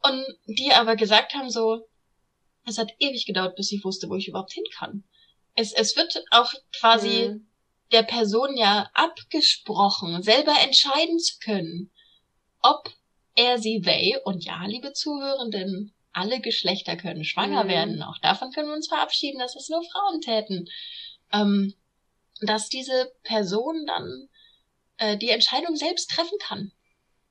Und 0.00 0.26
die 0.46 0.72
aber 0.72 0.96
gesagt 0.96 1.34
haben 1.34 1.50
so, 1.50 1.86
es 2.64 2.78
hat 2.78 2.92
ewig 2.98 3.26
gedauert, 3.26 3.56
bis 3.56 3.72
ich 3.72 3.84
wusste, 3.84 4.08
wo 4.08 4.16
ich 4.16 4.28
überhaupt 4.28 4.52
hin 4.52 4.64
kann. 4.76 5.04
Es, 5.54 5.72
es 5.72 5.96
wird 5.96 6.22
auch 6.30 6.52
quasi 6.78 7.28
mhm. 7.28 7.50
der 7.92 8.02
Person 8.02 8.56
ja 8.56 8.90
abgesprochen, 8.94 10.22
selber 10.22 10.54
entscheiden 10.60 11.18
zu 11.18 11.38
können, 11.40 11.90
ob 12.60 12.90
er 13.34 13.58
sie 13.58 13.84
will. 13.84 14.20
Und 14.24 14.44
ja, 14.44 14.64
liebe 14.66 14.92
Zuhörenden, 14.92 15.94
alle 16.18 16.40
Geschlechter 16.40 16.96
können 16.96 17.24
schwanger 17.24 17.64
mhm. 17.64 17.68
werden. 17.68 18.02
Auch 18.02 18.18
davon 18.18 18.52
können 18.52 18.68
wir 18.68 18.74
uns 18.74 18.88
verabschieden, 18.88 19.38
dass 19.38 19.56
es 19.56 19.68
nur 19.68 19.82
Frauen 19.82 20.20
täten. 20.20 20.68
Ähm, 21.32 21.74
dass 22.40 22.68
diese 22.68 23.12
Person 23.24 23.84
dann 23.86 24.28
äh, 24.98 25.16
die 25.16 25.30
Entscheidung 25.30 25.76
selbst 25.76 26.10
treffen 26.10 26.38
kann 26.40 26.72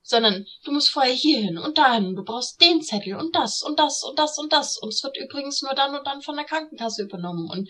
sondern 0.07 0.45
du 0.63 0.71
musst 0.71 0.87
vorher 0.87 1.13
hierhin 1.13 1.57
und 1.57 1.77
dahin, 1.77 2.15
du 2.15 2.23
brauchst 2.23 2.61
den 2.61 2.81
Zettel 2.81 3.15
und 3.15 3.35
das 3.35 3.61
und 3.61 3.77
das 3.77 4.03
und 4.03 4.17
das 4.17 4.37
und 4.37 4.53
das 4.53 4.77
und 4.77 4.93
es 4.93 5.03
wird 5.03 5.17
übrigens 5.17 5.61
nur 5.61 5.73
dann 5.73 5.93
und 5.95 6.07
dann 6.07 6.21
von 6.21 6.37
der 6.37 6.45
Krankenkasse 6.45 7.03
übernommen 7.03 7.49
und 7.49 7.69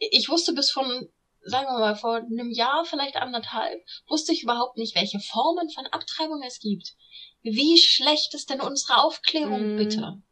ich 0.00 0.28
wusste 0.28 0.52
bis 0.52 0.70
von, 0.70 1.08
sagen 1.42 1.66
wir 1.66 1.78
mal, 1.78 1.94
vor 1.94 2.16
einem 2.16 2.50
Jahr, 2.50 2.84
vielleicht 2.84 3.16
anderthalb, 3.16 3.80
wusste 4.08 4.32
ich 4.32 4.42
überhaupt 4.42 4.78
nicht, 4.78 4.96
welche 4.96 5.20
Formen 5.20 5.70
von 5.70 5.86
Abtreibung 5.86 6.42
es 6.42 6.58
gibt. 6.58 6.94
Wie 7.42 7.78
schlecht 7.78 8.34
ist 8.34 8.50
denn 8.50 8.60
unsere 8.60 9.02
Aufklärung, 9.02 9.74
mm. 9.74 9.76
bitte? 9.76 10.22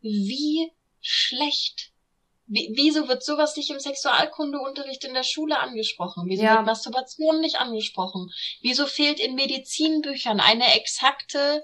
Wie 0.00 0.72
schlecht 1.00 1.92
wie, 2.48 2.72
wieso 2.74 3.08
wird 3.08 3.22
sowas 3.22 3.56
nicht 3.56 3.70
im 3.70 3.78
Sexualkundeunterricht 3.78 5.04
in 5.04 5.14
der 5.14 5.22
Schule 5.22 5.58
angesprochen? 5.58 6.24
Wieso 6.26 6.44
ja. 6.44 6.56
wird 6.56 6.66
Masturbation 6.66 7.40
nicht 7.40 7.60
angesprochen? 7.60 8.32
Wieso 8.62 8.86
fehlt 8.86 9.20
in 9.20 9.34
Medizinbüchern 9.34 10.40
eine 10.40 10.74
exakte 10.74 11.62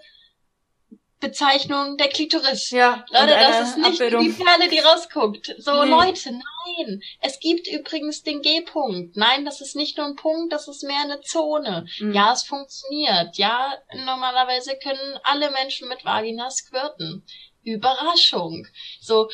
Bezeichnung 1.20 1.96
der 1.96 2.08
Klitoris? 2.08 2.68
Ja, 2.68 3.06
Leute, 3.10 3.28
das 3.28 3.68
ist 3.68 3.78
nicht 3.78 4.00
Abbildung. 4.02 4.24
die 4.24 4.32
Perle, 4.32 4.68
die 4.68 4.78
rausguckt. 4.78 5.54
So, 5.56 5.84
nee. 5.84 5.90
Leute, 5.90 6.32
nein. 6.32 7.00
Es 7.22 7.40
gibt 7.40 7.66
übrigens 7.66 8.22
den 8.22 8.42
G-Punkt. 8.42 9.16
Nein, 9.16 9.46
das 9.46 9.62
ist 9.62 9.76
nicht 9.76 9.96
nur 9.96 10.06
ein 10.06 10.16
Punkt, 10.16 10.52
das 10.52 10.68
ist 10.68 10.82
mehr 10.82 11.00
eine 11.00 11.22
Zone. 11.22 11.86
Mhm. 11.98 12.12
Ja, 12.12 12.34
es 12.34 12.42
funktioniert. 12.42 13.38
Ja, 13.38 13.72
normalerweise 14.04 14.76
können 14.76 15.18
alle 15.22 15.50
Menschen 15.50 15.88
mit 15.88 16.04
Vagina 16.04 16.50
squirten. 16.50 17.24
Überraschung. 17.64 18.66
So, 19.00 19.28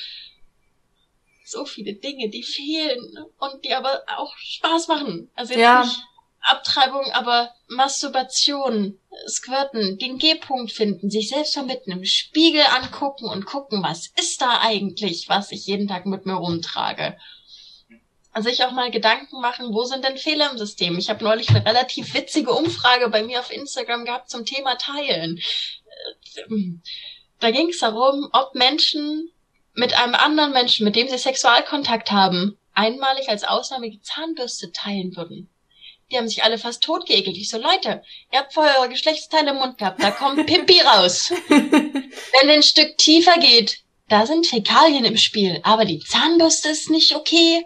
so 1.44 1.64
viele 1.64 1.94
Dinge, 1.94 2.30
die 2.30 2.42
fehlen 2.42 3.18
und 3.38 3.64
die 3.64 3.74
aber 3.74 4.02
auch 4.16 4.36
Spaß 4.36 4.88
machen. 4.88 5.30
Also 5.34 5.52
jetzt 5.52 5.62
ja. 5.62 5.84
nicht 5.84 6.00
Abtreibung, 6.40 7.10
aber 7.12 7.52
Masturbation, 7.68 8.98
Squirten, 9.28 9.98
den 9.98 10.18
G-Punkt 10.18 10.72
finden, 10.72 11.10
sich 11.10 11.28
selbst 11.28 11.56
mal 11.56 11.66
mit 11.66 11.86
einem 11.86 12.04
Spiegel 12.04 12.62
angucken 12.62 13.26
und 13.26 13.44
gucken, 13.44 13.82
was 13.82 14.06
ist 14.18 14.40
da 14.40 14.60
eigentlich, 14.60 15.28
was 15.28 15.52
ich 15.52 15.66
jeden 15.66 15.88
Tag 15.88 16.06
mit 16.06 16.24
mir 16.24 16.34
rumtrage. 16.34 17.18
Also 18.32 18.48
sich 18.48 18.64
auch 18.64 18.70
mal 18.70 18.90
Gedanken 18.90 19.40
machen, 19.40 19.74
wo 19.74 19.84
sind 19.84 20.04
denn 20.04 20.16
Fehler 20.16 20.50
im 20.50 20.58
System? 20.58 20.98
Ich 20.98 21.10
habe 21.10 21.24
neulich 21.24 21.50
eine 21.50 21.66
relativ 21.66 22.14
witzige 22.14 22.52
Umfrage 22.52 23.08
bei 23.08 23.22
mir 23.22 23.40
auf 23.40 23.50
Instagram 23.50 24.04
gehabt 24.04 24.30
zum 24.30 24.44
Thema 24.44 24.76
Teilen. 24.76 25.40
Da 27.40 27.50
ging 27.50 27.70
es 27.70 27.78
darum, 27.78 28.28
ob 28.32 28.54
Menschen 28.54 29.30
mit 29.74 29.94
einem 29.98 30.14
anderen 30.14 30.52
Menschen, 30.52 30.84
mit 30.84 30.96
dem 30.96 31.08
sie 31.08 31.18
Sexualkontakt 31.18 32.10
haben, 32.10 32.58
einmalig 32.74 33.28
als 33.28 33.44
Ausnahme 33.44 33.90
die 33.90 34.02
Zahnbürste 34.02 34.72
teilen 34.72 35.16
würden. 35.16 35.48
Die 36.10 36.16
haben 36.16 36.28
sich 36.28 36.42
alle 36.42 36.58
fast 36.58 36.82
totgeekelt. 36.82 37.36
Ich 37.36 37.48
so, 37.48 37.58
Leute, 37.58 38.02
ihr 38.32 38.38
habt 38.40 38.52
vorher 38.52 38.78
eure 38.78 38.88
Geschlechtsteile 38.88 39.50
im 39.50 39.56
Mund 39.56 39.78
gehabt, 39.78 40.02
da 40.02 40.10
kommt 40.10 40.46
Pipi 40.46 40.80
raus. 40.80 41.30
Wenn 41.48 42.50
ein 42.50 42.62
Stück 42.62 42.98
tiefer 42.98 43.38
geht, 43.38 43.80
da 44.08 44.26
sind 44.26 44.46
Fäkalien 44.46 45.04
im 45.04 45.16
Spiel, 45.16 45.60
aber 45.62 45.84
die 45.84 46.00
Zahnbürste 46.00 46.68
ist 46.70 46.90
nicht 46.90 47.14
okay. 47.14 47.64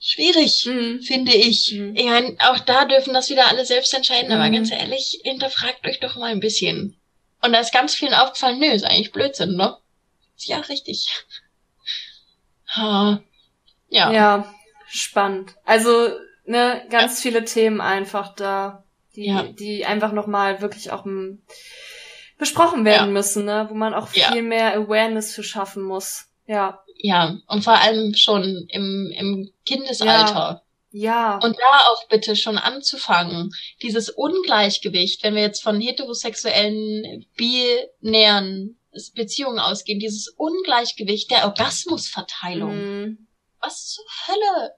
Schwierig, 0.00 0.66
mhm. 0.66 1.00
finde 1.02 1.34
ich. 1.34 1.72
Mhm. 1.72 1.94
ich 1.94 2.08
auch 2.40 2.60
da 2.60 2.86
dürfen 2.86 3.14
das 3.14 3.30
wieder 3.30 3.48
alle 3.48 3.64
selbst 3.64 3.92
entscheiden, 3.94 4.28
mhm. 4.28 4.40
aber 4.40 4.50
ganz 4.50 4.70
ehrlich, 4.70 5.20
hinterfragt 5.22 5.86
euch 5.86 6.00
doch 6.00 6.16
mal 6.16 6.32
ein 6.32 6.40
bisschen. 6.40 6.98
Und 7.44 7.52
da 7.52 7.60
ist 7.60 7.72
ganz 7.72 7.94
vielen 7.94 8.14
aufgefallen, 8.14 8.58
nö, 8.58 8.66
ist 8.66 8.84
eigentlich 8.84 9.12
Blödsinn, 9.12 9.56
ne? 9.56 9.76
Ja, 10.38 10.58
richtig. 10.58 11.24
Ha. 12.76 13.20
Ja. 13.88 14.10
Ja, 14.10 14.54
spannend. 14.88 15.54
Also, 15.64 16.08
ne, 16.44 16.84
ganz 16.90 17.18
ja. 17.18 17.30
viele 17.30 17.44
Themen 17.44 17.80
einfach 17.80 18.34
da, 18.34 18.82
die, 19.14 19.26
ja. 19.26 19.44
die 19.44 19.86
einfach 19.86 20.10
nochmal 20.10 20.60
wirklich 20.60 20.90
auch 20.90 21.06
besprochen 22.36 22.84
werden 22.84 23.08
ja. 23.08 23.12
müssen, 23.12 23.44
ne? 23.44 23.66
Wo 23.70 23.74
man 23.74 23.94
auch 23.94 24.08
viel 24.08 24.42
mehr 24.42 24.74
Awareness 24.74 25.36
für 25.36 25.44
schaffen 25.44 25.84
muss. 25.84 26.26
Ja. 26.46 26.82
Ja, 26.96 27.36
und 27.46 27.62
vor 27.62 27.78
allem 27.78 28.14
schon 28.14 28.66
im, 28.68 29.12
im 29.16 29.52
Kindesalter. 29.64 30.63
Ja. 30.96 31.40
Und 31.42 31.58
da 31.58 31.78
auch 31.90 32.06
bitte 32.08 32.36
schon 32.36 32.56
anzufangen. 32.56 33.50
Dieses 33.82 34.10
Ungleichgewicht, 34.10 35.24
wenn 35.24 35.34
wir 35.34 35.42
jetzt 35.42 35.60
von 35.60 35.80
heterosexuellen, 35.80 37.26
binären 37.36 38.78
Beziehungen 39.16 39.58
ausgehen, 39.58 39.98
dieses 39.98 40.28
Ungleichgewicht 40.28 41.32
der 41.32 41.46
Orgasmusverteilung. 41.46 42.76
Mhm. 42.76 43.26
Was 43.60 43.88
zur 43.88 44.04
Hölle? 44.28 44.76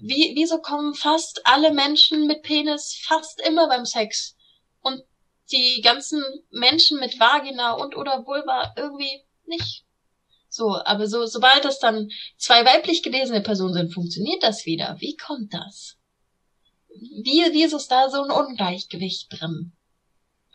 Wie, 0.00 0.32
wieso 0.36 0.58
kommen 0.62 0.94
fast 0.94 1.46
alle 1.46 1.74
Menschen 1.74 2.26
mit 2.26 2.42
Penis 2.42 2.98
fast 3.06 3.38
immer 3.46 3.68
beim 3.68 3.84
Sex? 3.84 4.38
Und 4.80 5.02
die 5.50 5.82
ganzen 5.82 6.24
Menschen 6.50 6.98
mit 6.98 7.20
Vagina 7.20 7.72
und 7.72 7.94
oder 7.94 8.24
Vulva 8.24 8.72
irgendwie 8.78 9.22
nicht. 9.44 9.84
So, 10.54 10.76
aber 10.84 11.06
so, 11.06 11.24
sobald 11.24 11.64
das 11.64 11.78
dann 11.78 12.10
zwei 12.36 12.62
weiblich 12.66 13.02
gelesene 13.02 13.40
Personen 13.40 13.72
sind, 13.72 13.94
funktioniert 13.94 14.42
das 14.42 14.66
wieder. 14.66 14.96
Wie 14.98 15.16
kommt 15.16 15.54
das? 15.54 15.96
Wie, 16.94 17.42
wieso 17.52 17.78
ist 17.78 17.88
da 17.88 18.10
so 18.10 18.22
ein 18.22 18.30
Ungleichgewicht 18.30 19.28
drin? 19.30 19.72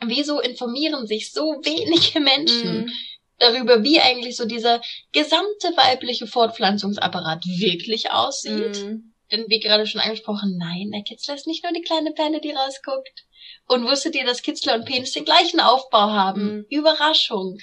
Wieso 0.05 0.39
informieren 0.39 1.07
sich 1.07 1.31
so 1.31 1.41
wenige 1.63 2.19
Menschen 2.19 2.81
Mhm. 2.85 2.91
darüber, 3.39 3.83
wie 3.83 3.99
eigentlich 3.99 4.37
so 4.37 4.45
dieser 4.45 4.81
gesamte 5.13 5.69
weibliche 5.75 6.27
Fortpflanzungsapparat 6.27 7.43
wirklich 7.47 8.11
aussieht? 8.11 8.85
Mhm. 8.85 9.13
Denn 9.31 9.45
wie 9.49 9.59
gerade 9.59 9.85
schon 9.85 10.01
angesprochen, 10.01 10.57
nein, 10.57 10.91
der 10.91 11.03
Kitzler 11.03 11.35
ist 11.35 11.47
nicht 11.47 11.63
nur 11.63 11.73
die 11.73 11.81
kleine 11.81 12.11
Perle, 12.11 12.39
die 12.39 12.51
rausguckt. 12.51 13.25
Und 13.67 13.85
wusstet 13.85 14.15
ihr, 14.15 14.25
dass 14.25 14.41
Kitzler 14.41 14.75
und 14.75 14.85
Penis 14.85 15.11
den 15.11 15.25
gleichen 15.25 15.59
Aufbau 15.59 16.11
haben? 16.11 16.57
Mhm. 16.57 16.65
Überraschung. 16.69 17.59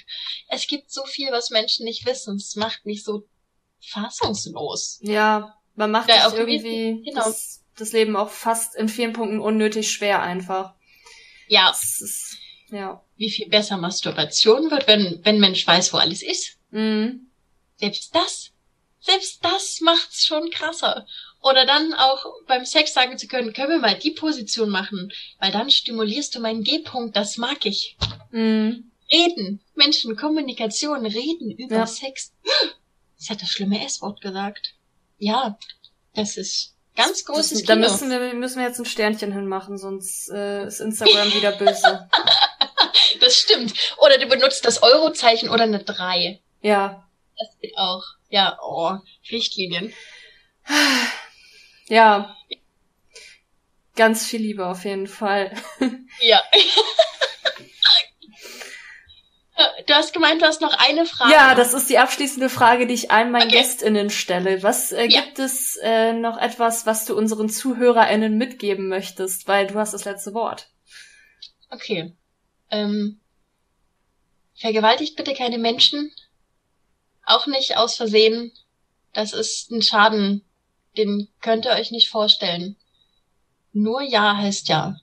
Es 0.47 0.67
gibt 0.67 0.91
so 0.91 1.03
viel, 1.05 1.31
was 1.31 1.49
Menschen 1.49 1.85
nicht 1.85 2.05
wissen. 2.05 2.35
Es 2.35 2.55
macht 2.55 2.85
mich 2.85 3.03
so 3.03 3.23
fassungslos. 3.81 4.99
Ja, 5.01 5.55
man 5.75 5.91
macht 5.91 6.09
Ja, 6.09 6.29
sich 6.29 6.39
irgendwie 6.39 7.03
genau. 7.03 7.23
das, 7.23 7.63
das 7.77 7.91
Leben 7.91 8.15
auch 8.15 8.29
fast 8.29 8.75
in 8.75 8.89
vielen 8.89 9.13
Punkten 9.13 9.39
unnötig 9.39 9.91
schwer 9.91 10.21
einfach. 10.21 10.73
Ja, 11.47 11.69
ist, 11.69 12.37
ja. 12.69 13.03
wie 13.17 13.29
viel 13.29 13.49
besser 13.49 13.77
Masturbation 13.77 14.71
wird, 14.71 14.87
wenn, 14.87 15.19
wenn 15.23 15.39
Mensch 15.39 15.65
weiß, 15.65 15.93
wo 15.93 15.97
alles 15.97 16.21
ist. 16.23 16.57
Mhm. 16.71 17.31
Selbst 17.77 18.15
das, 18.15 18.51
selbst 18.99 19.43
das 19.43 19.81
macht's 19.81 20.25
schon 20.25 20.49
krasser. 20.49 21.05
Oder 21.47 21.67
dann 21.67 21.93
auch 21.93 22.25
beim 22.47 22.65
Sex 22.65 22.93
sagen 22.95 23.19
zu 23.19 23.27
können, 23.27 23.53
können 23.53 23.69
wir 23.69 23.77
mal 23.77 23.93
die 23.99 24.09
Position 24.09 24.67
machen, 24.69 25.13
weil 25.39 25.51
dann 25.51 25.69
stimulierst 25.69 26.33
du 26.33 26.39
meinen 26.39 26.63
G-Punkt, 26.63 27.15
das 27.15 27.37
mag 27.37 27.67
ich. 27.67 27.95
Mhm. 28.31 28.91
Reden, 29.11 29.61
Menschen, 29.75 30.15
Kommunikation, 30.15 31.05
reden 31.05 31.51
über 31.51 31.75
Ja. 31.75 31.85
Sex. 31.85 32.33
Sie 33.17 33.29
hat 33.31 33.43
das 33.43 33.49
schlimme 33.49 33.85
S-Wort 33.85 34.21
gesagt. 34.21 34.73
Ja, 35.19 35.59
das 36.15 36.35
ist 36.37 36.73
ganz 36.95 37.23
großes 37.25 37.59
Das, 37.59 37.63
da 37.67 37.75
Kino. 37.75 37.91
müssen 37.91 38.09
wir, 38.09 38.33
müssen 38.33 38.57
wir 38.57 38.65
jetzt 38.65 38.79
ein 38.79 38.85
Sternchen 38.85 39.31
hinmachen, 39.31 39.77
sonst 39.77 40.31
äh, 40.31 40.65
ist 40.65 40.79
Instagram 40.79 41.31
wieder 41.31 41.51
böse. 41.51 42.09
Das 43.19 43.37
stimmt. 43.37 43.73
Oder 43.97 44.17
du 44.17 44.25
benutzt 44.27 44.65
das 44.65 44.83
Eurozeichen 44.83 45.49
oder 45.49 45.63
eine 45.63 45.83
3. 45.83 46.41
Ja. 46.61 47.07
Das 47.37 47.47
geht 47.61 47.77
auch. 47.77 48.03
Ja, 48.29 48.57
oh, 48.61 48.97
Richtlinien. 49.31 49.93
Ja. 51.87 52.35
Ganz 53.95 54.25
viel 54.25 54.41
Liebe 54.41 54.65
auf 54.65 54.83
jeden 54.85 55.07
Fall. 55.07 55.51
Ja. 56.21 56.41
Du 59.87 59.93
hast 59.93 60.13
gemeint, 60.13 60.41
du 60.41 60.45
hast 60.45 60.59
noch 60.59 60.73
eine 60.77 61.05
Frage. 61.05 61.31
Ja, 61.31 61.55
das 61.55 61.73
ist 61.73 61.89
die 61.89 61.97
abschließende 61.97 62.49
Frage, 62.49 62.87
die 62.87 62.93
ich 62.93 63.11
allen 63.11 63.31
meinen 63.31 63.47
Okay. 63.47 63.57
GästInnen 63.59 64.09
stelle. 64.09 64.63
Was 64.63 64.91
äh, 64.91 65.05
Ja. 65.05 65.21
gibt 65.21 65.39
es 65.39 65.77
äh, 65.81 66.11
noch 66.11 66.37
etwas, 66.37 66.85
was 66.85 67.05
du 67.05 67.15
unseren 67.15 67.47
ZuhörerInnen 67.47 68.37
mitgeben 68.37 68.89
möchtest? 68.89 69.47
Weil 69.47 69.67
du 69.67 69.75
hast 69.75 69.93
das 69.93 70.03
letzte 70.03 70.33
Wort. 70.33 70.67
Okay. 71.69 72.13
Ähm, 72.69 73.21
vergewaltigt 74.57 75.15
bitte 75.15 75.33
keine 75.33 75.57
Menschen. 75.57 76.11
Auch 77.25 77.47
nicht 77.47 77.77
aus 77.77 77.95
Versehen. 77.95 78.51
Das 79.13 79.31
ist 79.31 79.71
ein 79.71 79.81
Schaden, 79.81 80.43
den 80.97 81.27
könnt 81.41 81.65
ihr 81.65 81.71
euch 81.71 81.91
nicht 81.91 82.09
vorstellen. 82.09 82.75
Nur 83.73 84.01
Ja 84.01 84.37
heißt 84.37 84.69
Ja. 84.69 84.95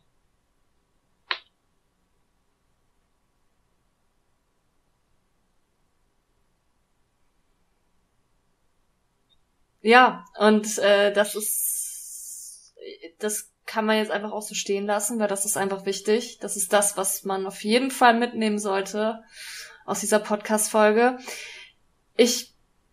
Ja, 9.83 10.25
und 10.39 10.79
äh, 10.79 11.13
das 11.13 11.35
ist, 11.35 12.75
das 13.19 13.51
kann 13.67 13.85
man 13.85 13.97
jetzt 13.97 14.11
einfach 14.11 14.33
auch 14.33 14.43
so 14.43 14.55
stehen 14.55 14.87
lassen, 14.87 15.19
weil 15.19 15.29
das 15.29 15.45
ist 15.45 15.57
einfach 15.57 15.87
wichtig. 15.87 16.39
Das 16.41 16.57
ist 16.57 16.73
das, 16.73 16.97
was 16.97 17.25
man 17.25 17.47
auf 17.47 17.65
jeden 17.65 17.91
Fall 17.91 18.19
mitnehmen 18.19 18.59
sollte 18.59 19.23
aus 19.85 20.01
dieser 20.01 20.21
Podcast-Folge. 20.21 21.19
Ich 22.17 22.52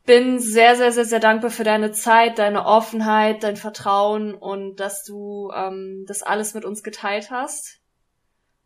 bin 0.10 0.40
sehr, 0.40 0.76
sehr, 0.76 0.92
sehr, 0.92 1.06
sehr 1.06 1.20
dankbar 1.20 1.52
für 1.52 1.64
deine 1.64 1.92
Zeit, 1.92 2.40
deine 2.40 2.66
Offenheit, 2.66 3.44
dein 3.44 3.58
Vertrauen 3.58 4.34
und 4.34 4.78
dass 4.78 5.04
du 5.04 5.52
ähm, 5.56 6.04
das 6.08 6.24
alles 6.24 6.56
mit 6.56 6.66
uns 6.66 6.82
geteilt 6.82 7.30
hast. 7.30 7.78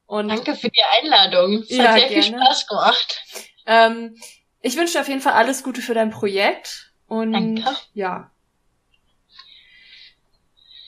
Und 0.06 0.30
Danke 0.30 0.56
für 0.56 0.70
die 0.70 0.82
Einladung. 1.02 1.64
Es 1.64 1.76
Ja, 1.76 1.90
hat 1.90 2.00
sehr 2.00 2.08
viel 2.08 2.22
gerne. 2.32 2.46
Spaß 2.46 2.68
gemacht. 2.68 3.24
ähm, 3.66 4.16
ich 4.62 4.78
wünsche 4.78 4.94
dir 4.94 5.02
auf 5.02 5.10
jeden 5.10 5.20
Fall 5.20 5.34
alles 5.34 5.64
Gute 5.64 5.82
für 5.82 5.94
dein 5.94 6.12
Projekt. 6.12 6.94
Und 7.08 7.34
Danke. 7.34 7.76
ja. 7.94 8.32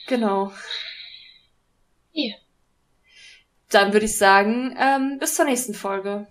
Genau. 0.07 0.53
Ja. 2.13 2.33
Dann 3.71 3.91
würde 3.91 4.05
ich 4.05 4.17
sagen, 4.17 4.73
ähm, 4.79 5.17
bis 5.19 5.35
zur 5.35 5.43
nächsten 5.43 5.73
Folge. 5.73 6.27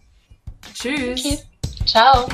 Tschüss. 0.72 1.26
Okay. 1.26 1.38
Ciao. 1.84 2.26